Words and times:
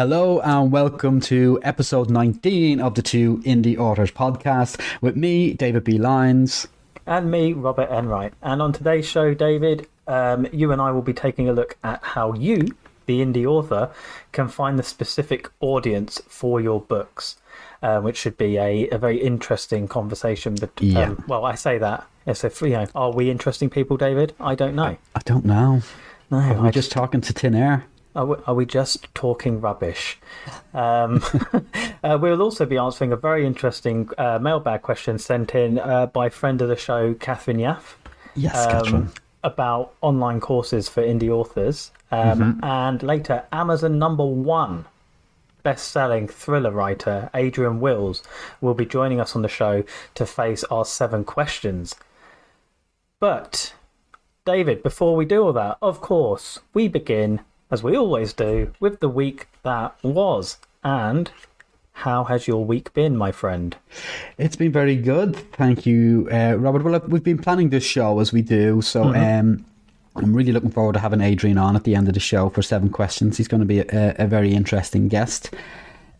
Hello 0.00 0.40
and 0.40 0.72
welcome 0.72 1.20
to 1.20 1.60
episode 1.62 2.08
19 2.08 2.80
of 2.80 2.94
the 2.94 3.02
Two 3.02 3.36
Indie 3.44 3.76
Authors 3.76 4.10
podcast 4.10 4.80
with 5.02 5.14
me, 5.14 5.52
David 5.52 5.84
B. 5.84 5.98
Lyons. 5.98 6.66
And 7.06 7.30
me, 7.30 7.52
Robert 7.52 7.90
Enright. 7.90 8.32
And 8.40 8.62
on 8.62 8.72
today's 8.72 9.06
show, 9.06 9.34
David, 9.34 9.86
um, 10.06 10.46
you 10.54 10.72
and 10.72 10.80
I 10.80 10.90
will 10.90 11.02
be 11.02 11.12
taking 11.12 11.50
a 11.50 11.52
look 11.52 11.76
at 11.84 12.02
how 12.02 12.32
you, 12.32 12.68
the 13.04 13.20
indie 13.20 13.44
author, 13.44 13.90
can 14.32 14.48
find 14.48 14.78
the 14.78 14.82
specific 14.82 15.50
audience 15.60 16.18
for 16.28 16.62
your 16.62 16.80
books, 16.80 17.36
uh, 17.82 18.00
which 18.00 18.16
should 18.16 18.38
be 18.38 18.56
a, 18.56 18.88
a 18.88 18.96
very 18.96 19.18
interesting 19.20 19.86
conversation. 19.86 20.54
But, 20.54 20.70
Yeah. 20.80 21.10
um, 21.10 21.24
well, 21.28 21.44
I 21.44 21.56
say 21.56 21.76
that 21.76 22.06
as 22.24 22.42
if, 22.42 22.62
you 22.62 22.70
know, 22.70 22.86
are 22.94 23.12
we 23.12 23.30
interesting 23.30 23.68
people, 23.68 23.98
David? 23.98 24.32
I 24.40 24.54
don't 24.54 24.74
know. 24.74 24.96
I 25.14 25.20
don't 25.26 25.44
know. 25.44 25.82
No, 26.30 26.38
Are 26.38 26.62
we 26.62 26.68
I 26.68 26.70
just 26.70 26.90
talking 26.90 27.20
to 27.20 27.34
tin 27.34 27.54
air? 27.54 27.84
Are 28.16 28.26
we, 28.26 28.36
are 28.46 28.54
we 28.54 28.66
just 28.66 29.12
talking 29.14 29.60
rubbish? 29.60 30.18
Um, 30.74 31.22
uh, 32.02 32.18
we'll 32.20 32.42
also 32.42 32.66
be 32.66 32.76
answering 32.76 33.12
a 33.12 33.16
very 33.16 33.46
interesting 33.46 34.08
uh, 34.18 34.38
mailbag 34.40 34.82
question 34.82 35.18
sent 35.18 35.54
in 35.54 35.78
uh, 35.78 36.06
by 36.06 36.28
friend 36.28 36.60
of 36.60 36.68
the 36.68 36.76
show, 36.76 37.14
Catherine 37.14 37.58
Yaff, 37.58 37.94
Yes, 38.34 38.56
um, 38.56 38.70
Catherine. 38.84 39.10
about 39.44 39.94
online 40.00 40.40
courses 40.40 40.88
for 40.88 41.02
indie 41.02 41.28
authors. 41.30 41.92
Um, 42.10 42.58
And 42.62 43.02
later, 43.02 43.44
Amazon 43.52 43.98
number 43.98 44.24
one 44.26 44.86
best 45.62 45.88
selling 45.92 46.26
thriller 46.26 46.70
writer, 46.70 47.30
Adrian 47.34 47.80
Wills, 47.80 48.22
will 48.60 48.74
be 48.74 48.86
joining 48.86 49.20
us 49.20 49.36
on 49.36 49.42
the 49.42 49.48
show 49.48 49.84
to 50.14 50.26
face 50.26 50.64
our 50.64 50.84
seven 50.84 51.22
questions. 51.22 51.94
But, 53.20 53.74
David, 54.46 54.82
before 54.82 55.14
we 55.14 55.24
do 55.26 55.42
all 55.44 55.52
that, 55.52 55.76
of 55.82 56.00
course, 56.00 56.60
we 56.72 56.88
begin, 56.88 57.40
as 57.70 57.82
we 57.82 57.96
always 57.96 58.32
do, 58.32 58.72
with 58.80 59.00
the 59.00 59.08
week 59.08 59.48
that 59.62 59.94
was. 60.02 60.58
And 60.82 61.30
how 61.92 62.24
has 62.24 62.48
your 62.48 62.64
week 62.64 62.92
been, 62.94 63.16
my 63.16 63.32
friend? 63.32 63.76
It's 64.38 64.56
been 64.56 64.72
very 64.72 64.96
good. 64.96 65.36
Thank 65.52 65.86
you, 65.86 66.28
uh, 66.32 66.56
Robert. 66.58 66.82
Well, 66.82 67.00
we've 67.08 67.22
been 67.22 67.38
planning 67.38 67.70
this 67.70 67.84
show 67.84 68.20
as 68.20 68.32
we 68.32 68.42
do, 68.42 68.80
so 68.80 69.14
um, 69.14 69.64
I'm 70.16 70.34
really 70.34 70.52
looking 70.52 70.70
forward 70.70 70.94
to 70.94 70.98
having 71.00 71.20
Adrian 71.20 71.58
on 71.58 71.76
at 71.76 71.84
the 71.84 71.94
end 71.94 72.08
of 72.08 72.14
the 72.14 72.20
show 72.20 72.48
for 72.48 72.62
seven 72.62 72.88
questions. 72.90 73.36
He's 73.36 73.48
going 73.48 73.60
to 73.60 73.66
be 73.66 73.80
a, 73.80 74.14
a 74.18 74.26
very 74.26 74.52
interesting 74.52 75.08
guest. 75.08 75.50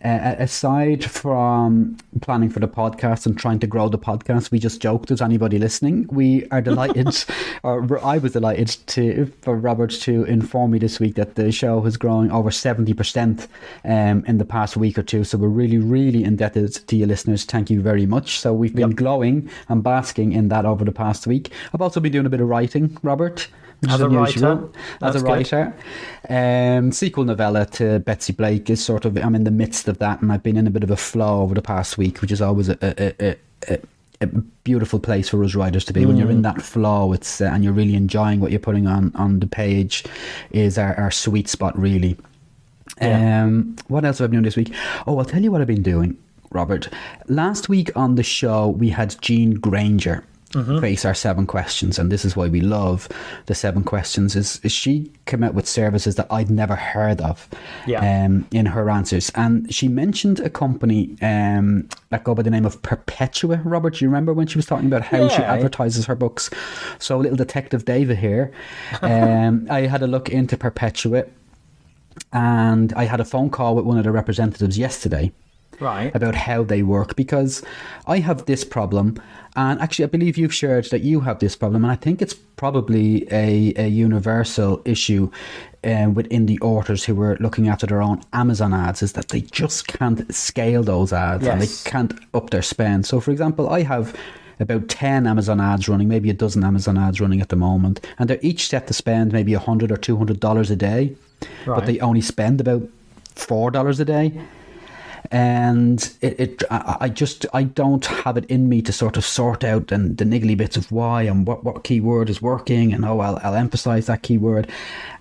Uh, 0.02 0.34
aside 0.38 1.04
from 1.04 1.94
planning 2.22 2.48
for 2.48 2.58
the 2.58 2.68
podcast 2.68 3.26
and 3.26 3.38
trying 3.38 3.58
to 3.58 3.66
grow 3.66 3.86
the 3.86 3.98
podcast, 3.98 4.50
we 4.50 4.58
just 4.58 4.80
joked. 4.80 5.10
Is 5.10 5.20
anybody 5.20 5.58
listening? 5.58 6.06
We 6.10 6.48
are 6.50 6.62
delighted, 6.62 7.08
or 7.62 8.02
I 8.02 8.16
was 8.16 8.32
delighted 8.32 8.68
to 8.86 9.30
for 9.42 9.56
Robert 9.56 9.90
to 9.90 10.24
inform 10.24 10.70
me 10.70 10.78
this 10.78 11.00
week 11.00 11.16
that 11.16 11.34
the 11.34 11.52
show 11.52 11.82
has 11.82 11.98
grown 11.98 12.30
over 12.30 12.50
seventy 12.50 12.94
percent 12.94 13.46
um, 13.84 14.24
in 14.26 14.38
the 14.38 14.46
past 14.46 14.74
week 14.74 14.96
or 14.96 15.02
two. 15.02 15.22
So 15.22 15.36
we're 15.36 15.48
really, 15.48 15.78
really 15.78 16.24
indebted 16.24 16.72
to 16.86 16.96
you 16.96 17.04
listeners. 17.04 17.44
Thank 17.44 17.68
you 17.68 17.82
very 17.82 18.06
much. 18.06 18.38
So 18.38 18.54
we've 18.54 18.74
been 18.74 18.92
glowing 18.92 19.50
and 19.68 19.82
basking 19.82 20.32
in 20.32 20.48
that 20.48 20.64
over 20.64 20.82
the 20.82 20.92
past 20.92 21.26
week. 21.26 21.52
I've 21.74 21.82
also 21.82 22.00
been 22.00 22.12
doing 22.12 22.26
a 22.26 22.30
bit 22.30 22.40
of 22.40 22.48
writing, 22.48 22.96
Robert. 23.02 23.48
Which 23.80 23.90
As 23.90 24.00
a 24.00 24.08
writer, 24.10 24.68
as 25.00 25.16
a 25.16 25.20
writer. 25.20 25.74
Um, 26.28 26.92
sequel 26.92 27.24
novella 27.24 27.64
to 27.66 27.98
Betsy 28.00 28.32
Blake 28.34 28.68
is 28.68 28.84
sort 28.84 29.04
of 29.06 29.16
I'm 29.16 29.34
in 29.34 29.44
the 29.44 29.50
midst 29.50 29.88
of 29.88 29.98
that, 29.98 30.20
and 30.20 30.30
I've 30.30 30.42
been 30.42 30.56
in 30.58 30.66
a 30.66 30.70
bit 30.70 30.82
of 30.82 30.90
a 30.90 30.96
flow 30.96 31.40
over 31.42 31.54
the 31.54 31.62
past 31.62 31.96
week, 31.96 32.20
which 32.20 32.30
is 32.30 32.42
always 32.42 32.68
a 32.68 32.76
a, 32.82 33.14
a, 33.30 33.36
a, 33.72 33.78
a 34.20 34.26
beautiful 34.26 34.98
place 35.00 35.30
for 35.30 35.42
us 35.44 35.54
writers 35.54 35.84
to 35.86 35.94
be. 35.94 36.04
When 36.04 36.16
Mm. 36.16 36.20
you're 36.20 36.30
in 36.30 36.42
that 36.42 36.60
flow, 36.60 37.14
it's 37.14 37.40
uh, 37.40 37.44
and 37.46 37.64
you're 37.64 37.72
really 37.72 37.94
enjoying 37.94 38.40
what 38.40 38.50
you're 38.50 38.60
putting 38.60 38.86
on 38.86 39.12
on 39.14 39.40
the 39.40 39.46
page, 39.46 40.04
is 40.50 40.76
our, 40.76 40.94
our 40.96 41.10
sweet 41.10 41.48
spot 41.48 41.78
really. 41.78 42.18
Yeah. 43.00 43.44
Um, 43.44 43.76
what 43.88 44.04
else 44.04 44.18
have 44.18 44.26
I 44.26 44.28
been 44.28 44.42
doing 44.42 44.44
this 44.44 44.56
week? 44.56 44.74
Oh, 45.06 45.18
I'll 45.18 45.24
tell 45.24 45.42
you 45.42 45.50
what 45.50 45.62
I've 45.62 45.66
been 45.66 45.82
doing, 45.82 46.18
Robert. 46.50 46.88
Last 47.28 47.70
week 47.70 47.90
on 47.96 48.16
the 48.16 48.22
show, 48.22 48.68
we 48.68 48.90
had 48.90 49.16
Jean 49.22 49.54
Grainger 49.54 50.22
Mm-hmm. 50.50 50.80
face 50.80 51.04
our 51.04 51.14
seven 51.14 51.46
questions, 51.46 51.96
and 51.96 52.10
this 52.10 52.24
is 52.24 52.34
why 52.34 52.48
we 52.48 52.60
love 52.60 53.08
the 53.46 53.54
seven 53.54 53.84
questions. 53.84 54.34
Is, 54.34 54.60
is 54.64 54.72
she 54.72 55.12
came 55.26 55.44
out 55.44 55.54
with 55.54 55.68
services 55.68 56.16
that 56.16 56.26
I'd 56.28 56.50
never 56.50 56.74
heard 56.74 57.20
of, 57.20 57.48
Yeah. 57.86 58.24
um, 58.24 58.48
in 58.50 58.66
her 58.66 58.90
answers, 58.90 59.30
and 59.36 59.72
she 59.72 59.86
mentioned 59.86 60.40
a 60.40 60.50
company 60.50 61.16
um, 61.22 61.88
that 62.08 62.24
go 62.24 62.34
by 62.34 62.42
the 62.42 62.50
name 62.50 62.66
of 62.66 62.82
Perpetua. 62.82 63.60
Robert, 63.64 63.94
do 63.94 64.04
you 64.04 64.08
remember 64.08 64.32
when 64.32 64.48
she 64.48 64.58
was 64.58 64.66
talking 64.66 64.86
about 64.86 65.02
how 65.02 65.28
she 65.28 65.36
advertises 65.40 66.06
her 66.06 66.16
books? 66.16 66.50
So, 66.98 67.16
little 67.18 67.36
Detective 67.36 67.84
David 67.84 68.18
here. 68.18 68.50
Um, 69.02 69.68
I 69.70 69.82
had 69.82 70.02
a 70.02 70.08
look 70.08 70.28
into 70.30 70.56
Perpetua 70.56 71.26
and 72.32 72.92
I 72.94 73.04
had 73.04 73.20
a 73.20 73.24
phone 73.24 73.50
call 73.50 73.76
with 73.76 73.84
one 73.84 73.98
of 73.98 74.04
the 74.04 74.10
representatives 74.12 74.76
yesterday 74.78 75.32
Right. 75.80 76.14
about 76.14 76.34
how 76.34 76.62
they 76.62 76.82
work 76.82 77.16
because 77.16 77.62
I 78.06 78.18
have 78.18 78.46
this 78.46 78.64
problem, 78.64 79.20
and 79.56 79.80
actually, 79.80 80.04
I 80.04 80.08
believe 80.08 80.38
you've 80.38 80.54
shared 80.54 80.84
that 80.90 81.00
you 81.00 81.20
have 81.20 81.38
this 81.40 81.56
problem, 81.56 81.84
and 81.84 81.90
I 81.90 81.96
think 81.96 82.22
it's 82.22 82.34
probably 82.34 83.26
a, 83.32 83.72
a 83.76 83.88
universal 83.88 84.82
issue 84.84 85.30
um, 85.82 86.14
with 86.14 86.28
indie 86.28 86.60
authors 86.60 87.04
who 87.04 87.20
are 87.22 87.36
looking 87.40 87.68
after 87.68 87.86
their 87.86 88.02
own 88.02 88.20
Amazon 88.32 88.74
ads 88.74 89.02
is 89.02 89.12
that 89.14 89.28
they 89.28 89.40
just 89.40 89.86
can't 89.88 90.32
scale 90.32 90.82
those 90.82 91.12
ads 91.12 91.46
and 91.46 91.60
they 91.60 91.90
can't 91.90 92.12
up 92.34 92.50
their 92.50 92.62
spend. 92.62 93.06
So, 93.06 93.18
for 93.18 93.30
example, 93.30 93.70
I 93.70 93.82
have 93.82 94.14
about 94.60 94.88
10 94.88 95.26
Amazon 95.26 95.58
ads 95.58 95.88
running, 95.88 96.06
maybe 96.06 96.28
a 96.28 96.34
dozen 96.34 96.62
Amazon 96.62 96.98
ads 96.98 97.20
running 97.20 97.40
at 97.40 97.48
the 97.48 97.56
moment, 97.56 98.06
and 98.18 98.28
they're 98.28 98.38
each 98.42 98.68
set 98.68 98.86
to 98.88 98.92
spend 98.92 99.32
maybe 99.32 99.54
100 99.54 99.90
or 99.90 99.96
$200 99.96 100.70
a 100.70 100.76
day, 100.76 101.16
but 101.64 101.86
they 101.86 101.98
only 102.00 102.20
spend 102.20 102.60
about 102.60 102.82
$4 103.34 104.00
a 104.00 104.04
day 104.04 104.38
and 105.30 106.12
it, 106.20 106.40
it 106.40 106.62
I, 106.70 107.08
just 107.08 107.46
I 107.52 107.64
don't 107.64 108.04
have 108.06 108.36
it 108.36 108.44
in 108.46 108.68
me 108.68 108.82
to 108.82 108.92
sort 108.92 109.16
of 109.16 109.24
sort 109.24 109.64
out 109.64 109.92
and 109.92 110.16
the 110.16 110.24
niggly 110.24 110.56
bits 110.56 110.76
of 110.76 110.90
why 110.90 111.22
and 111.22 111.46
what, 111.46 111.64
what 111.64 111.84
keyword 111.84 112.30
is 112.30 112.42
working 112.42 112.92
and 112.92 113.04
oh 113.04 113.20
I'll, 113.20 113.38
I'll 113.42 113.54
emphasize 113.54 114.06
that 114.06 114.22
keyword 114.22 114.68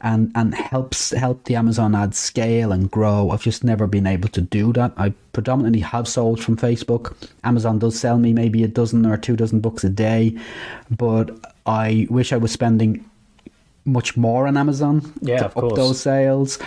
and 0.01 0.31
and 0.35 0.55
helps 0.55 1.11
help 1.11 1.43
the 1.45 1.55
Amazon 1.55 1.95
ads 1.95 2.17
scale 2.17 2.71
and 2.71 2.89
grow. 2.89 3.31
I've 3.31 3.43
just 3.43 3.63
never 3.63 3.87
been 3.87 4.07
able 4.07 4.29
to 4.29 4.41
do 4.41 4.73
that. 4.73 4.93
I 4.97 5.13
predominantly 5.33 5.81
have 5.81 6.07
sold 6.07 6.43
from 6.43 6.57
Facebook. 6.57 7.15
Amazon 7.43 7.79
does 7.79 7.99
sell 7.99 8.17
me 8.17 8.33
maybe 8.33 8.63
a 8.63 8.67
dozen 8.67 9.05
or 9.05 9.17
two 9.17 9.35
dozen 9.35 9.59
books 9.59 9.83
a 9.83 9.89
day 9.89 10.37
but 10.89 11.31
I 11.65 12.07
wish 12.09 12.33
I 12.33 12.37
was 12.37 12.51
spending 12.51 13.08
much 13.85 14.15
more 14.17 14.47
on 14.47 14.57
Amazon 14.57 15.13
Yeah, 15.21 15.39
to 15.39 15.45
up 15.47 15.53
course. 15.53 15.75
those 15.75 16.01
sales. 16.01 16.59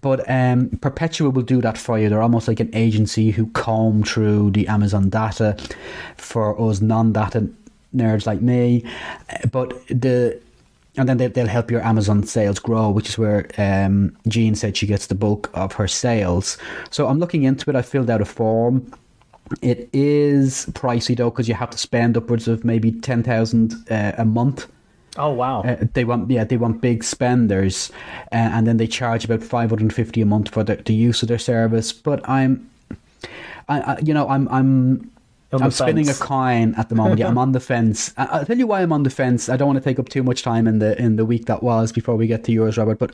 But 0.00 0.28
um, 0.28 0.70
Perpetua 0.80 1.30
will 1.30 1.42
do 1.42 1.60
that 1.60 1.78
for 1.78 1.98
you. 1.98 2.08
They're 2.08 2.22
almost 2.22 2.48
like 2.48 2.60
an 2.60 2.70
agency 2.74 3.30
who 3.30 3.46
comb 3.48 4.02
through 4.02 4.50
the 4.52 4.66
Amazon 4.68 5.08
data 5.08 5.56
for 6.16 6.60
us 6.60 6.80
non-data 6.80 7.48
nerds 7.94 8.26
like 8.26 8.40
me. 8.40 8.84
But 9.52 9.86
the 9.88 10.40
and 10.96 11.08
then 11.08 11.16
they, 11.16 11.26
they'll 11.26 11.48
help 11.48 11.70
your 11.72 11.82
Amazon 11.82 12.22
sales 12.22 12.60
grow, 12.60 12.88
which 12.88 13.08
is 13.08 13.18
where 13.18 13.48
um, 13.58 14.16
Jean 14.28 14.54
said 14.54 14.76
she 14.76 14.86
gets 14.86 15.08
the 15.08 15.14
bulk 15.16 15.50
of 15.54 15.72
her 15.72 15.88
sales. 15.88 16.56
So 16.90 17.08
I'm 17.08 17.18
looking 17.18 17.42
into 17.42 17.68
it. 17.68 17.74
I 17.76 17.82
filled 17.82 18.10
out 18.10 18.20
a 18.20 18.24
form. 18.24 18.92
It 19.60 19.90
is 19.92 20.66
pricey 20.66 21.16
though 21.16 21.30
because 21.30 21.48
you 21.48 21.54
have 21.54 21.70
to 21.70 21.78
spend 21.78 22.16
upwards 22.16 22.48
of 22.48 22.64
maybe 22.64 22.92
ten 22.92 23.22
thousand 23.22 23.74
uh, 23.90 24.12
a 24.16 24.24
month 24.24 24.66
Oh, 25.16 25.30
wow. 25.30 25.62
uh, 25.62 25.76
they 25.94 26.04
want 26.04 26.30
yeah 26.30 26.44
they 26.44 26.56
want 26.56 26.80
big 26.80 27.04
spenders 27.04 27.90
uh, 28.32 28.34
and 28.34 28.66
then 28.66 28.78
they 28.78 28.86
charge 28.86 29.24
about 29.24 29.42
550 29.42 30.20
a 30.20 30.26
month 30.26 30.50
for 30.50 30.64
the, 30.64 30.76
the 30.76 30.94
use 30.94 31.22
of 31.22 31.28
their 31.28 31.38
service 31.38 31.92
but 31.92 32.28
i'm 32.28 32.68
I, 33.68 33.80
I 33.80 33.98
you 34.00 34.12
know 34.12 34.28
i'm 34.28 34.48
i'm 34.48 35.10
I'm 35.52 35.70
spinning 35.70 36.08
a 36.08 36.14
coin 36.14 36.74
at 36.74 36.88
the 36.88 36.96
moment. 36.96 37.20
Yeah, 37.20 37.28
I'm 37.28 37.38
on 37.38 37.52
the 37.52 37.60
fence. 37.60 38.12
I- 38.16 38.26
I'll 38.26 38.44
tell 38.44 38.58
you 38.58 38.66
why 38.66 38.82
I'm 38.82 38.92
on 38.92 39.04
the 39.04 39.10
fence. 39.10 39.48
I 39.48 39.56
don't 39.56 39.68
want 39.68 39.78
to 39.78 39.84
take 39.84 40.00
up 40.00 40.08
too 40.08 40.24
much 40.24 40.42
time 40.42 40.66
in 40.66 40.80
the 40.80 41.00
in 41.00 41.14
the 41.14 41.24
week 41.24 41.46
that 41.46 41.62
was 41.62 41.92
before 41.92 42.16
we 42.16 42.26
get 42.26 42.42
to 42.44 42.52
yours, 42.52 42.76
Robert. 42.76 42.98
But 42.98 43.12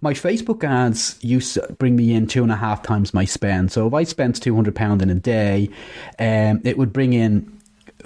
my 0.00 0.14
Facebook 0.14 0.62
ads 0.62 1.18
used 1.20 1.54
to 1.54 1.66
bring 1.80 1.96
me 1.96 2.12
in 2.14 2.28
two 2.28 2.44
and 2.44 2.52
a 2.52 2.56
half 2.56 2.82
times 2.84 3.12
my 3.12 3.24
spend. 3.24 3.72
So 3.72 3.88
if 3.88 3.94
I 3.94 4.04
spent 4.04 4.40
two 4.40 4.54
hundred 4.54 4.76
pound 4.76 5.02
in 5.02 5.10
a 5.10 5.16
day, 5.16 5.68
um, 6.20 6.60
it 6.64 6.78
would 6.78 6.92
bring 6.92 7.12
in 7.12 7.50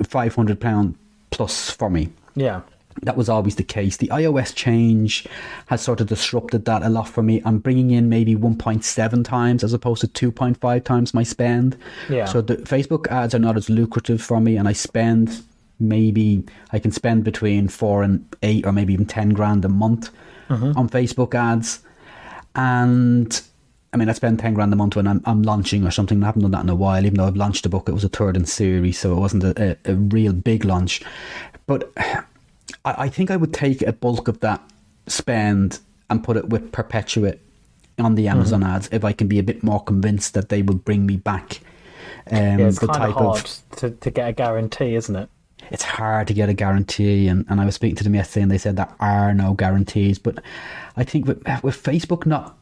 five 0.02 0.34
hundred 0.34 0.60
pound 0.60 0.94
plus 1.30 1.68
for 1.70 1.90
me 1.90 2.08
yeah. 2.36 2.62
That 3.02 3.16
was 3.16 3.28
always 3.28 3.56
the 3.56 3.64
case. 3.64 3.96
The 3.96 4.08
iOS 4.08 4.54
change 4.54 5.26
has 5.66 5.82
sort 5.82 6.00
of 6.00 6.06
disrupted 6.06 6.64
that 6.64 6.82
a 6.82 6.88
lot 6.88 7.08
for 7.08 7.22
me. 7.22 7.42
I'm 7.44 7.58
bringing 7.58 7.90
in 7.90 8.08
maybe 8.08 8.34
1.7 8.34 9.24
times 9.24 9.64
as 9.64 9.72
opposed 9.72 10.00
to 10.14 10.32
2.5 10.32 10.84
times 10.84 11.14
my 11.14 11.22
spend. 11.22 11.76
Yeah. 12.08 12.26
So 12.26 12.40
the 12.40 12.56
Facebook 12.56 13.08
ads 13.08 13.34
are 13.34 13.38
not 13.38 13.56
as 13.56 13.68
lucrative 13.68 14.22
for 14.22 14.40
me, 14.40 14.56
and 14.56 14.68
I 14.68 14.72
spend 14.72 15.42
maybe 15.80 16.44
I 16.70 16.78
can 16.78 16.92
spend 16.92 17.24
between 17.24 17.68
four 17.68 18.02
and 18.04 18.24
eight 18.42 18.64
or 18.64 18.72
maybe 18.72 18.92
even 18.92 19.06
10 19.06 19.30
grand 19.30 19.64
a 19.64 19.68
month 19.68 20.10
mm-hmm. 20.48 20.78
on 20.78 20.88
Facebook 20.88 21.34
ads. 21.34 21.80
And 22.54 23.40
I 23.92 23.96
mean, 23.96 24.08
I 24.08 24.12
spend 24.12 24.38
10 24.38 24.54
grand 24.54 24.72
a 24.72 24.76
month 24.76 24.96
when 24.96 25.06
I'm, 25.06 25.20
I'm 25.24 25.42
launching 25.42 25.86
or 25.86 25.90
something. 25.90 26.22
I 26.22 26.26
haven't 26.26 26.42
done 26.42 26.50
that 26.52 26.62
in 26.62 26.68
a 26.68 26.74
while, 26.74 27.04
even 27.04 27.16
though 27.16 27.26
I've 27.26 27.36
launched 27.36 27.66
a 27.66 27.68
book. 27.68 27.88
It 27.88 27.92
was 27.92 28.04
a 28.04 28.08
third 28.08 28.36
in 28.36 28.44
series, 28.44 28.98
so 28.98 29.12
it 29.12 29.20
wasn't 29.20 29.44
a, 29.44 29.78
a, 29.86 29.92
a 29.92 29.94
real 29.94 30.32
big 30.32 30.64
launch. 30.64 31.02
But 31.66 31.92
I, 32.84 33.04
I 33.04 33.08
think 33.08 33.30
I 33.30 33.36
would 33.36 33.52
take 33.52 33.82
a 33.82 33.92
bulk 33.92 34.28
of 34.28 34.40
that 34.40 34.62
spend 35.06 35.80
and 36.10 36.22
put 36.22 36.36
it 36.36 36.48
with 36.48 36.72
Perpetua 36.72 37.34
on 37.98 38.14
the 38.14 38.28
Amazon 38.28 38.62
ads 38.62 38.88
if 38.92 39.04
I 39.04 39.12
can 39.12 39.28
be 39.28 39.38
a 39.38 39.42
bit 39.42 39.62
more 39.62 39.82
convinced 39.82 40.34
that 40.34 40.48
they 40.48 40.62
will 40.62 40.76
bring 40.76 41.06
me 41.06 41.16
back. 41.16 41.60
Um, 42.30 42.58
Yeah, 42.58 42.66
it's 42.66 42.78
the 42.78 42.88
kind 42.88 43.04
of 43.04 43.12
hard 43.12 43.44
of 43.44 43.78
to, 43.78 43.90
to 43.90 44.10
get 44.10 44.28
a 44.28 44.32
guarantee, 44.32 44.94
isn't 44.94 45.14
it? 45.14 45.28
it's 45.70 45.82
hard 45.82 46.26
to 46.28 46.34
get 46.34 46.48
a 46.48 46.54
guarantee 46.54 47.28
and, 47.28 47.44
and 47.48 47.60
I 47.60 47.64
was 47.64 47.74
speaking 47.74 47.96
to 47.96 48.04
them 48.04 48.14
yesterday 48.14 48.42
and 48.42 48.50
they 48.50 48.58
said 48.58 48.76
there 48.76 48.92
are 49.00 49.34
no 49.34 49.54
guarantees 49.54 50.18
but 50.18 50.38
I 50.96 51.04
think 51.04 51.26
with, 51.26 51.38
with 51.62 51.82
Facebook 51.82 52.26
not 52.26 52.56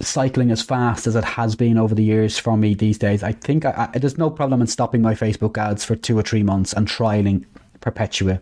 cycling 0.00 0.50
as 0.50 0.62
fast 0.62 1.06
as 1.06 1.14
it 1.14 1.24
has 1.24 1.54
been 1.54 1.78
over 1.78 1.94
the 1.94 2.02
years 2.02 2.38
for 2.38 2.56
me 2.56 2.74
these 2.74 2.98
days 2.98 3.22
I 3.22 3.32
think 3.32 3.64
I, 3.64 3.88
I, 3.94 3.98
there's 3.98 4.18
no 4.18 4.30
problem 4.30 4.60
in 4.60 4.66
stopping 4.66 5.02
my 5.02 5.14
Facebook 5.14 5.56
ads 5.56 5.84
for 5.84 5.96
two 5.96 6.18
or 6.18 6.22
three 6.22 6.42
months 6.42 6.72
and 6.72 6.86
trialing 6.88 7.44
Perpetua 7.80 8.40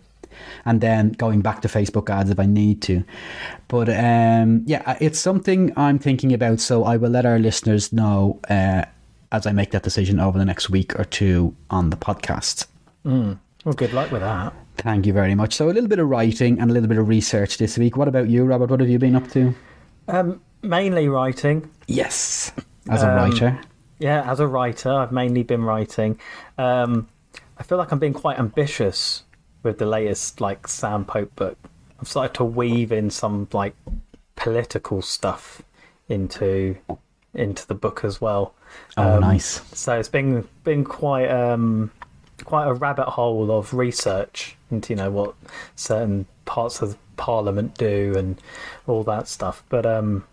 and 0.64 0.80
then 0.80 1.12
going 1.12 1.40
back 1.40 1.62
to 1.62 1.68
Facebook 1.68 2.10
ads 2.10 2.30
if 2.30 2.38
I 2.40 2.46
need 2.46 2.82
to 2.82 3.04
but 3.68 3.88
um, 3.88 4.62
yeah 4.66 4.96
it's 5.00 5.18
something 5.18 5.72
I'm 5.76 5.98
thinking 5.98 6.32
about 6.32 6.60
so 6.60 6.84
I 6.84 6.96
will 6.96 7.10
let 7.10 7.26
our 7.26 7.38
listeners 7.38 7.92
know 7.92 8.40
uh, 8.48 8.84
as 9.32 9.46
I 9.46 9.52
make 9.52 9.70
that 9.72 9.82
decision 9.82 10.18
over 10.20 10.38
the 10.38 10.44
next 10.44 10.70
week 10.70 10.98
or 10.98 11.04
two 11.04 11.54
on 11.70 11.90
the 11.90 11.96
podcast 11.96 12.66
Well, 13.04 13.74
good 13.76 13.92
luck 13.92 14.10
with 14.10 14.22
that. 14.22 14.52
Thank 14.76 15.04
you 15.06 15.12
very 15.12 15.34
much. 15.34 15.54
So 15.54 15.66
a 15.68 15.72
little 15.72 15.88
bit 15.88 15.98
of 15.98 16.08
writing 16.08 16.58
and 16.58 16.70
a 16.70 16.74
little 16.74 16.88
bit 16.88 16.96
of 16.96 17.06
research 17.08 17.58
this 17.58 17.76
week. 17.76 17.96
What 17.98 18.08
about 18.08 18.28
you, 18.30 18.44
Robert? 18.44 18.70
What 18.70 18.80
have 18.80 18.88
you 18.88 18.98
been 18.98 19.14
up 19.14 19.28
to? 19.32 19.54
Um, 20.08 20.40
mainly 20.62 21.08
writing. 21.08 21.68
Yes, 21.86 22.52
as 22.88 23.02
a 23.02 23.10
Um, 23.10 23.16
writer. 23.16 23.60
Yeah, 23.98 24.30
as 24.30 24.40
a 24.40 24.46
writer, 24.46 24.90
I've 24.90 25.12
mainly 25.12 25.42
been 25.42 25.62
writing. 25.64 26.18
Um, 26.56 27.08
I 27.58 27.62
feel 27.62 27.76
like 27.76 27.92
I'm 27.92 27.98
being 27.98 28.14
quite 28.14 28.38
ambitious 28.38 29.24
with 29.62 29.78
the 29.78 29.86
latest 29.86 30.40
like 30.40 30.68
Sam 30.68 31.04
Pope 31.04 31.34
book. 31.36 31.58
I've 32.00 32.08
started 32.08 32.34
to 32.34 32.44
weave 32.44 32.92
in 32.92 33.10
some 33.10 33.48
like 33.52 33.74
political 34.36 35.02
stuff 35.02 35.62
into 36.08 36.76
into 37.34 37.66
the 37.66 37.74
book 37.74 38.04
as 38.04 38.20
well. 38.20 38.54
Oh, 38.96 39.14
Um, 39.16 39.20
nice. 39.20 39.62
So 39.78 39.98
it's 39.98 40.08
been 40.08 40.48
been 40.64 40.84
quite 40.84 41.28
um, 41.28 41.90
quite 42.44 42.66
a 42.66 42.74
rabbit 42.74 43.06
hole 43.06 43.50
of 43.50 43.74
research 43.74 44.56
into 44.70 44.92
you 44.92 44.96
know 44.96 45.10
what 45.10 45.34
certain 45.76 46.26
parts 46.44 46.82
of 46.82 46.96
Parliament 47.16 47.76
do 47.76 48.14
and 48.16 48.40
all 48.86 49.04
that 49.04 49.28
stuff. 49.28 49.62
But 49.68 49.84
um, 49.84 50.24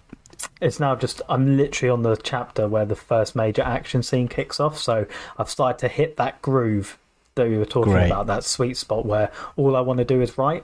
it's 0.61 0.79
now 0.79 0.95
just 0.95 1.21
I'm 1.27 1.57
literally 1.57 1.89
on 1.89 2.03
the 2.03 2.15
chapter 2.15 2.67
where 2.67 2.85
the 2.85 2.95
first 2.95 3.35
major 3.35 3.61
action 3.61 4.03
scene 4.03 4.27
kicks 4.27 4.59
off. 4.59 4.77
So 4.77 5.05
I've 5.37 5.49
started 5.49 5.79
to 5.79 5.87
hit 5.87 6.17
that 6.17 6.41
groove 6.41 6.97
that 7.37 7.47
we 7.47 7.57
were 7.57 7.65
talking 7.65 7.93
Great. 7.93 8.07
about, 8.07 8.27
that 8.27 8.43
sweet 8.43 8.77
spot 8.77 9.05
where 9.05 9.31
all 9.55 9.75
I 9.75 9.81
want 9.81 9.99
to 9.99 10.05
do 10.05 10.21
is 10.21 10.37
write. 10.37 10.63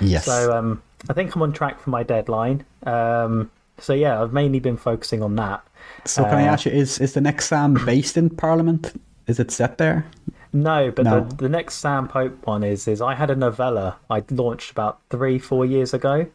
Yes. 0.00 0.24
So 0.24 0.52
um, 0.56 0.82
I 1.08 1.12
think 1.12 1.34
I'm 1.34 1.42
on 1.42 1.52
track 1.52 1.80
for 1.80 1.90
my 1.90 2.02
deadline. 2.02 2.64
Um, 2.84 3.50
so 3.78 3.92
yeah, 3.92 4.22
I've 4.22 4.32
mainly 4.32 4.60
been 4.60 4.76
focusing 4.76 5.22
on 5.22 5.36
that. 5.36 5.62
so 6.04 6.24
can 6.24 6.38
I 6.38 6.48
uh, 6.48 6.52
ask 6.52 6.64
you, 6.66 6.72
is, 6.72 6.98
is 6.98 7.12
the 7.12 7.20
next 7.20 7.46
Sam 7.48 7.74
based 7.84 8.16
in 8.16 8.30
Parliament? 8.30 8.98
Is 9.26 9.38
it 9.38 9.50
set 9.50 9.78
there? 9.78 10.06
No, 10.52 10.90
but 10.90 11.04
No. 11.04 11.20
The, 11.20 11.36
the 11.36 11.48
next 11.48 11.76
Sam 11.76 12.08
Pope 12.08 12.46
one 12.46 12.62
is 12.62 12.86
is 12.86 13.00
I 13.00 13.14
had 13.14 13.30
a 13.30 13.36
novella 13.36 13.96
I 14.10 14.22
launched 14.30 14.70
about 14.70 15.00
three 15.10 15.38
four 15.38 15.64
years 15.64 15.94
ago, 15.94 16.26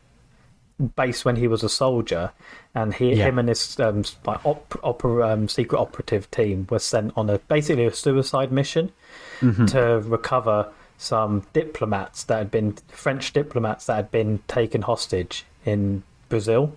based 0.95 1.25
when 1.25 1.35
he 1.35 1.47
was 1.47 1.63
a 1.63 1.69
soldier, 1.69 2.31
and 2.73 2.93
he 2.93 3.13
Yeah. 3.13 3.25
him 3.25 3.39
and 3.39 3.49
his 3.49 3.79
um, 3.79 4.03
like 4.25 4.43
op, 4.45 4.79
opera, 4.83 5.29
um, 5.29 5.47
secret 5.47 5.79
operative 5.79 6.29
team 6.31 6.65
were 6.69 6.79
sent 6.79 7.13
on 7.15 7.29
a 7.29 7.37
basically 7.39 7.85
a 7.85 7.93
suicide 7.93 8.51
mission 8.51 8.91
to 9.67 9.99
recover 10.05 10.69
some 10.97 11.43
diplomats 11.53 12.23
that 12.23 12.37
had 12.37 12.51
been 12.51 12.73
French 12.89 13.31
diplomats 13.33 13.85
that 13.85 13.95
had 13.95 14.11
been 14.11 14.39
taken 14.47 14.81
hostage 14.81 15.45
in 15.65 16.03
Brazil, 16.29 16.75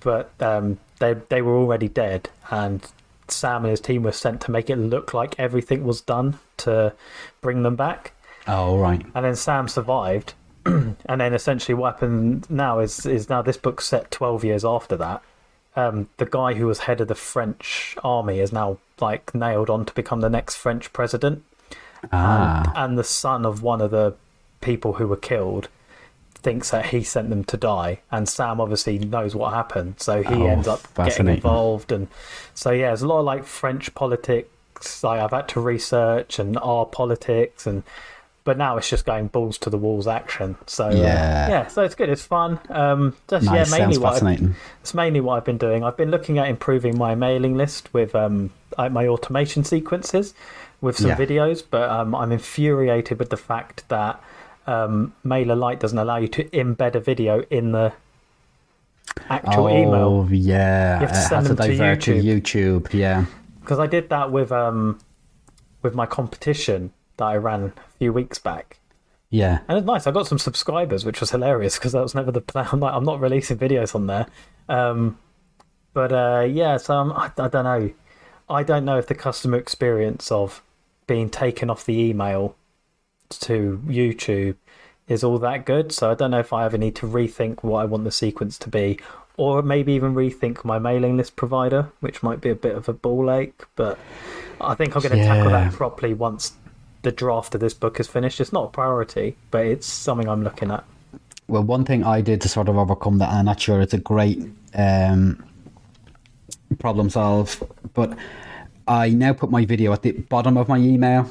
but 0.00 0.30
um, 0.40 0.78
they 1.00 1.14
they 1.28 1.42
were 1.42 1.56
already 1.56 1.88
dead, 1.88 2.30
and 2.50 2.86
Sam 3.28 3.64
and 3.64 3.70
his 3.70 3.80
team 3.80 4.04
were 4.04 4.12
sent 4.12 4.40
to 4.42 4.50
make 4.50 4.70
it 4.70 4.76
look 4.76 5.12
like 5.12 5.38
everything 5.38 5.84
was 5.84 6.00
done 6.00 6.38
to 6.58 6.94
bring 7.40 7.62
them 7.62 7.76
back. 7.76 8.12
Oh, 8.46 8.78
right. 8.78 9.04
And 9.14 9.24
then 9.24 9.36
Sam 9.36 9.68
survived, 9.68 10.34
and 10.64 10.96
then 11.06 11.34
essentially 11.34 11.74
what 11.74 11.94
happened 11.94 12.48
now 12.48 12.78
is 12.78 13.04
is 13.06 13.28
now 13.28 13.42
this 13.42 13.56
book's 13.56 13.86
set 13.86 14.10
twelve 14.10 14.44
years 14.44 14.64
after 14.64 14.96
that. 14.96 15.22
Um, 15.76 16.08
the 16.16 16.26
guy 16.26 16.54
who 16.54 16.66
was 16.66 16.80
head 16.80 17.00
of 17.00 17.08
the 17.08 17.14
French 17.14 17.96
army 18.02 18.40
is 18.40 18.52
now 18.52 18.78
like 19.00 19.32
nailed 19.34 19.70
on 19.70 19.84
to 19.84 19.94
become 19.94 20.20
the 20.20 20.30
next 20.30 20.56
French 20.56 20.92
president 20.92 21.44
Ah, 22.12 22.62
and, 22.66 22.90
and 22.90 22.98
the 22.98 23.04
son 23.04 23.44
of 23.44 23.62
one 23.62 23.80
of 23.80 23.90
the 23.90 24.14
people 24.60 24.94
who 24.94 25.06
were 25.06 25.16
killed 25.16 25.68
thinks 26.34 26.70
that 26.70 26.86
he 26.86 27.02
sent 27.02 27.30
them 27.30 27.44
to 27.44 27.56
die. 27.56 28.00
And 28.12 28.28
sam 28.28 28.60
obviously 28.60 28.98
knows 28.98 29.34
what 29.34 29.52
happened. 29.52 29.94
So 29.98 30.22
he 30.22 30.34
Oh, 30.34 30.46
ends 30.46 30.68
up 30.68 30.80
getting 30.94 31.28
involved. 31.28 31.90
And 31.92 32.08
so 32.54 32.70
yeah 32.70 32.88
there's 32.88 33.02
a 33.02 33.08
lot 33.08 33.18
of 33.20 33.24
like 33.24 33.44
french 33.44 33.94
politics. 33.94 35.02
Like 35.02 35.20
i've 35.20 35.32
had 35.32 35.48
to 35.48 35.60
research 35.60 36.38
and 36.38 36.56
our 36.58 36.86
politics 36.86 37.66
and 37.66 37.82
but 38.44 38.56
now 38.56 38.78
it's 38.78 38.88
just 38.88 39.04
going 39.04 39.26
balls 39.26 39.58
to 39.58 39.68
the 39.70 39.76
walls 39.76 40.06
action. 40.06 40.56
So 40.66 40.86
uh, 40.88 40.94
Yeah. 40.94 41.48
yeah 41.48 41.66
so 41.66 41.82
it's 41.82 41.96
good. 41.96 42.08
It's 42.08 42.22
fun. 42.22 42.60
Um 42.70 43.16
just 43.28 43.46
nice. 43.46 43.70
yeah 43.72 43.78
mainly 43.78 43.94
Sounds 43.96 44.22
what 44.22 44.40
it's 44.80 44.94
mainly 44.94 45.20
what 45.20 45.36
I've 45.38 45.44
been 45.44 45.58
doing. 45.58 45.82
I've 45.82 45.96
been 45.96 46.10
looking 46.12 46.38
at 46.38 46.48
improving 46.48 46.96
my 46.96 47.16
mailing 47.16 47.56
list 47.56 47.92
with 47.92 48.14
um, 48.14 48.50
my 48.78 49.08
automation 49.08 49.64
sequences 49.64 50.34
with 50.80 50.96
some 50.96 51.08
Yeah. 51.08 51.16
videos, 51.16 51.62
but 51.68 51.88
um, 51.90 52.14
I'm 52.14 52.32
infuriated 52.32 53.18
with 53.18 53.30
the 53.30 53.36
fact 53.36 53.88
that 53.88 54.22
um, 54.66 55.14
MailerLite 55.24 55.78
doesn't 55.78 55.98
allow 55.98 56.16
you 56.18 56.28
to 56.28 56.44
embed 56.44 56.94
a 56.94 57.00
video 57.00 57.42
in 57.50 57.72
the 57.72 57.92
actual 59.28 59.66
oh, 59.66 59.68
email. 59.68 60.28
yeah. 60.30 61.00
You 61.00 61.06
have 61.06 61.16
to 61.16 61.20
send 61.20 61.46
has 61.46 61.48
to 61.48 61.54
them 61.54 61.66
to 61.66 61.76
divert 61.76 62.02
to 62.02 62.14
YouTube. 62.14 62.92
Yeah. 62.92 63.24
Because 63.60 63.78
I 63.78 63.86
did 63.86 64.08
that 64.10 64.30
with 64.30 64.52
um, 64.52 64.98
with 65.82 65.94
my 65.94 66.06
competition 66.06 66.92
that 67.16 67.24
I 67.24 67.36
ran 67.36 67.64
a 67.64 67.72
few 67.98 68.12
weeks 68.12 68.38
back. 68.38 68.78
Yeah. 69.30 69.60
And 69.68 69.76
it's 69.76 69.86
nice. 69.86 70.06
I 70.06 70.10
got 70.10 70.26
some 70.26 70.38
subscribers, 70.38 71.04
which 71.04 71.20
was 71.20 71.30
hilarious 71.30 71.76
because 71.78 71.92
that 71.92 72.02
was 72.02 72.14
never 72.14 72.30
the 72.30 72.40
plan. 72.40 72.68
I'm, 72.72 72.80
like, 72.80 72.94
I'm 72.94 73.04
not 73.04 73.20
releasing 73.20 73.58
videos 73.58 73.94
on 73.94 74.06
there. 74.06 74.26
Um, 74.68 75.18
but 75.92 76.12
uh, 76.12 76.46
yeah, 76.48 76.76
so 76.76 76.94
I'm, 76.94 77.12
I, 77.12 77.30
I 77.38 77.48
don't 77.48 77.64
know. 77.64 77.90
I 78.50 78.62
don't 78.62 78.84
know 78.84 78.96
if 78.98 79.06
the 79.06 79.14
customer 79.14 79.58
experience 79.58 80.32
of 80.32 80.62
being 81.08 81.28
taken 81.28 81.68
off 81.68 81.84
the 81.84 81.98
email 81.98 82.54
to 83.30 83.82
YouTube 83.86 84.54
is 85.08 85.24
all 85.24 85.38
that 85.38 85.64
good. 85.64 85.90
So 85.90 86.12
I 86.12 86.14
don't 86.14 86.30
know 86.30 86.38
if 86.38 86.52
I 86.52 86.64
ever 86.64 86.78
need 86.78 86.94
to 86.96 87.06
rethink 87.06 87.64
what 87.64 87.80
I 87.80 87.84
want 87.86 88.04
the 88.04 88.12
sequence 88.12 88.56
to 88.58 88.68
be, 88.68 89.00
or 89.36 89.62
maybe 89.62 89.92
even 89.94 90.14
rethink 90.14 90.64
my 90.64 90.78
mailing 90.78 91.16
list 91.16 91.34
provider, 91.34 91.90
which 91.98 92.22
might 92.22 92.40
be 92.40 92.50
a 92.50 92.54
bit 92.54 92.76
of 92.76 92.88
a 92.88 92.92
ball 92.92 93.30
ache. 93.32 93.64
But 93.74 93.98
I 94.60 94.74
think 94.74 94.94
I'm 94.94 95.02
going 95.02 95.18
to 95.18 95.24
tackle 95.24 95.50
that 95.50 95.72
properly 95.72 96.14
once 96.14 96.52
the 97.02 97.10
draft 97.10 97.54
of 97.54 97.60
this 97.60 97.74
book 97.74 97.98
is 97.98 98.06
finished. 98.06 98.40
It's 98.40 98.52
not 98.52 98.66
a 98.66 98.68
priority, 98.68 99.36
but 99.50 99.66
it's 99.66 99.86
something 99.86 100.28
I'm 100.28 100.44
looking 100.44 100.70
at. 100.70 100.84
Well, 101.46 101.62
one 101.62 101.84
thing 101.84 102.04
I 102.04 102.20
did 102.20 102.40
to 102.42 102.48
sort 102.48 102.68
of 102.68 102.76
overcome 102.76 103.18
that, 103.18 103.30
and 103.30 103.38
I'm 103.38 103.44
not 103.46 103.60
sure 103.60 103.80
it's 103.80 103.94
a 103.94 103.98
great 103.98 104.46
um, 104.74 105.42
problem 106.78 107.08
solve, 107.08 107.62
but 107.94 108.16
I 108.88 109.10
now 109.10 109.32
put 109.32 109.50
my 109.50 109.64
video 109.64 109.92
at 109.92 110.02
the 110.02 110.12
bottom 110.12 110.56
of 110.56 110.68
my 110.68 110.78
email, 110.78 111.26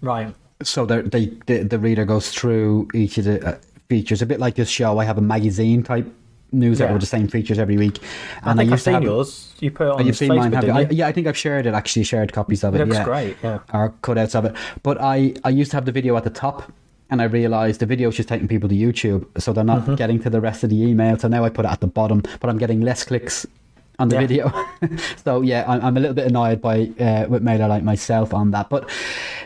Right. 0.00 0.34
so 0.62 0.86
they 0.86 1.26
the, 1.46 1.64
the 1.64 1.78
reader 1.78 2.04
goes 2.04 2.30
through 2.30 2.88
each 2.94 3.18
of 3.18 3.24
the 3.24 3.46
uh, 3.46 3.58
features. 3.88 4.22
A 4.22 4.26
bit 4.26 4.40
like 4.40 4.54
this 4.54 4.68
show, 4.68 4.98
I 4.98 5.04
have 5.04 5.18
a 5.18 5.22
magazine 5.22 5.82
type 5.82 6.06
newsletter 6.52 6.90
Yeah. 6.90 6.94
with 6.94 7.02
the 7.02 7.06
same 7.06 7.28
features 7.28 7.58
every 7.58 7.76
week, 7.76 7.98
I 8.42 8.50
and 8.50 8.58
think 8.58 8.68
I've 8.68 8.70
used 8.72 8.84
to 8.84 8.90
seen 8.90 8.94
have. 8.94 9.02
yours. 9.02 9.54
You 9.60 9.70
put 9.70 9.86
it 9.86 9.90
on 9.90 10.00
Oh, 10.00 10.04
you've 10.04 10.16
seen 10.16 10.30
Facebook, 10.30 10.36
mine, 10.36 10.52
have 10.52 10.64
you? 10.64 10.72
I, 10.72 10.80
yeah, 10.90 11.06
I 11.06 11.12
think 11.12 11.26
I've 11.26 11.36
shared 11.36 11.66
it. 11.66 11.74
Actually, 11.74 12.04
shared 12.04 12.32
copies 12.32 12.64
of 12.64 12.74
It 12.74 12.80
it. 12.80 12.84
looks 12.86 12.98
yeah. 12.98 13.04
great, 13.04 13.36
yeah. 13.42 13.58
Or 13.74 13.90
cutouts 14.02 14.34
of 14.34 14.44
it. 14.46 14.54
But 14.82 15.00
I, 15.00 15.34
I 15.44 15.50
used 15.50 15.70
to 15.72 15.76
have 15.76 15.84
the 15.84 15.92
video 15.92 16.16
at 16.16 16.24
the 16.24 16.30
top, 16.30 16.72
and 17.10 17.20
I 17.20 17.24
realized 17.24 17.80
the 17.80 17.86
video 17.86 18.08
is 18.08 18.16
just 18.16 18.28
taking 18.28 18.48
people 18.48 18.68
to 18.68 18.74
YouTube, 18.74 19.26
so 19.40 19.52
they're 19.52 19.64
Mm-hmm. 19.64 19.90
not 19.90 19.98
getting 19.98 20.18
to 20.20 20.30
the 20.30 20.40
rest 20.40 20.64
of 20.64 20.70
the 20.70 20.80
email. 20.82 21.18
So 21.18 21.28
now 21.28 21.44
I 21.44 21.50
put 21.50 21.64
it 21.66 21.70
at 21.70 21.80
the 21.80 21.86
bottom, 21.88 22.22
but 22.40 22.48
I'm 22.50 22.58
getting 22.58 22.80
less 22.80 23.04
clicks 23.04 23.46
on 24.00 24.08
the 24.08 24.16
yeah. 24.16 24.20
video. 24.20 24.66
so 25.24 25.42
yeah, 25.42 25.64
I'm, 25.68 25.84
I'm, 25.84 25.96
a 25.96 26.00
little 26.00 26.14
bit 26.14 26.26
annoyed 26.26 26.60
by 26.60 26.90
uh, 26.98 27.26
with 27.28 27.44
MailerLite 27.44 27.82
myself 27.82 28.32
on 28.32 28.50
that. 28.52 28.70
But 28.70 28.90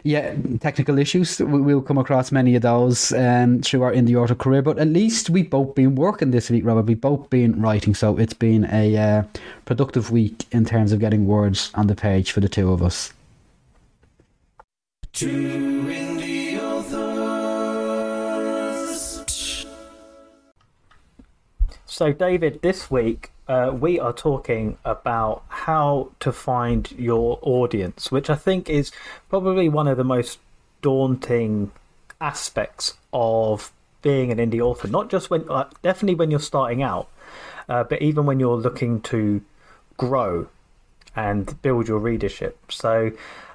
yeah, 0.04 0.34
technical 0.60 0.98
issues 0.98 1.40
we, 1.40 1.60
will 1.60 1.82
come 1.82 1.98
across 1.98 2.30
many 2.30 2.54
of 2.54 2.62
those 2.62 3.12
um, 3.12 3.60
through 3.60 3.82
our 3.82 3.92
in 3.92 4.04
the 4.06 4.16
auto 4.16 4.34
career. 4.34 4.62
But 4.62 4.78
at 4.78 4.86
least 4.86 5.28
we 5.28 5.42
both 5.42 5.74
been 5.74 5.96
working 5.96 6.30
this 6.30 6.48
week, 6.50 6.64
Robert. 6.64 6.86
We 6.86 6.94
both 6.94 7.28
been 7.28 7.60
writing, 7.60 7.94
so 7.94 8.16
it's 8.16 8.32
been 8.32 8.66
a 8.72 8.96
uh, 8.96 9.22
productive 9.64 10.10
week 10.10 10.46
in 10.52 10.64
terms 10.64 10.92
of 10.92 11.00
getting 11.00 11.26
words 11.26 11.70
on 11.74 11.88
the 11.88 11.96
page 11.96 12.30
for 12.30 12.40
the 12.40 12.48
two 12.48 12.72
of 12.72 12.82
us. 12.82 13.12
Two 15.12 15.90
authors. 16.60 17.54
So 21.86 22.12
David, 22.12 22.60
this 22.62 22.90
week 22.90 23.30
uh, 23.48 23.70
we 23.78 24.00
are 24.00 24.12
talking 24.12 24.78
about 24.84 25.42
how 25.48 26.10
to 26.20 26.32
find 26.32 26.90
your 26.92 27.38
audience, 27.42 28.10
which 28.10 28.30
I 28.30 28.36
think 28.36 28.70
is 28.70 28.90
probably 29.28 29.68
one 29.68 29.86
of 29.86 29.96
the 29.96 30.04
most 30.04 30.38
daunting 30.80 31.70
aspects 32.20 32.94
of 33.12 33.72
being 34.02 34.30
an 34.30 34.38
indie 34.38 34.60
author. 34.60 34.88
Not 34.88 35.10
just 35.10 35.30
when, 35.30 35.48
uh, 35.50 35.68
definitely 35.82 36.14
when 36.14 36.30
you're 36.30 36.40
starting 36.40 36.82
out, 36.82 37.08
uh, 37.68 37.84
but 37.84 38.00
even 38.02 38.26
when 38.26 38.40
you're 38.40 38.56
looking 38.56 39.00
to 39.02 39.42
grow 39.96 40.48
and 41.16 41.60
build 41.62 41.88
your 41.88 41.98
readership. 41.98 42.58
So, 42.70 43.12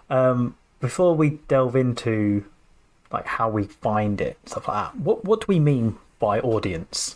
um, 0.10 0.56
before 0.80 1.16
we 1.16 1.32
delve 1.48 1.76
into 1.76 2.46
like 3.12 3.26
how 3.26 3.50
we 3.50 3.64
find 3.64 4.22
it, 4.22 4.38
stuff 4.46 4.68
like 4.68 4.94
that, 4.94 4.98
what 4.98 5.26
what 5.26 5.42
do 5.42 5.46
we 5.50 5.60
mean 5.60 5.98
by 6.20 6.40
audience? 6.40 7.16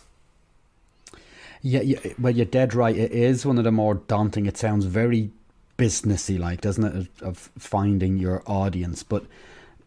Yeah, 1.66 1.80
yeah, 1.80 2.12
well, 2.18 2.36
you're 2.36 2.44
dead 2.44 2.74
right. 2.74 2.94
It 2.94 3.10
is 3.10 3.46
one 3.46 3.56
of 3.56 3.64
the 3.64 3.72
more 3.72 3.94
daunting. 3.94 4.44
It 4.44 4.58
sounds 4.58 4.84
very 4.84 5.30
businessy, 5.78 6.38
like, 6.38 6.60
doesn't 6.60 6.84
it, 6.84 6.94
of, 6.94 7.22
of 7.22 7.50
finding 7.58 8.18
your 8.18 8.42
audience? 8.46 9.02
But 9.02 9.24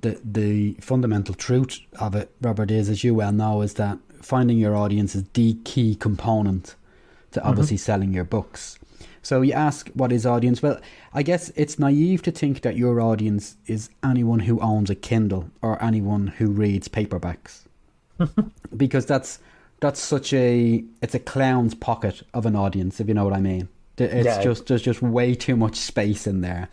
the 0.02 0.20
the 0.24 0.74
fundamental 0.82 1.36
truth 1.36 1.80
of 2.00 2.16
it, 2.16 2.32
Robert, 2.42 2.72
is 2.72 2.90
as 2.90 3.04
you 3.04 3.14
well 3.14 3.32
know, 3.32 3.62
is 3.62 3.76
that 3.76 4.00
finding 4.24 4.58
your 4.58 4.76
audience 4.76 5.14
is 5.14 5.26
the 5.34 5.54
key 5.66 5.94
component 5.94 6.74
to 7.34 7.40
mm-hmm. 7.40 7.48
obviously 7.48 7.78
mm-hmm. 7.78 7.86
selling 7.86 8.12
your 8.12 8.24
books. 8.24 8.80
So 9.22 9.42
you 9.44 9.54
ask, 9.54 9.88
what 9.90 10.12
is 10.12 10.26
audience? 10.26 10.64
Well, 10.64 10.82
I 11.14 11.22
guess 11.22 11.52
it's 11.56 11.78
naive 11.78 12.24
to 12.24 12.32
think 12.32 12.62
that 12.62 12.76
your 12.76 13.00
audience 13.00 13.56
is 13.68 13.92
anyone 14.04 14.40
who 14.40 14.60
owns 14.62 14.90
a 14.90 14.96
Kindle 14.96 15.52
or 15.62 15.80
anyone 15.84 16.26
who 16.26 16.48
reads 16.48 16.88
paperbacks, 16.88 17.66
because 18.76 19.06
that's 19.06 19.38
that's 19.80 20.00
such 20.00 20.34
a 20.34 20.84
it's 21.02 21.16
a 21.16 21.20
clown's 21.20 21.76
pocket 21.76 22.24
of 22.34 22.46
an 22.46 22.56
audience, 22.56 23.00
if 23.00 23.08
you 23.08 23.14
know 23.14 23.24
what 23.24 23.34
I 23.34 23.42
mean. 23.42 23.70
It's 23.98 24.26
yeah. 24.26 24.44
just 24.44 24.68
there's 24.68 24.82
just 24.82 25.02
way 25.02 25.34
too 25.34 25.56
much 25.56 25.76
space 25.76 26.28
in 26.28 26.42
there. 26.42 26.70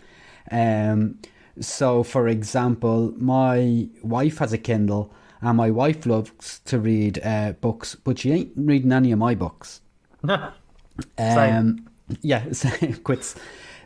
Um, 0.50 1.18
so, 1.60 2.02
for 2.02 2.28
example, 2.28 3.14
my 3.16 3.88
wife 4.02 4.38
has 4.38 4.52
a 4.52 4.58
Kindle, 4.58 5.12
and 5.40 5.56
my 5.56 5.70
wife 5.70 6.04
loves 6.04 6.60
to 6.66 6.78
read 6.78 7.20
uh, 7.24 7.52
books, 7.52 7.94
but 7.94 8.18
she 8.18 8.32
ain't 8.32 8.52
reading 8.56 8.92
any 8.92 9.12
of 9.12 9.18
my 9.18 9.34
books. 9.34 9.80
um, 10.28 11.88
yeah, 12.20 12.44
quits. 13.04 13.36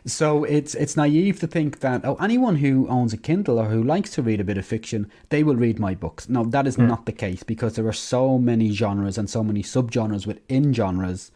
So 0.05 0.43
it's 0.43 0.75
it's 0.75 0.95
naive 0.95 1.39
to 1.41 1.47
think 1.47 1.79
that 1.81 2.05
oh 2.05 2.15
anyone 2.15 2.57
who 2.57 2.87
owns 2.87 3.13
a 3.13 3.17
Kindle 3.17 3.59
or 3.59 3.65
who 3.65 3.83
likes 3.83 4.11
to 4.11 4.21
read 4.21 4.39
a 4.39 4.43
bit 4.43 4.57
of 4.57 4.65
fiction 4.65 5.11
they 5.29 5.43
will 5.43 5.55
read 5.55 5.79
my 5.79 5.95
books. 5.95 6.29
No, 6.29 6.43
that 6.45 6.67
is 6.67 6.77
mm. 6.77 6.87
not 6.87 7.05
the 7.05 7.11
case 7.11 7.43
because 7.43 7.75
there 7.75 7.87
are 7.87 7.93
so 7.93 8.37
many 8.37 8.71
genres 8.71 9.17
and 9.17 9.29
so 9.29 9.43
many 9.43 9.63
subgenres 9.63 10.25
within 10.25 10.73
genres 10.73 11.31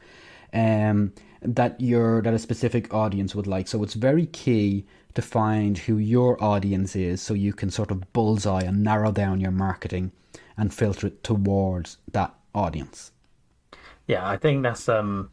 um, 0.53 1.13
that 1.41 1.79
your 1.82 2.22
that 2.22 2.34
a 2.34 2.39
specific 2.39 2.93
audience 2.93 3.36
would 3.36 3.48
like. 3.48 3.67
So 3.67 3.84
it's 3.84 3.96
very 3.96 4.27
key 4.27 4.86
to 5.13 5.22
find 5.22 5.77
who 5.77 5.98
your 5.98 6.41
audience 6.43 6.96
is 6.96 7.22
so 7.22 7.34
you 7.34 7.53
can 7.53 7.70
sort 7.70 7.91
of 7.91 8.12
bullseye 8.13 8.63
and 8.63 8.84
narrow 8.84 9.12
down 9.12 9.39
your 9.39 9.51
marketing 9.51 10.12
and 10.58 10.74
filter 10.74 11.08
it 11.08 11.24
towards 11.24 11.98
that 12.12 12.34
audience. 12.55 13.12
Yeah, 14.08 14.27
I 14.27 14.38
think 14.38 14.63
that's 14.63 14.89
um 14.89 15.29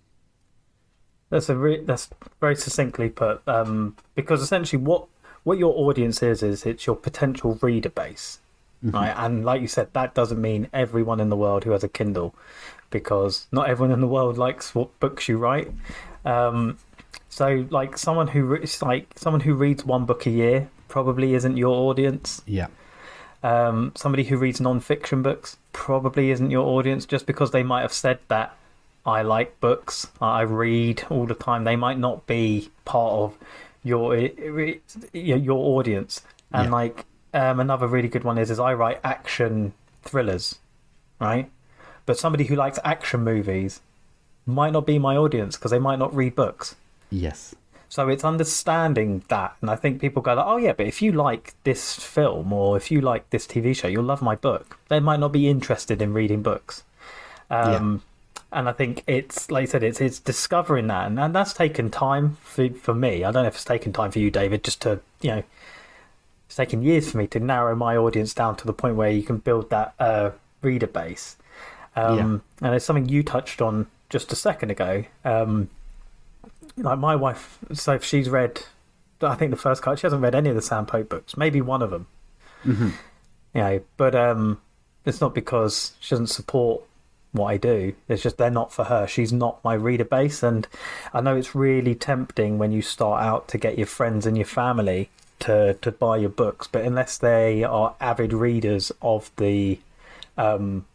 that's 1.31 1.49
a 1.49 1.57
re- 1.57 1.83
that's 1.85 2.11
very 2.41 2.57
succinctly 2.57 3.09
put. 3.09 3.41
Um, 3.49 3.97
because 4.15 4.43
essentially, 4.43 4.83
what 4.83 5.07
what 5.45 5.59
your 5.59 5.75
audience 5.77 6.23
is 6.23 6.43
is 6.43 6.67
it's 6.67 6.87
your 6.87 6.97
potential 6.97 7.59
reader 7.63 7.89
base, 7.89 8.41
mm-hmm. 8.85 8.95
right? 8.95 9.15
And 9.17 9.45
like 9.45 9.63
you 9.63 9.69
said, 9.69 9.93
that 9.95 10.15
doesn't 10.15 10.41
mean 10.41 10.69
everyone 10.73 11.21
in 11.21 11.31
the 11.31 11.37
world 11.37 11.65
who 11.65 11.71
has 11.71 11.85
a 11.85 11.89
Kindle, 11.89 12.35
because 12.91 13.47
not 13.53 13.69
everyone 13.69 13.93
in 13.93 14.01
the 14.01 14.09
world 14.09 14.37
likes 14.37 14.75
what 14.75 14.99
books 15.01 15.29
you 15.29 15.39
write. 15.39 15.73
Um, 16.25 16.79
so, 17.29 17.67
like 17.71 17.97
someone 17.97 18.27
who 18.29 18.45
re- 18.45 18.67
like 18.83 19.07
someone 19.17 19.41
who 19.41 19.55
reads 19.55 19.85
one 19.85 20.05
book 20.05 20.27
a 20.27 20.31
year 20.31 20.69
probably 20.89 21.35
isn't 21.35 21.57
your 21.57 21.75
audience. 21.89 22.43
Yeah. 22.47 22.67
Um, 23.43 23.93
somebody 23.97 24.25
who 24.25 24.37
reads 24.37 24.61
non-fiction 24.61 25.23
books 25.23 25.57
probably 25.73 26.31
isn't 26.31 26.51
your 26.51 26.67
audience 26.67 27.07
just 27.07 27.25
because 27.25 27.53
they 27.53 27.63
might 27.63 27.81
have 27.81 27.93
said 27.93 28.19
that 28.29 28.55
I 29.11 29.23
like 29.23 29.61
books. 29.61 30.07
I 30.21 30.43
read 30.43 31.05
all 31.11 31.27
the 31.27 31.35
time. 31.35 31.65
They 31.65 31.77
might 31.77 31.99
not 31.99 32.27
be 32.27 32.71
part 32.85 33.13
of 33.13 33.39
your 33.83 34.17
your 35.13 35.59
audience. 35.59 36.23
And 36.53 36.67
yeah. 36.67 36.71
like 36.71 37.05
um, 37.35 37.61
another 37.61 37.87
really 37.87 38.09
good 38.09 38.25
one 38.25 38.39
is 38.39 38.51
is 38.51 38.59
I 38.59 38.75
write 38.75 39.01
action 39.05 39.73
thrillers, 40.03 40.59
right? 41.21 41.51
But 42.07 42.19
somebody 42.19 42.45
who 42.45 42.57
likes 42.57 42.79
action 42.85 43.23
movies 43.23 43.81
might 44.47 44.73
not 44.73 44.87
be 44.87 44.99
my 44.99 45.17
audience 45.17 45.57
because 45.57 45.71
they 45.71 45.79
might 45.79 45.99
not 45.99 46.15
read 46.15 46.35
books. 46.35 46.75
Yes. 47.11 47.55
So 47.89 48.09
it's 48.09 48.25
understanding 48.25 49.25
that, 49.29 49.57
and 49.61 49.69
I 49.69 49.75
think 49.75 50.01
people 50.01 50.23
go 50.23 50.35
like, 50.35 50.47
"Oh 50.47 50.59
yeah, 50.59 50.73
but 50.73 50.87
if 50.87 51.03
you 51.03 51.11
like 51.11 51.55
this 51.65 51.97
film 51.97 52.53
or 52.53 52.77
if 52.77 52.91
you 52.91 53.01
like 53.01 53.29
this 53.31 53.49
TV 53.49 53.75
show, 53.75 53.89
you'll 53.89 54.05
love 54.05 54.23
my 54.23 54.37
book." 54.37 54.79
They 54.89 55.01
might 55.01 55.19
not 55.19 55.33
be 55.33 55.49
interested 55.49 56.01
in 56.01 56.13
reading 56.13 56.41
books. 56.41 56.85
Um, 57.51 58.03
and 58.53 58.69
I 58.69 58.73
think 58.73 59.05
it's 59.07 59.51
like 59.51 59.63
I 59.63 59.67
said, 59.67 59.83
it's 59.83 60.01
it's 60.01 60.19
discovering 60.19 60.89
that, 60.89 61.07
and, 61.07 61.19
and 61.19 61.35
that's 61.35 61.53
taken 61.53 61.91
time 61.91 62.37
for 62.43 62.69
for 62.71 62.95
me. 62.95 63.25
I 63.25 63.31
don't 63.31 63.43
know 63.43 63.49
if 63.49 63.55
it's 63.55 63.65
taken 63.65 63.93
time 63.93 64.11
for 64.11 64.19
you, 64.19 64.31
David, 64.31 64.65
just 64.65 64.83
to 64.83 65.01
you 65.21 65.31
know, 65.31 65.43
it's 66.47 66.57
taken 66.57 66.83
years 66.83 67.11
for 67.11 67.19
me 67.19 67.27
to 67.29 67.41
narrow 67.41 67.77
my 67.77 67.97
audience 67.97 68.35
down 68.35 68.57
to 68.57 68.67
the 68.67 68.73
point 68.73 68.97
where 68.97 69.11
you 69.11 69.23
can 69.23 69.39
build 69.39 69.71
that 69.71 69.95
uh, 69.99 70.31
reader 70.63 70.87
base. 70.87 71.37
Um, 71.97 72.43
yeah. 72.61 72.67
And 72.67 72.75
it's 72.75 72.85
something 72.85 73.09
you 73.09 73.23
touched 73.23 73.63
on 73.63 73.87
just 74.09 74.33
a 74.33 74.37
second 74.37 74.71
ago. 74.71 75.05
Um, 75.25 75.71
like 76.77 76.99
my 76.99 77.17
wife, 77.17 77.59
so 77.73 77.95
if 77.95 78.05
she's 78.05 78.29
read, 78.29 78.63
I 79.21 79.35
think 79.35 79.51
the 79.51 79.57
first 79.57 79.83
card, 79.83 79.99
she 79.99 80.07
hasn't 80.07 80.23
read 80.23 80.35
any 80.35 80.49
of 80.49 80.57
the 80.57 80.63
Sam 80.63 80.87
Pope 80.87 81.09
books, 81.09 81.37
maybe 81.37 81.61
one 81.61 81.83
of 81.83 81.91
them. 81.91 82.07
Mm-hmm. 82.65 82.89
You 83.55 83.61
know, 83.61 83.81
but 83.97 84.15
um, 84.15 84.61
it's 85.05 85.21
not 85.21 85.35
because 85.35 85.93
she 86.01 86.11
doesn't 86.11 86.29
support 86.29 86.83
what 87.33 87.49
I 87.49 87.57
do. 87.57 87.95
It's 88.09 88.23
just 88.23 88.39
they're 88.39 88.51
not 88.51 88.73
for 88.73 88.85
her. 88.85 89.07
She's 89.07 89.33
not 89.33 89.63
my 89.65 89.75
reader 89.75 90.05
base, 90.05 90.43
and 90.43 90.67
I 91.13 91.21
know 91.21 91.37
it's 91.37 91.55
really 91.55 91.95
tempting 91.95 92.59
when 92.59 92.73
you 92.73 92.83
start 92.83 93.23
out 93.23 93.49
to 93.49 93.59
get 93.59 93.79
your 93.79 93.87
friends 93.87 94.27
and 94.27 94.37
your 94.37 94.47
family 94.47 95.11
to 95.41 95.75
to 95.75 95.93
buy 95.93 96.19
your 96.19 96.31
books, 96.31 96.67
but 96.67 96.85
unless 96.85 97.19
they 97.19 97.65
are 97.65 97.95
avid 98.01 98.33
readers 98.33 98.93
of 99.03 99.31
the 99.37 99.79
um, 100.37 100.87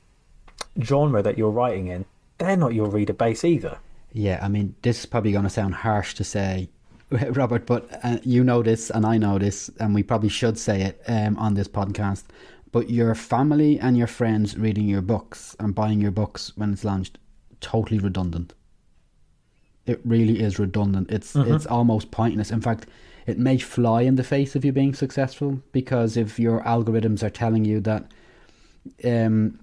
genre 0.82 1.22
that 1.22 1.38
you're 1.38 1.52
writing 1.52 1.88
in, 1.88 2.06
they're 2.38 2.58
not 2.58 2.74
your 2.74 2.88
reader 2.88 3.14
base 3.14 3.44
either. 3.44 3.78
Yeah, 4.14 4.40
I 4.42 4.48
mean, 4.48 4.76
this 4.82 5.00
is 5.00 5.06
probably 5.06 5.34
going 5.34 5.44
to 5.44 5.50
sound 5.50 5.76
harsh 5.76 6.14
to 6.16 6.24
say, 6.24 6.70
Robert, 7.10 7.66
but 7.66 7.90
uh, 8.04 8.18
you 8.24 8.44
know 8.44 8.64
this 8.64 8.90
and 8.90 9.06
I 9.06 9.18
know 9.18 9.38
this, 9.38 9.70
and 9.80 9.94
we 9.94 10.04
probably 10.04 10.30
should 10.30 10.58
say 10.58 10.82
it 10.82 11.02
um, 11.08 11.38
on 11.38 11.54
this 11.56 11.68
podcast 11.68 12.24
but 12.76 12.90
your 12.90 13.16
family 13.16 13.80
and 13.80 13.98
your 13.98 14.06
friends 14.06 14.58
reading 14.58 14.86
your 14.86 15.02
books 15.02 15.56
and 15.62 15.74
buying 15.74 16.02
your 16.02 16.12
books 16.12 16.52
when 16.58 16.74
it's 16.74 16.84
launched, 16.84 17.18
totally 17.62 18.00
redundant. 18.00 18.54
It 19.86 20.02
really 20.04 20.42
is 20.42 20.60
redundant. 20.60 21.10
It's 21.10 21.32
mm-hmm. 21.36 21.54
it's 21.54 21.66
almost 21.66 22.12
pointless. 22.12 22.52
In 22.52 22.60
fact, 22.60 22.88
it 23.28 23.40
may 23.40 23.60
fly 23.60 24.02
in 24.02 24.18
the 24.18 24.26
face 24.26 24.58
of 24.58 24.66
you 24.66 24.74
being 24.74 24.94
successful 24.94 25.62
because 25.72 26.18
if 26.18 26.38
your 26.38 26.60
algorithms 26.64 27.24
are 27.24 27.30
telling 27.30 27.64
you 27.64 27.80
that 27.80 28.12
um, 29.06 29.58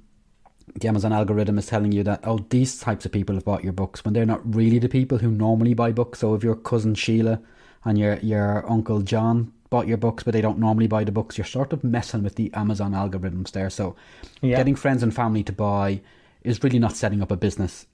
the 0.80 0.88
Amazon 0.88 1.12
algorithm 1.12 1.58
is 1.58 1.66
telling 1.66 1.92
you 1.92 2.02
that 2.04 2.20
oh 2.24 2.38
these 2.48 2.80
types 2.80 3.04
of 3.04 3.12
people 3.12 3.34
have 3.34 3.44
bought 3.44 3.62
your 3.62 3.74
books 3.74 4.06
when 4.06 4.14
they're 4.14 4.24
not 4.24 4.54
really 4.54 4.78
the 4.78 4.88
people 4.88 5.18
who 5.18 5.30
normally 5.30 5.74
buy 5.74 5.92
books. 5.92 6.20
So 6.20 6.34
if 6.34 6.42
your 6.42 6.56
cousin 6.56 6.94
Sheila 6.94 7.42
and 7.84 7.98
your 7.98 8.16
your 8.20 8.64
uncle 8.66 9.02
John 9.02 9.52
bought 9.72 9.88
your 9.88 9.96
books, 9.96 10.22
but 10.22 10.32
they 10.32 10.42
don't 10.42 10.58
normally 10.58 10.86
buy 10.86 11.02
the 11.02 11.10
books, 11.10 11.38
you're 11.38 11.46
sort 11.46 11.72
of 11.72 11.82
messing 11.82 12.22
with 12.22 12.34
the 12.34 12.52
Amazon 12.52 12.92
algorithms 12.92 13.52
there. 13.52 13.70
So 13.70 13.96
yeah. 14.42 14.58
getting 14.58 14.74
friends 14.74 15.02
and 15.02 15.14
family 15.14 15.42
to 15.44 15.52
buy 15.52 16.02
is 16.42 16.62
really 16.62 16.78
not 16.78 16.94
setting 16.94 17.22
up 17.22 17.30
a 17.30 17.36
business 17.36 17.86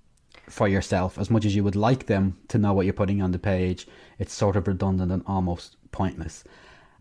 for 0.49 0.67
yourself 0.67 1.17
as 1.19 1.31
much 1.31 1.45
as 1.45 1.55
you 1.55 1.63
would 1.63 1.77
like 1.77 2.07
them 2.07 2.37
to 2.49 2.59
know 2.59 2.73
what 2.73 2.85
you're 2.85 2.93
putting 2.93 3.23
on 3.23 3.31
the 3.31 3.39
page. 3.39 3.87
It's 4.19 4.35
sort 4.35 4.57
of 4.57 4.67
redundant 4.67 5.13
and 5.13 5.23
almost 5.25 5.77
pointless. 5.93 6.43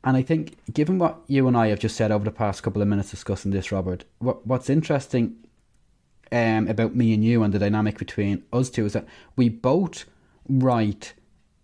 And 0.03 0.15
I 0.15 0.21
think, 0.21 0.55
given 0.71 0.99
what 0.99 1.21
you 1.25 1.47
and 1.47 1.57
I 1.57 1.69
have 1.69 1.79
just 1.79 1.95
said 1.95 2.11
over 2.11 2.23
the 2.23 2.31
past 2.31 2.61
couple 2.61 2.83
of 2.83 2.87
minutes 2.87 3.09
discussing 3.09 3.49
this, 3.49 3.71
Robert, 3.71 4.05
what, 4.19 4.45
what's 4.45 4.69
interesting 4.69 5.37
um, 6.31 6.67
about 6.67 6.95
me 6.95 7.15
and 7.15 7.25
you 7.25 7.41
and 7.41 7.51
the 7.51 7.57
dynamic 7.57 7.97
between 7.97 8.43
us 8.53 8.69
two 8.69 8.85
is 8.85 8.93
that 8.93 9.07
we 9.35 9.49
both 9.49 10.05
write 10.47 11.13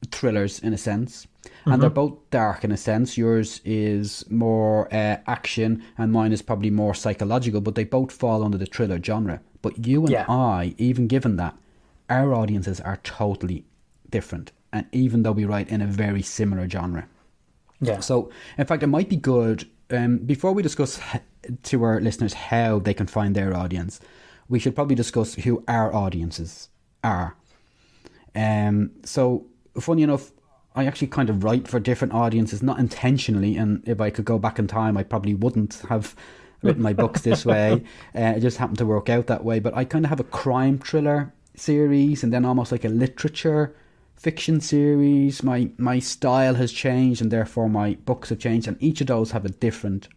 thrillers 0.10 0.58
in 0.58 0.74
a 0.74 0.80
sense 0.80 1.28
and 1.44 1.74
mm-hmm. 1.74 1.82
they're 1.82 1.90
both 1.90 2.18
dark 2.30 2.64
in 2.64 2.72
a 2.72 2.78
sense. 2.78 3.18
Yours 3.18 3.62
is 3.64 4.30
more 4.30 4.88
uh, 4.94 5.18
action, 5.28 5.84
and 5.98 6.12
mine 6.12 6.32
is 6.32 6.42
probably 6.42 6.70
more 6.70 6.94
psychological. 6.94 7.62
But 7.62 7.76
they 7.76 7.84
both 7.84 8.12
fall 8.12 8.44
under 8.44 8.58
the 8.58 8.66
thriller 8.66 9.02
genre. 9.02 9.42
But 9.62 9.86
you 9.86 10.02
and 10.02 10.12
yeah. 10.12 10.26
I, 10.28 10.76
even 10.78 11.08
given 11.08 11.38
that, 11.38 11.58
our 12.10 12.34
audiences 12.34 12.80
are 12.82 12.98
totally 13.04 13.66
different, 14.10 14.52
and 14.72 14.86
even 14.92 15.24
though 15.24 15.32
we 15.32 15.46
write 15.46 15.70
in 15.70 15.82
a 15.82 15.88
very 15.88 16.22
similar 16.22 16.70
genre. 16.70 17.08
Yeah. 17.82 18.00
So, 18.00 18.32
in 18.58 18.66
fact, 18.66 18.84
it 18.84 18.88
might 18.88 19.10
be 19.10 19.18
good 19.18 19.68
um, 19.90 20.18
before 20.20 20.54
we 20.54 20.64
discuss 20.64 21.00
to 21.64 21.84
our 21.84 22.00
listeners 22.00 22.34
how 22.34 22.80
they 22.80 22.94
can 22.94 23.08
find 23.08 23.36
their 23.36 23.56
audience. 23.56 24.00
We 24.50 24.60
should 24.60 24.76
probably 24.76 24.96
discuss 24.96 25.36
who 25.36 25.64
our 25.68 25.94
audiences 25.94 26.70
are. 27.04 27.36
Um, 28.36 28.92
so 29.04 29.46
funny 29.80 30.04
enough, 30.04 30.32
I 30.76 30.86
actually 30.86 31.08
kind 31.08 31.30
of 31.30 31.44
write 31.44 31.68
for 31.68 31.80
different 31.80 32.14
audiences, 32.14 32.64
not 32.64 32.80
intentionally. 32.80 33.58
And 33.58 33.88
if 33.88 34.02
I 34.02 34.10
could 34.10 34.26
go 34.26 34.40
back 34.40 34.58
in 34.58 34.68
time, 34.68 34.98
I 34.98 35.04
probably 35.04 35.36
wouldn't 35.36 35.82
have 35.90 36.16
written 36.64 36.82
my 36.82 36.94
books 36.94 37.22
this 37.22 37.46
way. 37.54 37.84
Uh, 38.16 38.34
it 38.36 38.40
just 38.40 38.58
happened 38.58 38.80
to 38.80 38.86
work 38.86 39.10
out 39.10 39.28
that 39.28 39.44
way. 39.44 39.60
But 39.60 39.76
I 39.76 39.86
kind 39.86 40.06
of 40.06 40.10
have 40.10 40.20
a 40.20 40.26
crime 40.26 40.80
thriller 40.80 41.32
series, 41.56 42.24
and 42.24 42.34
then 42.34 42.46
almost 42.46 42.72
like 42.72 42.86
a 42.86 42.90
literature 42.90 43.76
fiction 44.16 44.62
series. 44.62 45.44
My 45.44 45.70
my 45.78 46.00
style 46.00 46.56
has 46.56 46.72
changed, 46.72 47.22
and 47.22 47.32
therefore 47.32 47.70
my 47.70 47.96
books 48.06 48.30
have 48.30 48.40
changed, 48.40 48.68
and 48.68 48.82
each 48.82 49.02
of 49.02 49.08
those 49.08 49.32
have 49.32 49.46
a 49.46 49.50
different 49.50 50.08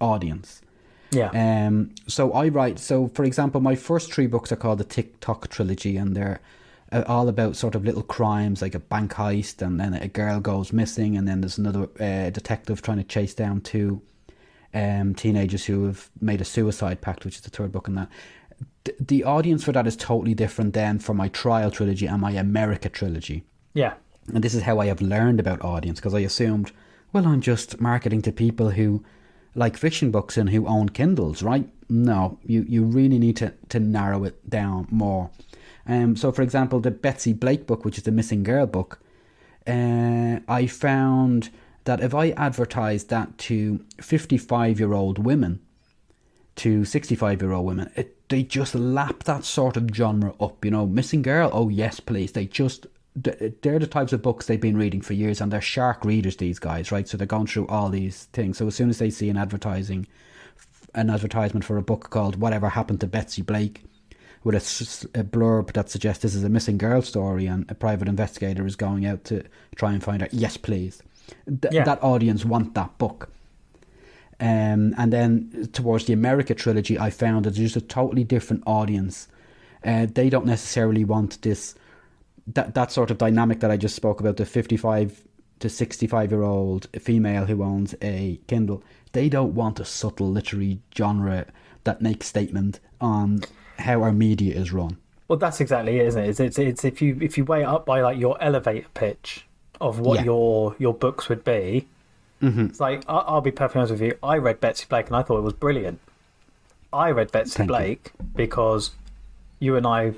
audience. 0.00 0.60
Yeah. 1.10 1.30
Um. 1.30 1.94
So 2.06 2.32
I 2.32 2.48
write. 2.48 2.78
So 2.78 3.08
for 3.08 3.24
example, 3.24 3.60
my 3.60 3.76
first 3.76 4.12
three 4.12 4.26
books 4.26 4.52
are 4.52 4.56
called 4.56 4.78
the 4.78 4.84
Tick-Tock 4.84 5.48
trilogy, 5.48 5.96
and 5.96 6.14
they're 6.14 6.40
all 6.92 7.28
about 7.28 7.56
sort 7.56 7.74
of 7.74 7.84
little 7.84 8.02
crimes 8.02 8.62
like 8.62 8.74
a 8.74 8.80
bank 8.80 9.14
heist, 9.14 9.62
and 9.62 9.80
then 9.80 9.94
a 9.94 10.08
girl 10.08 10.40
goes 10.40 10.72
missing, 10.72 11.16
and 11.16 11.26
then 11.28 11.40
there's 11.40 11.58
another 11.58 11.88
uh, 12.00 12.30
detective 12.30 12.82
trying 12.82 12.98
to 12.98 13.04
chase 13.04 13.34
down 13.34 13.60
two 13.60 14.02
um, 14.74 15.14
teenagers 15.14 15.64
who 15.64 15.84
have 15.86 16.10
made 16.20 16.40
a 16.40 16.44
suicide 16.44 17.00
pact, 17.00 17.24
which 17.24 17.36
is 17.36 17.40
the 17.42 17.50
third 17.50 17.72
book 17.72 17.88
in 17.88 17.94
that. 17.94 18.08
D- 18.84 18.92
the 18.98 19.24
audience 19.24 19.64
for 19.64 19.72
that 19.72 19.86
is 19.86 19.96
totally 19.96 20.34
different 20.34 20.74
than 20.74 20.98
for 20.98 21.14
my 21.14 21.28
trial 21.28 21.70
trilogy 21.70 22.06
and 22.06 22.20
my 22.20 22.32
America 22.32 22.88
trilogy. 22.88 23.44
Yeah. 23.74 23.94
And 24.32 24.44
this 24.44 24.54
is 24.54 24.62
how 24.62 24.78
I 24.78 24.86
have 24.86 25.00
learned 25.00 25.40
about 25.40 25.64
audience 25.64 25.98
because 25.98 26.14
I 26.14 26.20
assumed, 26.20 26.72
well, 27.12 27.26
I'm 27.26 27.40
just 27.40 27.80
marketing 27.80 28.22
to 28.22 28.32
people 28.32 28.70
who 28.70 29.04
like 29.54 29.76
fiction 29.76 30.10
books 30.10 30.36
and 30.36 30.50
who 30.50 30.66
own 30.66 30.90
Kindles, 30.90 31.42
right? 31.42 31.68
No, 31.88 32.38
you, 32.44 32.64
you 32.68 32.84
really 32.84 33.18
need 33.18 33.36
to, 33.38 33.52
to 33.70 33.80
narrow 33.80 34.24
it 34.24 34.48
down 34.48 34.86
more. 34.90 35.30
Um, 35.90 36.14
so, 36.14 36.30
for 36.30 36.42
example, 36.42 36.78
the 36.78 36.92
Betsy 36.92 37.32
Blake 37.32 37.66
book, 37.66 37.84
which 37.84 37.98
is 37.98 38.04
the 38.04 38.12
missing 38.12 38.44
girl 38.44 38.66
book, 38.66 39.00
uh, 39.66 40.38
I 40.46 40.68
found 40.68 41.50
that 41.84 42.00
if 42.00 42.14
I 42.14 42.30
advertised 42.30 43.10
that 43.10 43.36
to 43.38 43.84
55 44.00 44.78
year 44.78 44.92
old 44.92 45.18
women, 45.18 45.58
to 46.56 46.84
65 46.84 47.42
year 47.42 47.50
old 47.50 47.66
women, 47.66 47.90
it, 47.96 48.28
they 48.28 48.44
just 48.44 48.76
lap 48.76 49.24
that 49.24 49.44
sort 49.44 49.76
of 49.76 49.88
genre 49.92 50.32
up. 50.40 50.64
You 50.64 50.70
know, 50.70 50.86
missing 50.86 51.22
girl, 51.22 51.50
oh 51.52 51.68
yes, 51.68 51.98
please. 51.98 52.32
They 52.32 52.46
just 52.46 52.86
they're 53.16 53.78
the 53.80 53.88
types 53.88 54.12
of 54.12 54.22
books 54.22 54.46
they've 54.46 54.60
been 54.60 54.76
reading 54.76 55.00
for 55.00 55.14
years, 55.14 55.40
and 55.40 55.50
they're 55.52 55.60
shark 55.60 56.04
readers. 56.04 56.36
These 56.36 56.60
guys, 56.60 56.92
right? 56.92 57.08
So 57.08 57.16
they're 57.16 57.26
going 57.26 57.48
through 57.48 57.66
all 57.66 57.88
these 57.88 58.26
things. 58.26 58.58
So 58.58 58.68
as 58.68 58.76
soon 58.76 58.90
as 58.90 58.98
they 58.98 59.10
see 59.10 59.28
an 59.28 59.36
advertising, 59.36 60.06
an 60.94 61.10
advertisement 61.10 61.64
for 61.64 61.76
a 61.76 61.82
book 61.82 62.10
called 62.10 62.36
"Whatever 62.36 62.68
Happened 62.68 63.00
to 63.00 63.08
Betsy 63.08 63.42
Blake," 63.42 63.82
with 64.44 64.54
a, 64.54 65.20
a 65.20 65.24
blurb 65.24 65.72
that 65.74 65.90
suggests 65.90 66.22
this 66.22 66.34
is 66.34 66.44
a 66.44 66.48
missing 66.48 66.78
girl 66.78 67.02
story, 67.02 67.46
and 67.46 67.70
a 67.70 67.74
private 67.74 68.08
investigator 68.08 68.66
is 68.66 68.76
going 68.76 69.04
out 69.06 69.24
to 69.24 69.42
try 69.76 69.92
and 69.92 70.02
find 70.02 70.22
her. 70.22 70.28
Yes, 70.32 70.56
please. 70.56 71.02
Th- 71.46 71.72
Yeah. 71.72 71.84
That 71.84 72.02
audience 72.02 72.44
want 72.44 72.74
that 72.74 72.96
book. 72.98 73.30
Um, 74.40 74.94
and 74.96 75.12
then 75.12 75.68
towards 75.72 76.06
the 76.06 76.14
America 76.14 76.54
trilogy, 76.54 76.98
I 76.98 77.10
found 77.10 77.44
that 77.44 77.56
there's 77.56 77.76
a 77.76 77.80
totally 77.82 78.24
different 78.24 78.62
audience. 78.66 79.28
Uh, 79.84 80.06
they 80.12 80.30
don't 80.30 80.46
necessarily 80.46 81.04
want 81.04 81.40
this 81.42 81.74
that 82.46 82.74
that 82.74 82.90
sort 82.90 83.10
of 83.10 83.18
dynamic 83.18 83.60
that 83.60 83.70
I 83.70 83.76
just 83.76 83.94
spoke 83.94 84.18
about 84.18 84.36
the 84.38 84.46
55 84.46 85.22
to 85.60 85.68
65 85.68 86.30
year 86.32 86.42
old 86.42 86.88
female 86.98 87.44
who 87.44 87.62
owns 87.62 87.94
a 88.02 88.40
Kindle. 88.46 88.82
They 89.12 89.28
don't 89.28 89.54
want 89.54 89.78
a 89.78 89.84
subtle 89.84 90.30
literary 90.30 90.80
genre 90.96 91.46
that 91.84 92.00
makes 92.00 92.26
statement 92.26 92.80
on 93.00 93.40
how 93.80 94.02
our 94.02 94.12
media 94.12 94.54
is 94.54 94.72
run. 94.72 94.96
Well, 95.28 95.38
that's 95.38 95.60
exactly 95.60 95.98
it, 96.00 96.06
isn't 96.08 96.22
it? 96.24 96.28
It's, 96.28 96.40
it's, 96.40 96.58
it's 96.58 96.84
if 96.84 97.00
you 97.00 97.16
if 97.20 97.38
you 97.38 97.44
weigh 97.44 97.62
it 97.62 97.66
up 97.66 97.86
by 97.86 98.00
like 98.00 98.18
your 98.18 98.40
elevator 98.42 98.88
pitch 98.94 99.46
of 99.80 100.00
what 100.00 100.18
Yeah. 100.20 100.24
your 100.26 100.76
your 100.78 100.94
books 100.94 101.28
would 101.28 101.44
be. 101.44 101.86
Mm-hmm. 102.42 102.66
It's 102.66 102.80
like 102.80 103.04
I- 103.08 103.18
I'll 103.18 103.40
be 103.40 103.50
perfectly 103.50 103.80
honest 103.80 103.92
with 103.92 104.02
you. 104.02 104.18
I 104.22 104.36
read 104.38 104.60
Betsy 104.60 104.86
Blake 104.88 105.06
and 105.08 105.16
I 105.16 105.22
thought 105.22 105.38
it 105.38 105.42
was 105.42 105.52
brilliant. 105.52 106.00
I 106.92 107.10
read 107.10 107.30
Betsy 107.30 107.58
Thank 107.58 107.68
you. 107.70 107.76
Blake 107.76 108.12
because 108.34 108.90
you 109.60 109.76
and 109.76 109.86
I 109.86 110.14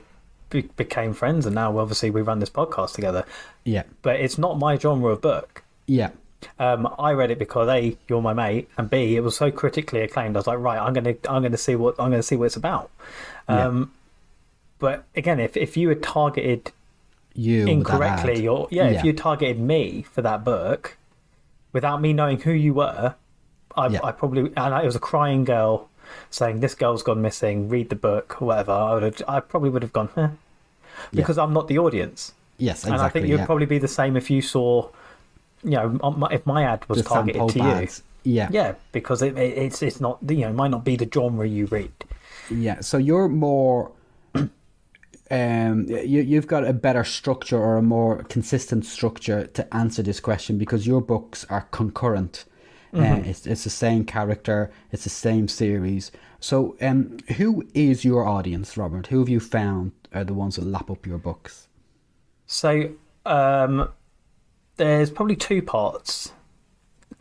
be- 0.50 0.62
became 0.76 1.12
friends, 1.12 1.44
and 1.46 1.54
now 1.54 1.78
obviously 1.78 2.10
we 2.10 2.22
run 2.22 2.38
this 2.38 2.48
podcast 2.50 2.94
together. 2.94 3.24
Yeah, 3.64 3.82
But 4.02 4.20
it's 4.20 4.38
not 4.38 4.58
my 4.58 4.76
genre 4.78 5.10
of 5.12 5.20
book. 5.20 5.62
yeah, 5.87 6.10
Um, 6.59 6.92
I 6.98 7.12
read 7.12 7.31
it 7.31 7.38
because 7.38 7.68
a 7.68 7.96
you're 8.09 8.22
my 8.22 8.33
mate, 8.35 8.68
and 8.76 8.88
b 8.90 9.16
it 9.16 9.20
was 9.22 9.37
so 9.37 9.50
critically 9.50 10.00
acclaimed. 10.00 10.37
I 10.37 10.38
was 10.40 10.46
like, 10.46 10.59
right, 10.59 10.78
I'm 10.78 10.92
gonna 10.92 11.14
I'm 11.28 11.42
gonna 11.42 11.57
see 11.57 11.76
what 11.76 11.94
I'm 11.98 12.11
gonna 12.11 12.22
see 12.22 12.37
what 12.37 12.46
it's 12.46 12.57
about. 12.57 12.90
Yeah. 13.48 13.66
Um, 13.66 13.92
But 14.78 15.05
again, 15.14 15.38
if 15.40 15.57
if 15.57 15.76
you 15.76 15.88
had 15.88 16.02
targeted 16.02 16.72
you 17.35 17.66
incorrectly, 17.66 18.46
or 18.48 18.68
yeah, 18.70 18.88
Yeah. 18.88 18.98
if 18.98 19.05
you 19.05 19.12
targeted 19.12 19.59
me 19.61 20.02
for 20.02 20.22
that 20.22 20.44
book 20.44 20.96
without 21.72 22.00
me 22.00 22.12
knowing 22.12 22.40
who 22.40 22.52
you 22.52 22.74
were, 22.74 23.14
I, 23.76 23.87
Yeah. 23.88 24.00
I 24.02 24.12
probably 24.12 24.52
and 24.57 24.74
it 24.74 24.85
was 24.85 24.96
a 24.96 25.00
crying 25.11 25.44
girl 25.44 25.88
saying 26.31 26.61
this 26.61 26.74
girl's 26.74 27.02
gone 27.02 27.22
missing. 27.22 27.68
Read 27.68 27.88
the 27.88 27.96
book, 27.96 28.42
or 28.42 28.48
whatever. 28.48 28.72
I 28.72 28.94
would 28.94 29.02
have, 29.02 29.22
I 29.28 29.40
probably 29.40 29.70
would 29.70 29.83
have 29.83 29.92
gone, 29.94 30.11
eh, 30.16 30.28
because 31.14 31.38
I'm 31.38 31.52
not 31.55 31.68
the 31.68 31.78
audience. 31.78 32.33
yes, 32.59 32.85
And 32.85 32.94
I 32.96 33.09
think 33.09 33.26
you'd 33.28 33.38
yeah. 33.40 33.46
probably 33.46 33.66
be 33.66 33.78
the 33.78 33.88
same 33.88 34.16
if 34.16 34.28
you 34.31 34.42
saw, 34.42 34.88
you 35.64 35.70
know, 35.70 36.29
if 36.31 36.44
my 36.46 36.64
ad 36.64 36.88
was 36.88 36.98
the 36.98 37.05
targeted 37.05 37.48
to 37.51 37.59
you. 37.59 37.88
Yeah, 38.25 38.48
Yeah, 38.53 38.75
because 38.92 39.20
it, 39.20 39.37
it, 39.37 39.59
it's 39.59 39.83
it's 39.83 40.01
not 40.01 40.18
you 40.29 40.38
know 40.38 40.51
it 40.51 40.55
might 40.55 40.70
not 40.70 40.85
be 40.85 40.96
the 40.96 41.09
genre 41.12 41.46
you 41.46 41.66
read. 41.66 41.92
Yeah, 42.51 42.81
so 42.81 42.98
you're 42.98 43.29
more. 43.29 43.92
Um, 45.31 45.87
you 45.88 46.20
you've 46.20 46.46
got 46.46 46.66
a 46.66 46.75
better 46.75 47.05
structure 47.05 47.57
or 47.57 47.79
a 47.79 47.83
more 47.83 48.22
consistent 48.25 48.85
structure 48.85 49.46
to 49.46 49.75
answer 49.75 50.03
this 50.03 50.20
question 50.20 50.59
because 50.59 50.87
your 50.87 51.01
books 51.01 51.46
are 51.48 51.62
concurrent. 51.70 52.44
Uh, 52.94 53.22
it's 53.25 53.46
it's 53.46 53.64
the 53.64 53.70
same 53.70 54.05
character, 54.05 54.70
it's 54.90 55.05
the 55.05 55.11
same 55.11 55.48
series. 55.48 56.12
So, 56.38 56.77
um, 56.83 57.16
who 57.38 57.66
is 57.72 58.05
your 58.05 58.27
audience, 58.27 58.77
Robert? 58.77 59.07
Who 59.07 59.20
have 59.20 59.31
you 59.31 59.40
found 59.40 59.92
are 60.12 60.25
the 60.25 60.35
ones 60.35 60.57
that 60.57 60.66
lap 60.66 60.90
up 60.90 61.07
your 61.07 61.16
books? 61.16 61.68
So 62.46 62.90
um, 63.25 63.88
there's 64.86 65.10
probably 65.10 65.36
two 65.36 65.62
parts, 65.62 66.32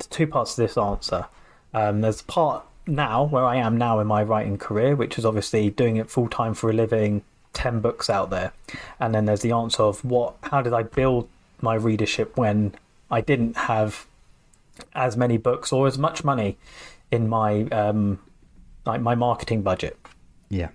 two 0.10 0.28
parts 0.28 0.56
to 0.56 0.62
this 0.62 0.78
answer. 0.78 1.28
Um, 1.74 2.02
there's 2.02 2.22
part 2.22 2.66
now 2.88 3.24
where 3.24 3.46
I 3.46 3.58
am 3.58 3.78
now 3.78 4.00
in 4.00 4.08
my 4.08 4.24
writing 4.24 4.58
career, 4.58 4.96
which 4.96 5.18
is 5.18 5.26
obviously 5.26 5.70
doing 5.70 5.98
it 5.98 6.10
full 6.10 6.28
time 6.28 6.54
for 6.54 6.70
a 6.70 6.74
living, 6.74 7.24
ten 7.54 7.80
books 7.80 8.10
out 8.10 8.30
there, 8.30 8.54
and 9.00 9.14
then 9.14 9.26
there's 9.26 9.42
the 9.42 9.52
answer 9.52 9.84
of 9.84 10.04
what, 10.04 10.36
how 10.44 10.62
did 10.62 10.74
I 10.74 10.84
build 10.84 11.30
my 11.62 11.76
readership 11.76 12.38
when 12.38 12.74
I 13.10 13.22
didn't 13.22 13.56
have 13.56 14.08
as 14.94 15.16
many 15.16 15.38
books 15.38 15.72
or 15.72 15.86
as 15.86 15.98
much 15.98 16.24
money 16.24 16.58
in 17.12 17.30
my 17.30 17.64
um, 17.66 18.20
like 18.86 19.02
my 19.02 19.14
marketing 19.16 19.62
budget. 19.62 19.98
Yeah, 20.50 20.70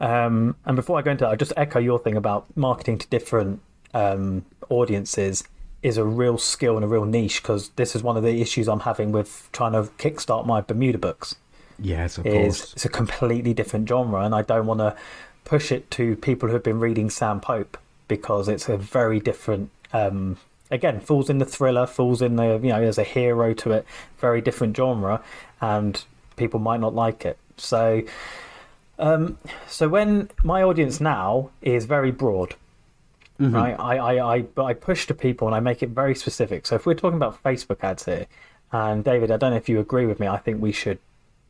Um, 0.00 0.56
and 0.64 0.74
before 0.74 0.98
I 0.98 1.02
go 1.02 1.10
into 1.10 1.24
that, 1.24 1.30
I'll 1.30 1.36
just 1.36 1.52
echo 1.56 1.78
your 1.78 1.98
thing 1.98 2.16
about 2.16 2.46
marketing 2.56 2.98
to 2.98 3.06
different 3.08 3.60
um, 3.92 4.46
audiences 4.70 5.44
is 5.82 5.96
a 5.96 6.04
real 6.04 6.36
skill 6.38 6.76
and 6.76 6.84
a 6.84 6.88
real 6.88 7.04
niche 7.04 7.42
because 7.42 7.70
this 7.70 7.96
is 7.96 8.02
one 8.02 8.16
of 8.16 8.22
the 8.22 8.40
issues 8.40 8.68
I'm 8.68 8.80
having 8.80 9.12
with 9.12 9.48
trying 9.52 9.72
to 9.72 9.90
kickstart 9.98 10.46
my 10.46 10.60
Bermuda 10.60 10.98
books. 10.98 11.36
yes, 11.78 12.18
of 12.18 12.26
Is 12.26 12.58
course. 12.58 12.72
it's 12.74 12.84
a 12.84 12.88
completely 12.90 13.54
different 13.54 13.88
genre, 13.88 14.20
and 14.24 14.34
I 14.34 14.42
don't 14.42 14.66
want 14.66 14.80
to 14.80 14.94
push 15.44 15.72
it 15.72 15.90
to 15.92 16.16
people 16.16 16.48
who've 16.48 16.62
been 16.62 16.80
reading 16.80 17.08
Sam 17.10 17.40
Pope 17.40 17.78
because 18.08 18.48
it's 18.48 18.68
a 18.68 18.76
very 18.76 19.20
different. 19.20 19.70
Um, 19.92 20.36
again, 20.70 21.00
falls 21.00 21.30
in 21.30 21.38
the 21.38 21.44
thriller, 21.46 21.86
falls 21.86 22.20
in 22.22 22.36
the 22.36 22.60
you 22.62 22.68
know 22.68 22.80
there's 22.80 22.98
a 22.98 23.04
hero 23.04 23.54
to 23.54 23.72
it, 23.72 23.86
very 24.18 24.40
different 24.40 24.76
genre, 24.76 25.22
and 25.60 26.04
people 26.36 26.60
might 26.60 26.80
not 26.80 26.94
like 26.94 27.24
it. 27.24 27.38
So, 27.56 28.02
um, 28.98 29.38
so 29.66 29.88
when 29.88 30.30
my 30.44 30.62
audience 30.62 31.00
now 31.00 31.50
is 31.62 31.86
very 31.86 32.10
broad, 32.10 32.54
right? 33.40 33.74
I, 33.78 33.96
I, 33.96 34.34
I, 34.34 34.42
but 34.42 34.64
I 34.64 34.74
push 34.74 35.06
to 35.06 35.14
people 35.14 35.48
and 35.48 35.54
I 35.54 35.60
make 35.60 35.82
it 35.82 35.88
very 35.90 36.14
specific. 36.14 36.66
So 36.66 36.74
if 36.76 36.86
we're 36.86 36.94
talking 36.94 37.16
about 37.16 37.42
Facebook 37.42 37.82
ads 37.82 38.04
here, 38.04 38.26
and 38.72 39.02
David, 39.02 39.30
I 39.30 39.36
don't 39.36 39.50
know 39.50 39.56
if 39.56 39.68
you 39.68 39.80
agree 39.80 40.06
with 40.06 40.20
me. 40.20 40.28
I 40.28 40.36
think 40.36 40.60
we 40.62 40.72
should 40.72 40.98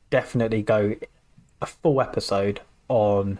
definitely 0.08 0.62
go 0.62 0.94
a 1.60 1.66
full 1.66 2.00
episode 2.00 2.60
on 2.88 3.38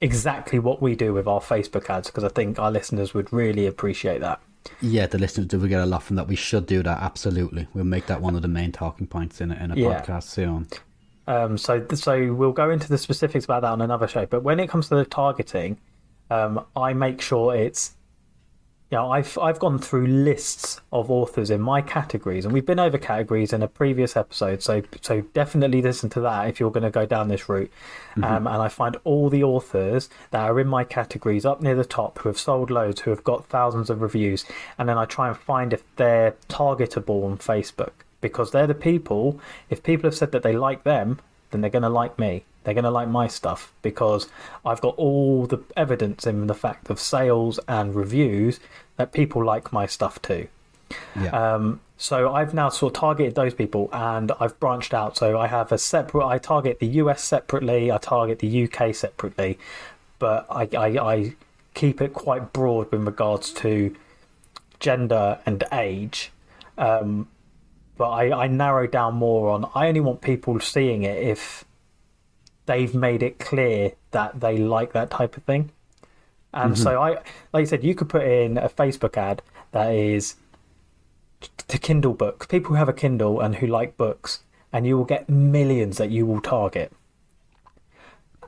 exactly 0.00 0.58
what 0.58 0.80
we 0.80 0.94
do 0.94 1.12
with 1.12 1.26
our 1.26 1.40
Facebook 1.40 1.90
ads 1.90 2.08
because 2.08 2.24
I 2.24 2.28
think 2.28 2.58
our 2.58 2.70
listeners 2.70 3.14
would 3.14 3.32
really 3.32 3.66
appreciate 3.66 4.20
that. 4.20 4.40
Yeah, 4.80 5.06
the 5.06 5.18
listeners 5.18 5.46
do 5.46 5.66
get 5.68 5.80
a 5.80 5.86
lot 5.86 6.02
from 6.02 6.16
that. 6.16 6.28
We 6.28 6.36
should 6.36 6.66
do 6.66 6.82
that. 6.82 7.02
Absolutely, 7.02 7.66
we'll 7.74 7.84
make 7.84 8.06
that 8.06 8.20
one 8.20 8.34
of 8.36 8.42
the 8.42 8.48
main 8.48 8.72
talking 8.72 9.06
points 9.06 9.40
in 9.40 9.50
a, 9.50 9.54
in 9.56 9.70
a 9.72 9.76
Yeah. 9.76 10.00
podcast 10.02 10.24
soon. 10.24 10.68
Um, 11.26 11.58
so, 11.58 11.86
so 11.94 12.32
we'll 12.32 12.52
go 12.52 12.70
into 12.70 12.88
the 12.88 12.96
specifics 12.96 13.44
about 13.44 13.62
that 13.62 13.68
on 13.72 13.82
another 13.82 14.08
show. 14.08 14.24
But 14.24 14.42
when 14.42 14.58
it 14.60 14.68
comes 14.68 14.88
to 14.88 14.94
the 14.96 15.04
targeting, 15.04 15.76
um, 16.30 16.64
I 16.76 16.92
make 16.92 17.20
sure 17.20 17.54
it's 17.54 17.94
you 18.90 18.96
know, 18.96 19.10
I've 19.10 19.36
I've 19.36 19.58
gone 19.58 19.78
through 19.78 20.06
lists 20.06 20.80
of 20.92 21.10
authors 21.10 21.50
in 21.50 21.60
my 21.60 21.82
categories, 21.82 22.46
and 22.46 22.54
we've 22.54 22.64
been 22.64 22.78
over 22.78 22.96
categories 22.96 23.52
in 23.52 23.62
a 23.62 23.68
previous 23.68 24.16
episode. 24.16 24.62
So 24.62 24.82
so 25.02 25.20
definitely 25.34 25.82
listen 25.82 26.08
to 26.10 26.20
that 26.22 26.48
if 26.48 26.58
you're 26.58 26.70
going 26.70 26.84
to 26.84 26.90
go 26.90 27.04
down 27.04 27.28
this 27.28 27.50
route. 27.50 27.70
Mm-hmm. 28.12 28.24
Um, 28.24 28.46
and 28.46 28.62
I 28.62 28.68
find 28.68 28.96
all 29.04 29.28
the 29.28 29.44
authors 29.44 30.08
that 30.30 30.40
are 30.40 30.58
in 30.58 30.68
my 30.68 30.84
categories 30.84 31.44
up 31.44 31.60
near 31.60 31.74
the 31.74 31.84
top 31.84 32.18
who 32.20 32.30
have 32.30 32.38
sold 32.38 32.70
loads, 32.70 33.02
who 33.02 33.10
have 33.10 33.24
got 33.24 33.44
thousands 33.46 33.90
of 33.90 34.00
reviews, 34.00 34.46
and 34.78 34.88
then 34.88 34.96
I 34.96 35.04
try 35.04 35.28
and 35.28 35.36
find 35.36 35.74
if 35.74 35.82
they're 35.96 36.34
targetable 36.48 37.24
on 37.26 37.36
Facebook 37.36 37.92
because 38.22 38.52
they're 38.52 38.66
the 38.66 38.74
people. 38.74 39.38
If 39.68 39.82
people 39.82 40.08
have 40.08 40.16
said 40.16 40.32
that 40.32 40.42
they 40.42 40.56
like 40.56 40.84
them, 40.84 41.20
then 41.50 41.60
they're 41.60 41.70
going 41.70 41.82
to 41.82 41.90
like 41.90 42.18
me. 42.18 42.44
They're 42.68 42.74
going 42.74 42.84
to 42.84 42.90
like 42.90 43.08
my 43.08 43.28
stuff 43.28 43.72
because 43.80 44.28
I've 44.62 44.82
got 44.82 44.94
all 44.96 45.46
the 45.46 45.58
evidence 45.74 46.26
in 46.26 46.48
the 46.48 46.54
fact 46.54 46.90
of 46.90 47.00
sales 47.00 47.58
and 47.66 47.94
reviews 47.94 48.60
that 48.98 49.10
people 49.10 49.42
like 49.42 49.72
my 49.72 49.86
stuff 49.86 50.20
too. 50.20 50.48
Yeah. 51.18 51.30
Um, 51.30 51.80
so 51.96 52.34
I've 52.34 52.52
now 52.52 52.68
sort 52.68 52.94
of 52.94 53.00
targeted 53.00 53.34
those 53.36 53.54
people 53.54 53.88
and 53.90 54.32
I've 54.38 54.60
branched 54.60 54.92
out. 54.92 55.16
So 55.16 55.38
I 55.38 55.46
have 55.46 55.72
a 55.72 55.78
separate, 55.78 56.26
I 56.26 56.36
target 56.36 56.78
the 56.78 56.88
US 56.88 57.24
separately, 57.24 57.90
I 57.90 57.96
target 57.96 58.40
the 58.40 58.64
UK 58.64 58.94
separately, 58.94 59.58
but 60.18 60.46
I, 60.50 60.68
I, 60.76 60.86
I 60.98 61.34
keep 61.72 62.02
it 62.02 62.12
quite 62.12 62.52
broad 62.52 62.92
with 62.92 63.02
regards 63.06 63.50
to 63.54 63.96
gender 64.78 65.38
and 65.46 65.64
age. 65.72 66.32
Um, 66.76 67.28
but 67.96 68.10
I, 68.10 68.44
I 68.44 68.46
narrow 68.46 68.86
down 68.86 69.14
more 69.14 69.48
on 69.48 69.70
I 69.74 69.88
only 69.88 70.00
want 70.00 70.20
people 70.20 70.60
seeing 70.60 71.02
it 71.02 71.16
if 71.16 71.64
they've 72.68 72.94
made 72.94 73.22
it 73.22 73.38
clear 73.38 73.92
that 74.12 74.40
they 74.40 74.58
like 74.58 74.92
that 74.92 75.10
type 75.10 75.36
of 75.36 75.42
thing. 75.42 75.70
And 76.54 76.74
mm-hmm. 76.74 76.82
so 76.82 77.02
I 77.02 77.10
like 77.52 77.62
I 77.62 77.64
said, 77.64 77.82
you 77.82 77.94
could 77.94 78.08
put 78.08 78.22
in 78.22 78.56
a 78.56 78.68
Facebook 78.68 79.16
ad 79.16 79.42
that 79.72 79.92
is 79.92 80.36
to 81.66 81.78
Kindle 81.78 82.14
books, 82.14 82.46
people 82.46 82.70
who 82.70 82.74
have 82.74 82.88
a 82.88 82.92
Kindle 82.92 83.40
and 83.40 83.56
who 83.56 83.66
like 83.66 83.96
books, 83.96 84.40
and 84.72 84.86
you 84.86 84.96
will 84.96 85.04
get 85.04 85.28
millions 85.28 85.96
that 85.98 86.10
you 86.10 86.24
will 86.26 86.40
target. 86.40 86.92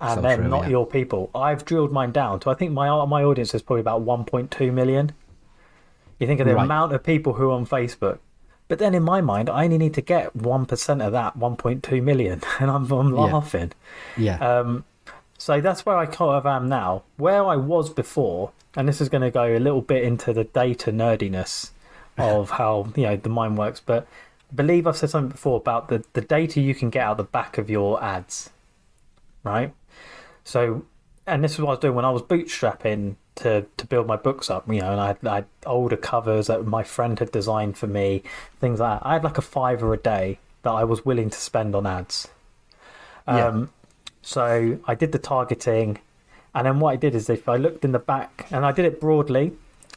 And 0.00 0.18
so 0.18 0.22
then 0.22 0.38
true, 0.40 0.48
not 0.48 0.62
yeah. 0.62 0.70
your 0.70 0.86
people. 0.86 1.30
I've 1.34 1.64
drilled 1.64 1.92
mine 1.92 2.12
down 2.12 2.40
to 2.40 2.50
I 2.50 2.54
think 2.54 2.72
my 2.72 2.88
my 3.06 3.24
audience 3.24 3.54
is 3.54 3.62
probably 3.62 3.80
about 3.80 4.04
1.2 4.04 4.72
million. 4.72 5.12
You 6.18 6.26
think 6.26 6.40
of 6.40 6.46
the 6.46 6.54
right. 6.54 6.64
amount 6.64 6.92
of 6.92 7.02
people 7.02 7.32
who 7.34 7.48
are 7.48 7.52
on 7.52 7.66
Facebook 7.66 8.18
but 8.70 8.78
then 8.78 8.94
in 8.94 9.02
my 9.02 9.20
mind, 9.20 9.50
I 9.50 9.64
only 9.64 9.78
need 9.78 9.94
to 9.94 10.00
get 10.00 10.32
1% 10.38 11.04
of 11.04 11.12
that 11.12 11.36
1.2 11.36 12.02
million, 12.04 12.40
and 12.60 12.70
I'm, 12.70 12.88
I'm 12.92 13.10
laughing. 13.10 13.72
Yeah. 14.16 14.36
Um, 14.36 14.84
so 15.38 15.60
that's 15.60 15.84
where 15.84 15.96
I 15.96 16.06
kind 16.06 16.36
of 16.36 16.46
am 16.46 16.68
now. 16.68 17.02
Where 17.16 17.44
I 17.44 17.56
was 17.56 17.90
before, 17.90 18.52
and 18.76 18.86
this 18.86 19.00
is 19.00 19.08
going 19.08 19.22
to 19.22 19.30
go 19.32 19.42
a 19.42 19.58
little 19.58 19.80
bit 19.80 20.04
into 20.04 20.32
the 20.32 20.44
data 20.44 20.92
nerdiness 20.92 21.70
of 22.18 22.50
how 22.50 22.92
you 22.94 23.02
know 23.02 23.16
the 23.16 23.28
mind 23.28 23.58
works, 23.58 23.82
but 23.84 24.06
I 24.52 24.54
believe 24.54 24.86
I've 24.86 24.96
said 24.96 25.10
something 25.10 25.32
before 25.32 25.56
about 25.56 25.88
the, 25.88 26.04
the 26.12 26.20
data 26.20 26.60
you 26.60 26.76
can 26.76 26.90
get 26.90 27.02
out 27.02 27.16
the 27.16 27.24
back 27.24 27.58
of 27.58 27.68
your 27.68 28.00
ads, 28.00 28.50
right? 29.42 29.74
So, 30.44 30.84
and 31.26 31.42
this 31.42 31.54
is 31.54 31.58
what 31.58 31.66
I 31.66 31.70
was 31.70 31.80
doing 31.80 31.96
when 31.96 32.04
I 32.04 32.10
was 32.10 32.22
bootstrapping 32.22 33.16
to 33.36 33.66
to 33.76 33.86
build 33.86 34.06
my 34.06 34.16
books 34.16 34.50
up, 34.50 34.68
you 34.68 34.80
know, 34.80 34.92
and 34.92 35.00
I 35.00 35.06
had, 35.08 35.18
I 35.26 35.34
had 35.36 35.46
older 35.66 35.96
covers 35.96 36.48
that 36.48 36.66
my 36.66 36.82
friend 36.82 37.18
had 37.18 37.32
designed 37.32 37.78
for 37.78 37.86
me, 37.86 38.22
things 38.58 38.80
like 38.80 39.00
that. 39.00 39.06
I 39.06 39.14
had 39.14 39.24
like 39.24 39.38
a 39.38 39.42
fiver 39.42 39.92
a 39.92 39.96
day 39.96 40.38
that 40.62 40.70
I 40.70 40.84
was 40.84 41.04
willing 41.04 41.30
to 41.30 41.38
spend 41.38 41.74
on 41.74 41.86
ads. 41.86 42.28
Um, 43.26 43.36
yeah. 43.36 43.66
So 44.22 44.78
I 44.86 44.94
did 44.94 45.12
the 45.12 45.18
targeting, 45.18 45.98
and 46.54 46.66
then 46.66 46.80
what 46.80 46.92
I 46.92 46.96
did 46.96 47.14
is 47.14 47.30
if 47.30 47.48
I 47.48 47.56
looked 47.56 47.84
in 47.84 47.92
the 47.92 47.98
back, 47.98 48.46
and 48.50 48.66
I 48.66 48.72
did 48.72 48.84
it 48.84 49.00
broadly, 49.00 49.52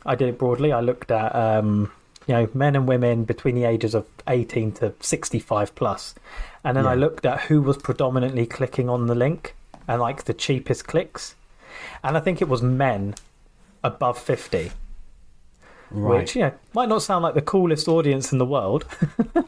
I 0.06 0.16
did 0.16 0.30
it 0.30 0.38
broadly. 0.38 0.72
I 0.72 0.80
looked 0.80 1.12
at 1.12 1.36
um, 1.36 1.92
you 2.28 2.34
know 2.34 2.50
men 2.54 2.76
and 2.76 2.88
women 2.88 3.26
between 3.26 3.56
the 3.56 3.66
ages 3.66 3.94
of 3.94 4.08
18 4.28 4.72
to 4.74 4.94
65 5.00 5.76
plus, 5.76 6.16
and 6.64 6.78
then 6.78 6.86
yeah. 6.86 6.92
I 6.92 6.96
looked 6.96 7.26
at 7.26 7.42
who 7.42 7.62
was 7.62 7.78
predominantly 7.78 8.46
clicking 8.46 8.90
on 8.90 9.08
the 9.08 9.16
link 9.16 9.56
and 9.88 10.02
like 10.02 10.24
the 10.24 10.34
cheapest 10.34 10.88
clicks, 10.88 11.36
and 12.04 12.18
I 12.18 12.20
think 12.20 12.42
it 12.42 12.50
was 12.50 12.62
men 12.62 13.16
above 13.84 14.18
50. 14.18 14.72
Right. 15.92 16.22
Which, 16.22 16.36
yeah, 16.36 16.52
might 16.74 16.90
not 16.90 17.04
sound 17.04 17.24
like 17.24 17.36
the 17.36 17.42
coolest 17.42 17.88
audience 17.88 18.32
in 18.32 18.40
the 18.40 18.46
world. 18.46 18.86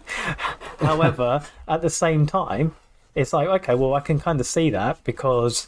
However, 0.80 1.44
at 1.68 1.82
the 1.82 1.90
same 1.90 2.28
time, 2.28 2.76
it's 3.16 3.34
like, 3.34 3.48
okay, 3.48 3.76
well, 3.76 3.94
I 3.94 4.00
can 4.00 4.20
kind 4.20 4.40
of 4.40 4.46
see 4.46 4.70
that 4.70 5.04
because 5.04 5.68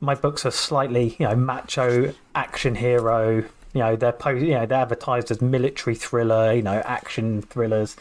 my 0.00 0.14
books 0.14 0.46
are 0.46 0.50
slightly, 0.50 1.16
you 1.18 1.26
know, 1.26 1.34
macho 1.34 2.14
action 2.34 2.76
hero. 2.76 3.44
You 3.72 3.80
know, 3.80 3.96
they're 3.96 4.12
po- 4.12 4.30
you 4.30 4.54
know, 4.54 4.66
they're 4.66 4.78
advertised 4.78 5.30
as 5.30 5.40
military 5.40 5.96
thriller, 5.96 6.52
you 6.52 6.62
know, 6.62 6.82
action 6.84 7.42
thrillers. 7.42 7.96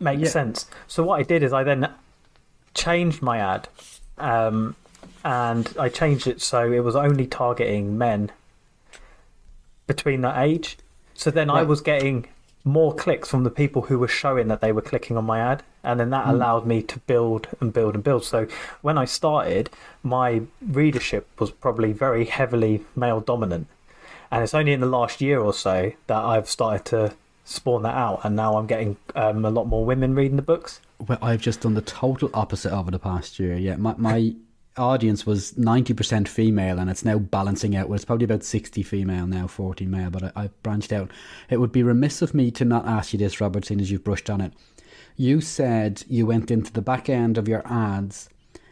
Makes 0.00 0.22
yeah. 0.22 0.28
sense. 0.28 0.66
So 0.86 1.02
what 1.02 1.20
I 1.20 1.22
did 1.22 1.42
is 1.42 1.52
I 1.52 1.64
then 1.64 1.92
changed 2.74 3.20
my 3.20 3.38
ad, 3.38 3.68
um, 4.16 4.76
and 5.24 5.74
I 5.78 5.88
changed 5.88 6.26
it 6.26 6.40
so 6.40 6.70
it 6.72 6.80
was 6.80 6.96
only 6.96 7.26
targeting 7.26 7.98
men 7.98 8.30
between 9.86 10.20
that 10.22 10.38
age. 10.38 10.78
So 11.14 11.30
then 11.30 11.48
right. 11.48 11.60
I 11.60 11.62
was 11.64 11.80
getting 11.80 12.28
more 12.64 12.94
clicks 12.94 13.28
from 13.28 13.44
the 13.44 13.50
people 13.50 13.82
who 13.82 13.98
were 13.98 14.08
showing 14.08 14.48
that 14.48 14.60
they 14.60 14.72
were 14.72 14.82
clicking 14.82 15.16
on 15.16 15.24
my 15.24 15.40
ad. 15.40 15.62
And 15.82 15.98
then 15.98 16.10
that 16.10 16.26
mm. 16.26 16.30
allowed 16.30 16.66
me 16.66 16.82
to 16.82 16.98
build 17.00 17.48
and 17.60 17.72
build 17.72 17.94
and 17.94 18.04
build. 18.04 18.24
So 18.24 18.46
when 18.82 18.98
I 18.98 19.04
started, 19.04 19.70
my 20.02 20.42
readership 20.60 21.26
was 21.40 21.50
probably 21.50 21.92
very 21.92 22.26
heavily 22.26 22.84
male 22.94 23.20
dominant. 23.20 23.66
And 24.30 24.44
it's 24.44 24.54
only 24.54 24.72
in 24.72 24.80
the 24.80 24.86
last 24.86 25.20
year 25.20 25.40
or 25.40 25.54
so 25.54 25.92
that 26.06 26.24
I've 26.24 26.50
started 26.50 26.84
to 26.86 27.14
spawn 27.44 27.82
that 27.82 27.94
out. 27.94 28.20
And 28.24 28.36
now 28.36 28.58
I'm 28.58 28.66
getting 28.66 28.98
um, 29.14 29.44
a 29.44 29.50
lot 29.50 29.66
more 29.66 29.84
women 29.84 30.14
reading 30.14 30.36
the 30.36 30.42
books. 30.42 30.80
Well, 31.06 31.18
I've 31.22 31.40
just 31.40 31.62
done 31.62 31.74
the 31.74 31.80
total 31.80 32.28
opposite 32.34 32.72
over 32.72 32.90
the 32.90 32.98
past 32.98 33.38
year. 33.38 33.56
Yeah, 33.56 33.76
my, 33.76 33.94
my 33.96 34.34
audience 34.78 35.26
was 35.26 35.52
90% 35.52 36.28
female 36.28 36.78
and 36.78 36.88
it's 36.90 37.04
now 37.04 37.18
balancing 37.18 37.76
out. 37.76 37.88
Well, 37.88 37.96
it's 37.96 38.04
probably 38.04 38.24
about 38.24 38.44
60 38.44 38.82
female 38.82 39.26
now, 39.26 39.46
40 39.46 39.86
male, 39.86 40.10
but 40.10 40.24
I, 40.24 40.32
I 40.44 40.50
branched 40.62 40.92
out. 40.92 41.10
It 41.50 41.58
would 41.58 41.72
be 41.72 41.82
remiss 41.82 42.22
of 42.22 42.34
me 42.34 42.50
to 42.52 42.64
not 42.64 42.86
ask 42.86 43.12
you 43.12 43.18
this, 43.18 43.40
Robert, 43.40 43.64
seeing 43.64 43.80
as 43.80 43.90
you've 43.90 44.04
brushed 44.04 44.30
on 44.30 44.40
it. 44.40 44.52
You 45.16 45.40
said 45.40 46.04
you 46.08 46.26
went 46.26 46.50
into 46.50 46.72
the 46.72 46.82
back 46.82 47.08
end 47.08 47.38
of 47.38 47.48
your 47.48 47.62
ads 47.66 48.28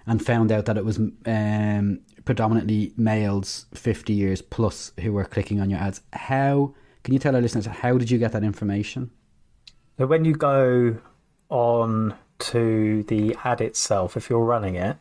and 0.06 0.24
found 0.24 0.52
out 0.52 0.66
that 0.66 0.76
it 0.76 0.84
was 0.84 0.98
um, 1.26 2.00
predominantly 2.24 2.92
males 2.96 3.66
50 3.74 4.12
years 4.12 4.42
plus 4.42 4.92
who 5.00 5.12
were 5.12 5.24
clicking 5.24 5.60
on 5.60 5.70
your 5.70 5.80
ads. 5.80 6.00
How, 6.12 6.74
can 7.02 7.12
you 7.12 7.18
tell 7.18 7.34
our 7.34 7.42
listeners, 7.42 7.66
how 7.66 7.98
did 7.98 8.10
you 8.10 8.18
get 8.18 8.32
that 8.32 8.44
information? 8.44 9.10
So 9.98 10.06
when 10.06 10.24
you 10.24 10.34
go 10.34 10.98
on 11.48 12.14
to 12.38 13.02
the 13.04 13.36
ad 13.44 13.60
itself, 13.60 14.16
if 14.16 14.28
you're 14.28 14.44
running 14.44 14.74
it, 14.74 14.96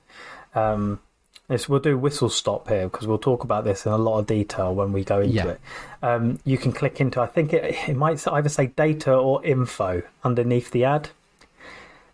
um, 0.55 0.99
this 1.47 1.69
we'll 1.69 1.79
do 1.79 1.97
whistle 1.97 2.29
stop 2.29 2.67
here 2.67 2.87
because 2.87 3.05
we'll 3.05 3.19
talk 3.19 3.43
about 3.43 3.65
this 3.65 3.85
in 3.85 3.91
a 3.91 3.97
lot 3.97 4.17
of 4.17 4.25
detail 4.25 4.73
when 4.73 4.91
we 4.91 5.03
go 5.03 5.21
into 5.21 5.35
yeah. 5.35 5.47
it. 5.49 5.61
Um, 6.01 6.39
you 6.43 6.57
can 6.57 6.71
click 6.71 6.99
into 6.99 7.21
I 7.21 7.27
think 7.27 7.53
it 7.53 7.75
it 7.87 7.95
might 7.95 8.25
either 8.27 8.49
say 8.49 8.67
data 8.67 9.13
or 9.13 9.45
info 9.45 10.01
underneath 10.23 10.71
the 10.71 10.85
ad. 10.85 11.09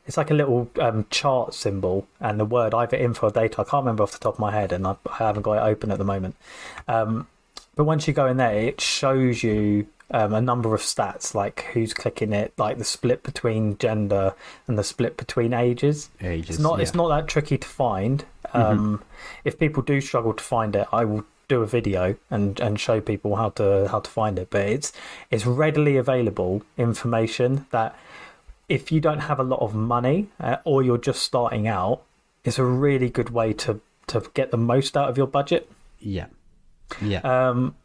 It's 0.07 0.17
like 0.17 0.31
a 0.31 0.33
little 0.33 0.69
um, 0.79 1.05
chart 1.09 1.53
symbol 1.53 2.07
and 2.19 2.39
the 2.39 2.45
word 2.45 2.73
either 2.73 2.97
info 2.97 3.27
or 3.27 3.31
data. 3.31 3.61
I 3.61 3.63
can't 3.63 3.83
remember 3.83 4.03
off 4.03 4.11
the 4.11 4.17
top 4.17 4.33
of 4.33 4.39
my 4.39 4.51
head, 4.51 4.71
and 4.71 4.85
I, 4.85 4.95
I 5.09 5.17
haven't 5.17 5.43
got 5.43 5.53
it 5.53 5.69
open 5.69 5.91
at 5.91 5.99
the 5.99 6.03
moment. 6.03 6.35
Um, 6.87 7.27
but 7.75 7.85
once 7.85 8.07
you 8.07 8.13
go 8.13 8.25
in 8.25 8.37
there, 8.37 8.51
it 8.51 8.81
shows 8.81 9.43
you 9.43 9.87
um, 10.11 10.33
a 10.33 10.41
number 10.41 10.75
of 10.75 10.81
stats 10.81 11.33
like 11.33 11.61
who's 11.73 11.93
clicking 11.93 12.33
it, 12.33 12.53
like 12.57 12.77
the 12.77 12.83
split 12.83 13.23
between 13.23 13.77
gender 13.77 14.33
and 14.67 14.77
the 14.77 14.83
split 14.83 15.17
between 15.17 15.53
ages. 15.53 16.09
Ages. 16.21 16.49
It's 16.51 16.59
not. 16.59 16.77
Yeah. 16.77 16.83
It's 16.83 16.95
not 16.95 17.09
that 17.09 17.27
tricky 17.27 17.57
to 17.57 17.67
find. 17.67 18.25
Um, 18.53 18.63
mm-hmm. 18.63 19.03
If 19.45 19.57
people 19.57 19.83
do 19.83 20.01
struggle 20.01 20.33
to 20.33 20.43
find 20.43 20.75
it, 20.75 20.87
I 20.91 21.05
will 21.05 21.25
do 21.47 21.61
a 21.61 21.67
video 21.67 22.15
and, 22.29 22.59
and 22.61 22.79
show 22.79 23.01
people 23.01 23.35
how 23.35 23.49
to 23.49 23.87
how 23.89 23.99
to 23.99 24.09
find 24.09 24.37
it. 24.37 24.49
But 24.49 24.67
it's 24.67 24.93
it's 25.29 25.45
readily 25.45 25.97
available 25.97 26.63
information 26.77 27.65
that 27.71 27.97
if 28.69 28.91
you 28.91 29.01
don't 29.01 29.19
have 29.19 29.39
a 29.39 29.43
lot 29.43 29.59
of 29.59 29.75
money 29.75 30.29
uh, 30.39 30.57
or 30.63 30.81
you're 30.81 30.97
just 30.97 31.23
starting 31.23 31.67
out, 31.67 32.03
it's 32.43 32.57
a 32.57 32.63
really 32.63 33.09
good 33.09 33.29
way 33.29 33.53
to 33.53 33.81
to 34.07 34.23
get 34.33 34.51
the 34.51 34.57
most 34.57 34.97
out 34.97 35.09
of 35.09 35.17
your 35.17 35.27
budget. 35.27 35.69
Yeah. 35.99 36.27
Yeah. 37.01 37.19
Um, 37.19 37.75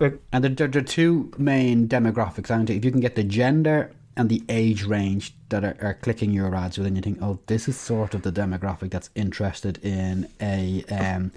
but 0.00 0.14
and 0.32 0.42
there, 0.42 0.66
there 0.66 0.80
are 0.80 0.84
two 0.84 1.30
main 1.36 1.86
demographics. 1.86 2.50
I 2.50 2.60
if 2.72 2.84
you 2.86 2.90
can 2.90 3.00
get 3.00 3.16
the 3.16 3.22
gender 3.22 3.92
and 4.16 4.30
the 4.30 4.42
age 4.48 4.84
range 4.84 5.34
that 5.50 5.62
are, 5.62 5.76
are, 5.82 5.94
clicking 5.94 6.32
your 6.32 6.54
ads 6.54 6.78
within, 6.78 6.96
you 6.96 7.02
think, 7.02 7.18
oh, 7.20 7.38
this 7.46 7.68
is 7.68 7.76
sort 7.76 8.14
of 8.14 8.22
the 8.22 8.32
demographic 8.32 8.90
that's 8.90 9.10
interested 9.14 9.78
in 9.84 10.26
a 10.40 10.84
um, 10.90 11.32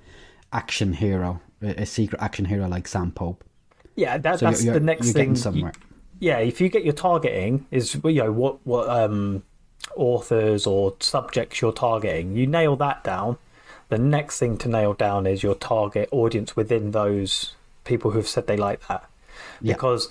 action 0.54 0.93
hero, 0.93 1.41
a, 1.62 1.86
secret 1.86 2.21
action 2.21 2.45
hero 2.45 2.67
like 2.69 2.88
Sam 2.88 3.12
Pope. 3.12 3.43
Yeah, 3.97 4.17
that, 4.17 4.39
so 4.39 4.45
that's 4.45 4.63
you're, 4.63 4.73
the 4.73 4.80
next 4.80 5.08
you're 5.08 5.13
thing. 5.13 5.36
Somewhere. 5.36 5.73
Yeah, 6.19 6.38
if 6.38 6.62
you 6.62 6.69
get 6.69 6.86
your 6.86 6.93
targeting 6.93 7.65
is 7.69 7.95
you 8.02 8.23
know 8.23 8.32
what 8.32 8.65
what 8.65 8.88
um, 8.88 9.43
authors 9.97 10.65
or 10.65 10.95
subjects 11.02 11.60
you're 11.60 11.73
targeting, 11.73 12.38
you 12.38 12.47
nail 12.47 12.78
that 12.78 13.04
down. 13.04 13.38
The 13.89 13.97
next 13.97 14.39
thing 14.39 14.58
to 14.60 14.69
nail 14.69 14.93
down 14.93 15.28
is 15.28 15.43
your 15.43 15.56
target 15.56 16.08
audience 16.13 16.56
within 16.56 16.91
those 16.91 17.56
people 17.83 18.11
who've 18.11 18.27
said 18.27 18.47
they 18.47 18.57
like 18.57 18.87
that. 18.87 19.09
Yeah. 19.61 19.73
because 19.73 20.09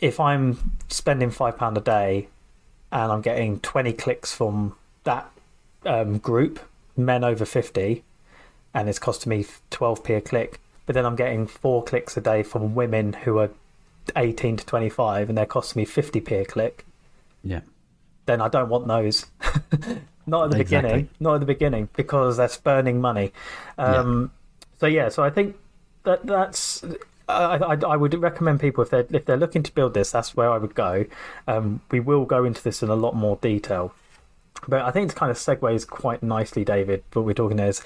if 0.00 0.18
I'm 0.20 0.72
spending 0.88 1.30
five 1.30 1.56
pound 1.58 1.76
a 1.76 1.80
day 1.80 2.28
and 2.90 3.10
I'm 3.12 3.20
getting 3.22 3.60
twenty 3.60 3.92
clicks 3.92 4.32
from 4.34 4.74
that 5.04 5.30
um, 5.86 6.18
group, 6.18 6.60
men 6.96 7.24
over 7.24 7.44
fifty, 7.44 8.04
and 8.74 8.88
it's 8.88 8.98
costing 8.98 9.30
me 9.30 9.46
twelve 9.70 10.02
p 10.04 10.14
a 10.14 10.20
click, 10.20 10.60
but 10.86 10.94
then 10.94 11.04
I'm 11.06 11.16
getting 11.16 11.46
four 11.46 11.82
clicks 11.84 12.16
a 12.16 12.20
day 12.20 12.42
from 12.42 12.74
women 12.74 13.12
who 13.12 13.38
are 13.38 13.50
eighteen 14.16 14.56
to 14.56 14.66
twenty 14.66 14.88
five, 14.88 15.28
and 15.28 15.36
they're 15.38 15.46
costing 15.46 15.80
me 15.80 15.84
fifty 15.86 16.20
p 16.20 16.34
a 16.36 16.44
click, 16.44 16.84
Yeah. 17.42 17.60
then 18.26 18.40
I 18.40 18.48
don't 18.48 18.68
want 18.68 18.86
those. 18.88 19.26
not 20.26 20.44
at 20.44 20.50
the 20.52 20.60
Exactly. 20.60 20.88
beginning. 20.90 21.08
Not 21.18 21.34
at 21.34 21.40
the 21.40 21.46
beginning 21.46 21.88
because 21.96 22.36
they're 22.36 22.48
spurning 22.48 23.00
money. 23.00 23.32
Um, 23.78 24.30
So 24.78 24.86
yeah, 24.86 25.08
so 25.10 25.22
I 25.24 25.30
think 25.30 25.56
that 26.04 26.26
that's. 26.26 26.84
I, 27.28 27.56
I, 27.86 27.96
would 27.96 28.12
recommend 28.14 28.60
people 28.60 28.82
if 28.82 28.90
they're 28.90 29.06
if 29.10 29.24
they're 29.24 29.36
looking 29.36 29.62
to 29.62 29.72
build 29.72 29.94
this, 29.94 30.10
that's 30.10 30.36
where 30.36 30.50
I 30.50 30.58
would 30.58 30.74
go. 30.74 31.06
Um, 31.46 31.80
we 31.90 32.00
will 32.00 32.24
go 32.26 32.44
into 32.44 32.62
this 32.62 32.82
in 32.82 32.90
a 32.90 32.96
lot 32.96 33.14
more 33.14 33.36
detail, 33.40 33.94
but 34.68 34.82
I 34.82 34.90
think 34.90 35.12
it 35.12 35.16
kind 35.16 35.30
of 35.30 35.38
segues 35.38 35.86
quite 35.86 36.22
nicely, 36.22 36.64
David. 36.64 37.04
What 37.12 37.24
we're 37.24 37.32
talking 37.34 37.58
is 37.58 37.82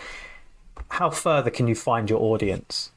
how 0.89 1.11
further 1.11 1.51
can 1.51 1.69
you 1.69 1.75
find 1.75 2.09
your 2.11 2.21
audience? 2.21 2.91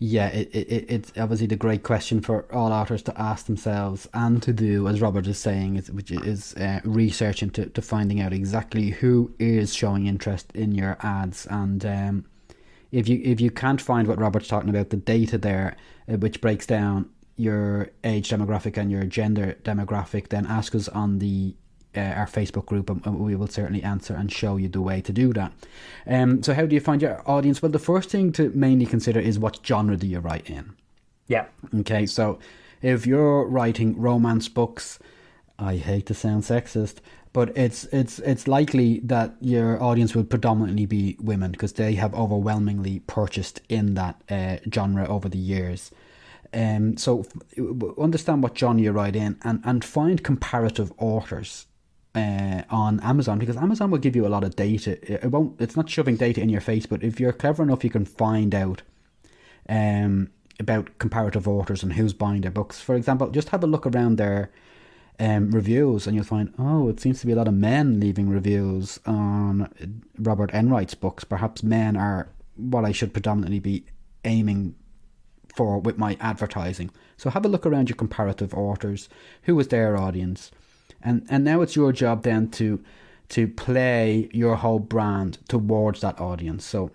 Yeah, 0.00 0.28
it, 0.28 0.48
it, 0.52 0.68
it- 0.72 0.86
it's 0.88 1.12
obviously 1.16 1.48
the 1.48 1.56
great 1.56 1.82
question 1.82 2.20
for 2.20 2.46
all 2.54 2.72
authors 2.72 3.02
to 3.02 3.20
ask 3.20 3.46
themselves 3.46 4.08
and 4.14 4.40
to 4.44 4.52
do, 4.52 4.86
as 4.86 5.00
Robert 5.00 5.26
is 5.26 5.38
saying, 5.38 5.76
is, 5.76 5.90
which 5.90 6.10
is 6.12 6.54
uh, 6.54 6.80
research 6.84 7.42
into 7.42 7.66
to 7.66 7.82
finding 7.82 8.20
out 8.20 8.32
exactly 8.32 8.90
who 8.90 9.32
is 9.38 9.74
showing 9.74 10.06
interest 10.06 10.52
in 10.54 10.72
your 10.72 10.96
ads. 11.00 11.46
And 11.46 11.84
um, 11.84 12.24
if 12.92 13.08
you 13.08 13.20
if 13.22 13.40
you 13.40 13.50
can't 13.50 13.80
find 13.80 14.08
what 14.08 14.18
Robert's 14.18 14.48
talking 14.48 14.70
about, 14.70 14.90
the 14.90 14.96
data 14.96 15.38
there, 15.38 15.76
uh, 16.10 16.16
which 16.16 16.40
breaks 16.40 16.66
down 16.66 17.10
your 17.36 17.90
age 18.02 18.30
demographic 18.30 18.76
and 18.76 18.90
your 18.90 19.04
gender 19.04 19.56
demographic, 19.62 20.28
then 20.28 20.46
ask 20.46 20.74
us 20.74 20.88
on 20.88 21.18
the 21.18 21.54
uh, 21.96 22.00
our 22.00 22.26
Facebook 22.26 22.66
group, 22.66 22.90
and 22.90 23.04
and 23.06 23.18
we 23.18 23.34
will 23.34 23.46
certainly 23.46 23.82
answer 23.82 24.14
and 24.14 24.32
show 24.32 24.56
you 24.56 24.68
the 24.68 24.80
way 24.80 25.00
to 25.00 25.12
do 25.12 25.32
that. 25.32 25.52
Um, 26.06 26.42
so, 26.42 26.54
how 26.54 26.66
do 26.66 26.74
you 26.74 26.80
find 26.80 27.02
your 27.02 27.22
audience? 27.28 27.62
Well, 27.62 27.72
the 27.72 27.78
first 27.78 28.10
thing 28.10 28.32
to 28.32 28.50
mainly 28.54 28.86
consider 28.86 29.20
is 29.20 29.38
what 29.38 29.64
genre 29.64 29.96
do 29.96 30.06
you 30.06 30.20
write 30.20 30.48
in. 30.48 30.74
Yeah, 31.26 31.46
Okay, 31.80 32.06
so 32.06 32.38
if 32.80 33.06
you're 33.06 33.46
writing 33.46 34.00
romance 34.00 34.48
books, 34.48 34.98
I 35.58 35.76
hate 35.76 36.06
to 36.06 36.14
sound 36.14 36.44
sexist, 36.44 36.96
but 37.32 37.56
it's 37.56 37.84
it's 37.84 38.18
it's 38.20 38.48
likely 38.48 39.00
that 39.00 39.34
your 39.40 39.82
audience 39.82 40.14
will 40.14 40.24
predominantly 40.24 40.86
be 40.86 41.16
women 41.20 41.52
because 41.52 41.74
they 41.74 41.94
have 41.94 42.14
overwhelmingly 42.14 43.00
purchased 43.00 43.60
in 43.68 43.94
that 43.94 44.22
uh, 44.30 44.56
genre 44.72 45.06
over 45.06 45.28
the 45.28 45.38
years. 45.38 45.90
Um, 46.52 46.96
so 46.96 47.24
understand 47.98 48.42
what 48.42 48.56
genre 48.56 48.82
you 48.82 48.92
write 48.92 49.16
in 49.16 49.38
and, 49.44 49.60
and 49.64 49.84
find 49.84 50.24
comparative 50.24 50.92
authors 50.96 51.66
uh, 52.14 52.62
on 52.70 53.00
Amazon 53.00 53.38
because 53.38 53.56
Amazon 53.56 53.90
will 53.90 53.98
give 53.98 54.16
you 54.16 54.26
a 54.26 54.28
lot 54.28 54.44
of 54.44 54.56
data. 54.56 54.98
It 55.24 55.30
won't. 55.30 55.60
It's 55.60 55.76
not 55.76 55.90
shoving 55.90 56.16
data 56.16 56.40
in 56.40 56.48
your 56.48 56.60
face, 56.60 56.86
but 56.86 57.02
if 57.02 57.20
you're 57.20 57.32
clever 57.32 57.62
enough, 57.62 57.84
you 57.84 57.90
can 57.90 58.06
find 58.06 58.54
out 58.54 58.82
um, 59.68 60.30
about 60.58 60.98
comparative 60.98 61.46
authors 61.46 61.82
and 61.82 61.92
who's 61.92 62.14
buying 62.14 62.40
their 62.40 62.50
books. 62.50 62.80
For 62.80 62.94
example, 62.94 63.28
just 63.30 63.50
have 63.50 63.62
a 63.62 63.66
look 63.66 63.86
around 63.86 64.16
their 64.16 64.50
um, 65.18 65.50
reviews 65.50 66.06
and 66.06 66.14
you'll 66.14 66.24
find, 66.24 66.52
oh, 66.58 66.88
it 66.88 67.00
seems 67.00 67.20
to 67.20 67.26
be 67.26 67.32
a 67.32 67.36
lot 67.36 67.48
of 67.48 67.54
men 67.54 67.98
leaving 67.98 68.28
reviews 68.28 69.00
on 69.06 69.72
Robert 70.18 70.52
Enright's 70.52 70.94
books. 70.94 71.24
Perhaps 71.24 71.62
men 71.62 71.96
are 71.96 72.28
what 72.56 72.84
I 72.84 72.92
should 72.92 73.12
predominantly 73.12 73.58
be 73.58 73.84
aiming 74.24 74.74
for 75.54 75.78
with 75.78 75.98
my 75.98 76.16
advertising. 76.20 76.90
So 77.16 77.30
have 77.30 77.44
a 77.44 77.48
look 77.48 77.66
around 77.66 77.88
your 77.88 77.96
comparative 77.96 78.54
authors. 78.54 79.08
Who 79.42 79.58
is 79.58 79.68
their 79.68 79.96
audience? 79.96 80.50
And 81.02 81.26
and 81.28 81.44
now 81.44 81.62
it's 81.62 81.76
your 81.76 81.92
job 81.92 82.22
then 82.22 82.50
to 82.52 82.82
to 83.30 83.46
play 83.46 84.28
your 84.32 84.56
whole 84.56 84.78
brand 84.78 85.38
towards 85.48 86.00
that 86.00 86.20
audience. 86.20 86.64
So 86.64 86.90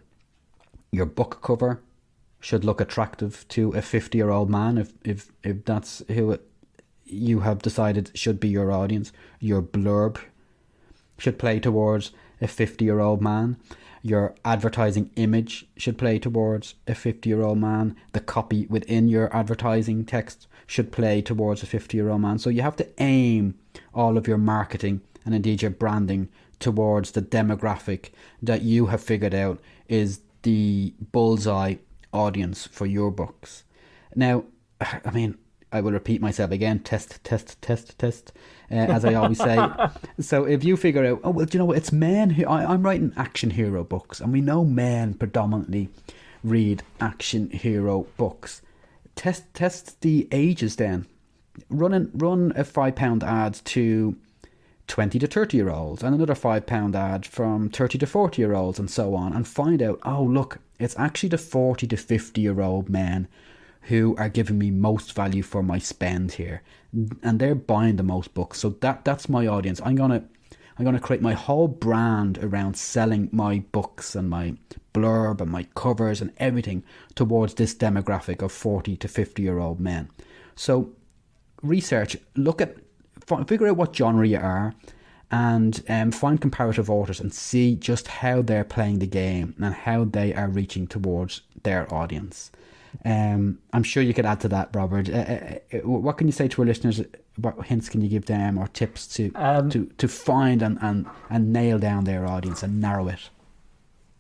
your 0.92 1.06
book 1.06 1.42
cover 1.42 1.82
should 2.40 2.66
look 2.66 2.82
attractive 2.82 3.46
to 3.50 3.72
a 3.72 3.82
50 3.82 4.18
year 4.18 4.30
old 4.30 4.50
man 4.50 4.78
if, 4.78 4.94
if, 5.04 5.32
if 5.44 5.64
that's 5.64 6.04
who 6.10 6.32
it, 6.32 6.48
you 7.06 7.42
have 7.42 7.62
decided 7.62 8.12
should 8.14 8.40
be 8.40 8.50
your 8.50 8.72
audience. 8.72 9.12
Your 9.40 9.62
blurb 9.62 10.20
should 11.18 11.40
play 11.40 11.60
towards 11.60 12.12
a 12.42 12.48
50 12.48 12.84
year 12.84 13.00
old 13.00 13.22
man. 13.22 13.58
Your 14.02 14.36
advertising 14.44 15.12
image 15.16 15.66
should 15.78 15.98
play 15.98 16.20
towards 16.20 16.76
a 16.88 16.96
50 16.96 17.30
year 17.30 17.42
old 17.42 17.58
man. 17.58 17.96
The 18.12 18.20
copy 18.20 18.66
within 18.68 19.08
your 19.08 19.34
advertising 19.36 20.06
text 20.06 20.48
should 20.68 20.92
play 20.92 21.22
towards 21.22 21.64
a 21.64 21.66
50 21.66 21.96
year 21.98 22.10
old 22.10 22.22
man. 22.22 22.40
So 22.40 22.50
you 22.50 22.62
have 22.62 22.76
to 22.78 22.90
aim 22.98 23.56
all 23.94 24.18
of 24.18 24.28
your 24.28 24.38
marketing 24.38 25.02
and 25.26 25.34
indeed 25.34 25.62
your 25.62 25.72
branding 25.72 26.30
towards 26.60 27.12
the 27.12 27.22
demographic 27.22 28.10
that 28.42 28.62
you 28.62 28.88
have 28.88 29.04
figured 29.04 29.34
out 29.34 29.60
is 29.88 30.22
the 30.44 30.94
bullseye 31.12 31.76
audience 32.12 32.68
for 32.68 32.86
your 32.86 33.12
books. 33.12 33.64
Now, 34.16 34.46
I 34.82 35.12
mean, 35.12 35.38
I 35.74 35.82
will 35.82 35.92
repeat 35.92 36.22
myself 36.22 36.52
again 36.52 36.80
test, 36.80 37.24
test, 37.24 37.60
test, 37.62 37.98
test, 37.98 38.32
uh, 38.72 38.76
as 38.76 39.04
I 39.04 39.16
always 39.16 39.40
say. 39.40 39.58
so 40.20 40.46
if 40.46 40.64
you 40.64 40.78
figure 40.78 41.04
out, 41.04 41.22
oh, 41.24 41.32
well, 41.32 41.48
do 41.48 41.58
you 41.58 41.60
know 41.60 41.66
what? 41.66 41.78
It's 41.78 41.92
men 41.92 42.30
who 42.30 42.46
I, 42.46 42.72
I'm 42.72 42.84
writing 42.84 43.12
action 43.18 43.50
hero 43.50 43.84
books, 43.84 44.22
and 44.22 44.32
we 44.32 44.40
know 44.40 44.64
men 44.64 45.16
predominantly 45.16 45.90
read 46.44 46.84
action 47.02 47.50
hero 47.50 48.06
books. 48.18 48.62
Test 49.16 49.52
test 49.56 50.02
the 50.02 50.28
ages 50.32 50.76
then. 50.76 51.08
Run 51.70 51.94
an, 51.94 52.12
run 52.14 52.54
a 52.56 52.64
five 52.64 52.96
pound 52.96 53.24
ad 53.24 53.60
to 53.66 54.16
20 54.88 55.18
to 55.20 55.28
30 55.28 55.58
year 55.58 55.70
olds 55.70 56.04
and 56.04 56.14
another 56.14 56.36
five 56.36 56.66
pound 56.66 56.96
ad 56.96 57.26
from 57.26 57.70
30 57.70 57.98
to 58.00 58.06
40 58.06 58.42
year 58.42 58.54
olds 58.54 58.80
and 58.80 58.92
so 58.92 59.16
on 59.16 59.34
and 59.34 59.48
find 59.48 59.82
out 59.82 60.00
oh 60.04 60.24
look 60.24 60.60
it's 60.78 60.98
actually 61.00 61.30
the 61.30 61.38
40 61.38 61.88
to 61.88 61.96
50 61.96 62.42
year 62.42 62.60
old 62.60 62.90
men 62.90 63.28
who 63.84 64.16
are 64.18 64.30
giving 64.30 64.58
me 64.58 64.72
most 64.72 65.14
value 65.14 65.44
for 65.44 65.62
my 65.62 65.78
spend 65.78 66.34
here. 66.34 66.62
And 67.22 67.40
they're 67.40 67.56
buying 67.56 67.98
the 67.98 68.04
most 68.04 68.34
books. 68.34 68.60
So 68.60 68.70
that 68.82 69.04
that's 69.04 69.30
my 69.30 69.48
audience. 69.48 69.82
I'm 69.84 69.96
gonna 69.96 70.24
i'm 70.78 70.86
gonna 70.86 71.00
create 71.00 71.22
my 71.22 71.34
whole 71.34 71.68
brand 71.68 72.40
around 72.40 72.76
selling 72.76 73.30
my 73.32 73.60
books 73.72 74.16
and 74.16 74.30
my 74.30 74.56
blurb 74.94 75.42
and 75.42 75.52
my 75.52 75.64
covers 75.76 76.22
and 76.22 76.32
everything 76.38 76.84
towards 77.16 77.56
this 77.56 77.76
demographic 77.76 78.42
of 78.42 78.52
40 78.52 78.96
to 78.98 79.08
50 79.08 79.42
year 79.42 79.60
old 79.60 79.80
men. 79.80 80.10
So 80.56 80.92
research 81.62 82.18
look 82.36 82.62
at 82.62 82.78
figure 83.48 83.68
out 83.68 83.78
what 83.78 83.96
genre 83.96 84.28
you 84.28 84.38
are 84.38 84.74
and 85.32 85.84
um, 85.90 86.12
find 86.12 86.40
comparative 86.40 86.92
authors 86.92 87.20
and 87.20 87.34
see 87.34 87.76
just 87.76 88.08
how 88.08 88.44
they're 88.44 88.64
playing 88.64 89.00
the 89.00 89.08
game 89.08 89.56
and 89.60 89.74
how 89.74 90.04
they 90.04 90.34
are 90.34 90.48
reaching 90.48 90.86
towards 90.86 91.42
their 91.64 91.92
audience. 91.92 92.52
Um, 93.06 93.60
I'm 93.74 93.84
sure 93.84 94.04
you 94.04 94.14
could 94.14 94.26
add 94.26 94.40
to 94.42 94.48
that, 94.50 94.70
Robert. 94.74 95.10
Uh, 95.10 95.14
uh, 95.14 95.56
uh, 95.74 95.78
what 95.88 96.18
can 96.18 96.28
you 96.28 96.32
say 96.34 96.48
to 96.48 96.62
our 96.62 96.66
listeners? 96.66 97.02
What 97.38 97.66
hints 97.66 97.90
can 97.90 98.02
you 98.02 98.10
give 98.10 98.26
them 98.28 98.58
or 98.58 98.68
tips 98.68 99.08
to 99.16 99.32
Um, 99.36 99.70
to, 99.72 99.86
to 99.98 100.08
find 100.08 100.62
and, 100.62 100.78
and, 100.82 101.06
and 101.30 101.52
nail 101.52 101.80
down 101.80 102.04
their 102.04 102.26
audience 102.28 102.62
and 102.64 102.80
narrow 102.80 103.08
it? 103.08 103.30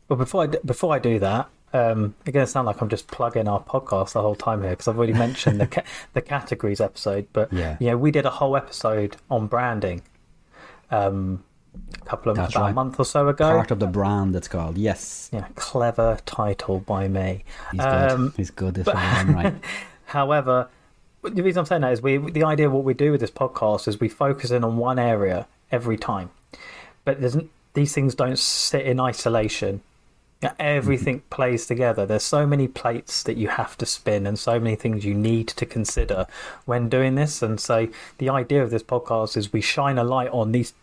But 0.07 0.15
before 0.15 0.43
I 0.43 0.47
before 0.47 0.93
I 0.93 0.99
do 0.99 1.19
that, 1.19 1.47
um, 1.71 2.15
it's 2.25 2.33
going 2.33 2.45
to 2.45 2.51
sound 2.51 2.65
like 2.67 2.81
I'm 2.81 2.89
just 2.89 3.07
plugging 3.07 3.47
our 3.47 3.62
podcast 3.63 4.13
the 4.13 4.21
whole 4.21 4.36
time 4.36 4.62
here 4.62 4.71
because 4.71 4.88
I've 4.88 4.97
already 4.97 5.13
mentioned 5.13 5.59
the 5.62 5.67
ca- 5.75 5.83
the 6.13 6.21
categories 6.21 6.81
episode. 6.81 7.27
But 7.33 7.53
Yeah. 7.53 7.77
you 7.79 7.88
know, 7.91 7.97
we 7.97 8.12
did 8.12 8.25
a 8.25 8.29
whole 8.31 8.57
episode 8.57 9.17
on 9.29 9.47
branding, 9.47 10.01
um, 10.91 11.43
a 11.93 12.05
couple 12.05 12.31
of 12.31 12.38
That's 12.38 12.53
about 12.53 12.63
right. 12.63 12.71
a 12.71 12.73
month 12.73 12.99
or 12.99 13.05
so 13.05 13.27
ago. 13.27 13.49
Part 13.49 13.71
of 13.71 13.79
the 13.79 13.88
brand, 13.88 14.36
it's 14.36 14.47
called. 14.47 14.77
Yes, 14.77 15.29
yeah, 15.31 15.47
clever 15.55 16.19
title 16.25 16.79
by 16.79 17.07
me. 17.07 17.43
he's 17.71 17.81
good. 17.81 18.12
Um, 18.12 18.33
he's 18.36 18.51
good. 18.51 18.73
This 18.75 18.88
one, 18.88 19.33
right? 19.33 19.55
However, 20.05 20.69
the 21.23 21.41
reason 21.41 21.59
I'm 21.59 21.65
saying 21.65 21.81
that 21.81 21.93
is 21.93 22.01
we 22.01 22.17
the 22.17 22.43
idea 22.43 22.67
of 22.67 22.73
what 22.73 22.83
we 22.83 22.93
do 22.93 23.12
with 23.12 23.21
this 23.21 23.31
podcast 23.31 23.88
is 23.88 23.99
we 23.99 24.09
focus 24.09 24.51
in 24.51 24.63
on 24.63 24.77
one 24.77 24.99
area 24.99 25.47
every 25.71 25.97
time, 25.97 26.29
but 27.05 27.19
there's 27.19 27.38
these 27.73 27.93
things 27.93 28.15
don't 28.15 28.39
sit 28.39 28.86
in 28.86 28.99
isolation. 28.99 29.81
Everything 30.59 31.21
plays 31.29 31.65
together. 31.65 32.05
There's 32.05 32.23
so 32.23 32.45
many 32.45 32.67
plates 32.67 33.23
that 33.23 33.38
you 33.38 33.47
have 33.47 33.77
to 33.77 33.86
spin, 33.86 34.27
and 34.27 34.38
so 34.38 34.59
many 34.59 34.75
things 34.75 35.05
you 35.05 35.13
need 35.13 35.47
to 35.47 35.65
consider 35.65 36.27
when 36.65 36.89
doing 36.89 37.15
this. 37.15 37.41
And 37.41 37.62
so, 37.62 37.88
the 38.17 38.27
idea 38.27 38.62
of 38.62 38.69
this 38.69 38.83
podcast 38.83 39.38
is 39.38 39.53
we 39.53 39.62
shine 39.62 39.97
a 39.97 40.03
light 40.03 40.29
on 40.31 40.51
these 40.51 40.73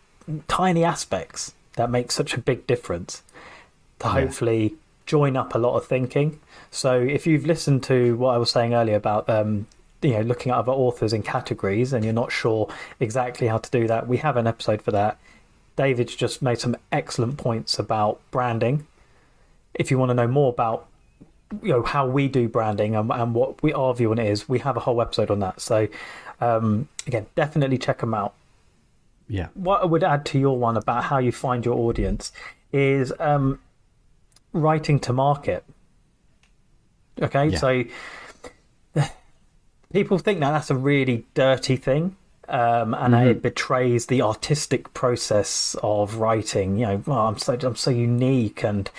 tiny 0.47 0.83
aspects 0.83 1.53
that 1.75 1.89
make 1.89 2.11
such 2.11 2.33
a 2.33 2.37
big 2.39 2.67
difference 2.67 3.23
to 3.99 4.07
Yeah. 4.07 4.13
hopefully 4.13 4.75
join 5.05 5.35
up 5.37 5.53
a 5.55 5.57
lot 5.57 5.75
of 5.75 5.85
thinking. 5.85 6.39
So 6.69 6.99
if 6.99 7.25
you've 7.27 7.45
listened 7.45 7.83
to 7.83 8.15
what 8.17 8.33
I 8.35 8.37
was 8.37 8.49
saying 8.51 8.73
earlier 8.73 8.95
about 8.95 9.29
um, 9.29 9.67
you 10.01 10.11
know 10.11 10.21
looking 10.21 10.51
at 10.51 10.57
other 10.57 10.71
authors 10.71 11.13
in 11.13 11.21
categories 11.23 11.93
and 11.93 12.03
you're 12.03 12.13
not 12.13 12.31
sure 12.31 12.67
exactly 12.99 13.47
how 13.47 13.57
to 13.57 13.69
do 13.71 13.87
that, 13.87 14.07
we 14.07 14.17
have 14.17 14.37
an 14.37 14.47
episode 14.47 14.81
for 14.81 14.91
that. 14.91 15.17
David's 15.75 16.15
just 16.15 16.41
made 16.41 16.59
some 16.59 16.75
excellent 16.91 17.37
points 17.37 17.79
about 17.79 18.19
branding. 18.31 18.85
If 19.73 19.89
you 19.91 19.97
want 19.97 20.09
to 20.09 20.13
know 20.13 20.27
more 20.27 20.49
about 20.51 20.87
you 21.61 21.69
know 21.73 21.83
how 21.83 22.07
we 22.07 22.27
do 22.29 22.47
branding 22.47 22.95
and, 22.95 23.11
and 23.11 23.33
what 23.35 23.61
we 23.61 23.73
our 23.73 23.93
view 23.93 24.11
on 24.11 24.19
it 24.19 24.27
is. 24.27 24.47
We 24.47 24.59
have 24.59 24.77
a 24.77 24.79
whole 24.81 25.01
episode 25.01 25.29
on 25.29 25.39
that. 25.39 25.59
So 25.59 25.87
um, 26.39 26.87
again, 27.05 27.25
definitely 27.35 27.77
check 27.77 27.99
them 27.99 28.13
out. 28.13 28.33
Yeah. 29.31 29.47
What 29.53 29.81
I 29.81 29.85
would 29.85 30.03
add 30.03 30.25
to 30.27 30.39
your 30.39 30.57
one 30.57 30.75
about 30.75 31.05
how 31.05 31.17
you 31.17 31.31
find 31.31 31.65
your 31.65 31.77
audience 31.77 32.33
is 32.73 33.13
um, 33.17 33.59
writing 34.51 34.99
to 34.99 35.13
market. 35.13 35.63
Okay, 37.21 37.47
Yeah. 37.47 37.57
so 37.57 37.83
people 39.93 40.17
think 40.17 40.41
that 40.41 40.51
that's 40.51 40.69
a 40.69 40.75
really 40.75 41.25
dirty 41.33 41.77
thing. 41.77 42.17
Um, 42.49 42.93
and 42.93 43.15
it 43.15 43.41
betrays 43.41 44.07
the 44.07 44.21
artistic 44.23 44.93
process 44.93 45.77
of 45.81 46.15
writing. 46.15 46.77
You 46.77 46.85
know, 46.87 47.03
well, 47.05 47.19
I'm 47.19 47.37
so 47.37 47.57
I'm 47.61 47.77
so 47.77 47.91
unique, 47.91 48.61
and 48.65 48.89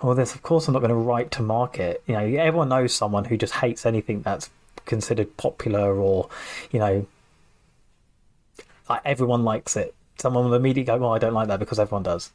well, 0.00 0.14
this 0.14 0.34
of 0.34 0.40
course 0.40 0.66
I'm 0.66 0.72
not 0.72 0.78
going 0.80 0.88
to 0.88 0.94
write 0.94 1.30
to 1.32 1.42
market. 1.42 2.02
You 2.06 2.14
know, 2.14 2.24
everyone 2.24 2.70
knows 2.70 2.94
someone 2.94 3.26
who 3.26 3.36
just 3.36 3.52
hates 3.54 3.84
anything 3.84 4.22
that's 4.22 4.48
considered 4.86 5.36
popular, 5.36 5.94
or 5.94 6.30
you 6.70 6.78
know, 6.78 7.06
like 8.88 9.00
everyone 9.04 9.44
likes 9.44 9.76
it. 9.76 9.94
Someone 10.18 10.44
will 10.44 10.54
immediately 10.54 10.84
go, 10.84 10.98
"Well, 10.98 11.12
I 11.14 11.18
don't 11.18 11.34
like 11.34 11.48
that 11.48 11.58
because 11.58 11.78
everyone 11.78 12.02
does." 12.02 12.30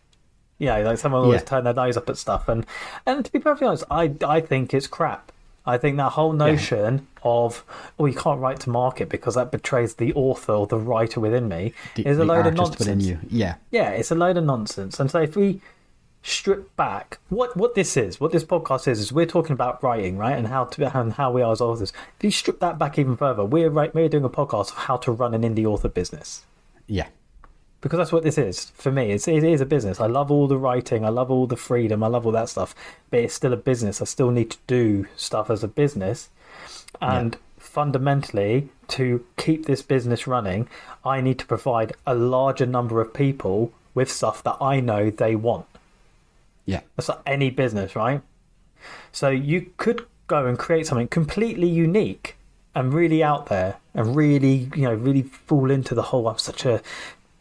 You 0.60 0.68
know, 0.68 0.82
like 0.84 0.98
someone 0.98 1.22
will 1.22 1.28
always 1.28 1.44
turn 1.44 1.64
their 1.66 1.74
nose 1.74 1.98
up 1.98 2.10
at 2.10 2.18
stuff, 2.18 2.48
and 2.48 2.66
and 3.06 3.24
to 3.24 3.32
be 3.32 3.40
perfectly 3.40 3.68
honest, 3.68 3.84
I 3.92 4.12
I 4.28 4.40
think 4.42 4.74
it's 4.74 4.88
crap. 4.88 5.32
I 5.66 5.78
think 5.78 5.98
that 5.98 6.14
whole 6.14 6.32
notion 6.32 7.08
of 7.24 7.64
oh 8.00 8.06
you 8.06 8.14
can't 8.16 8.40
write 8.40 8.60
to 8.62 8.70
market 8.70 9.10
because 9.10 9.36
that 9.36 9.52
betrays 9.52 9.96
the 9.96 10.14
author 10.14 10.54
or 10.54 10.66
the 10.66 10.78
writer 10.80 11.20
within 11.20 11.48
me 11.50 11.74
The, 11.96 12.08
is 12.08 12.18
a 12.20 12.24
load 12.26 12.48
of 12.48 12.54
nonsense. 12.56 12.80
within 12.80 13.02
you. 13.02 13.20
Yeah. 13.30 13.56
Yeah, 13.70 13.90
it's 13.90 14.10
a 14.10 14.16
load 14.16 14.38
of 14.38 14.46
nonsense. 14.46 14.98
And 15.00 15.12
so 15.12 15.22
if 15.22 15.36
we 15.36 15.62
strip 16.24 16.76
back 16.76 17.20
what 17.30 17.56
what 17.56 17.74
this 17.76 17.96
is, 17.96 18.20
what 18.20 18.32
this 18.32 18.44
podcast 18.44 18.88
is, 18.88 19.00
is 19.00 19.14
we're 19.14 19.26
talking 19.26 19.54
about 19.54 19.82
writing, 19.84 20.18
right, 20.18 20.38
and 20.38 20.48
how 20.48 20.66
to 20.66 20.98
and 20.98 21.14
how 21.14 21.32
we 21.32 21.42
are 21.42 21.52
as 21.52 21.62
authors. 21.62 21.94
If 22.18 22.24
you 22.24 22.32
strip 22.32 22.60
that 22.60 22.78
back 22.78 22.98
even 23.00 23.16
further, 23.16 23.46
we're 23.46 23.70
right, 23.70 23.94
we're 23.96 24.10
doing 24.10 24.24
a 24.26 24.30
podcast 24.30 24.72
of 24.72 24.78
how 24.78 24.98
to 24.98 25.12
run 25.12 25.34
an 25.34 25.44
indie 25.44 25.66
author 25.66 25.90
business 25.90 26.46
Yeah. 26.88 27.08
because 27.82 27.98
that's 27.98 28.12
what 28.12 28.24
this 28.24 28.38
is 28.38 28.72
for 28.72 28.92
me. 28.92 29.12
It's, 29.12 29.28
it 29.28 29.44
is 29.44 29.62
a 29.62 29.66
business. 29.66 30.02
I 30.02 30.08
love 30.08 30.30
all 30.32 30.48
the 30.48 30.58
writing, 30.58 31.06
I 31.06 31.10
love 31.10 31.32
all 31.32 31.48
the 31.48 31.56
freedom, 31.56 32.04
I 32.04 32.08
love 32.08 32.26
all 32.26 32.32
that 32.34 32.50
stuff, 32.50 32.76
but 33.10 33.20
it's 33.22 33.34
still 33.34 33.54
a 33.54 33.58
business. 33.58 34.02
I 34.02 34.06
still 34.06 34.32
need 34.32 34.52
to 34.52 34.58
do 34.68 35.08
stuff 35.16 35.50
as 35.50 35.64
a 35.64 35.68
business, 35.70 36.30
and 37.02 37.38
fundamentally, 37.58 38.70
to 38.88 39.24
keep 39.38 39.66
this 39.66 39.82
business 39.82 40.26
running, 40.28 40.68
I 41.06 41.22
need 41.22 41.38
to 41.40 41.46
provide 41.46 41.94
a 42.06 42.16
larger 42.16 42.66
number 42.66 43.00
of 43.02 43.14
people 43.14 43.72
with 43.94 44.12
stuff 44.12 44.42
that 44.44 44.58
I 44.60 44.80
know 44.80 45.10
they 45.10 45.36
want. 45.36 45.66
Yeah. 46.68 46.82
That's 46.96 47.10
like 47.10 47.20
any 47.26 47.50
business, 47.50 47.96
right? 47.96 48.22
So 49.12 49.30
you 49.30 49.72
could 49.78 50.06
go 50.28 50.46
and 50.46 50.60
create 50.60 50.86
something 50.86 51.08
completely 51.08 51.68
unique 51.68 52.36
and 52.76 52.94
really 52.94 53.24
out 53.24 53.48
there 53.48 53.78
and 53.96 54.16
really, 54.16 54.70
you 54.76 54.84
know, 54.84 54.94
really 54.94 55.24
fall 55.24 55.72
into 55.72 55.96
the 55.96 56.04
whole. 56.04 56.28
I'm 56.28 56.38
such 56.38 56.66
a, 56.66 56.82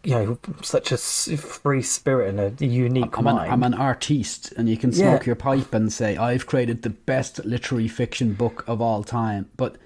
you 0.02 0.12
know, 0.12 0.38
such 0.62 0.92
a 0.92 0.96
free 0.96 1.82
spirit 1.82 2.30
and 2.34 2.40
a 2.62 2.64
unique 2.64 3.18
I'm 3.18 3.26
an, 3.26 3.36
mind. 3.36 3.52
I'm 3.52 3.62
an 3.64 3.74
artiste, 3.74 4.52
and 4.52 4.68
you 4.68 4.76
can 4.78 4.92
smoke 4.92 5.22
Yeah. 5.22 5.26
your 5.26 5.34
pipe 5.36 5.74
and 5.74 5.92
say, 5.92 6.16
I've 6.16 6.46
created 6.46 6.82
the 6.82 6.90
best 6.90 7.44
literary 7.44 7.88
fiction 7.88 8.32
book 8.32 8.64
of 8.66 8.80
all 8.80 9.02
time. 9.02 9.50
But 9.56 9.76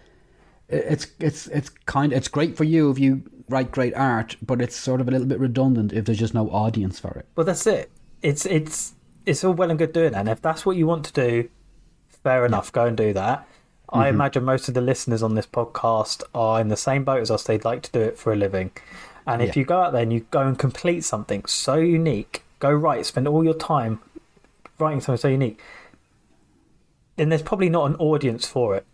it's 0.68 1.08
it's 1.18 1.48
it's 1.48 1.70
kind 1.86 2.12
it's 2.12 2.28
great 2.28 2.56
for 2.56 2.64
you 2.64 2.90
if 2.90 2.98
you 2.98 3.22
write 3.48 3.72
great 3.72 3.94
art, 3.94 4.36
but 4.40 4.60
it's 4.62 4.76
sort 4.76 5.00
of 5.00 5.08
a 5.08 5.10
little 5.10 5.26
bit 5.26 5.40
redundant 5.40 5.92
if 5.92 6.04
there's 6.04 6.18
just 6.18 6.34
no 6.34 6.48
audience 6.50 7.00
for 7.00 7.10
it. 7.18 7.26
Well, 7.34 7.46
that's 7.46 7.66
it. 7.66 7.90
It's 8.22 8.46
it's 8.46 8.92
it's 9.26 9.44
all 9.44 9.52
well 9.52 9.70
and 9.70 9.78
good 9.78 9.92
doing 9.92 10.12
that. 10.12 10.20
And 10.20 10.28
if 10.28 10.40
that's 10.42 10.64
what 10.66 10.76
you 10.76 10.86
want 10.86 11.04
to 11.06 11.12
do, 11.12 11.48
fair 12.22 12.44
enough. 12.46 12.72
Go 12.72 12.86
and 12.86 12.96
do 12.96 13.12
that. 13.12 13.46
I 13.92 14.04
Mm-hmm. 14.06 14.14
imagine 14.14 14.44
most 14.44 14.68
of 14.68 14.74
the 14.74 14.80
listeners 14.80 15.22
on 15.22 15.34
this 15.34 15.46
podcast 15.46 16.22
are 16.34 16.60
in 16.60 16.68
the 16.68 16.76
same 16.76 17.02
boat 17.04 17.20
as 17.22 17.30
us. 17.30 17.42
They'd 17.42 17.64
like 17.64 17.82
to 17.82 17.90
do 17.92 18.00
it 18.00 18.18
for 18.18 18.32
a 18.32 18.36
living. 18.36 18.70
And 19.26 19.42
if 19.42 19.56
Yeah. 19.56 19.60
you 19.60 19.66
go 19.66 19.80
out 19.82 19.92
there 19.92 20.02
and 20.02 20.12
you 20.12 20.20
go 20.30 20.40
and 20.42 20.58
complete 20.58 21.02
something 21.04 21.44
so 21.46 21.74
unique, 21.76 22.44
go 22.60 22.70
write, 22.70 23.04
spend 23.06 23.26
all 23.28 23.42
your 23.44 23.54
time 23.54 24.00
writing 24.78 25.00
something 25.00 25.20
so 25.20 25.28
unique, 25.28 25.60
then 27.16 27.28
there's 27.28 27.42
probably 27.42 27.68
not 27.68 27.90
an 27.90 27.96
audience 27.96 28.46
for 28.46 28.76
it. 28.76 28.86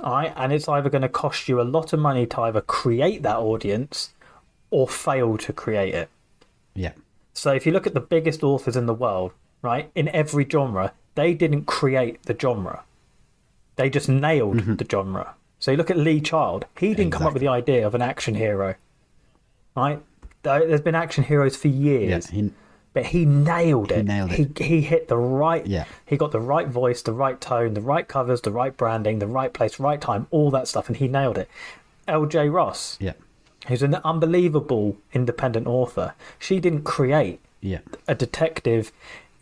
All 0.00 0.12
right, 0.12 0.32
and 0.36 0.52
it's 0.52 0.68
either 0.68 0.88
going 0.90 1.02
to 1.02 1.08
cost 1.08 1.48
you 1.48 1.60
a 1.60 1.62
lot 1.62 1.92
of 1.92 1.98
money 2.00 2.26
to 2.26 2.40
either 2.42 2.60
create 2.60 3.22
that 3.22 3.36
audience 3.38 4.10
or 4.70 4.86
fail 4.88 5.36
to 5.38 5.52
create 5.52 5.94
it. 5.94 6.08
Yeah. 6.74 6.92
So 7.36 7.52
if 7.52 7.66
you 7.66 7.72
look 7.72 7.86
at 7.86 7.92
the 7.94 8.00
biggest 8.00 8.42
authors 8.42 8.76
in 8.76 8.86
the 8.86 8.94
world, 8.94 9.32
right, 9.62 9.90
in 9.94 10.08
every 10.08 10.46
genre, 10.50 10.92
they 11.16 11.34
didn't 11.34 11.64
create 11.66 12.22
the 12.22 12.36
genre. 12.38 12.82
They 13.76 13.90
just 13.90 14.08
nailed 14.08 14.56
mm-hmm. 14.56 14.76
the 14.76 14.86
genre. 14.90 15.34
So 15.58 15.70
you 15.70 15.76
look 15.76 15.90
at 15.90 15.98
Lee 15.98 16.20
Child, 16.20 16.64
he 16.78 16.94
didn't 16.94 17.12
come 17.12 17.26
up 17.26 17.34
with 17.34 17.42
the 17.42 17.48
idea 17.48 17.86
of 17.86 17.94
an 17.94 18.00
action 18.02 18.34
hero. 18.36 18.74
Right? 19.76 20.00
There- 20.42 20.66
There's 20.66 20.80
been 20.80 20.94
action 20.94 21.24
heroes 21.24 21.56
for 21.56 21.68
Yeah. 21.68 21.98
years, 21.98 22.26
He, 22.28 22.50
but 22.94 23.06
he 23.06 23.26
nailed 23.26 23.92
it. 23.92 23.98
He 23.98 24.02
nailed 24.02 24.32
He, 24.32 24.42
it. 24.44 24.58
he 24.58 24.80
hit 24.80 25.08
the 25.08 25.18
right 25.18 25.66
Yeah. 25.66 25.84
he 26.06 26.16
got 26.16 26.32
the 26.32 26.40
right 26.40 26.68
voice, 26.68 27.02
the 27.02 27.12
right 27.12 27.38
tone, 27.40 27.74
the 27.74 27.80
right 27.82 28.08
covers, 28.08 28.40
the 28.40 28.50
right 28.50 28.74
branding, 28.74 29.18
the 29.18 29.26
right 29.26 29.52
place, 29.52 29.78
right 29.78 30.00
time, 30.00 30.26
all 30.30 30.50
that 30.52 30.68
stuff, 30.68 30.88
and 30.88 30.96
he 30.96 31.06
nailed 31.08 31.36
it. 31.36 31.50
LJ 32.08 32.48
Ross, 32.52 32.96
yeah. 33.00 33.12
Who's 33.68 33.82
an 33.82 33.94
unbelievable 33.96 34.96
independent 35.12 35.66
author, 35.66 36.14
she 36.38 36.60
didn't 36.60 36.82
create 36.84 37.40
Yeah. 37.60 37.80
a 38.08 38.14
detective 38.14 38.92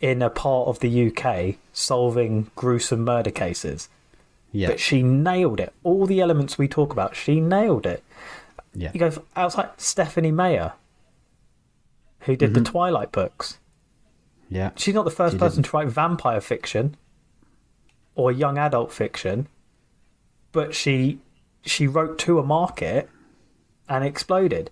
in 0.01 0.21
a 0.21 0.29
part 0.29 0.67
of 0.67 0.79
the 0.79 1.07
UK 1.07 1.57
solving 1.73 2.49
gruesome 2.55 3.03
murder 3.03 3.31
cases. 3.31 3.89
Yeah. 4.51 4.69
But 4.69 4.79
she 4.79 5.01
nailed 5.03 5.59
it. 5.59 5.73
All 5.83 6.05
the 6.05 6.21
elements 6.21 6.57
we 6.57 6.67
talk 6.67 6.91
about, 6.93 7.15
she 7.15 7.39
nailed 7.39 7.85
it. 7.85 8.03
yeah. 8.73 8.91
You 8.93 8.99
go 8.99 9.11
outside 9.35 9.69
Stephanie 9.77 10.31
Meyer, 10.31 10.73
who 12.21 12.35
did 12.35 12.53
the 12.53 12.59
Mm-hmm. 12.61 12.71
Twilight 12.71 13.11
books. 13.11 13.59
Yeah. 14.49 14.71
She's 14.75 14.93
not 14.95 15.05
the 15.05 15.11
first 15.11 15.33
She 15.33 15.39
person 15.39 15.63
to 15.63 15.69
write 15.77 15.87
vampire 15.87 16.41
fiction 16.41 16.95
or 18.15 18.31
young 18.31 18.57
adult 18.57 18.91
fiction, 18.91 19.47
but 20.51 20.73
she 20.75 21.19
she 21.63 21.87
wrote 21.87 22.19
to 22.19 22.37
a 22.39 22.43
market 22.43 23.09
and 23.89 24.03
exploded. 24.03 24.71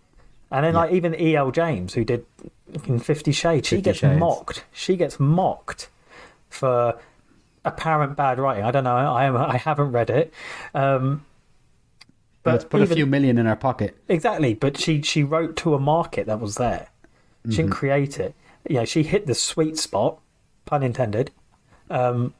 And 0.51 0.65
then 0.65 0.75
like 0.75 0.91
even 0.91 1.19
E.L. 1.19 1.51
James, 1.51 1.93
who 1.93 2.03
did 2.03 2.25
in 2.85 2.99
Fifty 2.99 3.31
Shades, 3.31 3.67
she 3.67 3.81
gets 3.81 3.99
Shades. 3.99 4.19
mocked. 4.19 4.65
She 4.71 4.95
gets 4.95 5.19
mocked 5.19 5.89
for 6.49 6.99
apparent 7.65 8.15
bad 8.15 8.39
writing. 8.39 8.63
I 8.63 8.71
don't 8.71 8.83
know. 8.83 8.95
I 8.95 9.25
am. 9.25 9.35
I 9.35 9.57
haven't 9.57 9.91
read 9.91 10.09
it. 10.09 10.33
Um, 10.75 11.25
but 12.43 12.51
Let's 12.51 12.65
put 12.65 12.81
a 12.81 12.87
few 12.87 13.05
million 13.05 13.37
in 13.37 13.45
her 13.45 13.55
pocket. 13.55 13.97
Exactly, 14.07 14.53
but 14.53 14.77
she 14.77 15.01
she 15.01 15.23
wrote 15.23 15.55
to 15.57 15.73
a 15.73 15.79
market 15.79 16.27
that 16.27 16.39
was 16.39 16.55
there. 16.55 16.89
She 17.49 17.57
didn't 17.57 17.71
create 17.71 18.19
it. 18.19 18.35
You 18.69 18.75
know, 18.77 18.85
she 18.85 19.03
hit 19.03 19.27
the 19.27 19.35
sweet 19.35 19.77
spot, 19.77 20.19
pun 20.65 20.83
intended, 20.83 21.31
um, 21.89 22.33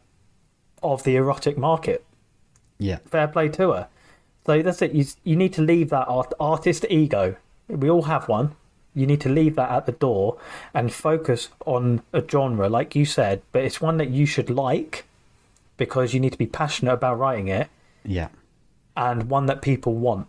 of 0.81 1.03
the 1.03 1.15
erotic 1.15 1.57
market. 1.57 2.05
Yeah. 2.77 2.99
Fair 3.05 3.27
play 3.27 3.49
to 3.49 3.71
her. 3.71 3.87
So 4.45 4.61
that's 4.61 4.81
it. 4.81 4.93
You 4.93 5.05
you 5.23 5.35
need 5.35 5.53
to 5.53 5.61
leave 5.61 5.89
that 5.89 6.07
art, 6.07 6.33
artist 6.39 6.85
ego. 6.89 7.35
We 7.67 7.89
all 7.89 8.03
have 8.03 8.27
one. 8.27 8.55
You 8.95 9.07
need 9.07 9.21
to 9.21 9.29
leave 9.29 9.55
that 9.55 9.71
at 9.71 9.85
the 9.85 9.91
door 9.91 10.37
and 10.73 10.93
focus 10.93 11.49
on 11.65 12.01
a 12.13 12.23
genre, 12.27 12.69
like 12.69 12.95
you 12.95 13.05
said, 13.05 13.41
but 13.51 13.63
it's 13.63 13.81
one 13.81 13.97
that 13.97 14.09
you 14.09 14.25
should 14.27 14.49
like 14.51 15.05
because 15.77 16.13
you 16.13 16.19
need 16.19 16.31
to 16.33 16.37
be 16.37 16.45
passionate 16.45 16.93
about 16.93 17.17
writing 17.17 17.47
it 17.47 17.69
Yeah. 18.05 18.27
and 18.95 19.29
one 19.31 19.47
that 19.47 19.63
people 19.63 19.95
want. 19.95 20.27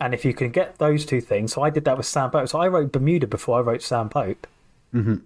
And 0.00 0.14
if 0.14 0.24
you 0.24 0.32
can 0.32 0.50
get 0.50 0.78
those 0.78 1.04
two 1.04 1.20
things, 1.20 1.52
so 1.52 1.60
I 1.62 1.68
did 1.68 1.84
that 1.84 1.98
with 1.98 2.06
Sam 2.06 2.30
Pope. 2.30 2.48
So 2.48 2.60
I 2.60 2.68
wrote 2.68 2.92
Bermuda 2.92 3.26
before 3.26 3.58
I 3.58 3.62
wrote 3.62 3.82
Sam 3.82 4.08
Pope. 4.08 4.46
Mm-hmm. 4.94 5.16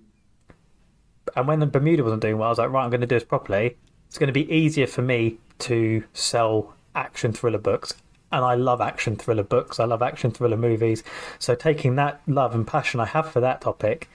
And 1.37 1.47
when 1.49 1.69
Bermuda 1.71 2.03
wasn't 2.03 2.23
doing 2.23 2.39
well, 2.39 2.49
I 2.49 2.51
was 2.51 2.59
like, 2.59 2.71
right, 2.71 2.83
I'm 2.83 2.91
going 2.91 3.01
to 3.03 3.07
do 3.07 3.15
this 3.17 3.25
properly. 3.25 3.77
It's 4.09 4.19
going 4.19 4.27
to 4.29 4.33
be 4.33 4.51
easier 4.53 4.87
for 4.89 5.03
me 5.03 5.39
to 5.61 6.03
sell 6.13 6.75
action 6.95 7.33
thriller 7.33 7.59
books. 7.59 7.95
And 8.33 8.45
I 8.45 8.55
love 8.55 8.81
action 8.81 9.17
thriller 9.17 9.43
books. 9.43 9.79
I 9.79 9.85
love 9.85 10.03
action 10.03 10.31
thriller 10.31 10.57
movies. 10.57 11.05
So 11.39 11.55
taking 11.55 11.97
that 11.97 12.21
love 12.27 12.55
and 12.55 12.67
passion 12.67 12.99
I 12.99 13.07
have 13.07 13.31
for 13.31 13.41
that 13.41 13.61
topic 13.61 14.09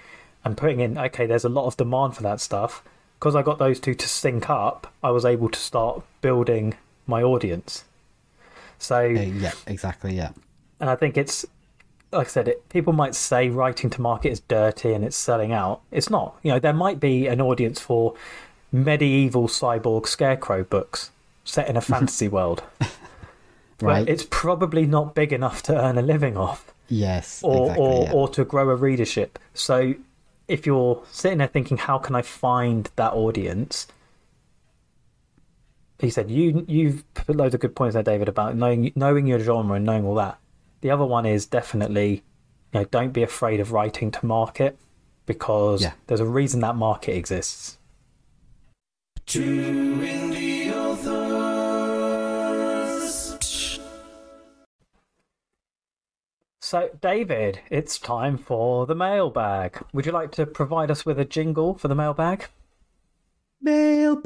and 0.43 0.57
putting 0.57 0.79
in, 0.79 0.97
okay, 0.97 1.25
there's 1.25 1.45
a 1.45 1.49
lot 1.49 1.67
of 1.67 1.77
demand 1.77 2.15
for 2.15 2.23
that 2.23 2.41
stuff. 2.41 2.83
Because 3.19 3.35
I 3.35 3.41
got 3.41 3.57
those 3.59 3.79
two 3.79 3.93
to 3.95 4.07
sync 4.07 4.49
up, 4.49 4.91
I 5.03 5.11
was 5.11 5.23
able 5.25 5.49
to 5.49 5.59
start 5.59 6.03
building 6.21 6.75
my 7.05 7.21
audience. 7.23 7.83
So 8.79 8.97
Uh, 8.97 9.09
yeah. 9.09 9.53
Exactly. 9.67 10.15
Yeah. 10.15 10.31
and 10.79 10.89
I 10.89 10.95
think 10.95 11.17
it's 11.17 11.45
like 12.11 12.27
I 12.27 12.29
said, 12.29 12.47
it, 12.47 12.69
people 12.69 12.93
might 12.93 13.15
say 13.15 13.49
writing 13.49 13.89
to 13.89 14.01
market 14.01 14.29
is 14.31 14.39
dirty 14.39 14.93
and 14.93 15.03
it's 15.03 15.17
selling 15.17 15.51
out. 15.51 15.81
It's 15.91 16.09
not. 16.09 16.37
You 16.41 16.53
know, 16.53 16.59
there 16.59 16.73
might 16.73 16.99
be 17.01 17.27
an 17.27 17.41
audience 17.41 17.81
for 17.81 18.13
medieval 18.71 19.47
cyborg 19.47 20.07
scarecrow 20.07 20.63
books 20.63 21.11
set 21.43 21.67
in 21.67 21.75
a 21.75 21.81
fantasy 21.93 22.27
world, 22.29 22.63
Right. 23.81 24.05
but 24.05 24.09
it's 24.11 24.25
probably 24.29 24.85
not 24.85 25.13
big 25.13 25.31
enough 25.31 25.61
to 25.63 25.79
earn 25.79 25.97
a 25.97 26.01
living 26.01 26.35
off 26.35 26.73
yes. 26.87 27.41
or 27.43 27.65
exactly. 27.67 27.85
or, 27.85 28.03
yeah. 28.05 28.11
or 28.11 28.27
to 28.29 28.43
grow 28.45 28.69
a 28.69 28.75
readership. 28.75 29.37
So 29.53 29.93
if 30.47 30.65
you're 30.65 31.03
sitting 31.11 31.37
there 31.39 31.47
thinking, 31.47 31.77
how 31.77 31.97
can 31.99 32.15
I 32.15 32.21
find 32.23 32.89
that 32.95 33.13
audience? 33.13 33.87
he 35.99 36.09
said 36.11 36.29
you 36.29 36.63
you've 36.67 37.03
put 37.15 37.35
loads 37.35 37.55
of 37.55 37.59
good 37.59 37.75
points 37.75 37.95
there, 37.95 38.03
David, 38.03 38.27
about 38.29 38.55
knowing 38.55 38.91
knowing 38.95 39.25
your 39.27 39.39
genre 39.39 39.75
and 39.75 39.85
knowing 39.85 40.05
all 40.05 40.15
that. 40.15 40.37
The 40.81 40.91
other 40.91 41.05
one 41.05 41.25
is 41.25 41.45
definitely, 41.47 42.23
you 42.71 42.79
know, 42.81 42.83
don't 42.85 43.11
be 43.11 43.23
afraid 43.23 43.59
of 43.59 43.71
writing 43.71 44.11
to 44.11 44.25
market 44.25 44.77
because 45.25 45.81
Yeah. 45.81 45.93
there's 46.05 46.19
a 46.19 46.25
reason 46.25 46.59
that 46.61 46.75
market 46.75 47.15
exists. 47.15 47.77
Two 49.25 49.95
So, 56.67 56.89
David, 56.99 57.61
it's 57.69 57.97
time 57.97 58.37
for 58.37 58.85
the 58.85 58.93
mailbag. 58.93 59.81
Would 59.93 60.05
you 60.05 60.11
like 60.11 60.33
to 60.33 60.45
provide 60.45 60.91
us 60.91 61.05
with 61.05 61.17
a 61.17 61.23
jingle 61.23 61.75
for 61.77 61.87
the 61.87 61.95
mailbag? 61.95 62.47
Mailbag.com. 63.61 64.19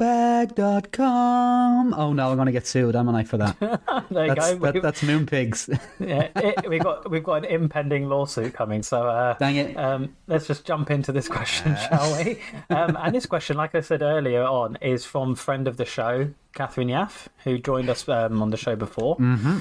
Oh 1.94 2.12
no, 2.12 2.30
I'm 2.30 2.36
going 2.36 2.46
to 2.46 2.52
get 2.52 2.66
sued, 2.66 2.96
am 2.96 3.08
I, 3.10 3.22
for 3.22 3.36
that? 3.36 3.56
There 4.10 4.26
you 4.26 4.34
That's, 4.34 4.54
go. 4.54 4.58
that, 4.58 4.74
We've- 4.74 4.80
that's 4.80 5.02
Moonpigs. 5.02 5.68
yeah, 6.00 6.30
it, 6.34 6.68
we've 6.68 6.82
got 6.82 7.08
we've 7.08 7.22
got 7.22 7.34
an 7.34 7.44
impending 7.44 8.08
lawsuit 8.08 8.54
coming. 8.54 8.82
So, 8.82 9.06
uh, 9.06 9.38
Dang 9.38 9.54
it. 9.54 9.76
Um, 9.76 10.16
let's 10.26 10.48
just 10.48 10.64
jump 10.64 10.90
into 10.90 11.12
this 11.12 11.28
question, 11.28 11.76
shall 11.76 12.16
we? 12.16 12.40
Um, 12.70 12.96
and 13.00 13.14
this 13.14 13.26
question, 13.26 13.56
like 13.56 13.76
I 13.76 13.82
said 13.82 14.02
earlier 14.02 14.42
on, 14.42 14.78
is 14.82 15.04
from 15.04 15.36
friend 15.36 15.68
of 15.68 15.76
the 15.76 15.84
show, 15.84 16.30
Catherine 16.54 16.88
Yaff, 16.88 17.28
who 17.44 17.58
joined 17.58 17.88
us 17.88 18.08
um, 18.08 18.42
on 18.42 18.50
the 18.50 18.56
show 18.56 18.74
before. 18.74 19.16
Mm-hmm. 19.18 19.58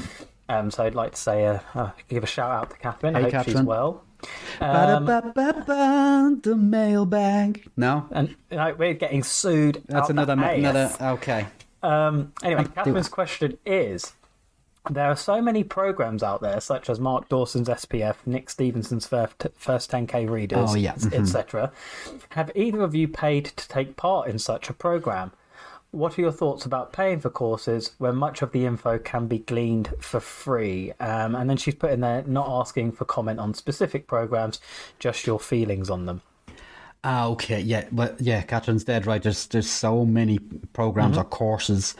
Um, 0.51 0.69
so 0.71 0.83
I'd 0.83 0.95
like 0.95 1.11
to 1.13 1.17
say, 1.17 1.45
uh, 1.45 1.59
uh, 1.73 1.91
give 2.07 2.23
a 2.23 2.27
shout 2.27 2.51
out 2.51 2.69
to 2.71 2.77
Catherine. 2.77 3.15
I 3.15 3.21
Hey, 3.23 3.31
hope 3.31 3.45
she's 3.45 3.61
well. 3.61 4.03
Um, 4.59 5.05
the 5.05 6.55
mailbag. 6.55 7.67
No? 7.77 8.07
and 8.11 8.35
you 8.49 8.57
know, 8.57 8.75
we're 8.77 8.93
getting 8.93 9.23
sued. 9.23 9.81
That's 9.87 10.09
another. 10.09 10.33
another 10.33 10.91
okay. 11.01 11.47
Um, 11.81 12.33
anyway, 12.43 12.65
Catherine's 12.65 13.09
question 13.09 13.57
is 13.65 14.13
there 14.89 15.07
are 15.09 15.15
so 15.15 15.41
many 15.41 15.63
programs 15.63 16.21
out 16.23 16.41
there, 16.41 16.59
such 16.61 16.89
as 16.89 16.99
Mark 16.99 17.29
Dawson's 17.29 17.67
SPF, 17.69 18.15
Nick 18.25 18.49
Stephenson's 18.49 19.07
first, 19.07 19.47
first 19.55 19.91
10k 19.91 20.29
readers, 20.29 20.71
Oh, 20.71 20.75
yeah. 20.75 20.93
Mhm. 20.93 21.13
etc. 21.19 21.71
Have 22.29 22.51
either 22.55 22.81
of 22.81 22.93
you 22.93 23.07
paid 23.07 23.45
to 23.45 23.67
take 23.67 23.95
part 23.95 24.27
in 24.27 24.37
such 24.37 24.69
a 24.69 24.73
program? 24.73 25.31
What 25.91 26.17
are 26.17 26.21
your 26.21 26.31
thoughts 26.31 26.65
about 26.65 26.93
paying 26.93 27.19
for 27.19 27.29
courses 27.29 27.91
when 27.97 28.15
much 28.15 28.41
of 28.41 28.53
the 28.53 28.65
info 28.65 28.97
can 28.97 29.27
be 29.27 29.39
gleaned 29.39 29.93
for 29.99 30.21
free? 30.21 30.93
Um, 31.01 31.35
and 31.35 31.49
then 31.49 31.57
she's 31.57 31.75
put 31.75 31.91
in 31.91 31.99
there 31.99 32.23
not 32.25 32.47
asking 32.47 32.93
for 32.93 33.03
comment 33.03 33.41
on 33.41 33.53
specific 33.53 34.07
programs, 34.07 34.61
just 34.99 35.27
your 35.27 35.37
feelings 35.37 35.89
on 35.89 36.05
them. 36.05 36.21
Ah, 37.03 37.27
okay, 37.29 37.59
yeah, 37.59 37.87
but 37.91 38.21
yeah, 38.21 38.41
Catherine's 38.43 38.83
dead 38.85 39.05
right. 39.05 39.21
There's 39.21 39.47
there's 39.47 39.69
so 39.69 40.05
many 40.05 40.37
programs 40.71 41.17
or 41.17 41.23
courses 41.23 41.95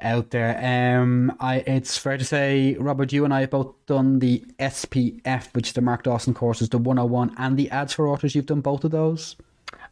out 0.00 0.30
there. 0.30 0.56
Um, 1.02 1.36
I 1.40 1.56
it's 1.66 1.98
fair 1.98 2.16
to 2.16 2.24
say, 2.24 2.76
Robert, 2.78 3.12
you 3.12 3.24
and 3.24 3.34
I 3.34 3.40
have 3.40 3.50
both 3.50 3.74
done 3.86 4.20
the 4.20 4.44
SPF, 4.60 5.52
which 5.54 5.68
is 5.68 5.72
the 5.74 5.80
Mark 5.82 6.04
Dawson 6.04 6.34
courses, 6.34 6.68
the 6.68 6.78
101, 6.78 7.34
and 7.36 7.58
the 7.58 7.68
ads 7.70 7.92
for 7.92 8.06
authors. 8.06 8.34
You've 8.34 8.46
done 8.46 8.60
both 8.60 8.84
of 8.84 8.92
those. 8.92 9.36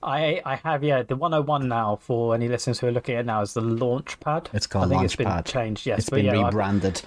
I 0.03 0.41
I 0.45 0.57
have 0.57 0.83
yeah 0.85 1.03
the 1.03 1.17
101 1.17 1.69
now 1.69 1.97
for 1.97 2.35
any 2.35 2.49
listeners 2.49 2.79
who 2.81 2.87
are 2.89 2.93
looking 2.93 3.15
at 3.17 3.21
it 3.21 3.27
now 3.27 3.43
is 3.43 3.55
the 3.55 3.61
Launchpad. 3.63 4.49
It's 4.53 4.67
called 4.67 4.87
I 4.87 4.89
think 4.89 5.05
it's 5.05 5.17
been 5.17 5.27
Launchpad. 5.27 5.45
changed. 5.47 5.87
Yes, 5.87 6.01
it's 6.01 6.11
but 6.11 6.17
been 6.17 6.27
yeah, 6.27 6.33
I've- 6.33 6.45
rebranded. 6.47 7.03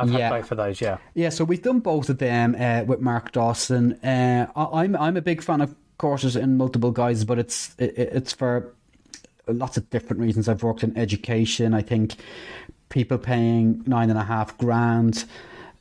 I've, 0.00 0.10
yeah. 0.10 0.28
had 0.28 0.42
both 0.42 0.52
of 0.52 0.58
those. 0.58 0.80
Yeah, 0.80 0.98
Yeah, 1.14 1.28
so 1.28 1.44
we've 1.44 1.60
done 1.60 1.80
both 1.80 2.08
of 2.08 2.18
them 2.18 2.54
uh, 2.56 2.84
with 2.84 3.00
Mark 3.00 3.32
Dawson. 3.32 3.94
Uh, 4.04 4.46
I, 4.54 4.82
I'm 4.84 4.94
I'm 4.94 5.16
a 5.16 5.20
big 5.20 5.42
fan 5.42 5.60
of 5.60 5.74
courses 5.98 6.36
in 6.36 6.56
multiple 6.56 6.92
guises, 6.92 7.24
but 7.24 7.36
it's 7.40 7.74
it, 7.78 7.94
it's 7.98 8.32
for 8.32 8.72
lots 9.48 9.76
of 9.76 9.90
different 9.90 10.20
reasons. 10.20 10.48
I've 10.48 10.62
worked 10.62 10.84
in 10.84 10.96
education. 10.96 11.74
I 11.74 11.82
think 11.82 12.14
people 12.90 13.18
paying 13.18 13.82
nine 13.86 14.08
and 14.08 14.18
a 14.18 14.22
half 14.22 14.56
grand 14.58 15.24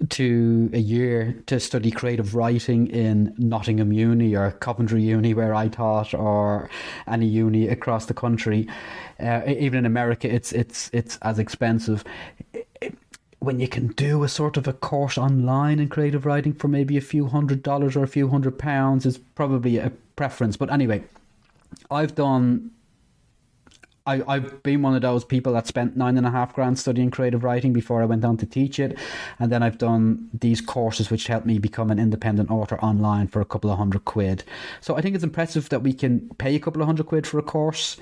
to 0.10 0.70
a 0.74 0.80
year 0.80 1.41
to 1.48 1.60
study 1.60 1.91
creative 1.91 2.36
writing 2.36 2.88
in 2.88 3.34
Nottingham 3.38 3.91
Uni 3.91 4.36
or 4.36 4.52
Coventry 4.52 5.02
Uni, 5.02 5.34
where 5.34 5.56
I 5.56 5.68
taught, 5.68 6.14
or 6.14 6.70
any 7.08 7.26
uni 7.26 7.68
across 7.68 8.06
the 8.06 8.14
country. 8.14 8.68
Uh, 9.20 9.41
even 9.48 9.80
in 9.80 9.86
America, 9.86 10.34
it's 10.34 10.52
it's 10.52 10.89
it's 10.93 11.18
as 11.22 11.39
expensive 11.39 12.04
when 13.39 13.60
you 13.60 13.68
can 13.68 13.88
do 13.89 14.24
a 14.24 14.28
sort 14.28 14.58
of 14.58 14.68
a 14.68 14.74
course 14.74 15.18
online 15.18 15.80
in 15.80 15.88
creative 15.88 16.26
writing 16.26 16.54
for 16.54 16.68
maybe 16.68 16.98
a 16.98 17.02
few 17.02 17.28
hundred 17.28 17.62
dollars 17.62 17.95
or 17.95 18.04
a 18.04 18.08
few 18.08 18.30
hundred 18.30 18.58
pounds 18.58 19.06
is 19.06 19.18
probably 19.18 19.78
a 19.78 19.91
preference. 20.16 20.58
But 20.58 20.72
anyway, 20.72 21.04
I've 21.91 22.16
done. 22.16 22.72
I, 24.08 24.24
I've 24.28 24.64
been 24.64 24.82
one 24.82 24.95
of 24.95 25.01
those 25.01 25.26
people 25.26 25.53
that 25.53 25.68
spent 25.68 25.97
nine 25.97 26.18
and 26.18 26.26
a 26.26 26.32
half 26.32 26.53
grand 26.53 26.80
studying 26.80 27.12
creative 27.12 27.43
writing 27.43 27.74
before 27.74 28.01
I 28.01 28.05
went 28.05 28.24
on 28.24 28.38
to 28.38 28.45
teach 28.45 28.80
it. 28.80 28.97
And 29.38 29.51
then 29.51 29.62
I've 29.62 29.78
done 29.78 30.30
these 30.34 30.62
courses 30.62 31.12
which 31.12 31.28
helped 31.28 31.45
me 31.45 31.60
become 31.60 31.91
an 31.91 31.99
independent 31.99 32.49
author 32.49 32.80
online 32.80 33.28
for 33.28 33.41
a 33.41 33.45
couple 33.45 33.70
of 33.70 33.78
hundred 33.78 34.05
quid. 34.05 34.43
So 34.80 34.95
I 34.95 35.01
think 35.01 35.14
it's 35.14 35.24
impressive 35.24 35.70
that 35.70 35.84
we 35.84 35.93
can 35.93 36.30
pay 36.38 36.55
a 36.55 36.60
couple 36.60 36.82
of 36.82 36.88
hundred 36.88 37.08
quid 37.08 37.28
for 37.28 37.38
a 37.38 37.43
course. 37.43 37.97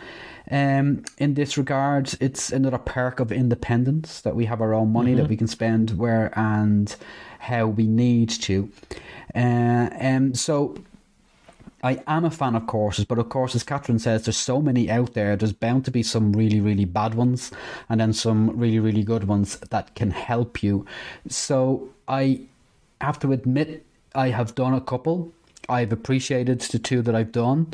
Um, 0.52 1.04
in 1.18 1.34
this 1.34 1.58
regard, 1.58 2.14
it's 2.22 2.52
another 2.52 2.78
perk 2.78 3.20
of 3.20 3.32
independence 3.32 4.22
that 4.22 4.36
we 4.36 4.46
have 4.46 4.62
our 4.62 4.76
own 4.76 4.94
money 4.94 5.16
that 5.16 5.28
we 5.28 5.36
can 5.36 5.48
spend 5.48 5.98
where 5.98 6.32
and 6.38 6.96
how 7.40 7.66
we 7.66 7.88
need 7.88 8.30
to. 8.30 8.72
Uh, 9.34 9.90
um, 10.00 10.36
so 10.36 10.76
I 11.86 12.02
am 12.08 12.26
a 12.26 12.32
fan 12.32 12.56
of 12.56 12.66
courses, 12.66 13.06
but 13.06 13.20
of 13.20 13.30
course, 13.30 13.54
as 13.54 13.62
Catherine 13.62 14.00
says, 14.00 14.26
there's 14.26 14.38
so 14.38 14.60
many 14.60 14.90
out 14.90 15.14
there. 15.14 15.36
There's 15.36 15.54
bound 15.54 15.86
to 15.86 15.92
be 15.92 16.02
some 16.02 16.34
really, 16.34 16.60
really 16.60 16.86
bad 16.86 17.14
ones, 17.14 17.52
and 17.88 18.02
then 18.02 18.12
some 18.12 18.58
really, 18.58 18.80
really 18.80 19.04
good 19.04 19.26
ones 19.26 19.58
that 19.70 19.94
can 19.94 20.10
help 20.10 20.64
you. 20.64 20.84
So 21.30 21.90
I 22.08 22.42
have 23.02 23.20
to 23.20 23.32
admit, 23.32 23.86
I 24.16 24.30
have 24.30 24.56
done 24.56 24.74
a 24.74 24.82
couple. 24.82 25.32
I've 25.70 25.92
appreciated 25.92 26.60
the 26.62 26.80
two 26.80 27.04
that 27.04 27.14
I've 27.14 27.32
done. 27.32 27.68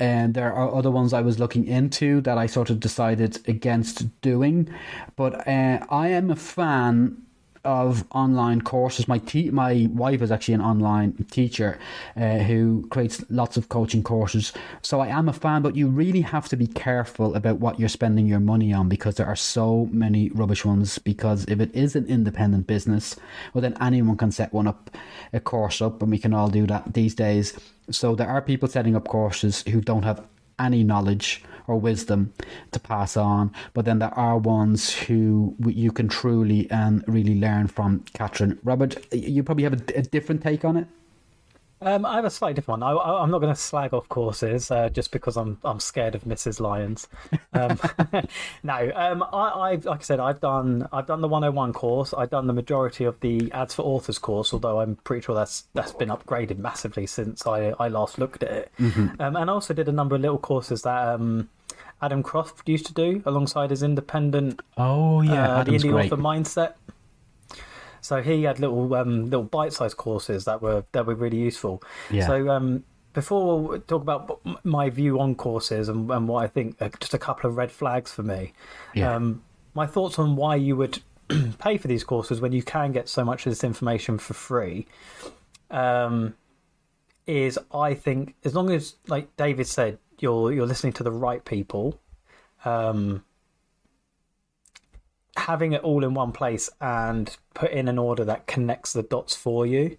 And 0.00 0.32
there 0.32 0.50
are 0.50 0.74
other 0.74 0.90
ones 0.90 1.12
I 1.12 1.20
was 1.20 1.38
looking 1.38 1.66
into 1.66 2.22
that 2.22 2.38
I 2.38 2.46
sort 2.46 2.70
of 2.70 2.80
decided 2.80 3.46
against 3.46 4.22
doing. 4.22 4.72
But 5.16 5.46
uh, 5.46 5.84
I 5.90 6.08
am 6.08 6.30
a 6.30 6.36
fan 6.36 7.18
of 7.64 8.04
online 8.10 8.60
courses. 8.60 9.06
My 9.06 9.18
te- 9.18 9.50
my 9.50 9.88
wife 9.92 10.22
is 10.22 10.32
actually 10.32 10.54
an 10.54 10.60
online 10.60 11.12
teacher 11.30 11.78
uh, 12.16 12.38
who 12.38 12.86
creates 12.90 13.24
lots 13.30 13.56
of 13.56 13.68
coaching 13.68 14.02
courses. 14.02 14.52
So 14.82 15.00
I 15.00 15.08
am 15.08 15.28
a 15.28 15.32
fan, 15.32 15.62
but 15.62 15.76
you 15.76 15.88
really 15.88 16.22
have 16.22 16.48
to 16.48 16.56
be 16.56 16.66
careful 16.66 17.34
about 17.34 17.60
what 17.60 17.78
you're 17.78 17.88
spending 17.88 18.26
your 18.26 18.40
money 18.40 18.72
on 18.72 18.88
because 18.88 19.14
there 19.14 19.26
are 19.26 19.36
so 19.36 19.88
many 19.92 20.30
rubbish 20.30 20.64
ones. 20.64 20.98
Because 20.98 21.44
if 21.46 21.60
it 21.60 21.74
is 21.74 21.94
an 21.94 22.06
independent 22.06 22.66
business, 22.66 23.16
well, 23.54 23.62
then 23.62 23.76
anyone 23.80 24.16
can 24.16 24.32
set 24.32 24.52
one 24.52 24.66
up, 24.66 24.90
a 25.32 25.40
course 25.40 25.80
up, 25.80 26.02
and 26.02 26.10
we 26.10 26.18
can 26.18 26.34
all 26.34 26.48
do 26.48 26.66
that 26.66 26.94
these 26.94 27.14
days. 27.14 27.58
So 27.90 28.14
there 28.14 28.28
are 28.28 28.42
people 28.42 28.68
setting 28.68 28.96
up 28.96 29.06
courses 29.06 29.62
who 29.68 29.80
don't 29.80 30.04
have 30.04 30.24
any 30.58 30.84
knowledge 30.84 31.42
or 31.66 31.78
wisdom 31.78 32.32
to 32.72 32.80
pass 32.80 33.16
on. 33.16 33.52
But 33.74 33.84
then 33.84 33.98
there 33.98 34.16
are 34.18 34.38
ones 34.38 34.92
who 34.92 35.56
you 35.66 35.92
can 35.92 36.08
truly 36.08 36.70
and 36.70 37.04
really 37.06 37.38
learn 37.38 37.68
from. 37.68 38.04
Catherine, 38.14 38.58
Robert, 38.62 38.96
you 39.12 39.42
probably 39.42 39.64
have 39.64 39.74
a, 39.74 39.98
a 39.98 40.02
different 40.02 40.42
take 40.42 40.64
on 40.64 40.76
it. 40.76 40.86
Um, 41.84 42.06
I 42.06 42.16
have 42.16 42.24
a 42.24 42.30
slightly 42.30 42.54
different 42.54 42.80
one. 42.80 42.96
I, 42.96 43.22
I'm 43.22 43.30
not 43.30 43.40
going 43.40 43.52
to 43.54 43.60
slag 43.60 43.92
off 43.92 44.08
courses 44.08 44.70
uh, 44.70 44.88
just 44.88 45.10
because 45.10 45.36
I'm 45.36 45.58
I'm 45.64 45.80
scared 45.80 46.14
of 46.14 46.24
Mrs. 46.24 46.60
Lyons. 46.60 47.08
Um, 47.52 47.78
no, 48.62 48.92
um, 48.94 49.22
I, 49.32 49.48
I 49.48 49.74
like 49.74 50.00
I 50.00 50.02
said, 50.02 50.20
I've 50.20 50.40
done 50.40 50.88
I've 50.92 51.06
done 51.06 51.20
the 51.20 51.28
101 51.28 51.72
course. 51.72 52.14
I've 52.14 52.30
done 52.30 52.46
the 52.46 52.52
majority 52.52 53.04
of 53.04 53.18
the 53.20 53.50
ads 53.52 53.74
for 53.74 53.82
authors 53.82 54.18
course, 54.18 54.52
although 54.52 54.80
I'm 54.80 54.96
pretty 54.96 55.24
sure 55.24 55.34
that's 55.34 55.64
that's 55.74 55.92
been 55.92 56.08
upgraded 56.08 56.58
massively 56.58 57.06
since 57.06 57.46
I, 57.46 57.74
I 57.78 57.88
last 57.88 58.18
looked 58.18 58.42
at 58.42 58.50
it. 58.50 58.72
Um, 58.78 59.36
and 59.36 59.50
I 59.50 59.52
also 59.52 59.74
did 59.74 59.88
a 59.88 59.92
number 59.92 60.14
of 60.14 60.20
little 60.20 60.38
courses 60.38 60.82
that 60.82 61.08
um, 61.08 61.48
Adam 62.00 62.22
Croft 62.22 62.68
used 62.68 62.86
to 62.86 62.94
do 62.94 63.22
alongside 63.26 63.70
his 63.70 63.82
independent 63.82 64.60
Oh 64.76 65.22
uh, 65.22 65.62
the 65.64 65.72
indie 65.72 65.90
great. 65.90 66.12
author 66.12 66.20
mindset. 66.20 66.74
So 68.02 68.20
he 68.20 68.42
had 68.42 68.58
little 68.60 68.94
um, 68.94 69.24
little 69.24 69.44
bite-sized 69.44 69.96
courses 69.96 70.44
that 70.44 70.60
were 70.60 70.84
that 70.92 71.06
were 71.06 71.14
really 71.14 71.38
useful. 71.38 71.82
Yeah. 72.10 72.26
So 72.26 72.50
um, 72.50 72.84
before 73.14 73.60
we 73.60 73.78
talk 73.78 74.02
about 74.02 74.40
my 74.64 74.90
view 74.90 75.20
on 75.20 75.34
courses 75.34 75.88
and, 75.88 76.10
and 76.10 76.28
what 76.28 76.44
I 76.44 76.48
think, 76.48 76.80
uh, 76.80 76.88
just 77.00 77.14
a 77.14 77.18
couple 77.18 77.48
of 77.48 77.56
red 77.56 77.70
flags 77.70 78.12
for 78.12 78.22
me. 78.22 78.52
Yeah. 78.94 79.14
Um, 79.14 79.42
my 79.74 79.86
thoughts 79.86 80.18
on 80.18 80.36
why 80.36 80.56
you 80.56 80.76
would 80.76 81.00
pay 81.58 81.78
for 81.78 81.88
these 81.88 82.04
courses 82.04 82.40
when 82.40 82.52
you 82.52 82.62
can 82.62 82.92
get 82.92 83.08
so 83.08 83.24
much 83.24 83.46
of 83.46 83.52
this 83.52 83.64
information 83.64 84.18
for 84.18 84.34
free. 84.34 84.86
Um, 85.70 86.34
is 87.26 87.58
I 87.72 87.94
think 87.94 88.34
as 88.44 88.54
long 88.54 88.70
as, 88.70 88.96
like 89.06 89.34
David 89.36 89.66
said, 89.68 89.98
you're 90.18 90.52
you're 90.52 90.66
listening 90.66 90.92
to 90.94 91.02
the 91.02 91.12
right 91.12 91.44
people. 91.44 92.00
Um, 92.64 93.24
having 95.36 95.72
it 95.72 95.82
all 95.82 96.04
in 96.04 96.14
one 96.14 96.32
place 96.32 96.68
and 96.80 97.36
put 97.54 97.70
in 97.70 97.88
an 97.88 97.98
order 97.98 98.24
that 98.24 98.46
connects 98.46 98.92
the 98.92 99.02
dots 99.02 99.34
for 99.34 99.66
you 99.66 99.96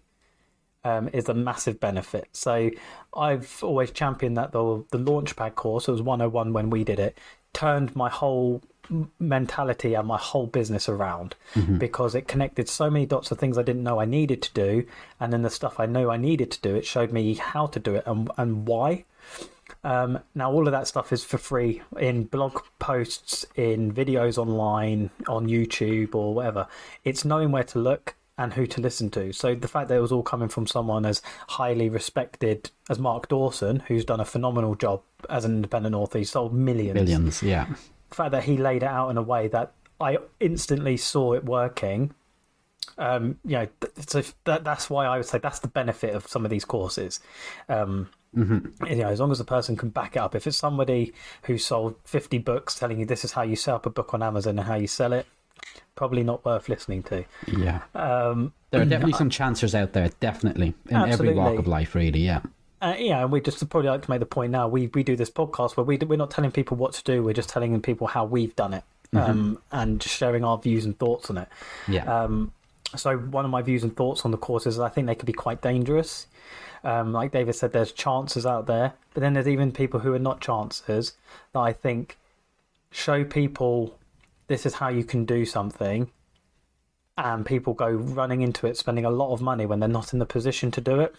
um, 0.83 1.09
is 1.13 1.29
a 1.29 1.33
massive 1.33 1.79
benefit. 1.79 2.27
So 2.33 2.69
I've 3.15 3.63
always 3.63 3.91
championed 3.91 4.37
that 4.37 4.51
the 4.51 4.83
the 4.91 4.99
Launchpad 4.99 5.55
course, 5.55 5.87
it 5.87 5.91
was 5.91 6.01
101 6.01 6.53
when 6.53 6.69
we 6.69 6.83
did 6.83 6.99
it, 6.99 7.17
turned 7.53 7.95
my 7.95 8.09
whole 8.09 8.61
mentality 9.17 9.93
and 9.93 10.05
my 10.07 10.17
whole 10.17 10.45
business 10.45 10.89
around 10.89 11.35
because 11.77 12.15
it 12.15 12.27
connected 12.27 12.67
so 12.67 12.89
many 12.89 13.05
dots 13.05 13.31
of 13.31 13.39
things 13.39 13.57
I 13.57 13.63
didn't 13.63 13.83
know 13.83 13.99
I 13.99 14.05
needed 14.05 14.41
to 14.41 14.53
do, 14.53 14.85
and 15.19 15.31
then 15.31 15.41
the 15.41 15.49
stuff 15.49 15.79
I 15.79 15.85
knew 15.85 16.09
I 16.09 16.17
needed 16.17 16.51
to 16.51 16.61
do, 16.61 16.75
it 16.75 16.85
showed 16.85 17.11
me 17.13 17.33
how 17.35 17.67
to 17.67 17.79
do 17.79 17.95
it 17.95 18.03
and 18.05 18.29
and 18.37 18.67
why. 18.67 19.05
Um, 19.83 20.19
now, 20.33 20.51
all 20.51 20.67
of 20.67 20.71
that 20.71 20.87
stuff 20.87 21.11
is 21.11 21.23
for 21.23 21.37
free 21.37 21.81
in 21.99 22.23
blog 22.23 22.61
posts, 22.79 23.45
in 23.55 23.93
videos 23.93 24.37
online, 24.37 25.09
on 25.27 25.47
YouTube, 25.47 26.15
or 26.15 26.33
whatever. 26.33 26.67
It's 27.03 27.25
knowing 27.25 27.51
where 27.51 27.65
to 27.65 27.79
look 27.79 28.15
and 28.37 28.53
who 28.53 28.65
to 28.65 28.81
listen 28.81 29.09
to. 29.11 29.33
So, 29.33 29.55
the 29.55 29.67
fact 29.67 29.89
that 29.89 29.95
it 29.95 30.01
was 30.01 30.11
all 30.11 30.23
coming 30.23 30.47
from 30.47 30.67
someone 30.67 31.05
as 31.05 31.21
highly 31.49 31.89
respected 31.89 32.71
as 32.89 32.97
Mark 32.97 33.27
Dawson, 33.27 33.81
who's 33.81 34.05
done 34.05 34.21
a 34.21 34.25
phenomenal 34.25 34.75
job 34.75 35.01
as 35.29 35.43
an 35.43 35.55
independent 35.55 35.95
author, 35.95 36.17
he 36.17 36.23
sold 36.23 36.53
millions. 36.53 36.99
Billions, 36.99 37.43
yeah. 37.43 37.65
The 38.09 38.15
fact 38.15 38.31
that 38.31 38.43
he 38.43 38.57
laid 38.57 38.83
it 38.83 38.89
out 38.89 39.09
in 39.09 39.17
a 39.17 39.23
way 39.23 39.49
that 39.49 39.73
I 39.99 40.17
instantly 40.39 40.97
saw 40.97 41.33
it 41.33 41.43
working. 41.43 42.13
Um, 42.97 43.39
you 43.43 43.53
know, 43.53 43.67
th- 43.81 44.09
so 44.09 44.23
that, 44.45 44.63
that's 44.63 44.89
why 44.89 45.05
I 45.05 45.17
would 45.17 45.25
say 45.25 45.39
that's 45.39 45.59
the 45.59 45.67
benefit 45.67 46.13
of 46.13 46.27
some 46.27 46.45
of 46.45 46.51
these 46.51 46.65
courses. 46.65 47.19
Um, 47.69 48.09
you 48.35 48.95
know, 48.95 49.07
as 49.09 49.19
long 49.19 49.31
as 49.31 49.37
the 49.37 49.43
person 49.43 49.75
can 49.75 49.89
back 49.89 50.15
it 50.15 50.19
up. 50.19 50.35
If 50.35 50.47
it's 50.47 50.57
somebody 50.57 51.13
who 51.43 51.57
sold 51.57 51.95
50 52.05 52.39
books 52.39 52.75
telling 52.75 52.99
you 52.99 53.05
this 53.05 53.23
is 53.23 53.33
how 53.33 53.43
you 53.43 53.55
sell 53.55 53.75
up 53.75 53.85
a 53.85 53.89
book 53.89 54.13
on 54.13 54.23
Amazon 54.23 54.57
and 54.57 54.67
how 54.67 54.75
you 54.75 54.87
sell 54.87 55.13
it, 55.13 55.25
probably 55.95 56.23
not 56.23 56.43
worth 56.43 56.69
listening 56.69 57.03
to. 57.03 57.25
Yeah. 57.47 57.81
Um, 57.95 58.53
There 58.71 58.81
are 58.81 58.85
definitely 58.93 59.13
some 59.13 59.29
chancers 59.29 59.75
out 59.75 59.93
there, 59.93 60.09
definitely. 60.19 60.73
In 60.89 60.97
every 60.97 61.33
walk 61.33 61.59
of 61.59 61.67
life, 61.67 61.95
really, 61.95 62.21
yeah. 62.21 62.41
uh, 62.81 62.95
yeah, 62.97 63.21
and 63.21 63.31
we 63.31 63.39
just 63.41 63.67
probably 63.69 63.89
like 63.89 64.01
to 64.03 64.09
make 64.09 64.19
the 64.19 64.25
point 64.25 64.51
now. 64.51 64.67
We 64.67 64.87
we 64.87 65.03
do 65.03 65.15
this 65.15 65.29
podcast 65.29 65.77
where 65.77 65.83
we 65.83 65.97
we're 65.97 66.17
not 66.17 66.31
telling 66.31 66.51
people 66.51 66.77
what 66.77 66.93
to 66.93 67.03
do. 67.03 67.23
We're 67.23 67.33
just 67.33 67.49
telling 67.49 67.79
people 67.81 68.07
how 68.07 68.25
we've 68.25 68.55
done 68.55 68.73
it, 68.73 68.83
um, 69.13 69.59
and 69.71 70.01
just 70.01 70.15
sharing 70.15 70.43
our 70.43 70.57
views 70.57 70.85
and 70.85 70.97
thoughts 70.97 71.29
on 71.29 71.37
it. 71.37 71.47
Yeah. 71.87 72.03
Um, 72.05 72.51
so 72.95 73.17
one 73.17 73.45
of 73.45 73.51
my 73.51 73.61
views 73.61 73.83
and 73.83 73.95
thoughts 73.95 74.25
on 74.25 74.31
the 74.31 74.37
courses 74.37 74.75
is 74.75 74.79
I 74.79 74.89
think 74.89 75.07
they 75.07 75.15
could 75.15 75.25
be 75.25 75.33
quite 75.33 75.61
dangerous. 75.61 76.27
Um, 76.83 77.13
like 77.13 77.31
David 77.31 77.55
said, 77.55 77.71
there's 77.71 77.91
chances 77.91 78.45
out 78.45 78.67
there, 78.67 78.93
but 79.13 79.21
then 79.21 79.33
there's 79.33 79.47
even 79.47 79.71
people 79.71 80.01
who 80.01 80.13
are 80.13 80.19
not 80.19 80.41
chances 80.41 81.13
that 81.53 81.59
I 81.59 81.71
think 81.73 82.17
show 82.91 83.23
people 83.23 83.97
this 84.47 84.65
is 84.65 84.75
how 84.75 84.89
you 84.89 85.03
can 85.03 85.25
do 85.25 85.45
something, 85.45 86.11
and 87.17 87.45
people 87.45 87.73
go 87.73 87.89
running 87.89 88.41
into 88.41 88.67
it, 88.67 88.77
spending 88.77 89.05
a 89.05 89.09
lot 89.09 89.33
of 89.33 89.41
money 89.41 89.65
when 89.65 89.79
they're 89.79 89.89
not 89.89 90.13
in 90.13 90.19
the 90.19 90.25
position 90.25 90.71
to 90.71 90.81
do 90.81 90.99
it. 90.99 91.15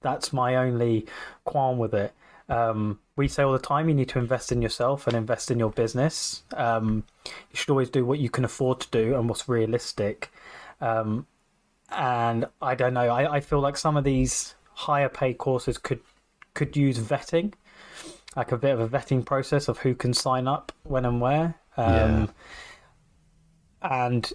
That's 0.00 0.32
my 0.32 0.56
only 0.56 1.06
qualm 1.44 1.78
with 1.78 1.94
it. 1.94 2.12
Um, 2.48 3.00
we 3.16 3.28
say 3.28 3.42
all 3.42 3.52
the 3.52 3.58
time 3.58 3.88
you 3.88 3.94
need 3.94 4.08
to 4.10 4.18
invest 4.18 4.52
in 4.52 4.60
yourself 4.60 5.06
and 5.06 5.16
invest 5.16 5.50
in 5.50 5.58
your 5.58 5.70
business. 5.70 6.42
Um, 6.54 7.04
you 7.26 7.56
should 7.56 7.70
always 7.70 7.90
do 7.90 8.04
what 8.04 8.18
you 8.18 8.28
can 8.28 8.44
afford 8.44 8.80
to 8.80 8.90
do 8.90 9.14
and 9.14 9.28
what's 9.28 9.48
realistic. 9.48 10.30
Um, 10.84 11.26
and 11.90 12.46
I 12.60 12.74
don't 12.74 12.94
know. 12.94 13.08
I, 13.08 13.36
I 13.36 13.40
feel 13.40 13.60
like 13.60 13.76
some 13.76 13.96
of 13.96 14.04
these 14.04 14.54
higher 14.72 15.08
paid 15.08 15.38
courses 15.38 15.78
could 15.78 16.00
could 16.54 16.76
use 16.76 16.98
vetting, 16.98 17.54
like 18.36 18.52
a 18.52 18.56
bit 18.56 18.72
of 18.78 18.80
a 18.80 18.88
vetting 18.88 19.24
process 19.24 19.68
of 19.68 19.78
who 19.78 19.94
can 19.94 20.12
sign 20.14 20.46
up 20.46 20.72
when 20.84 21.04
and 21.04 21.20
where. 21.20 21.54
Um, 21.76 22.28
And 23.82 24.32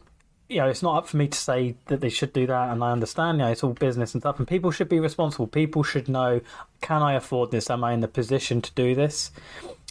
you 0.47 0.57
know, 0.57 0.67
it's 0.67 0.81
not 0.81 0.97
up 0.97 1.07
for 1.07 1.17
me 1.17 1.27
to 1.27 1.37
say 1.37 1.75
that 1.85 2.01
they 2.01 2.09
should 2.09 2.33
do 2.33 2.47
that. 2.47 2.71
And 2.71 2.83
I 2.83 2.91
understand, 2.91 3.37
you 3.37 3.45
know, 3.45 3.51
it's 3.51 3.63
all 3.63 3.73
business 3.73 4.15
and 4.15 4.23
stuff. 4.23 4.39
And 4.39 4.47
people 4.47 4.71
should 4.71 4.89
be 4.89 4.99
responsible. 4.99 5.47
People 5.47 5.83
should 5.83 6.09
know: 6.09 6.41
Can 6.81 7.03
I 7.03 7.13
afford 7.13 7.51
this? 7.51 7.69
Am 7.69 7.83
I 7.83 7.93
in 7.93 7.99
the 7.99 8.07
position 8.07 8.61
to 8.61 8.71
do 8.73 8.95
this? 8.95 9.31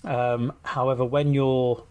Um, 0.04 0.52
however, 0.62 1.04
when 1.04 1.34
you're 1.34 1.84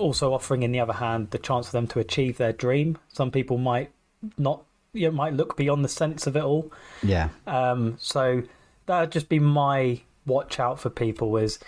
also 0.00 0.34
offering, 0.34 0.62
in 0.62 0.72
the 0.72 0.80
other 0.80 0.94
hand, 0.94 1.30
the 1.30 1.38
chance 1.38 1.66
for 1.66 1.72
them 1.72 1.86
to 1.88 1.98
achieve 2.00 2.38
their 2.38 2.52
dream, 2.52 2.98
some 3.08 3.30
people 3.30 3.58
might 3.58 3.90
not. 4.38 4.64
You 4.92 5.06
know, 5.06 5.12
might 5.12 5.34
look 5.34 5.56
beyond 5.56 5.84
the 5.84 5.88
sense 5.88 6.26
of 6.26 6.34
it 6.34 6.42
all. 6.42 6.72
yeah. 7.00 7.28
Um, 7.46 7.96
so 8.00 8.42
that'd 8.86 9.12
just 9.12 9.28
be 9.28 9.38
my 9.38 10.00
watch 10.26 10.58
out 10.58 10.80
for 10.80 10.90
people 10.90 11.36
is 11.36 11.60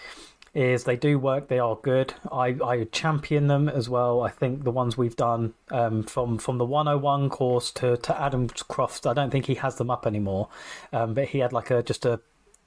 is 0.54 0.84
they 0.84 0.96
do 0.96 1.18
work, 1.18 1.48
they 1.48 1.58
are 1.58 1.76
good. 1.76 2.12
I, 2.30 2.56
I 2.62 2.84
champion 2.92 3.46
them 3.46 3.70
as 3.70 3.88
well. 3.88 4.20
I 4.20 4.28
think 4.28 4.64
the 4.64 4.70
ones 4.70 4.98
we've 4.98 5.16
done 5.16 5.54
um, 5.70 6.02
from 6.02 6.36
from 6.36 6.58
the 6.58 6.64
101 6.64 7.30
course 7.30 7.70
to, 7.72 7.96
to 7.96 8.20
Adam 8.20 8.48
Croft, 8.48 9.06
I 9.06 9.14
don't 9.14 9.30
think 9.30 9.46
he 9.46 9.54
has 9.54 9.76
them 9.76 9.90
up 9.90 10.06
anymore. 10.06 10.48
Um, 10.92 11.14
but 11.14 11.28
he 11.28 11.38
had 11.38 11.52
like 11.52 11.70
a 11.70 11.82
just 11.82 12.04
a 12.04 12.20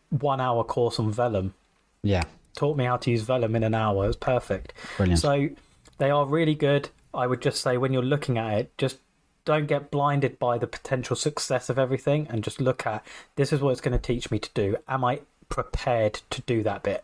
one 0.10 0.42
hour 0.42 0.64
course 0.64 1.00
on 1.00 1.12
Vellum. 1.12 1.54
Yeah. 2.02 2.24
Taught 2.56 2.78
me 2.78 2.86
how 2.86 2.98
to 2.98 3.12
use 3.12 3.24
Vellum 3.24 3.56
in 3.56 3.64
an 3.64 3.76
hour. 3.76 4.06
It 4.06 4.08
was 4.08 4.16
perfect. 4.16 4.74
Brilliant. 4.98 5.20
So 5.20 5.50
they 5.98 6.10
are 6.10 6.26
really 6.26 6.56
good. 6.56 6.90
I 7.14 7.28
would 7.28 7.42
just 7.42 7.62
say 7.62 7.78
when 7.78 7.94
you're 7.94 8.02
looking 8.02 8.38
at 8.38 8.58
it, 8.58 8.78
just 8.78 8.98
don't 9.46 9.68
get 9.68 9.92
blinded 9.92 10.40
by 10.40 10.58
the 10.58 10.68
potential 10.68 11.16
success 11.16 11.70
of 11.70 11.78
everything 11.78 12.28
and 12.30 12.44
just 12.44 12.60
look 12.60 12.86
at 12.88 13.06
this 13.36 13.54
is 13.54 13.62
what 13.62 13.72
it's 13.72 13.82
going 13.82 13.98
to 13.98 14.00
teach 14.00 14.32
me 14.32 14.40
to 14.40 14.50
do. 14.54 14.76
Am 14.88 15.06
I 15.06 15.22
prepared 15.50 16.22
to 16.32 16.42
do 16.42 16.64
that 16.64 16.84
bit? 16.84 17.04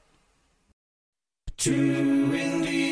Two 1.58 2.32
indie 2.34 2.82
authors. 2.82 2.91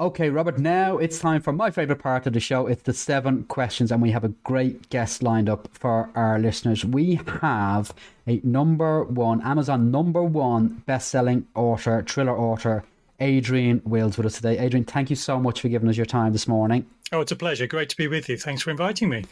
Okay, 0.00 0.30
Robert, 0.30 0.58
now 0.58 0.96
it's 0.96 1.18
time 1.18 1.42
for 1.42 1.52
my 1.52 1.70
favourite 1.70 2.00
part 2.00 2.26
of 2.26 2.32
the 2.32 2.40
show. 2.40 2.66
It's 2.66 2.80
the 2.84 2.94
seven 2.94 3.44
questions, 3.44 3.92
and 3.92 4.00
we 4.00 4.12
have 4.12 4.24
a 4.24 4.28
great 4.44 4.88
guest 4.88 5.22
lined 5.22 5.46
up 5.46 5.68
for 5.74 6.08
our 6.14 6.38
listeners. 6.38 6.86
We 6.86 7.20
have 7.42 7.92
a 8.26 8.40
number 8.42 9.04
one, 9.04 9.42
Amazon 9.42 9.90
number 9.90 10.22
one 10.22 10.82
best 10.86 11.10
selling 11.10 11.46
author, 11.54 12.02
thriller 12.08 12.34
author, 12.34 12.82
Adrian 13.20 13.82
Wills, 13.84 14.16
with 14.16 14.24
us 14.24 14.36
today. 14.36 14.56
Adrian, 14.56 14.86
thank 14.86 15.10
you 15.10 15.16
so 15.16 15.38
much 15.38 15.60
for 15.60 15.68
giving 15.68 15.90
us 15.90 15.98
your 15.98 16.06
time 16.06 16.32
this 16.32 16.48
morning. 16.48 16.86
Oh, 17.12 17.20
it's 17.20 17.32
a 17.32 17.36
pleasure. 17.36 17.66
Great 17.66 17.90
to 17.90 17.96
be 17.98 18.08
with 18.08 18.26
you. 18.30 18.38
Thanks 18.38 18.62
for 18.62 18.70
inviting 18.70 19.10
me. 19.10 19.26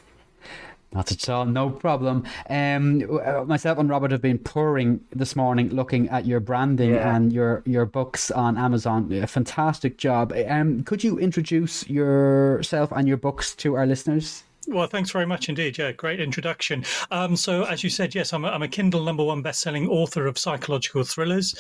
Not 0.93 1.13
at 1.13 1.29
all, 1.29 1.45
no 1.45 1.69
problem. 1.69 2.25
Um, 2.49 3.21
uh, 3.23 3.45
myself 3.45 3.79
and 3.79 3.91
Robert 3.91 4.11
have 4.11 4.23
been 4.23 4.39
pouring 4.39 5.01
this 5.15 5.37
morning, 5.37 5.69
looking 5.69 6.09
at 6.09 6.25
your 6.25 6.41
branding 6.41 6.95
Yeah. 6.95 7.15
and 7.15 7.31
your 7.33 7.63
your 7.67 7.85
books 7.85 8.31
on 8.31 8.57
Amazon. 8.57 9.13
A 9.13 9.27
fantastic 9.27 9.99
job. 9.99 10.33
Um, 10.49 10.83
could 10.85 11.05
you 11.05 11.19
introduce 11.19 11.87
yourself 11.89 12.91
and 12.93 13.07
your 13.07 13.19
books 13.19 13.55
to 13.57 13.75
our 13.75 13.87
listeners? 13.87 14.45
Well, 14.67 14.87
thanks 14.87 15.11
very 15.11 15.25
much 15.25 15.49
indeed. 15.49 15.79
Yeah, 15.79 15.93
great 15.93 16.21
introduction. 16.21 16.85
Um, 17.11 17.37
so, 17.37 17.65
as 17.65 17.83
you 17.83 17.89
said, 17.89 18.15
yes, 18.15 18.35
I'm 18.35 18.45
a, 18.45 18.49
I'm 18.49 18.63
a 18.63 18.69
Kindle 18.69 19.03
number 19.03 19.25
one 19.25 19.41
best-selling 19.41 19.89
author 19.89 20.27
of 20.27 20.37
psychological 20.37 21.05
thrillers. 21.05 21.55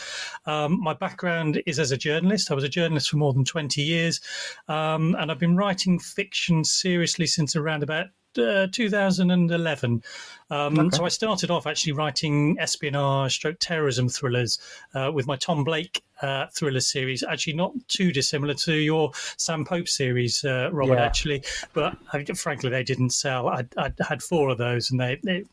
Um, 0.45 0.79
my 0.83 0.93
background 0.93 1.63
is 1.65 1.79
as 1.79 1.91
a 1.91 1.97
journalist. 1.97 2.51
I 2.51 2.55
was 2.55 2.65
a 2.65 2.69
journalist 2.69 3.09
for 3.09 3.17
more 3.17 3.33
than 3.33 3.47
20 3.47 3.81
years, 3.81 4.21
um, 4.69 5.17
and 5.19 5.31
I've 5.31 5.39
been 5.39 5.57
writing 5.57 5.99
fiction 5.99 6.65
seriously 6.65 7.27
since 7.27 7.57
around 7.57 7.83
about 7.83 8.09
uh, 8.37 8.67
2011. 8.73 10.03
Um, 10.51 10.91
So 10.91 11.05
I 11.05 11.09
started 11.09 11.51
off 11.51 11.67
actually 11.67 11.93
writing 11.93 12.57
espionage, 12.59 13.35
stroke 13.35 13.59
terrorism 13.61 14.09
thrillers 14.09 14.59
uh, 14.95 15.11
with 15.13 15.27
my 15.27 15.37
Tom 15.37 15.65
Blake 15.65 16.03
uh, 16.23 16.47
thriller 16.55 16.81
series. 16.81 17.23
Actually, 17.23 17.55
not 17.55 17.73
too 17.89 18.13
dissimilar 18.13 18.55
to 18.55 18.75
your 18.75 19.11
Sam 19.37 19.65
Pope 19.65 19.89
series, 19.89 20.45
uh, 20.45 20.71
Robert. 20.73 20.95
Yeah. 20.95 21.05
Actually, 21.05 21.45
but 21.73 21.97
I, 22.13 22.25
frankly, 22.25 22.71
they 22.71 22.83
didn't 22.83 23.11
sell. 23.11 23.49
I, 23.49 23.65
I 23.77 23.93
had 24.07 24.23
four 24.23 24.51
of 24.51 24.59
those, 24.59 24.91
and 24.91 25.01
they. 25.01 25.19
they 25.23 25.45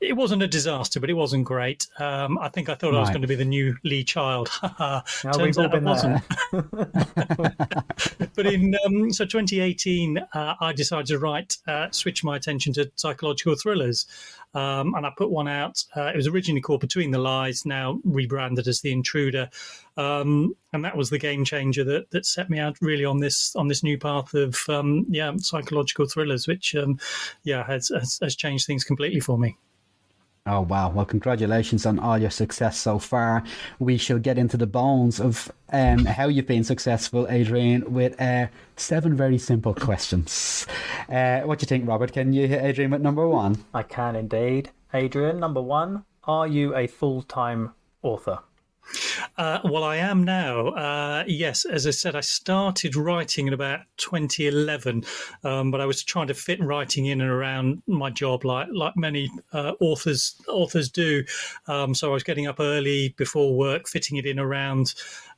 it 0.00 0.14
wasn't 0.14 0.42
a 0.42 0.46
disaster, 0.46 1.00
but 1.00 1.10
it 1.10 1.14
wasn't 1.14 1.44
great. 1.44 1.86
Um, 1.98 2.38
I 2.38 2.48
think 2.48 2.68
I 2.68 2.74
thought 2.74 2.94
I 2.94 3.00
was 3.00 3.10
going 3.10 3.22
to 3.22 3.28
be 3.28 3.34
the 3.34 3.44
new 3.44 3.76
Lee 3.84 4.04
Child. 4.04 4.50
No, 5.24 5.32
Turns 5.32 5.58
out 5.58 5.74
I 5.74 5.78
wasn't 5.78 6.22
but 8.34 8.46
in 8.46 8.76
um, 8.84 9.12
so 9.12 9.24
2018, 9.24 10.18
uh, 10.18 10.54
I 10.60 10.72
decided 10.72 11.06
to 11.06 11.18
write, 11.18 11.58
uh, 11.66 11.88
switch 11.90 12.24
my 12.24 12.36
attention 12.36 12.72
to 12.74 12.90
psychological 12.96 13.54
thrillers, 13.54 14.06
um, 14.54 14.94
and 14.94 15.06
I 15.06 15.12
put 15.16 15.30
one 15.30 15.48
out. 15.48 15.82
Uh, 15.96 16.06
it 16.06 16.16
was 16.16 16.26
originally 16.26 16.60
called 16.60 16.80
Between 16.80 17.10
the 17.10 17.18
Lies, 17.18 17.64
now 17.64 18.00
rebranded 18.04 18.68
as 18.68 18.80
The 18.80 18.92
Intruder, 18.92 19.48
um, 19.96 20.54
and 20.72 20.84
that 20.84 20.96
was 20.96 21.10
the 21.10 21.18
game 21.18 21.44
changer 21.44 21.84
that 21.84 22.10
that 22.10 22.26
set 22.26 22.50
me 22.50 22.58
out 22.58 22.76
really 22.80 23.04
on 23.04 23.20
this 23.20 23.54
on 23.56 23.68
this 23.68 23.82
new 23.82 23.98
path 23.98 24.34
of 24.34 24.58
um, 24.68 25.06
yeah 25.08 25.32
psychological 25.38 26.06
thrillers, 26.06 26.46
which 26.46 26.74
um, 26.74 26.98
yeah 27.44 27.66
has, 27.66 27.88
has 27.88 28.18
has 28.22 28.36
changed 28.36 28.66
things 28.66 28.84
completely 28.84 29.20
for 29.20 29.38
me. 29.38 29.56
Oh 30.44 30.62
wow! 30.62 30.90
Well, 30.90 31.04
congratulations 31.04 31.86
on 31.86 32.00
all 32.00 32.18
your 32.18 32.30
success 32.30 32.76
so 32.76 32.98
far. 32.98 33.44
We 33.78 33.96
shall 33.96 34.18
get 34.18 34.38
into 34.38 34.56
the 34.56 34.66
bones 34.66 35.20
of 35.20 35.52
um, 35.72 36.04
how 36.04 36.26
you've 36.26 36.48
been 36.48 36.64
successful, 36.64 37.28
Adrian, 37.30 37.92
with 37.92 38.20
uh, 38.20 38.48
seven 38.74 39.16
very 39.16 39.38
simple 39.38 39.72
questions. 39.72 40.66
Uh, 41.08 41.42
what 41.42 41.60
do 41.60 41.64
you 41.64 41.68
think, 41.68 41.86
Robert? 41.86 42.12
Can 42.12 42.32
you 42.32 42.48
hit 42.48 42.60
Adrian 42.60 42.90
with 42.90 43.02
number 43.02 43.28
one? 43.28 43.64
I 43.72 43.84
can 43.84 44.16
indeed. 44.16 44.70
Adrian, 44.92 45.38
number 45.38 45.62
one, 45.62 46.04
are 46.24 46.48
you 46.48 46.74
a 46.74 46.88
full 46.88 47.22
time 47.22 47.74
author? 48.02 48.40
Uh, 49.38 49.60
well, 49.64 49.84
I 49.84 49.96
am 49.96 50.24
now. 50.24 50.68
Uh, 50.68 51.24
yes, 51.26 51.64
as 51.64 51.86
I 51.86 51.90
said, 51.90 52.14
I 52.14 52.20
started 52.20 52.96
writing 52.96 53.46
in 53.46 53.52
about 53.52 53.80
2011, 53.96 55.04
um, 55.44 55.70
but 55.70 55.80
I 55.80 55.86
was 55.86 56.02
trying 56.02 56.26
to 56.28 56.34
fit 56.34 56.62
writing 56.62 57.06
in 57.06 57.20
and 57.20 57.30
around 57.30 57.82
my 57.86 58.10
job, 58.10 58.44
like 58.44 58.68
like 58.72 58.96
many 58.96 59.30
uh, 59.52 59.72
authors 59.80 60.40
authors 60.48 60.90
do. 60.90 61.24
Um, 61.66 61.94
so 61.94 62.10
I 62.10 62.14
was 62.14 62.22
getting 62.22 62.46
up 62.46 62.60
early 62.60 63.14
before 63.16 63.56
work, 63.56 63.88
fitting 63.88 64.18
it 64.18 64.26
in 64.26 64.38
around 64.38 64.94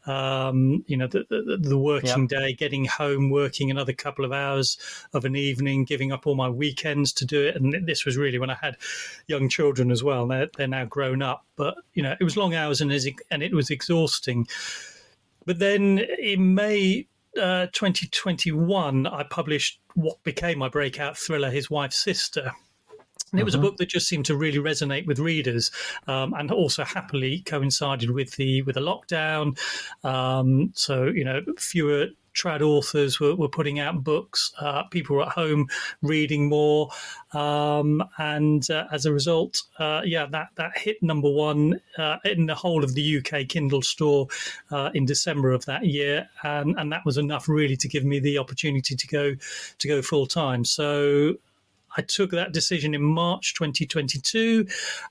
um, 0.07 0.85
you 0.87 0.97
know, 0.97 1.07
the, 1.07 1.25
the, 1.31 1.59
the 1.61 1.79
working 1.79 2.27
day, 2.27 2.53
getting 2.53 2.85
home, 2.85 3.31
working 3.31 3.71
another 3.71 3.93
couple 3.93 4.25
of 4.25 4.33
hours 4.33 4.79
of 5.13 5.25
an 5.25 5.37
evening, 5.37 5.85
giving 5.85 6.13
up 6.13 6.27
all 6.27 6.35
my 6.35 6.49
weekends 6.49 7.13
to 7.15 7.25
do 7.25 7.47
it. 7.47 7.57
And 7.57 7.87
this 7.87 8.05
was 8.05 8.17
really 8.17 8.39
when 8.39 8.51
I 8.51 8.57
had 8.61 8.77
young 9.27 9.49
children 9.49 9.91
as 9.91 10.03
well. 10.03 10.27
They're, 10.27 10.49
they're 10.57 10.69
now 10.69 10.85
grown 10.85 11.23
up, 11.23 11.45
but 11.57 11.77
you 11.95 12.03
know, 12.03 12.15
it 12.21 12.25
was 12.25 12.37
long 12.37 12.55
hours 12.55 12.81
and 12.81 12.93
and 13.31 13.43
it 13.43 13.55
was 13.55 13.71
exhausting. 13.71 14.47
But 15.47 15.59
then 15.59 15.99
in 16.19 16.55
May 16.55 17.07
uh, 17.41 17.67
2021, 17.73 19.07
I 19.07 19.23
published 19.25 19.81
what 19.95 20.23
became 20.23 20.59
my 20.59 20.69
breakout 20.69 21.17
thriller, 21.17 21.51
His 21.51 21.71
Wife's 21.71 21.99
Sister. 21.99 22.53
And 23.35 23.41
it 23.41 23.45
was 23.45 23.57
a 23.57 23.59
book 23.59 23.79
that 23.79 23.89
just 23.89 24.07
seemed 24.07 24.27
to 24.27 24.37
really 24.37 24.59
resonate 24.59 25.07
with 25.07 25.19
readers, 25.19 25.73
um, 26.07 26.35
and 26.35 26.53
also 26.53 26.85
happily 26.85 27.41
coincided 27.41 28.11
with 28.11 28.37
the 28.37 28.63
with 28.63 28.77
the 28.77 28.81
lockdown. 28.81 29.59
Um, 30.05 30.71
so 30.77 31.07
you 31.07 31.25
know, 31.25 31.41
fewer 31.59 32.11
trad 32.33 32.61
authors 32.61 33.19
were, 33.19 33.35
were 33.35 33.49
putting 33.49 33.81
out 33.81 34.05
books. 34.05 34.53
Uh, 34.61 34.85
people 34.85 35.17
were 35.17 35.23
at 35.23 35.31
home 35.31 35.67
reading 36.01 36.49
more, 36.49 36.91
um, 37.33 38.05
and 38.19 38.71
uh, 38.71 38.87
as 38.93 39.05
a 39.05 39.13
result, 39.13 39.63
uh, 39.81 40.03
yeah, 40.05 40.27
that 40.27 40.51
that 40.55 40.79
hit 40.79 41.03
number 41.03 41.29
one 41.29 41.81
uh, 41.99 42.19
in 42.25 42.47
the 42.47 42.55
whole 42.55 42.85
of 42.85 42.95
the 42.95 43.19
UK 43.19 43.49
Kindle 43.49 43.83
store 43.83 44.29
uh, 44.71 44.91
in 44.95 45.07
December 45.07 45.51
of 45.51 45.65
that 45.65 45.87
year, 45.87 46.29
and 46.45 46.79
and 46.79 46.93
that 46.93 47.05
was 47.05 47.19
enough 47.19 47.49
really 47.49 47.77
to 47.79 47.89
give 47.89 48.05
me 48.05 48.21
the 48.21 48.39
opportunity 48.39 48.95
to 48.95 49.07
go 49.09 49.35
to 49.81 49.89
go 49.89 50.03
full 50.03 50.29
time. 50.29 50.65
So 50.65 51.35
I 51.97 52.03
took 52.03 52.31
that 52.31 52.53
decision 52.53 52.95
in 52.95 53.03
March 53.03 53.55
2022, 53.55 54.67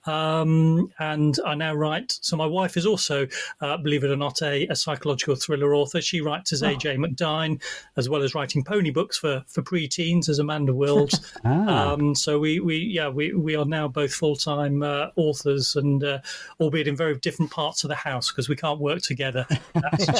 um, 0.05 0.91
and 0.99 1.37
I 1.45 1.55
now 1.55 1.73
write. 1.73 2.17
So 2.21 2.35
my 2.35 2.45
wife 2.45 2.77
is 2.77 2.85
also, 2.85 3.27
uh, 3.61 3.77
believe 3.77 4.03
it 4.03 4.11
or 4.11 4.15
not, 4.15 4.41
a, 4.41 4.67
a, 4.67 4.75
psychological 4.75 5.35
thriller 5.35 5.73
author. 5.73 6.01
She 6.01 6.21
writes 6.21 6.51
as 6.51 6.61
AJ 6.61 6.95
oh. 6.95 6.97
McDine, 6.97 7.61
as 7.95 8.09
well 8.09 8.21
as 8.21 8.35
writing 8.35 8.63
pony 8.63 8.91
books 8.91 9.17
for 9.17 9.43
for 9.47 9.61
preteens 9.61 10.27
as 10.29 10.39
Amanda 10.39 10.73
Wills. 10.73 11.33
ah. 11.45 11.93
um, 11.93 12.15
so 12.15 12.39
we 12.39 12.59
we 12.59 12.77
yeah 12.77 13.07
we 13.07 13.33
we 13.33 13.55
are 13.55 13.65
now 13.65 13.87
both 13.87 14.13
full 14.13 14.35
time 14.35 14.83
uh, 14.83 15.07
authors, 15.15 15.75
and 15.75 16.03
uh, 16.03 16.19
albeit 16.59 16.87
in 16.87 16.95
very 16.95 17.15
different 17.19 17.51
parts 17.51 17.83
of 17.83 17.89
the 17.89 17.95
house 17.95 18.31
because 18.31 18.49
we 18.49 18.55
can't 18.55 18.79
work 18.79 19.01
together. 19.01 19.45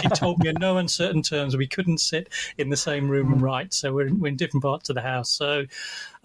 she 0.02 0.08
told 0.10 0.40
me 0.40 0.50
in 0.50 0.56
no 0.60 0.78
uncertain 0.78 1.22
terms 1.22 1.58
we 1.58 1.68
couldn't 1.68 1.98
sit 1.98 2.30
in 2.58 2.70
the 2.70 2.78
same 2.78 3.10
room 3.10 3.34
and 3.34 3.42
write. 3.42 3.74
So 3.74 3.94
we're 3.94 4.14
we're 4.14 4.30
in 4.30 4.38
different 4.38 4.64
parts 4.64 4.90
of 4.90 4.96
the 4.96 5.02
house. 5.02 5.30
So. 5.30 5.66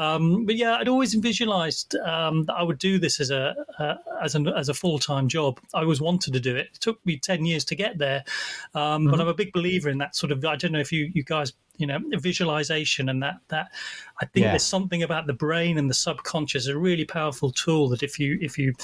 Um, 0.01 0.28
but 0.47 0.57
yeah, 0.57 0.76
I'd 0.76 0.89
always 0.89 1.14
visualized 1.14 1.95
um, 1.97 2.45
that 2.45 2.55
I 2.55 2.62
would 2.62 2.79
do 2.79 2.99
this 2.99 3.20
as 3.20 3.31
a 3.31 3.55
uh, 3.79 3.95
as 4.22 4.35
an 4.35 4.49
as 4.49 4.68
a 4.68 4.74
full 4.74 4.99
time 4.99 5.29
job. 5.29 5.61
I 5.74 5.83
always 5.83 6.01
wanted 6.01 6.33
to 6.35 6.41
do 6.41 6.57
it. 6.57 6.68
It 6.74 6.81
took 6.81 7.05
me 7.07 7.18
ten 7.18 7.45
years 7.45 7.64
to 7.66 7.74
get 7.74 7.99
there, 7.99 8.24
um, 8.74 9.03
mm-hmm. 9.03 9.11
but 9.11 9.20
I'm 9.20 9.29
a 9.29 9.35
big 9.35 9.53
believer 9.53 9.89
in 9.89 9.99
that 9.99 10.16
sort 10.16 10.33
of. 10.33 10.45
I 10.45 10.57
don't 10.57 10.72
know 10.72 10.81
if 10.81 10.93
you 10.93 11.11
you 11.14 11.22
guys 11.22 11.53
you 11.76 11.87
know 11.87 11.99
visualization 12.18 13.09
and 13.09 13.22
that 13.22 13.37
that 13.49 13.68
I 14.20 14.26
think 14.26 14.45
yeah. 14.45 14.51
there's 14.51 14.64
something 14.64 15.03
about 15.03 15.26
the 15.26 15.33
brain 15.33 15.79
and 15.79 15.89
the 15.89 15.95
subconscious 15.95 16.66
a 16.66 16.76
really 16.76 17.05
powerful 17.05 17.53
tool 17.53 17.89
that 17.91 18.03
if 18.03 18.18
you 18.18 18.39
if 18.41 18.59
you 18.59 18.74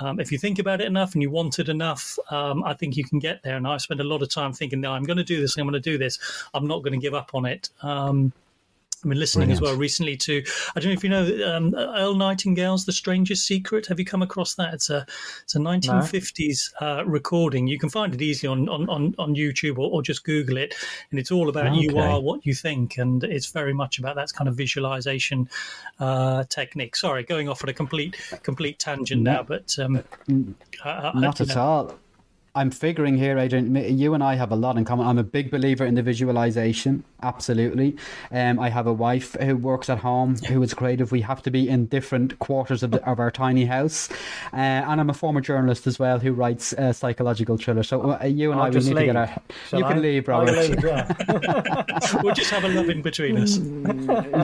um, 0.00 0.18
if 0.18 0.32
you 0.32 0.38
think 0.38 0.58
about 0.58 0.80
it 0.80 0.86
enough 0.86 1.12
and 1.12 1.22
you 1.22 1.30
want 1.30 1.58
it 1.58 1.68
enough, 1.68 2.18
um, 2.30 2.64
I 2.64 2.72
think 2.72 2.96
you 2.96 3.04
can 3.04 3.18
get 3.18 3.42
there. 3.42 3.56
And 3.56 3.66
I 3.66 3.76
spend 3.76 4.00
a 4.00 4.04
lot 4.04 4.22
of 4.22 4.30
time 4.30 4.52
thinking, 4.52 4.80
no, 4.80 4.92
I'm 4.92 5.02
going 5.02 5.18
to 5.18 5.24
do 5.24 5.40
this. 5.40 5.58
I'm 5.58 5.64
going 5.64 5.74
to 5.74 5.80
do 5.80 5.98
this. 5.98 6.18
I'm 6.54 6.66
not 6.66 6.82
going 6.82 6.94
to 6.94 6.98
give 6.98 7.12
up 7.12 7.34
on 7.34 7.44
it. 7.44 7.68
Um, 7.82 8.32
I've 9.02 9.08
been 9.08 9.18
listening 9.18 9.48
Brilliant. 9.48 9.62
as 9.64 9.70
well 9.70 9.78
recently 9.78 10.16
to 10.18 10.44
I 10.76 10.80
don't 10.80 10.90
know 10.90 10.92
if 10.92 11.02
you 11.02 11.08
know 11.08 11.56
um, 11.56 11.74
Earl 11.74 12.14
Nightingale's 12.14 12.84
"The 12.84 12.92
Strangest 12.92 13.46
Secret." 13.46 13.86
Have 13.86 13.98
you 13.98 14.04
come 14.04 14.20
across 14.20 14.56
that? 14.56 14.74
It's 14.74 14.90
a 14.90 15.06
it's 15.42 15.54
a 15.54 15.58
1950s 15.58 16.70
no. 16.80 16.86
uh, 16.86 17.02
recording. 17.04 17.66
You 17.66 17.78
can 17.78 17.88
find 17.88 18.14
it 18.14 18.20
easily 18.20 18.50
on 18.50 18.68
on, 18.68 18.86
on, 18.90 19.14
on 19.18 19.34
YouTube 19.34 19.78
or, 19.78 19.90
or, 19.90 20.02
just 20.02 20.22
Google 20.24 20.58
it, 20.58 20.74
and 21.10 21.18
it's 21.18 21.30
all 21.30 21.48
about 21.48 21.68
okay. 21.68 21.80
you 21.80 21.98
are 21.98 22.20
what 22.20 22.44
you 22.44 22.52
think, 22.52 22.98
and 22.98 23.24
it's 23.24 23.46
very 23.46 23.72
much 23.72 23.98
about 23.98 24.16
that 24.16 24.34
kind 24.34 24.48
of 24.48 24.54
visualization 24.54 25.48
uh, 25.98 26.44
technique. 26.50 26.94
Sorry, 26.94 27.22
going 27.22 27.48
off 27.48 27.64
on 27.64 27.70
a 27.70 27.74
complete 27.74 28.16
complete 28.42 28.78
tangent 28.78 29.22
no. 29.22 29.32
now, 29.32 29.42
but 29.42 29.78
um, 29.78 30.04
not 30.84 31.40
at 31.40 31.48
know. 31.48 31.56
all. 31.56 31.98
I'm 32.60 32.70
figuring 32.70 33.16
here, 33.16 33.38
Adrian, 33.38 33.74
you 33.74 34.12
and 34.12 34.22
I 34.22 34.34
have 34.34 34.52
a 34.52 34.54
lot 34.54 34.76
in 34.76 34.84
common. 34.84 35.06
I'm 35.06 35.16
a 35.16 35.24
big 35.24 35.50
believer 35.50 35.86
in 35.86 35.94
the 35.94 36.02
visualization, 36.02 37.04
absolutely. 37.22 37.96
Um, 38.30 38.58
I 38.58 38.68
have 38.68 38.86
a 38.86 38.92
wife 38.92 39.34
who 39.40 39.56
works 39.56 39.88
at 39.88 39.96
home 39.96 40.36
who 40.36 40.62
is 40.62 40.74
creative. 40.74 41.10
We 41.10 41.22
have 41.22 41.42
to 41.44 41.50
be 41.50 41.70
in 41.70 41.86
different 41.86 42.38
quarters 42.38 42.82
of, 42.82 42.90
the, 42.90 43.02
of 43.08 43.18
our 43.18 43.30
tiny 43.30 43.64
house. 43.64 44.10
Uh, 44.52 44.56
and 44.56 45.00
I'm 45.00 45.08
a 45.08 45.14
former 45.14 45.40
journalist 45.40 45.86
as 45.86 45.98
well 45.98 46.18
who 46.18 46.34
writes 46.34 46.74
uh, 46.74 46.92
psychological 46.92 47.56
thrillers. 47.56 47.88
So 47.88 48.18
uh, 48.20 48.26
you 48.26 48.52
and 48.52 48.60
I'll 48.60 48.66
I, 48.66 48.68
we 48.68 48.76
need 48.80 48.84
leave. 48.88 48.96
to 48.96 49.04
get 49.06 49.16
our. 49.16 49.42
Shall 49.70 49.78
you 49.78 49.86
I? 49.86 49.92
can 49.94 50.02
leave, 50.02 50.28
Robert. 50.28 50.52
Leave, 50.52 50.84
yeah. 50.84 51.84
we'll 52.22 52.34
just 52.34 52.50
have 52.50 52.64
a 52.64 52.68
love 52.68 52.90
in 52.90 53.00
between 53.00 53.38
us. 53.38 53.56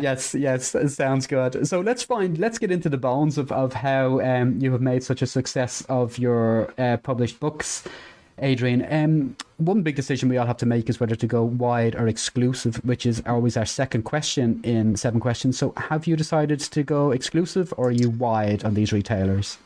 yes, 0.00 0.34
yes, 0.34 0.74
sounds 0.94 1.26
good. 1.26 1.68
So 1.68 1.80
let's 1.80 2.02
find, 2.02 2.38
let's 2.38 2.58
get 2.58 2.70
into 2.70 2.88
the 2.88 2.96
bones 2.96 3.36
of, 3.36 3.52
of 3.52 3.74
how 3.74 4.22
um, 4.22 4.58
you 4.58 4.72
have 4.72 4.80
made 4.80 5.04
such 5.04 5.20
a 5.20 5.26
success 5.26 5.84
of 5.90 6.16
your 6.16 6.72
uh, 6.78 6.96
published 6.96 7.40
books. 7.40 7.86
Adrian. 8.38 8.86
Um, 8.92 9.36
one 9.56 9.82
big 9.82 9.96
decision 9.96 10.28
we 10.28 10.36
all 10.36 10.46
have 10.46 10.58
to 10.58 10.66
make 10.66 10.88
is 10.88 11.00
whether 11.00 11.16
to 11.16 11.26
go 11.26 11.42
wide 11.42 11.94
or 11.94 12.06
exclusive, 12.06 12.76
which 12.84 13.06
is 13.06 13.22
always 13.26 13.56
our 13.56 13.64
second 13.64 14.02
question 14.02 14.60
in 14.62 14.96
seven 14.96 15.20
questions. 15.20 15.58
So, 15.58 15.72
have 15.76 16.06
you 16.06 16.16
decided 16.16 16.60
to 16.60 16.82
go 16.82 17.10
exclusive 17.10 17.72
or 17.76 17.88
are 17.88 17.92
you 17.92 18.10
wide 18.10 18.64
on 18.64 18.74
these 18.74 18.92
retailers? 18.92 19.58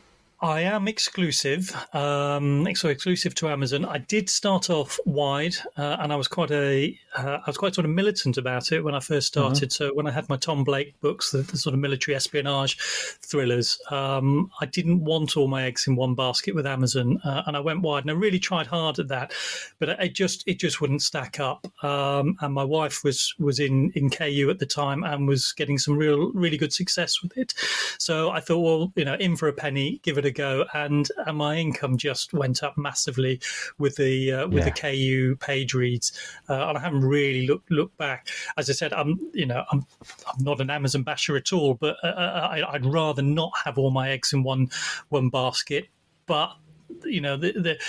I 0.43 0.61
am 0.61 0.87
exclusive, 0.87 1.75
um, 1.93 2.67
so 2.73 2.89
exclusive 2.89 3.35
to 3.35 3.49
Amazon. 3.49 3.85
I 3.85 3.99
did 3.99 4.27
start 4.27 4.71
off 4.71 4.99
wide, 5.05 5.53
uh, 5.77 5.97
and 5.99 6.11
I 6.11 6.15
was 6.15 6.27
quite 6.27 6.49
a, 6.49 6.97
uh, 7.15 7.37
I 7.37 7.43
was 7.45 7.57
quite 7.57 7.75
sort 7.75 7.85
of 7.85 7.91
militant 7.91 8.37
about 8.37 8.71
it 8.71 8.83
when 8.83 8.95
I 8.95 9.01
first 9.01 9.35
mm-hmm. 9.35 9.53
started. 9.53 9.69
Mm-hmm. 9.69 9.83
So 9.89 9.93
when 9.93 10.07
I 10.07 10.11
had 10.11 10.27
my 10.29 10.37
Tom 10.37 10.63
Blake 10.63 10.99
books, 10.99 11.29
the, 11.29 11.43
the 11.43 11.57
sort 11.57 11.75
of 11.75 11.79
military 11.79 12.15
espionage 12.15 12.79
thrillers, 13.21 13.79
um, 13.91 14.49
I 14.59 14.65
didn't 14.65 15.03
want 15.03 15.37
all 15.37 15.47
my 15.47 15.63
eggs 15.63 15.85
in 15.85 15.95
one 15.95 16.15
basket 16.15 16.55
with 16.55 16.65
Amazon, 16.65 17.19
uh, 17.23 17.43
and 17.45 17.55
I 17.55 17.59
went 17.59 17.81
wide, 17.81 18.03
and 18.03 18.09
I 18.09 18.15
really 18.15 18.39
tried 18.39 18.65
hard 18.65 18.97
at 18.97 19.09
that, 19.09 19.33
but 19.77 19.89
it 19.89 20.15
just 20.15 20.43
it 20.47 20.57
just 20.57 20.81
wouldn't 20.81 21.03
stack 21.03 21.39
up. 21.39 21.67
Um, 21.83 22.35
and 22.41 22.51
my 22.51 22.63
wife 22.63 23.03
was 23.03 23.35
was 23.37 23.59
in 23.59 23.91
in 23.93 24.09
KU 24.09 24.47
at 24.49 24.57
the 24.57 24.65
time 24.65 25.03
and 25.03 25.27
was 25.27 25.51
getting 25.51 25.77
some 25.77 25.97
real 25.97 26.31
really 26.31 26.57
good 26.57 26.73
success 26.73 27.21
with 27.21 27.37
it. 27.37 27.53
So 27.99 28.31
I 28.31 28.39
thought, 28.39 28.61
well, 28.61 28.91
you 28.95 29.05
know, 29.05 29.13
in 29.13 29.35
for 29.35 29.47
a 29.47 29.53
penny, 29.53 29.99
give 30.01 30.17
it 30.17 30.25
a 30.25 30.30
ago, 30.31 30.65
and, 30.73 31.07
and 31.25 31.37
my 31.37 31.57
income 31.57 31.97
just 31.97 32.33
went 32.33 32.63
up 32.63 32.77
massively 32.77 33.39
with 33.77 33.95
the 33.97 34.31
uh, 34.31 34.47
with 34.47 34.65
yeah. 34.65 34.65
the 34.65 34.71
KU 34.71 35.35
page 35.39 35.73
reads, 35.73 36.11
uh, 36.49 36.67
and 36.67 36.77
I 36.77 36.81
haven't 36.81 37.01
really 37.01 37.45
looked 37.45 37.69
looked 37.69 37.97
back. 37.97 38.27
As 38.57 38.69
I 38.69 38.73
said, 38.73 38.93
I'm 38.93 39.19
you 39.33 39.45
know 39.45 39.63
I'm 39.71 39.85
I'm 40.27 40.43
not 40.43 40.61
an 40.61 40.69
Amazon 40.69 41.03
basher 41.03 41.35
at 41.35 41.53
all, 41.53 41.75
but 41.75 41.97
uh, 42.03 42.07
uh 42.07 42.47
I, 42.51 42.73
I'd 42.73 42.85
rather 42.85 43.21
not 43.21 43.51
have 43.63 43.77
all 43.77 43.91
my 43.91 44.09
eggs 44.09 44.33
in 44.33 44.43
one 44.43 44.69
one 45.09 45.29
basket. 45.29 45.87
But 46.25 46.55
you 47.03 47.21
know 47.21 47.37
the, 47.37 47.51
the 47.51 47.79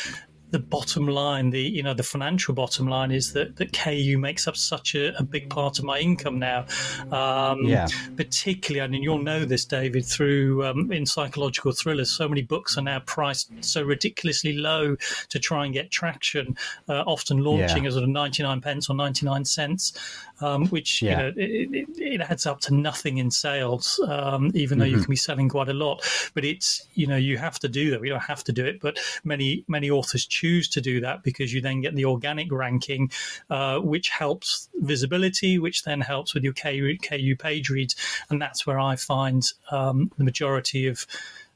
the 0.53 0.59
bottom 0.59 1.07
line, 1.07 1.50
the 1.50 1.61
you 1.61 1.82
know 1.82 1.94
the 1.94 2.03
financial 2.03 2.55
bottom 2.55 2.86
line 2.86 3.11
is 3.11 3.32
that 3.32 3.57
that 3.57 3.72
KU 3.72 4.18
makes 4.18 4.46
up 4.46 4.57
such 4.57 4.94
a, 4.94 5.18
a 5.18 5.22
big 5.22 5.48
part 5.48 5.78
of 5.78 5.84
my 5.84 5.98
income 5.98 6.38
now. 6.38 6.66
Um, 7.11 7.64
yeah. 7.64 7.88
Particularly, 8.16 8.82
I 8.82 8.86
mean, 8.86 9.03
you'll 9.03 9.22
know 9.22 9.46
this, 9.46 9.64
David, 9.64 10.05
through 10.05 10.64
um, 10.64 10.92
in 10.92 11.07
psychological 11.07 11.72
thrillers. 11.72 12.11
So 12.11 12.28
many 12.28 12.42
books 12.42 12.76
are 12.76 12.82
now 12.82 13.00
priced 13.00 13.50
so 13.64 13.82
ridiculously 13.82 14.53
low 14.53 14.96
to 15.30 15.38
try 15.38 15.64
and 15.64 15.72
get 15.72 15.90
traction. 15.90 16.57
Uh, 16.86 17.03
often 17.07 17.38
launching 17.38 17.84
yeah. 17.84 17.88
as 17.88 17.94
sort 17.94 18.05
of 18.05 18.11
ninety 18.11 18.42
nine 18.42 18.61
pence 18.61 18.90
or 18.90 18.94
ninety 18.94 19.24
nine 19.24 19.46
cents, 19.46 19.94
um, 20.42 20.66
which 20.68 21.00
yeah. 21.00 21.11
you 21.11 21.16
know 21.16 21.28
it, 21.28 21.68
it, 21.72 21.88
it, 21.96 22.20
adds 22.20 22.46
up 22.46 22.61
to 22.61 22.74
nothing 22.74 23.16
in 23.16 23.30
sales, 23.30 23.98
um, 24.07 24.50
even 24.55 24.78
though 24.78 24.84
mm-hmm. 24.84 24.96
you 24.96 25.03
can 25.03 25.11
be 25.11 25.16
selling 25.16 25.48
quite 25.48 25.70
a 25.70 25.74
lot. 25.74 26.07
But 26.34 26.44
it's 26.44 26.86
you 26.94 27.07
know 27.07 27.16
you 27.16 27.38
have 27.38 27.59
to 27.61 27.68
do 27.68 27.90
that. 27.92 28.03
We 28.03 28.11
don't 28.11 28.20
have 28.20 28.44
to 28.44 28.53
do 28.53 28.66
it, 28.66 28.80
but 28.80 28.98
many 29.24 29.64
many 29.66 29.90
authors 29.90 30.26
choose 30.26 30.41
to 30.43 30.80
do 30.80 31.01
that 31.01 31.22
because 31.22 31.53
you 31.53 31.61
then 31.61 31.80
get 31.80 31.95
the 31.95 32.05
organic 32.05 32.51
ranking, 32.51 33.11
uh, 33.51 33.78
which 33.78 34.09
helps 34.09 34.68
visibility, 34.76 35.59
which 35.59 35.84
then 35.84 36.01
helps 36.01 36.34
with 36.34 36.45
your 36.45 36.53
KU, 36.53 36.97
KU 37.03 37.36
page 37.36 37.70
reads. 37.70 37.97
And 38.30 38.40
that's 38.40 38.66
where 38.66 38.78
I 38.78 38.97
find 38.97 39.43
um, 39.70 40.11
the 40.18 40.24
majority 40.24 40.86
of 40.86 41.07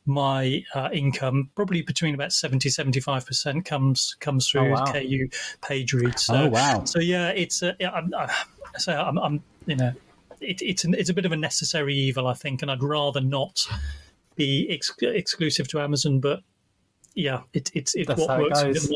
my 0.06 0.64
uh, 0.74 0.88
income 0.92 1.50
probably 1.56 1.82
between 1.82 2.14
about 2.14 2.32
70 2.32 2.68
75% 2.68 3.64
comes 3.64 4.16
comes 4.20 4.48
through 4.48 4.68
oh, 4.68 4.70
wow. 4.70 4.84
KU 4.92 5.28
page 5.62 5.92
reads 5.92 6.26
so 6.26 6.34
oh, 6.34 6.48
wow. 6.48 6.84
so 6.84 7.00
yeah 7.00 7.30
it's 7.30 7.62
uh, 7.62 7.72
I'm, 7.92 8.14
I, 8.14 8.32
so 8.78 8.92
I'm, 8.92 9.18
I'm, 9.18 9.42
you 9.66 9.74
know 9.74 9.92
it, 10.40 10.62
it's 10.62 10.84
an, 10.84 10.94
it's 10.94 11.10
a 11.10 11.14
bit 11.14 11.26
of 11.26 11.32
a 11.32 11.36
necessary 11.36 11.96
evil 11.96 12.28
I 12.28 12.34
think 12.34 12.62
and 12.62 12.70
I'd 12.70 12.84
rather 12.84 13.20
not 13.20 13.66
be 14.36 14.68
ex- 14.70 14.94
exclusive 15.02 15.66
to 15.68 15.80
Amazon 15.80 16.20
but 16.20 16.40
yeah, 17.16 17.40
it, 17.52 17.72
it's 17.74 17.94
it's 17.96 18.06
That's 18.06 18.20
what 18.20 18.38
works. 18.40 18.88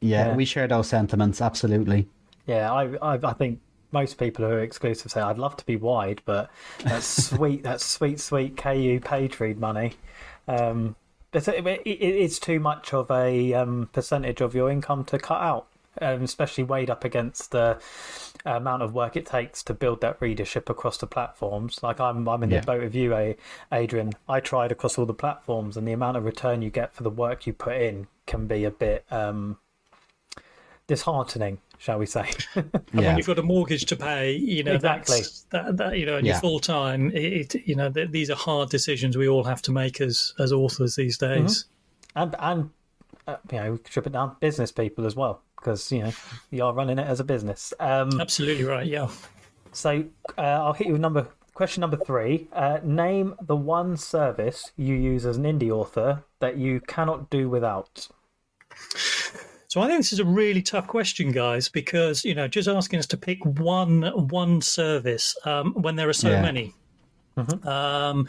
Yeah, 0.00 0.28
Yeah. 0.28 0.36
we 0.36 0.44
share 0.44 0.68
those 0.68 0.86
sentiments 0.88 1.40
absolutely. 1.40 2.08
Yeah, 2.46 2.72
I, 2.72 2.94
I, 3.14 3.18
I 3.22 3.32
think 3.32 3.60
most 3.92 4.18
people 4.18 4.44
who 4.44 4.52
are 4.52 4.60
exclusive 4.62 5.10
say 5.10 5.20
I'd 5.20 5.38
love 5.38 5.56
to 5.56 5.66
be 5.66 5.76
wide, 5.76 6.22
but 6.24 6.50
that's 6.84 7.06
sweet, 7.30 7.62
that's 7.64 7.84
sweet, 7.84 8.20
sweet 8.20 8.56
KU 8.56 9.00
page 9.00 9.40
read 9.40 9.58
money. 9.58 9.94
Um, 10.48 10.94
it's, 11.32 11.48
it, 11.48 11.66
it, 11.66 11.80
it's 11.86 12.38
too 12.38 12.60
much 12.60 12.92
of 12.92 13.10
a 13.10 13.54
um, 13.54 13.88
percentage 13.92 14.40
of 14.40 14.54
your 14.54 14.70
income 14.70 15.04
to 15.06 15.18
cut 15.18 15.40
out, 15.40 15.66
um, 16.00 16.22
especially 16.22 16.64
weighed 16.64 16.90
up 16.90 17.04
against 17.04 17.50
the 17.50 17.78
amount 18.46 18.82
of 18.82 18.94
work 18.94 19.16
it 19.16 19.26
takes 19.26 19.62
to 19.64 19.74
build 19.74 20.00
that 20.00 20.16
readership 20.20 20.68
across 20.70 20.96
the 20.96 21.06
platforms. 21.06 21.82
Like 21.82 22.00
I'm, 22.00 22.28
I'm 22.28 22.42
in 22.42 22.50
Yeah. 22.50 22.60
the 22.60 22.66
boat 22.66 22.82
with 22.82 22.94
you, 22.94 23.34
Adrian. 23.70 24.12
I 24.28 24.40
tried 24.40 24.72
across 24.72 24.98
all 24.98 25.06
the 25.06 25.14
platforms, 25.14 25.76
and 25.76 25.86
the 25.86 25.92
amount 25.92 26.16
of 26.16 26.24
return 26.24 26.62
you 26.62 26.70
get 26.70 26.94
for 26.94 27.02
the 27.02 27.10
work 27.10 27.46
you 27.46 27.52
put 27.52 27.76
in 27.76 28.06
can 28.26 28.46
be 28.46 28.64
a 28.64 28.70
bit 28.70 29.04
um, 29.10 29.58
disheartening, 30.86 31.58
shall 31.78 31.98
we 31.98 32.06
say? 32.06 32.30
And 32.54 32.70
Yeah. 32.94 33.08
when 33.08 33.16
you've 33.16 33.26
got 33.26 33.38
a 33.38 33.42
mortgage 33.42 33.86
to 33.86 33.96
pay, 33.96 34.32
you 34.32 34.62
know 34.64 34.74
Exactly. 34.74 35.16
that's 35.18 35.42
that, 35.50 35.76
that 35.78 35.98
you 35.98 36.06
know, 36.06 36.16
and 36.18 36.26
Yeah. 36.26 36.34
you're 36.34 36.40
full 36.40 36.60
time. 36.60 37.10
It, 37.12 37.54
it, 37.54 37.66
you 37.66 37.74
know, 37.74 37.90
th- 37.90 38.10
these 38.10 38.28
are 38.30 38.36
hard 38.36 38.68
decisions 38.70 39.16
we 39.16 39.28
all 39.28 39.44
have 39.44 39.62
to 39.62 39.72
make 39.72 40.00
as 40.00 40.34
as 40.38 40.52
authors 40.52 40.96
these 40.96 41.16
days. 41.18 41.64
and 42.14 42.34
and 42.38 42.70
uh, 43.26 43.36
you 43.50 43.58
know 43.58 43.78
strip 43.86 44.06
it 44.06 44.12
down 44.12 44.36
business 44.40 44.72
people 44.72 45.06
as 45.06 45.14
well 45.16 45.42
because 45.56 45.90
you 45.92 46.00
know 46.02 46.12
you 46.50 46.64
are 46.64 46.72
running 46.74 46.98
it 46.98 47.06
as 47.06 47.20
a 47.20 47.24
business 47.24 47.72
um 47.80 48.20
Absolutely 48.20 48.64
right. 48.64 48.86
Yeah. 48.86 49.08
so 49.72 50.04
uh, 50.38 50.40
i'll 50.40 50.72
hit 50.72 50.86
you 50.88 50.92
with 50.94 51.02
number 51.02 51.28
question 51.54 51.80
number 51.82 51.96
three 51.98 52.48
uh, 52.52 52.78
name 52.82 53.34
the 53.42 53.56
one 53.56 53.96
service 53.96 54.72
you 54.76 54.94
use 54.94 55.24
as 55.26 55.36
an 55.36 55.44
indie 55.44 55.70
author 55.70 56.24
that 56.40 56.56
you 56.56 56.80
cannot 56.80 57.30
do 57.30 57.48
without 57.48 58.08
So 59.68 59.80
I 59.80 59.86
think 59.86 60.00
this 60.00 60.12
is 60.12 60.18
a 60.18 60.24
really 60.24 60.60
tough 60.60 60.86
question, 60.86 61.32
guys, 61.32 61.70
because 61.70 62.24
you 62.26 62.34
know, 62.34 62.46
just 62.46 62.68
asking 62.68 62.98
us 62.98 63.06
to 63.06 63.16
pick 63.16 63.42
one 63.44 64.02
one 64.28 64.60
service 64.60 65.34
um, 65.46 65.72
when 65.74 65.96
there 65.96 66.08
are 66.10 66.12
so 66.12 66.28
Yeah. 66.30 66.42
many. 66.42 66.74
Um, 67.64 68.28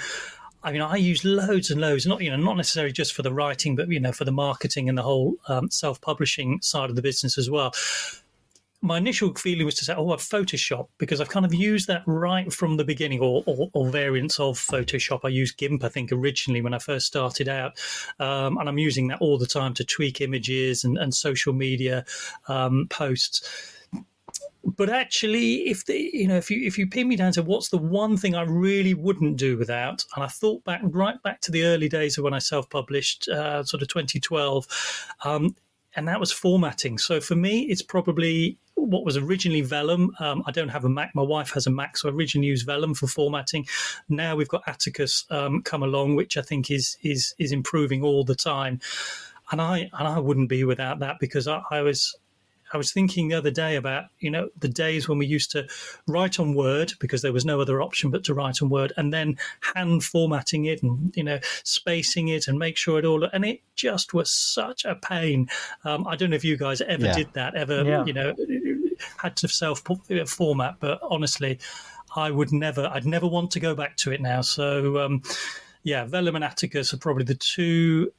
I 0.64 0.72
mean, 0.72 0.82
I 0.82 0.96
use 0.96 1.26
loads 1.26 1.70
and 1.70 1.82
loads, 1.82 2.06
not 2.06 2.22
you 2.22 2.30
know, 2.30 2.38
not 2.38 2.58
necessarily 2.58 2.94
just 2.94 3.14
for 3.14 3.22
the 3.22 3.34
writing, 3.34 3.76
but 3.76 3.90
you 3.90 4.00
know, 4.00 4.14
for 4.14 4.24
the 4.24 4.32
marketing 4.32 4.88
and 4.88 4.98
the 4.98 5.04
whole 5.04 5.36
um, 5.48 5.70
self-publishing 5.70 6.62
side 6.62 6.90
of 6.90 6.96
the 6.96 7.02
business 7.02 7.38
as 7.38 7.50
well. 7.50 7.74
My 8.82 8.98
initial 8.98 9.34
feeling 9.36 9.66
was 9.66 9.76
to 9.76 9.86
say, 9.86 9.94
"Oh, 9.96 10.12
I've 10.12 10.20
Photoshop," 10.20 10.88
because 10.98 11.22
I've 11.22 11.30
kind 11.30 11.46
of 11.46 11.54
used 11.54 11.88
that 11.88 12.04
right 12.06 12.52
from 12.52 12.76
the 12.76 12.84
beginning, 12.84 13.20
or, 13.20 13.44
or, 13.46 13.70
or 13.74 13.90
variants 13.90 14.40
of 14.40 14.58
Photoshop. 14.58 15.22
I 15.24 15.30
used 15.30 15.58
GIMP, 15.58 15.84
I 15.84 15.90
think, 15.90 16.12
originally 16.12 16.62
when 16.62 16.74
I 16.74 16.80
first 16.80 17.08
started 17.08 17.48
out, 17.48 17.80
um, 18.20 18.58
and 18.58 18.68
I'm 18.68 18.78
using 18.78 19.08
that 19.08 19.22
all 19.22 19.38
the 19.38 19.48
time 19.48 19.74
to 19.76 19.86
tweak 19.86 20.20
images 20.20 20.84
and, 20.84 20.98
and 20.98 21.14
social 21.14 21.54
media 21.54 22.04
um, 22.48 22.88
posts 22.90 23.50
but 24.64 24.90
actually 24.90 25.68
if 25.70 25.86
the 25.86 26.10
you 26.14 26.28
know 26.28 26.38
if 26.38 26.50
you 26.50 26.66
if 26.66 26.78
you 26.78 26.88
pin 26.88 27.08
me 27.08 27.16
down 27.16 27.32
to 27.34 27.44
what's 27.44 27.70
the 27.70 27.78
one 27.78 28.16
thing 28.16 28.34
i 28.34 28.44
really 28.44 28.94
wouldn't 28.94 29.36
do 29.36 29.58
without 29.58 30.06
and 30.16 30.24
i 30.24 30.28
thought 30.28 30.64
back 30.64 30.80
right 30.84 31.22
back 31.22 31.42
to 31.42 31.52
the 31.52 31.66
early 31.66 31.90
days 31.90 32.18
of 32.18 32.24
when 32.24 32.34
i 32.34 32.40
self-published 32.40 33.28
uh, 33.30 33.64
sort 33.64 33.82
of 33.82 33.88
2012 33.90 34.66
um, 35.26 35.56
and 35.96 36.08
that 36.08 36.20
was 36.20 36.32
formatting. 36.32 36.98
So 36.98 37.20
for 37.22 37.36
me 37.36 37.62
it's 37.64 37.82
probably 37.82 38.58
what 38.76 39.06
was 39.06 39.18
originally 39.18 39.62
vellum. 39.62 40.12
Um, 40.20 40.44
i 40.46 40.52
don't 40.52 40.70
have 40.70 40.86
a 40.86 40.90
mac. 40.90 41.14
My 41.14 41.22
wife 41.22 41.52
has 41.52 41.68
a 41.68 41.72
mac 41.72 41.98
so 41.98 42.10
i 42.10 42.12
originally 42.12 42.48
used 42.48 42.66
vellum 42.66 42.94
for 42.94 43.08
formatting. 43.08 43.66
Now 44.10 44.36
we've 44.36 44.48
got 44.48 44.64
atticus 44.68 45.26
um, 45.30 45.62
come 45.62 45.84
along 45.84 46.16
which 46.16 46.38
i 46.38 46.42
think 46.42 46.72
is 46.72 46.98
is 47.04 47.36
is 47.40 47.52
improving 47.52 48.04
all 48.04 48.24
the 48.24 48.36
time. 48.36 48.80
And 49.52 49.62
i 49.62 49.90
and 49.94 50.08
i 50.08 50.20
wouldn't 50.20 50.50
be 50.50 50.64
without 50.64 51.00
that 51.00 51.18
because 51.20 51.48
i, 51.48 51.62
I 51.70 51.82
was 51.82 52.16
I 52.74 52.78
was 52.78 52.92
thinking 52.92 53.28
the 53.28 53.36
other 53.36 53.52
day 53.52 53.76
about, 53.76 54.06
you 54.20 54.32
know, 54.32 54.50
the 54.60 54.68
days 54.68 55.08
when 55.08 55.20
we 55.20 55.28
used 55.28 55.52
to 55.52 55.68
write 56.08 56.40
on 56.40 56.56
Word 56.56 56.94
because 57.00 57.22
there 57.22 57.32
was 57.32 57.46
no 57.46 57.62
other 57.62 57.82
option 57.82 58.10
but 58.10 58.24
to 58.26 58.34
write 58.34 58.62
on 58.62 58.70
Word 58.70 58.92
and 58.98 59.14
then 59.14 59.38
hand 59.62 60.04
formatting 60.04 60.66
it 60.66 60.82
and, 60.82 61.16
you 61.16 61.24
know, 61.24 61.40
spacing 61.64 62.30
it 62.30 62.48
and 62.48 62.58
make 62.58 62.76
sure 62.76 62.98
it 62.98 63.06
all, 63.06 63.24
and 63.24 63.46
it 63.46 63.62
just 63.76 64.14
was 64.14 64.32
such 64.32 64.86
a 64.86 64.96
pain. 64.96 65.48
Um, 65.86 66.08
I 66.08 66.16
don't 66.16 66.32
know 66.32 66.36
if 66.36 66.44
you 66.44 66.58
guys 66.58 66.82
ever 66.82 67.06
Yeah. 67.06 67.14
did 67.14 67.34
that, 67.34 67.56
ever, 67.56 67.84
Yeah. 67.84 68.06
you 68.06 68.14
know, 68.14 68.34
had 69.18 69.38
to 69.38 69.48
self 69.48 69.84
format, 70.26 70.76
but 70.80 71.00
honestly, 71.04 71.60
I 72.16 72.32
would 72.32 72.52
never, 72.52 72.88
I'd 72.88 73.06
never 73.06 73.28
want 73.28 73.52
to 73.52 73.60
go 73.60 73.76
back 73.76 73.98
to 73.98 74.12
it 74.12 74.22
now. 74.22 74.42
So, 74.42 75.00
um, 75.00 75.22
yeah, 75.84 76.06
Vellum 76.06 76.36
and 76.36 76.44
Atticus 76.44 76.94
are 76.94 76.98
probably 76.98 77.26
the 77.26 77.36
two 77.36 78.12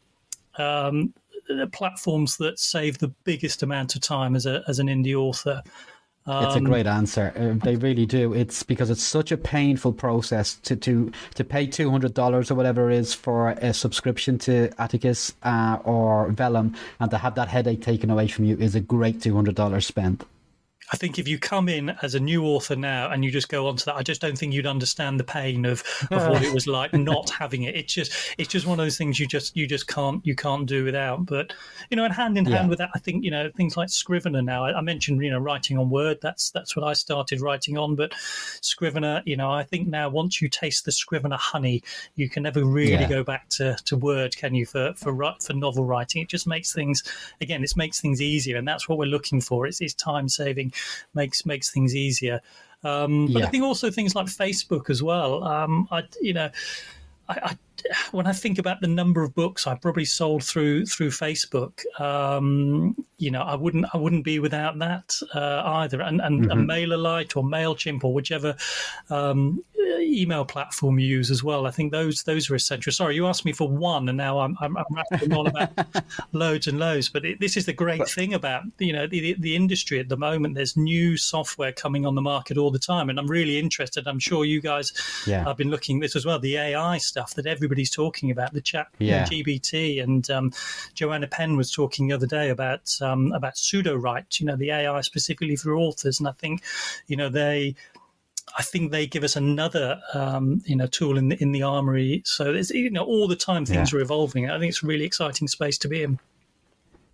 um, 0.57 1.13
the 1.49 1.67
platforms 1.67 2.37
that 2.39 2.59
save 2.59 2.99
the 2.99 3.09
biggest 3.25 3.63
amount 3.63 3.95
of 3.95 4.01
time 4.01 4.37
as 4.37 4.47
a 4.47 4.63
as 4.69 4.79
an 4.79 4.87
indie 4.89 5.15
author. 5.15 5.63
It's 6.27 6.55
a 6.55 6.59
Um, 6.59 6.65
great 6.65 6.87
answer. 6.87 7.35
Uh, 7.37 7.63
they 7.63 7.77
really 7.77 8.07
do. 8.07 8.33
It's 8.33 8.63
because 8.63 8.89
it's 8.89 9.05
such 9.05 9.31
a 9.31 9.37
painful 9.37 9.93
process 9.93 10.55
to 10.63 10.75
to, 10.77 11.13
to 11.35 11.45
pay 11.45 11.67
two 11.67 11.91
hundred 11.91 12.15
dollars 12.15 12.51
or 12.51 12.55
whatever 12.55 12.91
it 12.91 12.97
is 12.97 13.13
for 13.13 13.51
a 13.51 13.75
subscription 13.75 14.39
to 14.39 14.71
Atticus 14.79 15.35
uh, 15.43 15.77
or 15.85 16.31
Vellum, 16.31 16.75
and 16.99 17.11
to 17.11 17.19
have 17.19 17.35
that 17.35 17.49
headache 17.49 17.83
taken 17.83 18.09
away 18.11 18.27
from 18.29 18.47
you 18.47 18.57
is 18.57 18.75
a 18.75 18.81
great 18.81 19.21
two 19.21 19.35
hundred 19.35 19.55
dollars 19.55 19.87
spent. 19.87 20.25
I 20.95 20.97
think 20.97 21.19
if 21.19 21.27
you 21.27 21.39
come 21.41 21.69
in 21.69 21.91
as 22.03 22.15
a 22.15 22.21
new 22.21 22.45
author 22.45 22.77
now 22.77 23.11
and 23.11 23.25
you 23.25 23.31
just 23.33 23.49
go 23.49 23.67
on 23.67 23.77
to 23.77 23.85
that, 23.87 23.97
I 23.97 24.03
just 24.05 24.21
don't 24.21 24.39
think 24.39 24.53
you'd 24.53 24.65
understand 24.67 25.19
the 25.19 25.25
pain 25.25 25.65
of, 25.65 25.83
of 26.13 26.29
what 26.29 26.43
it 26.45 26.53
was 26.55 26.67
like 26.69 26.93
not 26.93 27.31
having 27.31 27.65
it. 27.65 27.75
It's 27.75 27.93
just 27.93 28.13
it's 28.39 28.49
just 28.49 28.65
one 28.67 28.79
of 28.79 28.85
those 28.85 28.97
things 28.97 29.19
you 29.19 29.27
just 29.27 29.57
you 29.57 29.67
just 29.67 29.89
can't 29.89 30.25
you 30.25 30.37
can't 30.37 30.67
do 30.67 30.85
without. 30.85 31.27
But 31.27 31.53
you 31.91 31.97
know, 31.97 32.05
and 32.05 32.15
hand 32.15 32.39
in 32.39 32.45
Yeah. 32.45 32.59
hand 32.59 32.69
with 32.71 32.79
that, 32.79 32.91
I 32.95 33.01
think 33.01 33.25
you 33.25 33.31
know 33.33 33.51
things 33.57 33.77
like 33.77 33.89
Scrivener. 33.89 34.41
Now, 34.41 34.65
I, 34.65 34.79
I 34.79 34.81
mentioned 34.83 35.21
you 35.23 35.31
know 35.31 35.39
writing 35.41 35.79
on 35.79 35.91
Word. 35.91 36.19
That's 36.23 36.51
that's 36.51 36.77
what 36.77 36.85
I 36.85 36.93
started 36.93 37.41
writing 37.41 37.77
on. 37.77 37.97
But 37.97 38.15
Scrivener, 38.61 39.23
you 39.25 39.37
know, 39.37 39.51
I 39.51 39.65
think 39.65 39.89
now 39.89 40.09
once 40.09 40.41
you 40.41 40.49
taste 40.49 40.85
the 40.85 40.93
Scrivener 40.93 41.37
honey, 41.37 41.83
you 42.15 42.29
can 42.29 42.43
never 42.45 42.65
really 42.65 42.93
Yeah. 42.93 43.09
go 43.09 43.25
back 43.25 43.49
to, 43.51 43.77
to 43.87 43.97
Word, 43.97 44.37
can 44.37 44.55
you? 44.55 44.65
For 44.67 44.95
for 44.95 45.15
for 45.41 45.53
novel 45.55 45.85
writing, 45.85 46.23
it 46.23 46.29
just 46.29 46.47
makes 46.47 46.73
things 46.73 47.03
again. 47.41 47.63
It 47.65 47.77
makes 47.77 48.01
things 48.01 48.21
easier, 48.23 48.57
and 48.57 48.69
that's 48.69 48.89
what 48.89 48.99
we're 48.99 49.07
looking 49.07 49.41
for. 49.41 49.67
It's, 49.67 49.81
it's 49.81 49.95
time 49.95 50.29
saving, 50.29 50.73
makes 51.15 51.47
makes 51.47 51.71
things 51.71 51.95
easier. 51.95 52.41
Um, 52.83 53.27
but 53.27 53.41
Yeah. 53.41 53.47
I 53.47 53.51
think 53.51 53.65
also 53.65 53.91
things 53.91 54.15
like 54.15 54.27
Facebook 54.27 54.91
as 54.91 55.03
well. 55.03 55.43
Um, 55.45 55.89
I 55.91 56.03
you 56.21 56.35
know, 56.35 56.51
I, 57.29 57.35
I 57.43 57.57
when 58.13 58.27
I 58.27 58.33
think 58.33 58.59
about 58.59 58.81
the 58.81 58.87
number 58.87 59.23
of 59.23 59.35
books 59.35 59.67
I 59.67 59.75
probably 59.75 60.05
sold 60.05 60.45
through 60.45 60.87
through 60.87 61.11
Facebook, 61.11 61.83
um, 62.01 62.97
you 63.19 63.31
know, 63.31 63.43
I 63.43 63.55
wouldn't 63.55 63.87
I 63.93 63.97
wouldn't 63.97 64.25
be 64.25 64.39
without 64.39 64.79
that 64.79 65.15
uh, 65.35 65.63
either. 65.65 66.01
And 66.01 66.21
and 66.21 66.47
a 66.47 66.55
MailerLite 66.55 67.37
or 67.37 67.43
Mailchimp 67.43 68.05
or 68.05 68.13
whichever 68.13 68.57
um, 69.11 69.63
email 70.01 70.45
platform 70.45 70.99
you 70.99 71.07
use 71.07 71.31
as 71.31 71.43
well. 71.43 71.67
I 71.67 71.71
think 71.71 71.93
those 71.93 72.23
those 72.25 72.51
are 72.51 72.55
essential. 72.55 72.93
Sorry, 72.93 73.15
you 73.15 73.27
asked 73.27 73.45
me 73.45 73.53
for 73.53 73.69
one, 73.69 74.09
and 74.09 74.17
now 74.17 74.39
I'm 74.41 74.57
I'm, 74.61 74.77
on 74.77 75.47
about 75.47 75.87
loads 76.33 76.67
and 76.67 76.79
loads. 76.79 77.09
But 77.09 77.25
it, 77.25 77.41
this 77.41 77.57
is 77.57 77.67
the 77.67 77.73
great 77.73 78.09
thing 78.09 78.35
about 78.35 78.63
you 78.79 78.93
know 78.93 79.07
the, 79.07 79.35
the 79.39 79.57
industry 79.57 80.01
at 80.01 80.09
the 80.09 80.17
moment. 80.17 80.55
There's 80.55 80.77
new 80.77 81.17
software 81.17 81.73
coming 81.73 82.07
on 82.07 82.15
the 82.15 82.23
market 82.23 82.59
all 82.59 82.71
the 82.71 82.79
time, 82.79 83.09
and 83.11 83.19
I'm 83.19 83.27
really 83.27 83.59
interested. 83.59 84.07
I'm 84.07 84.19
sure 84.19 84.45
you 84.45 84.61
guys 84.61 84.93
Yeah. 85.27 85.45
have 85.45 85.57
been 85.57 85.71
looking 85.71 85.99
at 85.99 86.03
this 86.03 86.17
as 86.17 86.27
well. 86.27 86.39
The 86.39 86.57
AI 86.57 86.99
stuff 86.99 87.35
that 87.35 87.47
everybody's 87.65 87.91
talking 87.91 88.31
about, 88.31 88.53
the 88.53 88.61
chat 88.61 88.89
Yeah. 88.99 89.25
GPT, 89.25 90.03
and 90.03 90.29
um, 90.31 90.53
Joanna 90.95 91.27
Penn 91.27 91.57
was 91.57 91.73
talking 91.73 92.09
the 92.09 92.15
other 92.15 92.27
day 92.27 92.51
about 92.51 92.97
um, 93.01 93.33
about 93.33 93.55
Sudowrite. 93.55 94.39
You 94.41 94.47
know, 94.47 94.57
the 94.57 94.71
AI 94.71 95.01
specifically 95.01 95.57
for 95.57 95.75
authors, 95.75 96.19
and 96.21 96.29
I 96.29 96.33
think 96.33 96.63
you 97.07 97.17
know 97.17 97.29
they. 97.29 97.75
I 98.57 98.63
think 98.63 98.93
they 98.93 99.07
give 99.07 99.25
us 99.25 99.35
another, 99.37 100.01
um, 100.13 100.63
you 100.67 100.77
know, 100.77 100.87
tool 100.87 101.17
in 101.19 101.31
the 101.31 101.43
in 101.43 101.51
the 101.53 101.63
armory. 101.63 102.23
So 102.27 102.53
there's, 102.53 102.71
you 102.71 102.91
know, 102.91 103.03
all 103.03 103.27
the 103.27 103.35
time 103.35 103.65
things 103.67 103.91
Yeah. 103.91 103.99
are 103.99 104.03
evolving. 104.03 104.49
I 104.49 104.59
think 104.59 104.69
it's 104.71 104.83
a 104.83 104.87
really 104.87 105.05
exciting 105.07 105.49
space 105.49 105.79
to 105.79 105.89
be 105.89 106.03
in. 106.05 106.21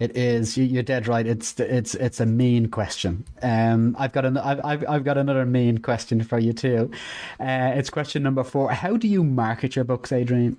It 0.00 0.16
is. 0.16 0.56
You- 0.56 0.64
You're 0.64 0.82
dead 0.82 1.06
right. 1.06 1.26
It's 1.26 1.60
it's 1.60 1.94
it's 1.94 2.18
a 2.20 2.26
mean 2.26 2.68
question. 2.70 3.24
Um, 3.42 3.94
I've 3.98 4.12
got 4.12 4.24
an 4.24 4.38
I've 4.38 4.60
I've, 4.64 4.84
I've 4.88 5.04
got 5.04 5.18
another 5.18 5.44
mean 5.46 5.78
question 5.78 6.22
for 6.24 6.38
you 6.38 6.52
too. 6.54 6.90
Uh, 7.38 7.72
it's 7.76 7.90
question 7.90 8.22
number 8.22 8.42
four. 8.42 8.72
How 8.72 8.96
do 8.96 9.06
you 9.06 9.22
market 9.22 9.76
your 9.76 9.84
books, 9.84 10.10
Adrian? 10.10 10.56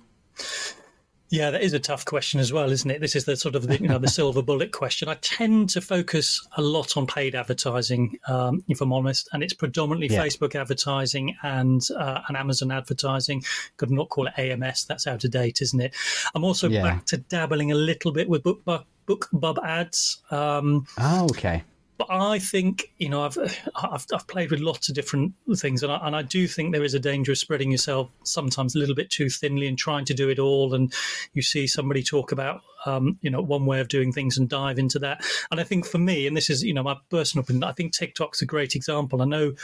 Yeah, 1.28 1.50
that 1.52 1.62
is 1.62 1.72
a 1.72 1.78
tough 1.80 2.04
question 2.04 2.40
as 2.40 2.52
well, 2.52 2.70
isn't 2.70 2.90
it? 2.90 3.00
This 3.00 3.16
is 3.16 3.24
the 3.24 3.36
sort 3.38 3.54
of 3.54 3.66
the, 3.66 3.80
you 3.80 3.88
know 3.88 3.96
the 3.98 4.06
silver 4.20 4.42
bullet 4.42 4.70
question. 4.70 5.08
I 5.08 5.14
tend 5.22 5.70
to 5.70 5.80
focus 5.80 6.46
a 6.58 6.62
lot 6.62 6.94
on 6.98 7.06
paid 7.06 7.34
advertising, 7.34 8.18
um, 8.28 8.62
if 8.68 8.82
I'm 8.82 8.92
honest, 8.92 9.30
and 9.32 9.42
it's 9.42 9.54
predominantly 9.54 10.14
Yeah. 10.14 10.22
Facebook 10.24 10.54
advertising 10.54 11.34
and 11.42 11.80
uh, 11.98 12.20
and 12.28 12.36
Amazon 12.36 12.70
advertising. 12.70 13.42
Could 13.78 13.90
not 13.90 14.10
call 14.10 14.26
it 14.26 14.34
AMS. 14.38 14.84
That's 14.84 15.06
out 15.06 15.24
of 15.24 15.30
date, 15.30 15.62
isn't 15.62 15.80
it? 15.80 15.94
I'm 16.34 16.44
also 16.44 16.68
Yeah. 16.68 16.82
back 16.82 17.06
to 17.06 17.16
dabbling 17.16 17.72
a 17.72 17.76
little 17.76 18.12
bit 18.12 18.28
with 18.28 18.42
book 18.42 18.62
bookbub 19.06 19.62
ads. 19.64 20.22
Um, 20.30 20.86
Oh, 20.98 21.24
okay. 21.24 21.64
but 21.98 22.08
I 22.10 22.38
think 22.38 22.90
you 22.98 23.08
know 23.08 23.22
I've, 23.24 23.38
I've 23.76 24.06
I've 24.12 24.26
played 24.26 24.50
with 24.50 24.60
lots 24.60 24.88
of 24.88 24.94
different 24.94 25.32
things, 25.56 25.82
and 25.82 25.92
I, 25.92 26.06
and 26.06 26.16
I 26.16 26.22
do 26.22 26.46
think 26.48 26.72
there 26.72 26.84
is 26.84 26.94
a 26.94 26.98
danger 27.00 27.32
of 27.32 27.38
spreading 27.38 27.70
yourself 27.70 28.10
sometimes 28.24 28.74
a 28.74 28.78
little 28.78 28.94
bit 28.94 29.10
too 29.10 29.28
thinly 29.28 29.66
and 29.66 29.78
trying 29.78 30.04
to 30.06 30.14
do 30.14 30.28
it 30.28 30.38
all. 30.38 30.74
And 30.74 30.92
you 31.34 31.42
see 31.42 31.66
somebody 31.66 32.02
talk 32.02 32.32
about 32.32 32.62
um, 32.86 33.18
you 33.22 33.30
know 33.30 33.40
one 33.40 33.66
way 33.66 33.80
of 33.80 33.88
doing 33.88 34.12
things 34.12 34.36
and 34.38 34.48
dive 34.48 34.78
into 34.78 34.98
that. 35.00 35.24
And 35.50 35.60
I 35.60 35.64
think 35.64 35.86
for 35.86 35.98
me, 35.98 36.26
and 36.26 36.36
this 36.36 36.50
is 36.50 36.62
you 36.62 36.74
know 36.74 36.82
my 36.82 36.96
personal 37.10 37.44
opinion, 37.44 37.64
I 37.64 37.72
think 37.72 37.92
TikTok's 37.92 38.42
a 38.42 38.46
great 38.46 38.74
example. 38.74 39.22
I 39.22 39.26
know 39.26 39.54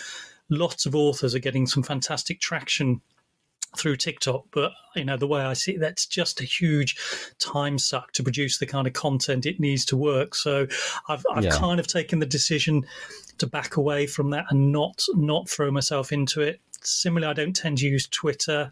lots 0.50 0.86
of 0.86 0.94
authors 0.94 1.34
are 1.34 1.40
getting 1.40 1.66
some 1.66 1.82
fantastic 1.82 2.40
traction 2.40 3.00
through 3.76 3.96
TikTok, 3.96 4.44
but 4.50 4.72
you 4.96 5.04
know 5.04 5.16
the 5.16 5.26
way 5.26 5.40
I 5.42 5.52
see 5.52 5.72
it, 5.72 5.80
that's 5.80 6.06
just 6.06 6.40
a 6.40 6.44
huge 6.44 6.96
time 7.38 7.78
suck 7.78 8.12
to 8.12 8.22
produce 8.22 8.58
the 8.58 8.66
kind 8.66 8.86
of 8.86 8.92
content 8.92 9.46
it 9.46 9.60
needs 9.60 9.84
to 9.86 9.96
work. 9.96 10.34
So 10.34 10.66
I've 11.08 11.24
I've 11.32 11.44
Yeah. 11.44 11.58
kind 11.58 11.78
of 11.80 11.86
taken 11.86 12.18
the 12.18 12.26
decision 12.26 12.86
to 13.38 13.46
back 13.46 13.76
away 13.76 14.06
from 14.06 14.30
that 14.30 14.46
and 14.50 14.72
not 14.72 15.04
not 15.14 15.48
throw 15.48 15.70
myself 15.70 16.12
into 16.12 16.40
it. 16.40 16.60
Similarly, 16.82 17.30
I 17.30 17.34
don't 17.34 17.54
tend 17.54 17.78
to 17.78 17.86
use 17.86 18.06
Twitter. 18.08 18.70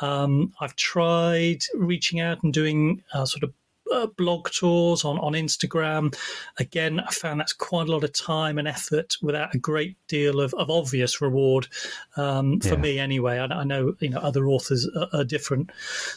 Um, 0.00 0.52
I've 0.60 0.74
tried 0.76 1.62
reaching 1.74 2.18
out 2.20 2.42
and 2.42 2.52
doing 2.52 3.02
uh, 3.12 3.24
sort 3.24 3.42
of 3.44 3.52
uh, 3.92 4.06
blog 4.06 4.50
tours 4.50 5.04
on, 5.04 5.18
on 5.18 5.32
Instagram. 5.34 6.14
Again, 6.58 7.00
I 7.00 7.10
found 7.12 7.40
that's 7.40 7.52
quite 7.52 7.88
a 7.88 7.92
lot 7.92 8.04
of 8.04 8.12
time 8.12 8.58
and 8.58 8.66
effort 8.66 9.16
without 9.22 9.54
a 9.54 9.58
great 9.58 9.96
deal 10.08 10.40
of, 10.40 10.54
of 10.54 10.70
obvious 10.70 11.20
reward 11.20 11.68
um, 12.16 12.60
for 12.60 12.70
Yeah. 12.70 12.76
me 12.76 12.98
anyway. 12.98 13.38
I, 13.38 13.44
I 13.44 13.64
know 13.64 13.94
you 14.00 14.08
know 14.10 14.18
other 14.18 14.48
authors 14.48 14.88
are, 14.96 15.08
are 15.12 15.24
different. 15.24 15.70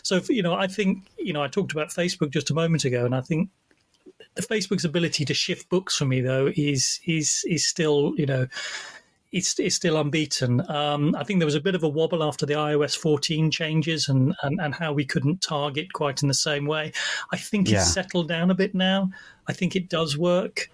So 0.03 0.21
you 0.30 0.41
know, 0.41 0.53
I 0.55 0.67
think 0.67 1.03
you 1.17 1.34
know 1.34 1.43
I 1.43 1.47
talked 1.47 1.71
about 1.71 1.89
Facebook 1.89 2.32
just 2.32 2.49
a 2.49 2.53
moment 2.53 2.86
ago, 2.86 3.05
and 3.05 3.15
I 3.15 3.21
think 3.21 3.49
the 4.36 4.41
Facebook's 4.41 4.86
ability 4.86 5.26
to 5.26 5.34
shift 5.34 5.69
books 5.69 5.95
for 5.97 6.05
me 6.05 6.21
though 6.21 6.51
is 6.55 6.99
is 7.05 7.43
is 7.47 7.65
still 7.65 8.13
you 8.17 8.26
know 8.26 8.47
it's, 9.36 9.59
it's 9.59 9.75
still 9.75 9.97
unbeaten. 9.97 10.63
Um, 10.71 11.13
I 11.15 11.25
think 11.25 11.39
there 11.39 11.45
was 11.45 11.55
a 11.55 11.59
bit 11.59 11.75
of 11.75 11.83
a 11.83 11.89
wobble 11.89 12.23
after 12.23 12.45
the 12.45 12.53
iOS 12.53 12.97
14 12.97 13.51
changes 13.51 14.07
and, 14.07 14.33
and, 14.43 14.61
and 14.61 14.73
how 14.73 14.93
we 14.93 15.03
couldn't 15.03 15.41
target 15.41 15.91
quite 15.91 16.21
in 16.21 16.29
the 16.29 16.33
same 16.33 16.65
way. 16.65 16.93
I 17.33 17.38
think 17.38 17.69
Yeah. 17.69 17.79
it's 17.79 17.93
settled 17.93 18.29
down 18.29 18.49
a 18.49 18.55
bit 18.55 18.73
now. 18.73 19.09
I 19.45 19.51
think 19.51 19.75
it 19.75 19.89
does 19.89 20.17
work. 20.17 20.69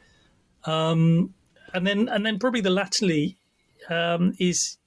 Um, 0.66 1.34
and 1.74 1.88
then 1.88 2.07
and 2.09 2.24
then 2.24 2.38
probably 2.38 2.62
the 2.62 2.70
latterly 2.70 3.36
um, 3.89 4.34
is 4.39 4.78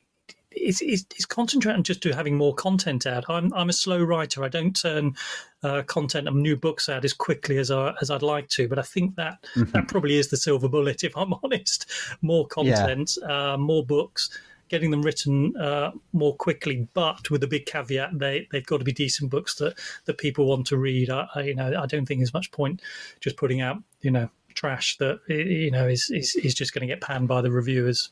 is, 0.56 0.80
is 0.80 1.06
is 1.16 1.26
concentrating 1.26 1.82
just 1.82 2.02
to 2.02 2.12
having 2.12 2.36
more 2.36 2.54
content 2.54 3.06
out. 3.06 3.24
I'm 3.28 3.52
I'm 3.54 3.68
a 3.68 3.72
slow 3.72 4.02
writer. 4.02 4.44
I 4.44 4.48
don't 4.48 4.74
turn 4.74 5.14
uh, 5.62 5.82
content 5.82 6.28
of 6.28 6.34
new 6.34 6.56
books 6.56 6.88
out 6.88 7.04
as 7.04 7.12
quickly 7.12 7.58
as 7.58 7.70
I 7.70 7.94
as 8.00 8.10
I'd 8.10 8.22
like 8.22 8.48
to. 8.50 8.68
But 8.68 8.78
I 8.78 8.82
think 8.82 9.16
that 9.16 9.44
that 9.56 9.88
probably 9.88 10.16
is 10.16 10.28
the 10.28 10.36
silver 10.36 10.68
bullet. 10.68 11.04
If 11.04 11.16
I'm 11.16 11.34
honest, 11.42 11.90
more 12.22 12.46
content, 12.46 13.16
uh, 13.28 13.56
more 13.56 13.84
books. 13.84 14.30
Getting 14.70 14.90
them 14.90 15.02
written 15.02 15.54
uh, 15.58 15.92
more 16.14 16.34
quickly, 16.34 16.88
but 16.94 17.30
with 17.30 17.44
a 17.44 17.46
big 17.46 17.66
caveat: 17.66 18.18
they 18.18 18.48
they've 18.50 18.64
got 18.64 18.78
to 18.78 18.84
be 18.84 18.92
decent 18.92 19.30
books 19.30 19.56
that, 19.56 19.78
that 20.06 20.16
people 20.16 20.46
want 20.46 20.66
to 20.68 20.78
read. 20.78 21.10
I, 21.10 21.28
I, 21.34 21.42
you 21.42 21.54
know, 21.54 21.78
I 21.78 21.84
don't 21.84 22.06
think 22.06 22.20
there's 22.20 22.32
much 22.32 22.50
point 22.50 22.80
just 23.20 23.36
putting 23.36 23.60
out 23.60 23.76
you 24.00 24.10
know 24.10 24.30
trash 24.54 24.96
that 24.98 25.20
you 25.28 25.70
know 25.70 25.86
is 25.86 26.10
is, 26.10 26.34
is 26.36 26.54
just 26.54 26.72
going 26.72 26.80
to 26.80 26.92
get 26.92 27.02
panned 27.02 27.28
by 27.28 27.42
the 27.42 27.52
reviewers. 27.52 28.10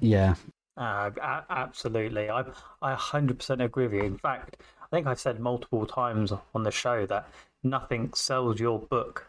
Yeah, 0.00 0.34
Uh, 0.76 1.10
absolutely. 1.50 2.30
I 2.30 2.44
I 2.80 2.94
100% 2.94 3.62
agree 3.62 3.84
with 3.84 3.94
you. 3.94 4.02
In 4.02 4.18
fact, 4.18 4.56
I 4.82 4.86
think 4.90 5.06
I've 5.06 5.20
said 5.20 5.40
multiple 5.40 5.86
times 5.86 6.32
on 6.54 6.62
the 6.62 6.70
show 6.70 7.06
that 7.06 7.28
nothing 7.62 8.12
sells 8.14 8.58
your 8.58 8.78
book 8.78 9.26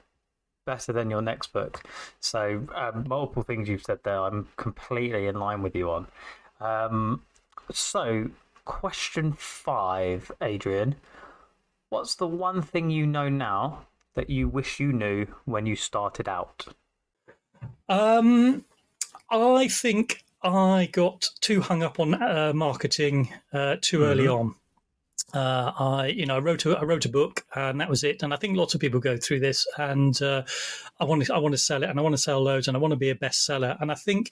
better 0.65 0.93
than 0.93 1.09
your 1.09 1.21
next 1.21 1.53
book. 1.53 1.83
So, 2.19 2.65
um, 2.75 3.05
multiple 3.07 3.43
things 3.43 3.67
you've 3.67 3.83
said 3.83 3.99
there, 4.03 4.21
I'm 4.21 4.47
completely 4.57 5.27
in 5.27 5.39
line 5.39 5.61
with 5.61 5.75
you 5.75 5.89
on. 5.91 6.07
Um, 6.59 7.23
so, 7.71 8.29
question 8.65 9.33
five, 9.33 10.31
Adrian. 10.41 10.95
What's 11.89 12.15
the 12.15 12.27
one 12.27 12.61
thing 12.61 12.89
you 12.89 13.05
know 13.05 13.27
now 13.27 13.85
that 14.13 14.29
you 14.29 14.47
wish 14.47 14.79
you 14.79 14.93
knew 14.93 15.27
when 15.45 15.65
you 15.65 15.75
started 15.75 16.29
out? 16.29 16.67
Um, 17.89 18.63
I 19.29 19.67
think 19.67 20.23
I 20.43 20.89
got 20.91 21.29
too 21.39 21.61
hung 21.61 21.83
up 21.83 21.99
on 21.99 22.15
uh, 22.15 22.51
marketing 22.55 23.31
uh, 23.53 23.77
too 23.79 24.03
early 24.03 24.27
on. 24.27 24.55
Uh, 25.33 25.71
I, 25.79 26.07
you 26.07 26.25
know, 26.25 26.35
I 26.35 26.39
wrote 26.39 26.65
a, 26.65 26.77
I 26.77 26.83
wrote 26.83 27.05
a 27.05 27.09
book, 27.09 27.45
and 27.55 27.79
that 27.79 27.89
was 27.89 28.03
it. 28.03 28.23
And 28.23 28.33
I 28.33 28.37
think 28.37 28.57
lots 28.57 28.73
of 28.73 28.81
people 28.81 28.99
go 28.99 29.17
through 29.17 29.39
this. 29.39 29.67
And 29.77 30.19
uh, 30.21 30.43
I 30.99 31.05
want 31.05 31.23
to, 31.23 31.33
I 31.33 31.37
want 31.37 31.53
to 31.53 31.59
sell 31.59 31.83
it, 31.83 31.89
and 31.89 31.99
I 31.99 32.01
want 32.01 32.13
to 32.13 32.21
sell 32.21 32.41
loads, 32.41 32.67
and 32.67 32.75
I 32.75 32.79
want 32.79 32.91
to 32.91 32.97
be 32.97 33.11
a 33.11 33.15
bestseller. 33.15 33.77
And 33.79 33.91
I 33.91 33.95
think 33.95 34.31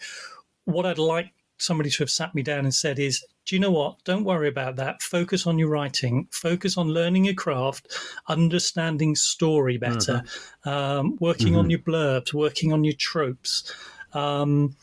what 0.66 0.86
I'd 0.86 0.98
like 0.98 1.32
somebody 1.58 1.90
to 1.90 2.04
have 2.04 2.10
sat 2.10 2.34
me 2.34 2.42
down 2.42 2.60
and 2.60 2.74
said 2.74 3.00
is, 3.00 3.24
do 3.46 3.56
you 3.56 3.60
know 3.60 3.72
what? 3.72 4.04
Don't 4.04 4.24
worry 4.24 4.48
about 4.48 4.78
that. 4.78 5.02
Focus 5.02 5.46
on 5.46 5.60
your 5.60 5.70
writing. 5.70 6.28
Focus 6.32 6.78
on 6.78 6.90
learning 6.90 7.26
your 7.26 7.34
craft, 7.34 7.88
understanding 8.28 9.16
story 9.16 9.78
better, 9.78 10.24
um, 10.66 11.18
working 11.20 11.56
on 11.56 11.70
your 11.70 11.80
blurbs, 11.80 12.34
working 12.34 12.72
on 12.72 12.84
your 12.84 12.94
tropes. 12.98 13.74
Um, 14.14 14.76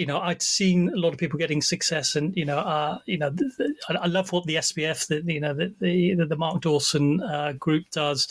you 0.00 0.06
know, 0.06 0.18
I'd 0.18 0.40
seen 0.40 0.88
a 0.88 0.96
lot 0.96 1.12
of 1.12 1.18
people 1.18 1.38
getting 1.38 1.60
success, 1.60 2.16
and 2.16 2.34
you 2.34 2.46
know, 2.46 2.58
uh, 2.58 2.98
you 3.04 3.18
know, 3.18 3.30
th 3.30 3.50
th 3.58 3.70
I, 3.90 4.06
love 4.06 4.32
what 4.32 4.44
the 4.46 4.56
SPF, 4.56 5.06
the 5.08 5.22
you 5.30 5.40
know, 5.40 5.52
the 5.52 5.66
the, 5.78 6.24
the 6.24 6.36
Mark 6.36 6.62
Dawson 6.62 7.22
uh, 7.22 7.52
group 7.52 7.84
does, 7.90 8.26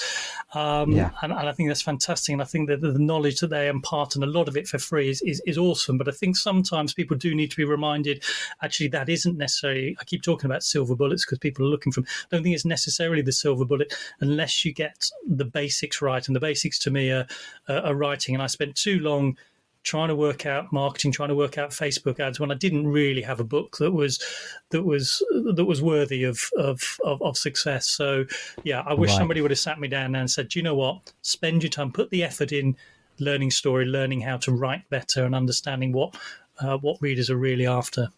um, 0.55 0.91
Yeah. 0.93 1.11
and, 1.21 1.31
and 1.31 1.47
I 1.47 1.51
think 1.51 1.69
that's 1.69 1.83
fantastic. 1.83 2.33
And 2.33 2.41
I 2.41 2.45
think 2.45 2.69
that 2.69 2.81
the 2.81 2.97
knowledge 2.97 3.39
that 3.41 3.51
they 3.51 3.67
impart, 3.67 4.15
and 4.15 4.23
a 4.23 4.27
lot 4.27 4.47
of 4.47 4.57
it 4.57 4.67
for 4.67 4.79
free, 4.79 5.09
is, 5.11 5.21
is 5.21 5.43
is 5.45 5.59
awesome. 5.59 5.99
But 5.99 6.07
I 6.07 6.11
think 6.11 6.37
sometimes 6.37 6.95
people 6.95 7.15
do 7.17 7.35
need 7.35 7.51
to 7.51 7.57
be 7.57 7.65
reminded. 7.65 8.23
Actually, 8.63 8.89
that 8.89 9.07
isn't 9.07 9.37
necessarily. 9.37 9.95
I 10.01 10.03
keep 10.05 10.23
talking 10.23 10.49
about 10.49 10.63
silver 10.63 10.95
bullets 10.95 11.23
because 11.23 11.37
people 11.37 11.65
are 11.67 11.69
looking 11.69 11.91
for. 11.93 11.99
'em. 12.01 12.07
I 12.23 12.27
don't 12.35 12.43
think 12.43 12.55
it's 12.55 12.65
necessarily 12.65 13.21
the 13.21 13.31
silver 13.43 13.65
bullet 13.65 13.93
unless 14.21 14.65
you 14.65 14.73
get 14.73 15.05
the 15.27 15.45
basics 15.45 16.01
right. 16.01 16.25
And 16.27 16.35
the 16.35 16.39
basics 16.39 16.79
to 16.79 16.89
me 16.89 17.11
are, 17.11 17.27
are, 17.67 17.81
are 17.89 17.95
writing. 17.95 18.33
And 18.33 18.41
I 18.41 18.47
spent 18.47 18.75
too 18.75 18.99
long 18.99 19.37
trying 19.83 20.09
to 20.09 20.15
work 20.15 20.45
out 20.45 20.71
marketing, 20.73 21.11
trying 21.11 21.29
to 21.29 21.35
work 21.35 21.57
out 21.57 21.71
Facebook 21.71 22.19
ads 22.19 22.39
when 22.39 22.51
I 22.51 22.55
didn't 22.55 22.87
really 22.87 23.21
have 23.21 23.39
a 23.39 23.43
book 23.45 23.77
that 23.77 23.91
was 23.91 24.23
that 24.71 24.83
was 24.83 25.23
that 25.55 25.65
was 25.65 25.81
worthy 25.81 26.23
of 26.23 26.39
of, 26.57 26.81
of, 27.03 27.21
of 27.21 27.37
success. 27.37 27.87
So 27.89 28.25
yeah, 28.63 28.83
I 28.85 28.93
wish 28.93 29.11
Right. 29.11 29.17
somebody 29.17 29.41
would 29.41 29.51
have 29.51 29.59
sat 29.59 29.79
me 29.79 29.87
down 29.87 30.15
and 30.15 30.29
said, 30.29 30.49
Do 30.49 30.59
you 30.59 30.63
know 30.63 30.75
what? 30.75 31.13
Spend 31.21 31.63
your 31.63 31.69
time, 31.69 31.91
put 31.91 32.09
the 32.09 32.23
effort 32.23 32.51
in 32.51 32.75
learning 33.19 33.51
story, 33.51 33.85
learning 33.85 34.21
how 34.21 34.37
to 34.37 34.51
write 34.51 34.89
better 34.89 35.23
and 35.25 35.33
understanding 35.35 35.91
what 35.93 36.15
uh, 36.59 36.77
what 36.77 37.01
readers 37.01 37.29
are 37.29 37.37
really 37.37 37.65
after. 37.65 38.09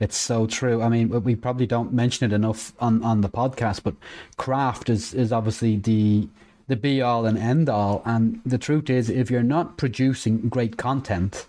It's 0.00 0.16
so 0.16 0.46
true. 0.46 0.82
I 0.82 0.88
mean, 0.88 1.08
we 1.22 1.36
probably 1.36 1.66
don't 1.66 1.92
mention 1.92 2.30
it 2.30 2.34
enough 2.34 2.72
on, 2.80 3.04
on 3.04 3.20
the 3.20 3.28
podcast, 3.28 3.84
but 3.84 3.94
craft 4.36 4.90
is, 4.90 5.14
is 5.14 5.32
obviously 5.32 5.76
the 5.76 6.28
the 6.68 6.76
be 6.76 7.02
all 7.02 7.26
and 7.26 7.36
end 7.36 7.68
all. 7.68 8.02
And 8.04 8.40
the 8.44 8.58
truth 8.58 8.88
is, 8.90 9.10
if 9.10 9.30
you're 9.30 9.42
not 9.42 9.76
producing 9.76 10.48
great 10.48 10.76
content, 10.76 11.46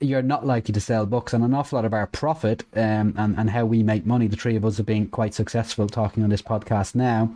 you're 0.00 0.22
not 0.22 0.44
likely 0.44 0.72
to 0.72 0.80
sell 0.80 1.06
books. 1.06 1.32
And 1.32 1.44
an 1.44 1.54
awful 1.54 1.76
lot 1.76 1.84
of 1.84 1.92
our 1.94 2.06
profit 2.06 2.64
um, 2.74 3.14
and 3.16 3.36
and 3.38 3.50
how 3.50 3.64
we 3.64 3.82
make 3.82 4.04
money, 4.04 4.26
the 4.26 4.36
three 4.36 4.56
of 4.56 4.64
us 4.64 4.76
have 4.78 4.86
been 4.86 5.06
quite 5.08 5.34
successful 5.34 5.86
talking 5.86 6.22
on 6.22 6.30
this 6.30 6.42
podcast 6.42 6.94
now, 6.94 7.32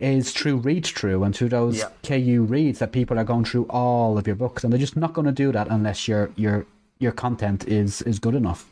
is 0.00 0.30
through 0.32 0.58
read 0.58 0.86
through 0.86 1.24
and 1.24 1.34
through 1.34 1.48
those 1.48 1.78
Yeah. 1.78 1.88
KU 2.02 2.42
reads 2.48 2.80
that 2.80 2.92
people 2.92 3.18
are 3.18 3.24
going 3.24 3.46
through 3.46 3.64
all 3.70 4.18
of 4.18 4.26
your 4.26 4.36
books, 4.36 4.62
and 4.62 4.72
they're 4.72 4.78
just 4.80 4.96
not 4.96 5.14
going 5.14 5.26
to 5.26 5.32
do 5.32 5.52
that 5.52 5.68
unless 5.68 6.06
your 6.06 6.30
your 6.36 6.66
your 6.98 7.12
content 7.12 7.66
is 7.66 8.02
is 8.02 8.18
good 8.18 8.34
enough. 8.34 8.66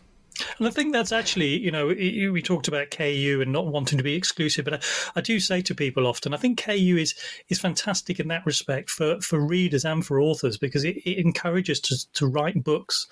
And 0.59 0.67
I 0.67 0.71
think 0.71 0.93
that's 0.93 1.13
actually, 1.13 1.59
you 1.59 1.71
know, 1.71 1.87
we 1.89 2.43
talked 2.43 2.69
about 2.69 2.91
KU 2.91 3.39
and 3.41 3.53
not 3.53 3.67
wanting 3.67 3.99
to 3.99 4.05
be 4.05 4.15
exclusive, 4.15 4.65
but 4.65 4.75
I, 4.75 4.81
I 5.17 5.21
do 5.21 5.39
say 5.39 5.63
to 5.63 5.75
people 5.75 6.07
often, 6.07 6.35
I 6.35 6.39
think 6.39 6.63
KU 6.63 6.97
is 6.99 7.15
is 7.49 7.59
fantastic 7.61 8.19
in 8.19 8.29
that 8.29 8.45
respect 8.47 8.91
for, 8.91 9.21
for 9.21 9.39
readers 9.41 9.85
and 9.85 10.05
for 10.05 10.21
authors 10.21 10.57
because 10.57 10.85
it, 10.85 10.97
it 10.99 11.19
encourages 11.19 11.81
to 11.81 11.97
to 12.15 12.27
write 12.27 12.63
books 12.65 13.07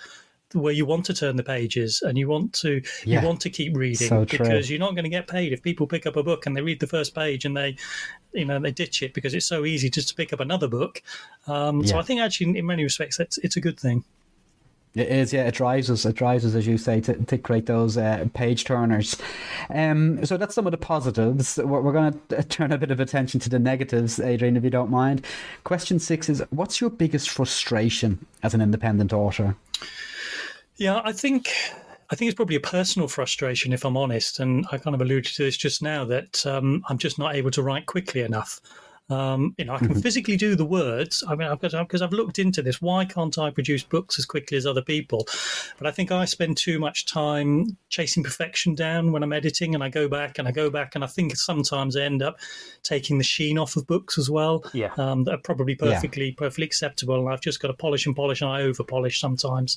where 0.54 0.72
you 0.72 0.84
want 0.84 1.06
to 1.06 1.14
turn 1.14 1.36
the 1.36 1.42
pages 1.42 2.02
and 2.02 2.18
you 2.18 2.28
want 2.28 2.52
to 2.52 2.82
Yeah. 3.04 3.20
you 3.20 3.26
want 3.26 3.40
to 3.42 3.50
keep 3.50 3.74
reading 3.74 4.08
So 4.08 4.24
because 4.26 4.68
you're 4.68 4.78
not 4.78 4.90
going 4.90 5.04
to 5.04 5.08
get 5.10 5.26
paid 5.26 5.52
if 5.52 5.62
people 5.62 5.86
pick 5.86 6.06
up 6.06 6.16
a 6.16 6.22
book 6.22 6.44
and 6.44 6.54
they 6.54 6.60
read 6.60 6.80
the 6.80 6.86
first 6.86 7.14
page 7.14 7.46
and 7.46 7.56
they 7.56 7.76
you 8.34 8.44
know 8.44 8.58
they 8.58 8.70
ditch 8.70 9.02
it 9.02 9.14
because 9.14 9.32
it's 9.32 9.46
so 9.46 9.64
easy 9.64 9.88
just 9.88 10.08
to 10.10 10.14
pick 10.14 10.32
up 10.32 10.40
another 10.40 10.68
book. 10.68 11.02
Um, 11.46 11.86
So 11.86 11.98
I 11.98 12.02
think 12.02 12.20
actually 12.20 12.50
in, 12.50 12.56
in 12.56 12.66
many 12.66 12.82
respects 12.82 13.18
it's 13.20 13.38
it's 13.38 13.56
a 13.56 13.60
good 13.60 13.78
thing. 13.80 14.04
It 14.94 15.08
is, 15.08 15.32
yeah. 15.32 15.46
It 15.46 15.54
drives 15.54 15.90
us. 15.90 16.04
It 16.04 16.14
drives 16.14 16.44
us, 16.44 16.54
as 16.54 16.66
you 16.66 16.76
say, 16.76 17.00
to, 17.00 17.14
to 17.14 17.38
create 17.38 17.64
those 17.64 17.96
uh, 17.96 18.26
page 18.34 18.64
turners. 18.64 19.16
Um, 19.70 20.24
so 20.26 20.36
that's 20.36 20.54
some 20.54 20.66
of 20.66 20.70
the 20.70 20.76
positives. 20.76 21.56
We're, 21.56 21.80
we're 21.80 21.92
going 21.92 22.20
to 22.28 22.42
turn 22.42 22.72
a 22.72 22.78
bit 22.78 22.90
of 22.90 23.00
attention 23.00 23.40
to 23.40 23.48
the 23.48 23.58
negatives, 23.58 24.20
Adrian, 24.20 24.56
if 24.56 24.64
you 24.64 24.70
don't 24.70 24.90
mind. 24.90 25.24
Question 25.64 25.98
six 25.98 26.28
is: 26.28 26.42
What's 26.50 26.80
your 26.80 26.90
biggest 26.90 27.30
frustration 27.30 28.24
as 28.42 28.52
an 28.52 28.60
independent 28.60 29.14
author? 29.14 29.56
Yeah, 30.76 31.00
I 31.04 31.12
think 31.12 31.48
I 32.10 32.14
think 32.14 32.28
it's 32.28 32.36
probably 32.36 32.56
a 32.56 32.60
personal 32.60 33.08
frustration, 33.08 33.72
if 33.72 33.86
I'm 33.86 33.96
honest, 33.96 34.38
and 34.38 34.66
I 34.70 34.76
kind 34.76 34.94
of 34.94 35.00
alluded 35.00 35.32
to 35.32 35.44
this 35.44 35.56
just 35.56 35.80
now 35.80 36.04
that 36.04 36.44
um, 36.44 36.84
I'm 36.90 36.98
just 36.98 37.18
not 37.18 37.34
able 37.34 37.50
to 37.52 37.62
write 37.62 37.86
quickly 37.86 38.20
enough. 38.20 38.60
Um, 39.10 39.54
you 39.58 39.64
know, 39.64 39.74
I 39.74 39.78
can 39.78 39.94
physically 40.02 40.36
do 40.36 40.54
the 40.54 40.64
words. 40.64 41.22
I 41.28 41.34
mean, 41.34 41.48
I've 41.48 41.60
got 41.60 41.72
because 41.72 42.02
I've 42.02 42.12
looked 42.12 42.38
into 42.38 42.62
this. 42.62 42.80
Why 42.80 43.04
can't 43.04 43.36
I 43.36 43.50
produce 43.50 43.82
books 43.82 44.18
as 44.18 44.24
quickly 44.24 44.56
as 44.56 44.64
other 44.66 44.80
people? 44.82 45.26
But 45.78 45.86
I 45.86 45.90
think 45.90 46.10
I 46.10 46.24
spend 46.24 46.56
too 46.56 46.78
much 46.78 47.04
time 47.06 47.76
chasing 47.88 48.22
perfection 48.22 48.74
down 48.74 49.12
when 49.12 49.22
I'm 49.22 49.32
editing, 49.32 49.74
and 49.74 49.82
I 49.84 49.88
go 49.88 50.08
back 50.08 50.38
and 50.38 50.48
I 50.48 50.50
go 50.52 50.70
back, 50.70 50.94
and 50.94 51.04
I 51.04 51.08
think 51.08 51.36
sometimes 51.36 51.96
I 51.96 52.02
end 52.02 52.22
up 52.22 52.38
taking 52.82 53.18
the 53.18 53.24
sheen 53.24 53.58
off 53.58 53.76
of 53.76 53.86
books 53.86 54.16
as 54.18 54.30
well. 54.30 54.64
Yeah. 54.72 54.92
um, 54.96 55.24
that 55.24 55.34
are 55.34 55.38
probably 55.38 55.76
Yeah. 55.80 55.94
perfectly 55.94 56.32
perfectly 56.32 56.64
acceptable, 56.66 57.18
and 57.20 57.28
I've 57.28 57.40
just 57.40 57.60
got 57.60 57.68
to 57.68 57.74
polish 57.74 58.06
and 58.06 58.16
polish, 58.16 58.40
and 58.40 58.50
I 58.50 58.62
over 58.62 58.82
polish 58.84 59.20
sometimes. 59.20 59.76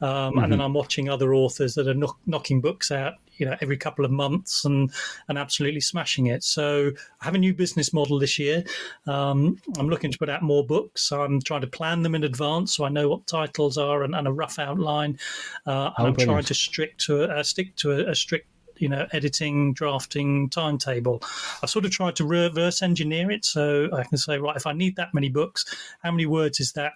Um, 0.00 0.38
And 0.38 0.52
then 0.52 0.60
I'm 0.60 0.74
watching 0.74 1.08
other 1.08 1.34
authors 1.34 1.74
that 1.76 1.88
are 1.88 1.94
knock, 1.94 2.18
knocking 2.26 2.60
books 2.60 2.90
out, 2.90 3.14
you 3.38 3.46
know, 3.46 3.56
every 3.60 3.76
couple 3.76 4.04
of 4.04 4.10
months 4.10 4.64
and 4.64 4.90
and 5.28 5.38
absolutely 5.38 5.80
smashing 5.80 6.26
it. 6.26 6.44
So 6.44 6.92
I 7.20 7.24
have 7.24 7.34
a 7.34 7.38
new 7.38 7.54
business 7.54 7.92
model 7.92 8.18
this 8.18 8.38
year. 8.38 8.64
Um, 9.06 9.60
I'm 9.78 9.88
looking 9.88 10.12
to 10.12 10.18
put 10.18 10.28
out 10.28 10.42
more 10.42 10.64
books. 10.64 11.12
I'm 11.12 11.40
trying 11.40 11.62
to 11.62 11.66
plan 11.66 12.02
them 12.02 12.14
in 12.14 12.24
advance 12.24 12.74
so 12.74 12.84
I 12.84 12.88
know 12.88 13.08
what 13.08 13.26
titles 13.26 13.78
are 13.78 14.02
and, 14.02 14.14
and 14.14 14.26
a 14.26 14.32
rough 14.32 14.58
outline. 14.58 15.18
Uh, 15.66 15.90
and 15.98 16.06
Oh, 16.06 16.08
I'm 16.08 16.16
trying 16.16 16.44
to 16.44 16.54
strict 16.54 17.00
to 17.06 17.24
a, 17.24 17.26
uh, 17.26 17.42
stick 17.42 17.74
to 17.76 17.92
a, 17.92 18.10
a 18.10 18.14
strict 18.14 18.46
you 18.78 18.88
know 18.88 19.06
editing 19.12 19.72
drafting 19.72 20.50
timetable 20.50 21.22
i've 21.62 21.70
sort 21.70 21.84
of 21.84 21.90
tried 21.90 22.14
to 22.14 22.26
reverse 22.26 22.82
engineer 22.82 23.30
it 23.30 23.42
so 23.42 23.88
i 23.92 24.02
can 24.02 24.18
say 24.18 24.38
right 24.38 24.56
if 24.56 24.66
i 24.66 24.72
need 24.72 24.96
that 24.96 25.14
many 25.14 25.28
books 25.30 25.64
how 26.02 26.10
many 26.10 26.26
words 26.26 26.60
is 26.60 26.72
that 26.72 26.92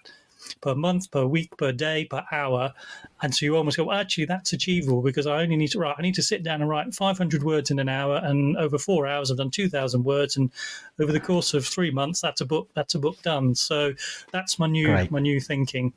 per 0.61 0.75
month, 0.75 1.11
per 1.11 1.25
week, 1.25 1.55
per 1.57 1.71
day, 1.71 2.05
per 2.05 2.23
hour. 2.31 2.73
And 3.21 3.33
so 3.33 3.45
you 3.45 3.55
almost 3.55 3.77
go, 3.77 3.85
well, 3.85 3.99
actually, 3.99 4.25
that's 4.25 4.53
achievable 4.53 5.01
because 5.01 5.27
I 5.27 5.41
only 5.41 5.55
need 5.55 5.71
to 5.71 5.79
write, 5.79 5.95
I 5.97 6.01
need 6.01 6.15
to 6.15 6.23
sit 6.23 6.43
down 6.43 6.61
and 6.61 6.69
write 6.69 6.93
500 6.93 7.43
words 7.43 7.71
in 7.71 7.79
an 7.79 7.89
hour. 7.89 8.19
And 8.23 8.57
over 8.57 8.77
four 8.77 9.07
hours, 9.07 9.31
I've 9.31 9.37
done 9.37 9.51
2,000 9.51 10.03
words. 10.03 10.37
And 10.37 10.51
over 10.99 11.11
the 11.11 11.19
course 11.19 11.53
of 11.53 11.65
three 11.65 11.91
months, 11.91 12.21
that's 12.21 12.41
a 12.41 12.45
book, 12.45 12.69
that's 12.73 12.95
a 12.95 12.99
book 12.99 13.21
done. 13.21 13.55
So 13.55 13.93
that's 14.31 14.59
my 14.59 14.67
new, 14.67 14.87
Great. 14.87 15.11
my 15.11 15.19
new 15.19 15.39
thinking. 15.39 15.93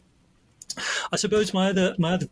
I 1.12 1.16
suppose 1.16 1.54
my 1.54 1.70
other, 1.70 1.94
my 1.98 2.14
other, 2.14 2.26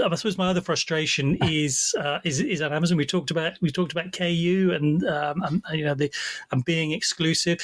I 0.00 0.14
suppose 0.14 0.38
my 0.38 0.48
other 0.48 0.60
frustration 0.60 1.36
is 1.42 1.94
uh, 1.98 2.18
is 2.24 2.40
is 2.40 2.60
at 2.60 2.72
Amazon. 2.72 2.96
We 2.96 3.06
talked 3.06 3.30
about 3.30 3.54
we 3.60 3.70
talked 3.70 3.92
about 3.92 4.12
KU 4.12 4.72
and 4.74 5.04
um, 5.06 5.42
and, 5.42 5.62
you 5.78 5.84
know 5.84 5.94
the 5.94 6.12
and 6.50 6.64
being 6.64 6.92
exclusive. 6.92 7.58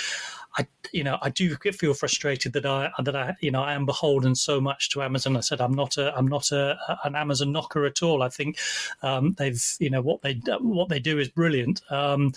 I 0.57 0.67
you 0.93 1.05
know 1.05 1.19
I 1.23 1.31
do 1.31 1.57
get- 1.57 1.75
feel 1.75 1.95
frustrated 1.95 2.53
that 2.55 2.67
I 2.67 2.91
that 3.03 3.15
I 3.15 3.37
you 3.41 3.51
know 3.51 3.63
I 3.63 3.75
am 3.75 3.87
beholden 3.87 4.35
so 4.35 4.61
much 4.61 4.91
to 4.91 5.03
Amazon. 5.03 5.37
I 5.37 5.41
said 5.41 5.61
I'm 5.61 5.75
not 5.75 5.97
a 5.99 6.17
I'm 6.17 6.27
not 6.27 6.51
a 6.53 6.79
an 7.05 7.15
Amazon 7.15 7.53
knocker 7.53 7.85
at 7.85 8.03
all. 8.03 8.23
I 8.23 8.29
think 8.29 8.59
um, 9.03 9.35
they've 9.39 9.63
you 9.79 9.91
know 9.91 10.01
what 10.01 10.23
they 10.23 10.41
what 10.61 10.89
they 10.89 10.99
do 10.99 11.19
is 11.19 11.29
brilliant. 11.29 11.83
Um, 11.91 12.33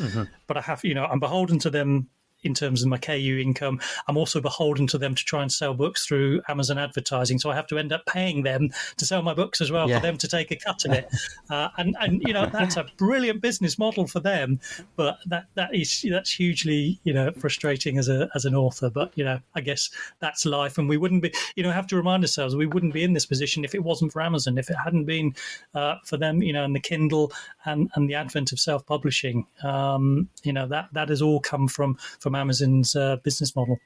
But 0.48 0.58
I 0.58 0.62
have 0.62 0.84
you 0.84 0.94
know 0.94 1.06
I'm 1.06 1.20
beholden 1.20 1.60
to 1.60 1.70
them 1.70 2.10
in 2.44 2.54
terms 2.54 2.82
of 2.82 2.90
my 2.90 2.98
KU 2.98 3.40
income. 3.42 3.80
I'm 4.08 4.18
also 4.18 4.42
beholden 4.42 4.88
to 4.88 4.98
them 4.98 5.16
to 5.16 5.24
try 5.24 5.42
and 5.42 5.52
sell 5.52 5.74
books 5.74 6.06
through 6.06 6.42
Amazon 6.48 6.78
advertising. 6.78 7.40
So 7.40 7.50
I 7.50 7.56
have 7.56 7.68
to 7.68 7.78
end 7.78 7.92
up 7.94 8.06
paying 8.06 8.44
them 8.44 8.70
to 8.98 9.06
sell 9.06 9.22
my 9.22 9.34
books 9.34 9.62
as 9.62 9.72
well 9.72 9.90
Yeah. 9.90 10.00
for 10.00 10.02
them 10.06 10.18
to 10.18 10.28
take 10.28 10.52
a 10.52 10.56
cut 10.56 10.86
of 10.86 10.92
it. 10.94 11.10
uh, 11.50 11.70
and 11.78 11.96
and 12.00 12.22
you 12.26 12.34
know 12.34 12.46
that's 12.48 12.78
a 12.78 12.86
brilliant 12.98 13.42
business 13.42 13.78
model 13.78 14.08
for 14.08 14.20
them, 14.20 14.60
but 14.96 15.18
that 15.28 15.46
that 15.56 15.74
is 15.76 16.06
that's 16.10 16.32
hugely 16.32 17.00
you 17.04 17.14
know 17.14 17.32
frustrating 17.32 17.98
as 17.98 18.10
a 18.10 18.30
as 18.36 18.46
an 18.46 18.56
author. 18.56 18.90
But 18.90 19.12
you 19.16 19.24
know 19.24 19.40
I 19.56 19.62
guess 19.62 19.90
that's 20.20 20.46
life, 20.46 20.78
and 20.78 20.90
we 20.90 20.98
wouldn't 20.98 21.22
be 21.22 21.34
you 21.56 21.64
know 21.64 21.72
have 21.72 21.88
to 21.88 21.96
remind 21.96 22.24
ourselves 22.24 22.56
we 22.56 22.66
wouldn't 22.66 22.94
be 22.94 23.04
in 23.04 23.14
this 23.14 23.26
position 23.26 23.64
if 23.64 23.76
it 23.76 23.84
wasn't 23.84 24.12
for 24.12 24.22
Amazon, 24.22 24.58
if 24.58 24.70
it 24.70 24.78
hadn't 24.84 25.06
been 25.06 25.34
uh, 25.74 25.96
for 26.06 26.18
them, 26.18 26.42
you 26.42 26.54
know, 26.54 26.64
and 26.64 26.76
the 26.76 26.80
Kindle 26.80 27.32
and 27.66 27.90
and 27.96 28.10
the 28.10 28.16
advent 28.16 28.52
of 28.52 28.60
self 28.60 28.86
publishing. 28.86 29.46
Um, 29.64 30.30
you 30.44 30.54
know 30.54 30.68
that 30.68 30.90
that 30.94 31.10
has 31.10 31.22
all 31.22 31.40
come 31.40 31.68
from 31.68 31.98
from 32.20 32.31
Amazon's 32.36 32.96
uh, 32.96 33.18
business 33.24 33.56
model. 33.56 33.78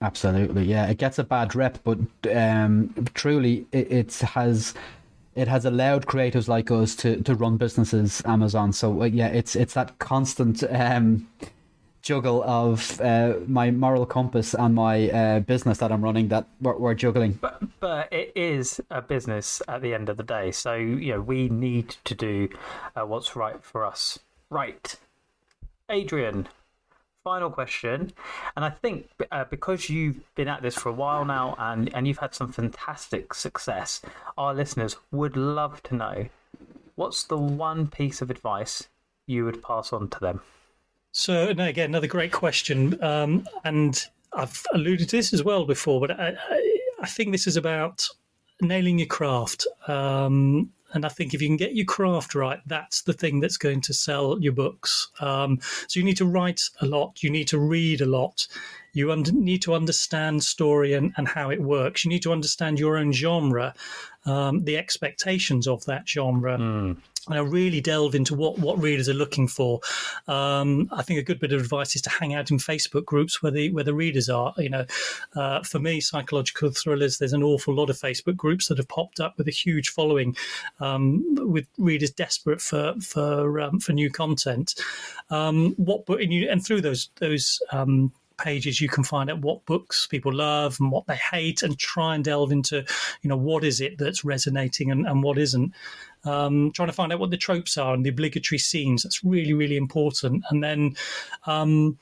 Absolutely, 0.00 0.64
yeah. 0.64 0.86
It 0.86 0.98
gets 0.98 1.18
a 1.18 1.24
bad 1.24 1.54
rep, 1.54 1.78
but 1.82 1.98
um, 2.34 2.94
truly, 3.14 3.66
it, 3.72 3.90
it 3.90 4.14
has 4.16 4.74
it 5.34 5.48
has 5.48 5.64
allowed 5.64 6.06
creatives 6.06 6.46
like 6.46 6.70
us 6.70 6.94
to, 6.96 7.20
to 7.22 7.34
run 7.34 7.56
businesses. 7.56 8.22
Amazon, 8.24 8.72
so 8.72 9.02
uh, 9.02 9.06
yeah, 9.06 9.28
it's 9.28 9.56
it's 9.56 9.74
that 9.74 9.98
constant 9.98 10.62
um, 10.70 11.26
juggle 12.02 12.44
of 12.44 13.00
uh, 13.00 13.34
my 13.46 13.70
moral 13.70 14.04
compass 14.04 14.54
and 14.54 14.74
my 14.74 15.08
uh, 15.10 15.40
business 15.40 15.78
that 15.78 15.90
I'm 15.90 16.02
running 16.02 16.28
that 16.28 16.46
we're, 16.60 16.76
we're 16.76 16.94
juggling. 16.94 17.38
But 17.40 17.62
but 17.80 18.12
it 18.12 18.32
is 18.36 18.80
a 18.90 19.00
business 19.00 19.62
at 19.66 19.80
the 19.80 19.94
end 19.94 20.08
of 20.08 20.16
the 20.18 20.22
day. 20.22 20.52
So 20.52 20.74
you 20.74 21.14
know 21.14 21.20
we 21.20 21.48
need 21.48 21.96
to 22.04 22.14
do 22.14 22.48
uh, 22.94 23.06
what's 23.06 23.34
right 23.34 23.62
for 23.64 23.84
us. 23.86 24.18
Right, 24.50 24.96
Adrian. 25.88 26.46
Final 27.24 27.48
question, 27.48 28.12
and 28.54 28.66
I 28.66 28.68
think 28.68 29.08
uh, 29.32 29.44
because 29.44 29.88
you've 29.88 30.20
been 30.34 30.46
at 30.46 30.60
this 30.60 30.74
for 30.74 30.90
a 30.90 30.92
while 30.92 31.24
now, 31.24 31.54
and 31.58 31.90
and 31.94 32.06
you've 32.06 32.18
had 32.18 32.34
some 32.34 32.52
fantastic 32.52 33.32
success, 33.32 34.02
our 34.36 34.52
listeners 34.52 34.96
would 35.10 35.34
love 35.34 35.82
to 35.84 35.94
know 35.94 36.26
what's 36.96 37.24
the 37.24 37.38
one 37.38 37.88
piece 37.88 38.20
of 38.20 38.30
advice 38.30 38.88
you 39.26 39.46
would 39.46 39.62
pass 39.62 39.90
on 39.90 40.08
to 40.08 40.20
them. 40.20 40.42
So 41.12 41.50
no, 41.54 41.64
again, 41.64 41.90
another 41.90 42.08
great 42.08 42.30
question, 42.30 43.02
um, 43.02 43.48
and 43.64 44.04
I've 44.34 44.62
alluded 44.74 45.08
to 45.08 45.16
this 45.16 45.32
as 45.32 45.42
well 45.42 45.64
before, 45.64 46.00
but 46.00 46.10
I, 46.10 46.36
I, 46.50 46.78
I 47.00 47.06
think 47.06 47.32
this 47.32 47.46
is 47.46 47.56
about 47.56 48.06
nailing 48.60 48.98
your 48.98 49.08
craft. 49.08 49.66
Um, 49.88 50.72
and 50.94 51.04
I 51.04 51.08
think 51.08 51.34
if 51.34 51.42
you 51.42 51.48
can 51.48 51.56
get 51.56 51.74
your 51.74 51.84
craft 51.84 52.34
right, 52.34 52.60
that's 52.66 53.02
the 53.02 53.12
thing 53.12 53.40
that's 53.40 53.56
going 53.56 53.80
to 53.82 53.92
sell 53.92 54.40
your 54.40 54.52
books. 54.52 55.08
Um, 55.20 55.58
so 55.88 55.98
you 55.98 56.04
need 56.04 56.16
to 56.18 56.26
write 56.26 56.62
a 56.80 56.86
lot, 56.86 57.22
you 57.22 57.30
need 57.30 57.48
to 57.48 57.58
read 57.58 58.00
a 58.00 58.06
lot, 58.06 58.46
you 58.94 59.14
need 59.32 59.62
to 59.62 59.74
understand 59.74 60.42
story 60.42 60.94
and, 60.94 61.12
and 61.16 61.28
how 61.28 61.50
it 61.50 61.60
works. 61.60 62.04
You 62.04 62.08
need 62.08 62.22
to 62.22 62.32
understand 62.32 62.78
your 62.78 62.96
own 62.96 63.12
genre, 63.12 63.74
um, 64.24 64.64
the 64.64 64.78
expectations 64.78 65.68
of 65.68 65.84
that 65.84 66.08
genre 66.08 66.54
and 66.54 66.96
I 67.28 67.38
really 67.38 67.80
delve 67.80 68.14
into 68.14 68.34
what, 68.34 68.58
what 68.58 68.80
readers 68.80 69.08
are 69.08 69.14
looking 69.14 69.48
for. 69.48 69.80
Um, 70.28 70.88
I 70.92 71.02
think 71.02 71.18
a 71.18 71.22
good 71.22 71.40
bit 71.40 71.52
of 71.52 71.60
advice 71.60 71.96
is 71.96 72.02
to 72.02 72.10
hang 72.10 72.34
out 72.34 72.50
in 72.50 72.58
Facebook 72.58 73.04
groups 73.04 73.42
where 73.42 73.52
the 73.52 73.70
where 73.72 73.84
the 73.84 73.94
readers 73.94 74.28
are. 74.28 74.52
You 74.58 74.68
know, 74.68 74.86
uh, 75.34 75.62
for 75.62 75.78
me, 75.78 76.00
psychological 76.00 76.70
thrillers. 76.70 77.18
There's 77.18 77.32
an 77.32 77.42
awful 77.42 77.74
lot 77.74 77.90
of 77.90 77.96
Facebook 77.96 78.36
groups 78.36 78.68
that 78.68 78.78
have 78.78 78.88
popped 78.88 79.20
up 79.20 79.38
with 79.38 79.48
a 79.48 79.52
huge 79.52 79.88
following, 79.88 80.36
um, 80.80 81.24
with 81.50 81.66
readers 81.78 82.10
desperate 82.10 82.60
for 82.60 82.94
for 83.00 83.60
um, 83.60 83.80
for 83.80 83.92
new 83.92 84.10
content. 84.10 84.74
Um, 85.30 85.74
what 85.76 86.06
and, 86.08 86.32
you, 86.32 86.48
and 86.50 86.64
through 86.64 86.82
those 86.82 87.08
those. 87.20 87.60
Um, 87.72 88.12
pages 88.36 88.80
you 88.80 88.88
can 88.88 89.04
find 89.04 89.30
out 89.30 89.40
what 89.40 89.64
books 89.64 90.06
people 90.06 90.32
love 90.32 90.76
and 90.80 90.90
what 90.90 91.06
they 91.06 91.16
hate 91.16 91.62
and 91.62 91.78
try 91.78 92.14
and 92.14 92.24
delve 92.24 92.50
into 92.50 92.84
you 93.22 93.28
know 93.28 93.36
what 93.36 93.64
is 93.64 93.80
it 93.80 93.96
that's 93.98 94.24
resonating 94.24 94.90
and, 94.90 95.06
and 95.06 95.22
what 95.22 95.38
isn't 95.38 95.72
um, 96.24 96.70
trying 96.72 96.88
to 96.88 96.92
find 96.92 97.12
out 97.12 97.18
what 97.18 97.30
the 97.30 97.36
tropes 97.36 97.76
are 97.76 97.94
and 97.94 98.04
the 98.04 98.10
obligatory 98.10 98.58
scenes. 98.58 99.02
That's 99.02 99.22
really, 99.24 99.52
really 99.52 99.76
important. 99.76 100.44
And 100.50 100.62
then 100.62 100.96
um, 101.46 101.98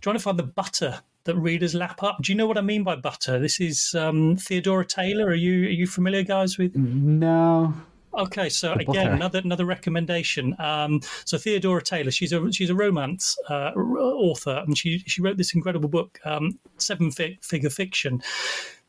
trying 0.00 0.16
to 0.16 0.22
find 0.22 0.38
the 0.38 0.44
butter 0.44 1.00
that 1.24 1.36
readers 1.36 1.74
lap 1.74 2.02
up. 2.02 2.18
Do 2.22 2.32
you 2.32 2.36
know 2.36 2.46
what 2.46 2.58
I 2.58 2.62
mean 2.62 2.84
by 2.84 2.96
butter? 2.96 3.38
This 3.38 3.60
is 3.60 3.94
um, 3.94 4.36
Theodora 4.36 4.84
Taylor. 4.84 5.26
Are 5.26 5.34
you 5.34 5.66
are 5.66 5.70
you 5.70 5.86
familiar, 5.86 6.22
guys, 6.22 6.58
with? 6.58 6.76
No, 6.76 7.74
Okay, 8.16 8.48
so 8.48 8.72
again, 8.74 9.12
another 9.12 9.40
another 9.40 9.64
recommendation. 9.64 10.54
Um, 10.58 11.00
so 11.24 11.36
Theodora 11.36 11.82
Taylor, 11.82 12.10
she's 12.10 12.32
a 12.32 12.52
she's 12.52 12.70
a 12.70 12.74
romance 12.74 13.36
uh, 13.48 13.72
author, 13.74 14.62
and 14.66 14.76
she 14.78 15.00
she 15.00 15.20
wrote 15.20 15.36
this 15.36 15.54
incredible 15.54 15.88
book, 15.88 16.20
um, 16.24 16.58
Seven 16.78 17.10
Fig- 17.10 17.42
Figure 17.42 17.70
Fiction. 17.70 18.22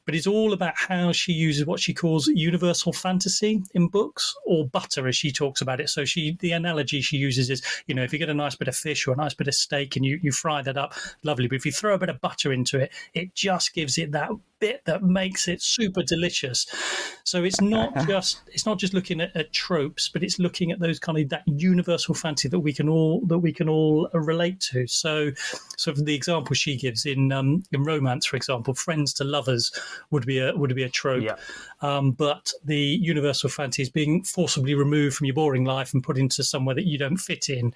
But 0.05 0.13
it's 0.13 0.27
all 0.27 0.53
about 0.53 0.75
how 0.77 1.11
she 1.11 1.33
uses 1.33 1.65
what 1.65 1.79
she 1.79 1.91
calls 1.91 2.27
universal 2.27 2.93
fantasy 2.93 3.63
in 3.73 3.87
books, 3.87 4.35
or 4.45 4.67
butter, 4.67 5.07
as 5.07 5.15
she 5.15 5.31
talks 5.31 5.61
about 5.61 5.81
it. 5.81 5.89
So 5.89 6.05
she, 6.05 6.37
the 6.41 6.51
analogy 6.51 7.01
she 7.01 7.17
uses 7.17 7.49
is, 7.49 7.63
you 7.87 7.95
know, 7.95 8.03
if 8.03 8.13
you 8.13 8.19
get 8.19 8.29
a 8.29 8.33
nice 8.35 8.55
bit 8.55 8.67
of 8.67 8.75
fish 8.75 9.07
or 9.07 9.13
a 9.13 9.17
nice 9.17 9.33
bit 9.33 9.47
of 9.47 9.55
steak 9.55 9.95
and 9.95 10.05
you, 10.05 10.19
you 10.21 10.31
fry 10.31 10.61
that 10.61 10.77
up, 10.77 10.93
lovely. 11.23 11.47
But 11.47 11.55
if 11.55 11.65
you 11.65 11.71
throw 11.71 11.95
a 11.95 11.97
bit 11.97 12.09
of 12.09 12.21
butter 12.21 12.53
into 12.53 12.79
it, 12.79 12.91
it 13.15 13.33
just 13.33 13.73
gives 13.73 13.97
it 13.97 14.11
that 14.11 14.29
bit 14.65 14.79
that 14.85 15.01
makes 15.03 15.47
it 15.47 15.61
super 15.61 16.03
delicious. 16.03 16.59
So 17.23 17.43
it's 17.43 17.61
not 17.61 17.89
just 18.07 18.41
it's 18.53 18.65
not 18.65 18.77
just 18.79 18.93
looking 18.93 19.21
at, 19.21 19.35
at 19.35 19.47
tropes, 19.51 20.09
but 20.13 20.23
it's 20.23 20.39
looking 20.39 20.71
at 20.71 20.79
those 20.79 20.99
kind 20.99 21.17
of 21.17 21.29
that 21.29 21.43
universal 21.45 22.13
fantasy 22.15 22.49
that 22.49 22.63
we 22.67 22.73
can 22.73 22.87
all 22.89 23.21
that 23.27 23.39
we 23.39 23.53
can 23.53 23.67
all 23.69 24.09
uh, 24.13 24.19
relate 24.19 24.59
to. 24.71 24.87
So, 24.87 25.31
so 25.77 25.93
for 25.93 26.01
the 26.01 26.15
example 26.15 26.55
she 26.55 26.77
gives 26.77 27.05
in 27.05 27.31
um, 27.31 27.63
in 27.71 27.83
romance, 27.83 28.25
for 28.25 28.37
example, 28.37 28.73
friends 28.73 29.13
to 29.13 29.23
lovers 29.23 29.71
would 30.11 30.25
be 30.25 30.39
a 30.39 30.55
would 30.55 30.75
be 30.75 30.83
a 30.83 30.89
trope. 30.89 31.23
Yeah. 31.23 31.35
Um, 31.81 32.11
but 32.11 32.51
the 32.63 32.83
universal 33.13 33.49
fantasy 33.49 33.83
is 33.83 33.89
being 33.89 34.23
forcibly 34.23 34.75
removed 34.75 35.15
from 35.15 35.25
your 35.25 35.35
boring 35.35 35.65
life 35.65 35.93
and 35.93 36.03
put 36.03 36.17
into 36.17 36.43
somewhere 36.43 36.75
that 36.75 36.85
you 36.85 36.97
don't 36.97 37.17
fit 37.17 37.49
in, 37.49 37.73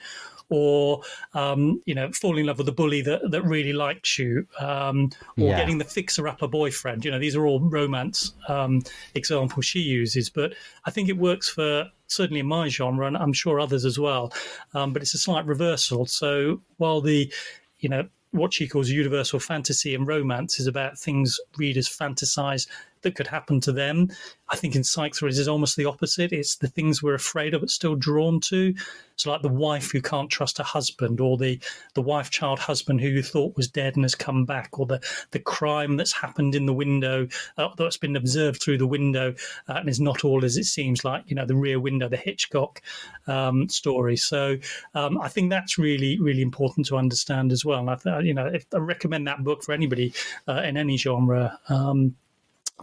or 0.50 1.02
um, 1.34 1.82
you 1.86 1.96
know, 1.96 2.12
fall 2.12 2.38
in 2.38 2.46
love 2.46 2.58
with 2.58 2.70
a 2.70 2.78
bully 2.82 3.02
that, 3.02 3.22
that 3.32 3.44
really 3.44 3.74
likes 3.74 4.18
you, 4.18 4.48
um, 4.60 5.12
or 5.38 5.50
Yeah. 5.50 5.58
getting 5.58 5.78
the 5.80 5.86
fixer-upper 5.86 6.48
boyfriend. 6.48 6.79
You 7.06 7.12
know, 7.12 7.20
these 7.20 7.36
are 7.36 7.46
all 7.46 7.60
romance 7.60 8.34
um, 8.48 8.82
examples 9.16 9.66
she 9.66 9.80
uses, 9.80 10.30
but 10.30 10.54
I 10.86 10.92
think 10.92 11.10
it 11.10 11.18
works 11.18 11.50
for 11.50 11.90
certainly 12.08 12.40
in 12.40 12.48
my 12.48 12.68
genre, 12.70 13.08
and 13.08 13.18
I'm 13.18 13.34
sure 13.34 13.60
others 13.60 13.86
as 13.86 14.00
well. 14.00 14.34
Um, 14.74 14.94
but 14.94 15.02
it's 15.02 15.14
a 15.14 15.18
slight 15.18 15.46
reversal. 15.46 16.06
So 16.06 16.62
while 16.78 17.02
the 17.02 17.32
you 17.80 17.90
know 17.90 18.08
what 18.32 18.54
she 18.54 18.68
calls 18.68 18.90
universal 18.90 19.40
fantasy 19.40 19.96
and 19.96 20.08
romance 20.08 20.60
is 20.60 20.68
about 20.68 21.00
things 21.00 21.40
readers 21.58 21.90
fantasize 21.90 22.68
that 23.02 23.16
could 23.16 23.28
happen 23.28 23.60
to 23.62 23.72
them. 23.72 24.10
I 24.50 24.56
think 24.56 24.76
in 24.76 24.84
psych 24.84 25.16
thrillers 25.16 25.40
is 25.40 25.48
almost 25.48 25.76
the 25.76 25.86
opposite. 25.86 26.32
It's 26.34 26.56
the 26.56 26.68
things 26.68 27.04
we're 27.04 27.14
afraid 27.14 27.54
of 27.54 27.62
but 27.62 27.70
still 27.70 27.96
drawn 27.96 28.40
to. 28.42 28.74
So 29.20 29.32
like 29.32 29.42
the 29.42 29.50
wife 29.50 29.92
who 29.92 30.02
can't 30.02 30.30
trust 30.30 30.60
her 30.60 30.64
husband, 30.64 31.20
or 31.20 31.38
the 31.38 31.60
the 31.94 32.02
wife 32.02 32.30
child 32.30 32.58
husband 32.58 33.02
who 33.02 33.10
you 33.10 33.22
thought 33.22 33.58
was 33.58 33.68
dead 33.68 33.96
and 33.96 34.06
has 34.06 34.16
come 34.16 34.46
back, 34.46 34.80
or 34.80 34.86
the 34.86 35.02
the 35.32 35.40
crime 35.40 35.98
that's 35.98 36.14
happened 36.14 36.56
in 36.56 36.66
the 36.66 36.74
window 36.74 37.28
uh, 37.58 37.68
that's 37.78 37.98
been 37.98 38.16
observed 38.16 38.62
through 38.62 38.78
the 38.78 38.88
window 38.88 39.36
uh, 39.68 39.74
and 39.74 39.90
is 39.90 40.00
not 40.00 40.24
all 40.24 40.46
as 40.46 40.56
it 40.56 40.64
seems. 40.64 41.04
Like 41.04 41.26
you 41.28 41.36
know 41.36 41.46
the 41.46 41.56
rear 41.56 41.82
window, 41.82 42.08
the 42.08 42.16
Hitchcock 42.18 42.82
um, 43.28 43.68
story. 43.68 44.16
So 44.16 44.58
um, 44.96 45.20
I 45.20 45.28
think 45.28 45.50
that's 45.50 45.78
really 45.78 46.18
really 46.20 46.42
important 46.42 46.88
to 46.88 46.98
understand 46.98 47.52
as 47.52 47.66
well. 47.66 47.80
And 47.80 47.90
I 47.90 47.96
th- 47.96 48.26
you 48.26 48.34
know 48.34 48.48
if, 48.48 48.66
I 48.74 48.78
recommend 48.78 49.28
that 49.28 49.44
book 49.44 49.64
for 49.64 49.74
anybody 49.74 50.14
uh, 50.48 50.62
in 50.62 50.78
any 50.78 50.96
genre. 50.96 51.60
Um, 51.68 52.16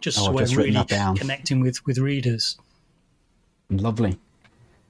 just 0.00 0.18
Oh, 0.18 0.26
so 0.26 0.32
we're 0.32 0.40
just 0.40 0.56
really 0.56 0.84
connecting 1.16 1.60
with 1.60 1.84
with 1.86 1.98
readers. 1.98 2.56
Lovely. 3.70 4.18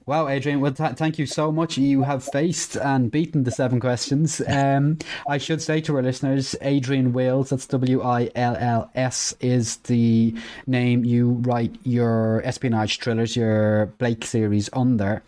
Wow, 0.07 0.29
Adrian, 0.29 0.61
well, 0.61 0.71
th- 0.71 0.93
thank 0.93 1.19
you 1.19 1.25
so 1.25 1.51
much. 1.51 1.77
You 1.77 2.03
have 2.03 2.23
faced 2.23 2.77
and 2.77 3.11
beaten 3.11 3.43
the 3.43 3.51
seven 3.51 3.81
questions. 3.81 4.41
Um, 4.47 4.99
I 5.27 5.37
should 5.37 5.61
say 5.61 5.81
to 5.81 5.97
our 5.97 6.01
listeners, 6.01 6.55
Adrian 6.61 7.11
Wills, 7.11 7.49
that's 7.49 7.67
W 7.67 8.01
I 8.01 8.31
L 8.33 8.55
L 8.55 8.89
S, 8.95 9.35
is 9.41 9.75
the 9.77 10.33
name 10.65 11.03
you 11.03 11.31
write 11.41 11.75
your 11.83 12.41
espionage 12.45 12.99
thrillers, 12.99 13.35
your 13.35 13.87
Blake 13.97 14.23
series 14.23 14.69
under. 14.71 15.23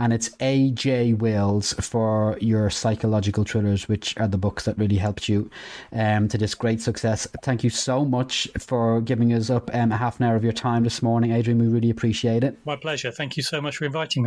And 0.00 0.12
it's 0.12 0.30
AJ 0.40 1.18
Wills 1.18 1.72
for 1.74 2.36
your 2.40 2.70
psychological 2.70 3.44
thrillers, 3.44 3.88
which 3.88 4.18
are 4.18 4.26
the 4.26 4.36
books 4.36 4.64
that 4.64 4.76
really 4.76 4.96
helped 4.96 5.28
you 5.28 5.48
um, 5.92 6.26
to 6.26 6.36
this 6.36 6.56
great 6.56 6.82
success. 6.82 7.28
Thank 7.44 7.62
you 7.62 7.70
so 7.70 8.04
much 8.04 8.48
for 8.58 9.00
giving 9.00 9.32
us 9.32 9.48
up 9.48 9.72
um, 9.72 9.92
a 9.92 9.96
half 9.96 10.18
an 10.18 10.26
hour 10.26 10.34
of 10.34 10.42
your 10.42 10.52
time 10.52 10.82
this 10.82 11.02
morning, 11.02 11.30
Adrian. 11.30 11.60
We 11.60 11.68
really 11.68 11.90
appreciate 11.90 12.42
it. 12.42 12.58
My 12.66 12.74
pleasure. 12.74 13.12
Thank 13.12 13.36
you 13.36 13.44
so 13.44 13.60
much 13.60 13.76
for 13.76 13.84
inviting 13.84 14.23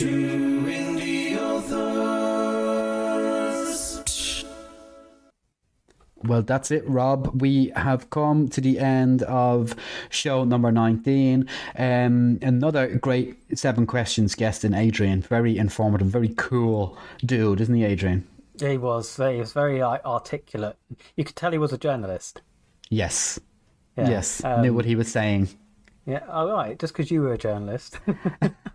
me. 0.00 0.10
Two 0.10 0.64
indie 0.66 1.38
authors. 1.38 2.04
Well, 6.22 6.42
that's 6.42 6.70
it, 6.70 6.88
Rob. 6.88 7.42
We 7.42 7.70
have 7.76 8.08
come 8.08 8.48
to 8.48 8.60
the 8.60 8.78
end 8.78 9.22
of 9.24 9.76
show 10.08 10.44
number 10.44 10.72
19. 10.72 11.46
Um, 11.76 12.38
another 12.40 12.96
great 12.96 13.36
seven 13.58 13.86
questions 13.86 14.34
guest 14.34 14.64
in 14.64 14.72
Adrian. 14.72 15.20
Very 15.20 15.58
informative, 15.58 16.06
very 16.08 16.32
cool 16.36 16.96
dude, 17.24 17.60
isn't 17.60 17.74
he, 17.74 17.84
Adrian? 17.84 18.26
He 18.58 18.78
was. 18.78 19.16
He 19.16 19.38
was 19.38 19.52
very 19.52 19.82
articulate. 19.82 20.76
You 21.16 21.24
could 21.24 21.36
tell 21.36 21.52
he 21.52 21.58
was 21.58 21.74
a 21.74 21.78
journalist. 21.78 22.40
Yes. 22.88 23.38
Yeah. 23.98 24.08
Yes. 24.08 24.42
Um, 24.44 24.62
Knew 24.62 24.72
what 24.72 24.86
he 24.86 24.96
was 24.96 25.10
saying. 25.12 25.48
Yeah. 26.06 26.20
All 26.28 26.48
right. 26.50 26.78
Just 26.78 26.92
because 26.92 27.10
you 27.10 27.22
were 27.22 27.32
a 27.32 27.38
journalist. 27.38 27.98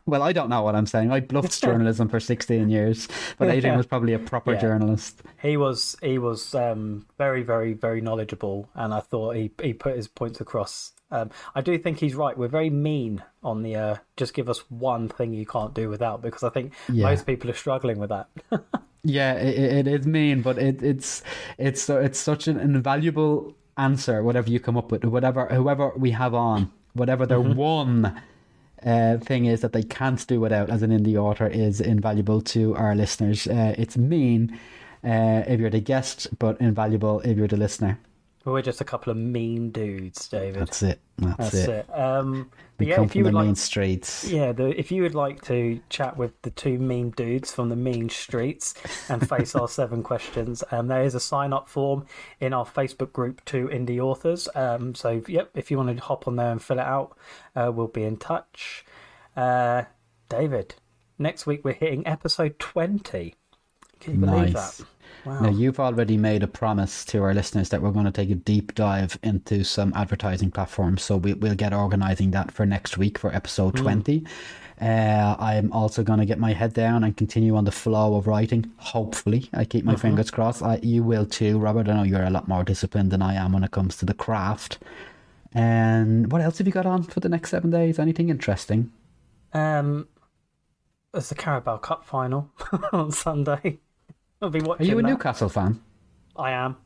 Well, 0.05 0.23
I 0.23 0.33
don't 0.33 0.49
know 0.49 0.63
what 0.63 0.75
I'm 0.75 0.87
saying. 0.87 1.11
I 1.11 1.19
bluffed 1.19 1.61
journalism 1.61 2.09
for 2.09 2.19
16 2.19 2.67
years, 2.67 3.07
but 3.37 3.47
Adrian 3.49 3.77
was 3.77 3.85
probably 3.85 4.13
a 4.13 4.17
proper 4.19 4.53
Yeah. 4.53 4.59
journalist. 4.61 5.21
he 5.39 5.55
was. 5.55 5.95
He 6.01 6.17
was 6.17 6.55
um, 6.55 7.05
very, 7.19 7.43
very, 7.43 7.73
very 7.73 8.01
knowledgeable, 8.01 8.69
and 8.73 8.91
I 8.91 9.01
thought 9.01 9.35
he 9.35 9.51
he 9.61 9.71
put 9.73 9.95
his 9.95 10.07
points 10.07 10.41
across. 10.41 10.93
Um, 11.11 11.29
I 11.53 11.61
do 11.61 11.77
think 11.77 11.99
he's 11.99 12.15
right. 12.15 12.35
We're 12.35 12.47
very 12.47 12.71
mean 12.71 13.21
on 13.43 13.61
the. 13.61 13.75
Uh, 13.75 13.95
just 14.17 14.33
give 14.33 14.49
us 14.49 14.63
one 14.71 15.09
thing 15.09 15.31
you 15.31 15.45
can't 15.45 15.75
do 15.75 15.89
without, 15.89 16.23
because 16.23 16.41
I 16.41 16.49
think 16.49 16.73
Yeah. 16.91 17.05
most 17.09 17.27
people 17.27 17.47
are 17.51 17.53
struggling 17.53 17.99
with 17.99 18.09
that. 18.09 18.29
Yeah, 19.03 19.33
it, 19.35 19.85
it 19.85 19.87
is 19.87 20.05
mean, 20.07 20.41
but 20.41 20.57
it, 20.57 20.81
it's 20.83 21.21
it's 21.59 21.87
it's 21.87 22.17
such 22.19 22.47
an 22.49 22.59
invaluable 22.59 23.55
answer. 23.77 24.23
Whatever 24.23 24.49
you 24.49 24.59
come 24.59 24.75
up 24.75 24.91
with, 24.91 25.05
whatever 25.05 25.45
whoever 25.45 25.93
we 25.95 26.11
have 26.11 26.33
on, 26.33 26.69
whatever 26.93 27.25
their 27.25 27.41
one 27.41 28.21
uh, 28.85 29.17
thing 29.17 29.45
is 29.45 29.61
that 29.61 29.73
they 29.73 29.83
can't 29.83 30.25
do 30.27 30.39
without 30.39 30.69
as 30.69 30.81
an 30.81 30.91
indie 30.91 31.15
author 31.15 31.47
is 31.47 31.81
invaluable 31.81 32.41
to 32.41 32.75
our 32.75 32.95
listeners. 32.95 33.47
Uh, 33.47 33.75
it's 33.77 33.97
mean 33.97 34.57
uh, 35.03 35.43
if 35.47 35.59
you're 35.59 35.69
the 35.69 35.79
guest, 35.79 36.27
but 36.39 36.59
invaluable 36.59 37.19
if 37.21 37.37
you're 37.37 37.47
the 37.47 37.57
listener. 37.57 37.99
We're 38.45 38.61
just 38.61 38.79
a 38.81 38.85
couple 38.85 39.11
of 39.11 39.17
mean 39.17 39.69
dudes, 39.71 40.27
David. 40.29 40.61
That's 40.61 40.81
it. 40.81 40.99
That's, 41.17 41.37
That's 41.37 41.53
it. 41.55 41.69
it. 41.69 41.89
Um, 41.99 42.49
We 42.79 42.87
yeah, 42.87 42.95
come 42.95 43.05
if 43.05 43.11
from 43.11 43.19
you 43.19 43.23
the 43.25 43.31
would 43.31 43.39
main 43.39 43.47
like, 43.49 43.57
streets. 43.57 44.25
yeah, 44.29 44.53
the, 44.53 44.67
if 44.79 44.91
you 44.91 45.03
would 45.03 45.13
like 45.13 45.41
to 45.43 45.81
chat 45.89 46.15
with 46.15 46.41
the 46.43 46.49
two 46.49 46.79
mean 46.79 47.09
dudes 47.11 47.51
from 47.51 47.67
the 47.67 47.75
mean 47.75 48.07
streets 48.09 48.73
and 49.09 49.27
face 49.27 49.53
our 49.55 49.67
seven 49.79 50.01
questions, 50.03 50.63
um, 50.71 50.87
there 50.87 51.03
is 51.03 51.13
a 51.15 51.19
sign 51.19 51.51
up 51.51 51.67
form 51.67 52.05
in 52.39 52.53
our 52.53 52.65
Facebook 52.65 53.11
group, 53.11 53.43
Two 53.43 53.67
Indie 53.67 53.99
Authors. 53.99 54.47
Um, 54.55 54.95
so 54.95 55.21
yep, 55.27 55.51
if 55.53 55.69
you 55.69 55.77
want 55.77 55.95
to 55.95 56.01
hop 56.03 56.25
on 56.27 56.37
there 56.37 56.51
and 56.51 56.61
fill 56.61 56.79
it 56.79 56.85
out, 56.85 57.17
uh, 57.57 57.71
we'll 57.73 57.87
be 57.87 58.03
in 58.03 58.15
touch. 58.17 58.85
Uh, 59.35 59.83
David, 60.29 60.75
next 61.17 61.45
week 61.45 61.65
we're 61.65 61.73
hitting 61.73 62.07
episode 62.07 62.57
twenty. 62.57 63.35
Can 63.99 64.13
you 64.13 64.19
believe 64.25 64.53
Nice. 64.53 64.77
that? 64.77 64.85
Wow. 65.25 65.41
Now, 65.41 65.49
you've 65.49 65.79
already 65.79 66.17
made 66.17 66.43
a 66.43 66.47
promise 66.47 67.03
to 67.05 67.21
our 67.23 67.33
listeners 67.33 67.69
that 67.69 67.81
we're 67.81 67.91
going 67.91 68.05
to 68.05 68.11
take 68.11 68.29
a 68.29 68.35
deep 68.35 68.73
dive 68.75 69.19
into 69.21 69.63
some 69.63 69.93
advertising 69.95 70.51
platforms. 70.51 71.03
So 71.03 71.17
we, 71.17 71.33
we'll 71.33 71.55
get 71.55 71.73
organizing 71.73 72.31
that 72.31 72.51
for 72.51 72.65
next 72.65 72.97
week 72.97 73.17
for 73.17 73.33
episode 73.33 73.75
20. 73.75 74.23
Uh, 74.81 75.35
I'm 75.37 75.73
also 75.73 76.03
going 76.03 76.19
to 76.19 76.25
get 76.25 76.39
my 76.39 76.53
head 76.53 76.73
down 76.73 77.03
and 77.03 77.15
continue 77.17 77.55
on 77.57 77.65
the 77.65 77.71
flow 77.71 78.15
of 78.15 78.27
writing. 78.27 78.71
Hopefully, 78.77 79.49
I 79.53 79.65
keep 79.65 79.83
my 79.83 79.95
fingers 79.95 80.31
crossed. 80.31 80.63
I, 80.63 80.79
you 80.81 81.03
will 81.03 81.25
too, 81.25 81.59
Robert. 81.59 81.89
I 81.89 81.95
know 81.95 82.03
you're 82.03 82.23
a 82.23 82.29
lot 82.29 82.47
more 82.47 82.63
disciplined 82.63 83.11
than 83.11 83.21
I 83.21 83.33
am 83.33 83.51
when 83.51 83.65
it 83.65 83.71
comes 83.71 83.97
to 83.97 84.05
the 84.05 84.13
craft. 84.13 84.79
And 85.53 86.31
what 86.31 86.41
else 86.41 86.59
have 86.59 86.67
you 86.67 86.71
got 86.71 86.85
on 86.85 87.03
for 87.03 87.19
the 87.19 87.27
next 87.27 87.49
seven 87.49 87.71
days? 87.71 87.99
Anything 87.99 88.29
interesting? 88.29 88.91
Um, 89.51 90.07
there's 91.11 91.29
the 91.29 91.35
Carabao 91.35 91.77
Cup 91.77 92.05
final 92.05 92.49
on 92.93 93.11
Sunday. 93.11 93.79
I'll 94.41 94.49
be 94.49 94.59
Are 94.59 94.63
watching. 94.63 94.85
you 94.87 94.99
a 94.99 95.01
that. 95.01 95.07
Newcastle 95.09 95.49
fan? 95.49 95.79
I 96.35 96.51
am. 96.51 96.77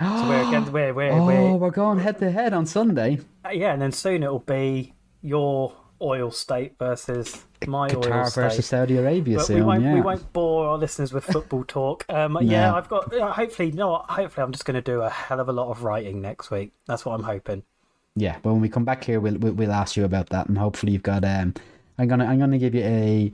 So 0.00 0.28
we're 0.28 0.48
against 0.48 0.72
we're 0.72 0.94
we're, 0.94 1.12
Oh, 1.12 1.26
we're 1.26 1.54
we're 1.56 1.70
going 1.70 1.98
head 1.98 2.18
to 2.20 2.30
head 2.30 2.54
on 2.54 2.64
Sunday. 2.64 3.18
uh, 3.44 3.50
yeah, 3.50 3.74
and 3.74 3.82
then 3.82 3.92
soon 3.92 4.22
it'll 4.22 4.38
be 4.38 4.94
your 5.20 5.74
oil 6.00 6.30
state 6.30 6.72
versus 6.78 7.44
my 7.66 7.82
oil 7.88 8.02
Qatar 8.02 8.26
state. 8.30 8.40
versus 8.40 8.64
Saudi 8.66 8.96
Arabia 8.96 9.36
but 9.36 9.44
soon. 9.46 9.56
we 9.56 9.62
won't 9.62 9.82
yeah. 9.82 9.92
we 9.92 10.00
won't 10.00 10.32
bore 10.32 10.68
our 10.68 10.78
listeners 10.78 11.12
with 11.12 11.24
football 11.24 11.64
talk. 11.64 12.06
Um, 12.08 12.38
yeah, 12.42 12.74
I've 12.74 12.88
got 12.88 13.12
uh, 13.14 13.30
hopefully 13.30 13.68
you 13.68 13.74
know 13.74 13.90
what, 13.90 14.06
hopefully 14.06 14.42
I'm 14.42 14.52
just 14.52 14.64
going 14.64 14.76
to 14.76 14.80
do 14.80 15.02
a 15.02 15.10
hell 15.10 15.38
of 15.38 15.50
a 15.50 15.52
lot 15.52 15.68
of 15.70 15.82
writing 15.84 16.22
next 16.22 16.50
week. 16.50 16.72
That's 16.86 17.04
what 17.04 17.12
I'm 17.14 17.24
hoping. 17.24 17.62
Yeah, 18.16 18.38
but 18.42 18.52
when 18.54 18.62
we 18.62 18.70
come 18.70 18.86
back 18.86 19.04
here, 19.04 19.20
we'll 19.20 19.36
we'll, 19.36 19.52
we'll 19.52 19.72
ask 19.72 19.98
you 19.98 20.04
about 20.06 20.30
that, 20.30 20.48
and 20.48 20.56
hopefully 20.56 20.92
you've 20.92 21.02
got. 21.02 21.26
Um, 21.26 21.52
I'm 21.98 22.08
gonna 22.08 22.24
I'm 22.24 22.38
gonna 22.38 22.56
give 22.58 22.74
you 22.74 22.84
a. 22.84 23.30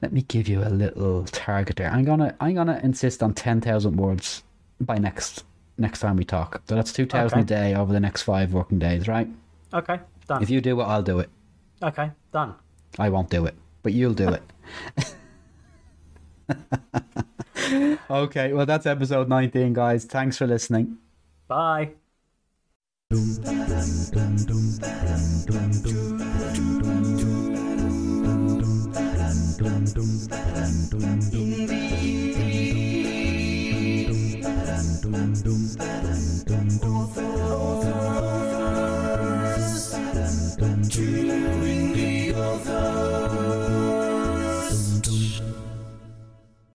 Let 0.00 0.12
me 0.12 0.22
give 0.22 0.46
you 0.48 0.62
a 0.62 0.68
little 0.70 1.24
target 1.24 1.76
there. 1.76 1.90
I'm 1.90 2.04
gonna 2.04 2.34
I'm 2.40 2.54
gonna 2.54 2.80
insist 2.82 3.22
on 3.22 3.34
ten 3.34 3.60
thousand 3.60 3.96
words 3.96 4.42
by 4.80 4.96
next 4.98 5.44
next 5.76 6.00
time 6.00 6.16
we 6.16 6.24
talk. 6.24 6.62
So 6.68 6.74
that's 6.76 6.92
two 6.92 7.06
thousand 7.06 7.40
Okay. 7.40 7.42
a 7.54 7.58
day 7.72 7.74
over 7.74 7.92
the 7.92 8.00
next 8.00 8.22
five 8.22 8.52
working 8.52 8.78
days, 8.78 9.08
right? 9.08 9.28
Okay, 9.74 9.98
done. 10.26 10.42
If 10.42 10.50
you 10.50 10.60
do 10.60 10.80
it, 10.80 10.84
I'll 10.84 11.02
do 11.02 11.18
it. 11.18 11.28
Okay, 11.82 12.10
done. 12.32 12.54
I 12.98 13.08
won't 13.08 13.28
do 13.30 13.44
it, 13.46 13.54
but 13.82 13.92
you'll 13.92 14.14
do 14.14 14.28
it. 14.28 14.42
okay, 18.10 18.52
well 18.52 18.66
that's 18.66 18.86
episode 18.86 19.28
nineteen, 19.28 19.72
guys. 19.72 20.04
Thanks 20.04 20.38
for 20.38 20.46
listening. 20.46 20.98
Bye. 21.48 21.90
Two 29.58 29.66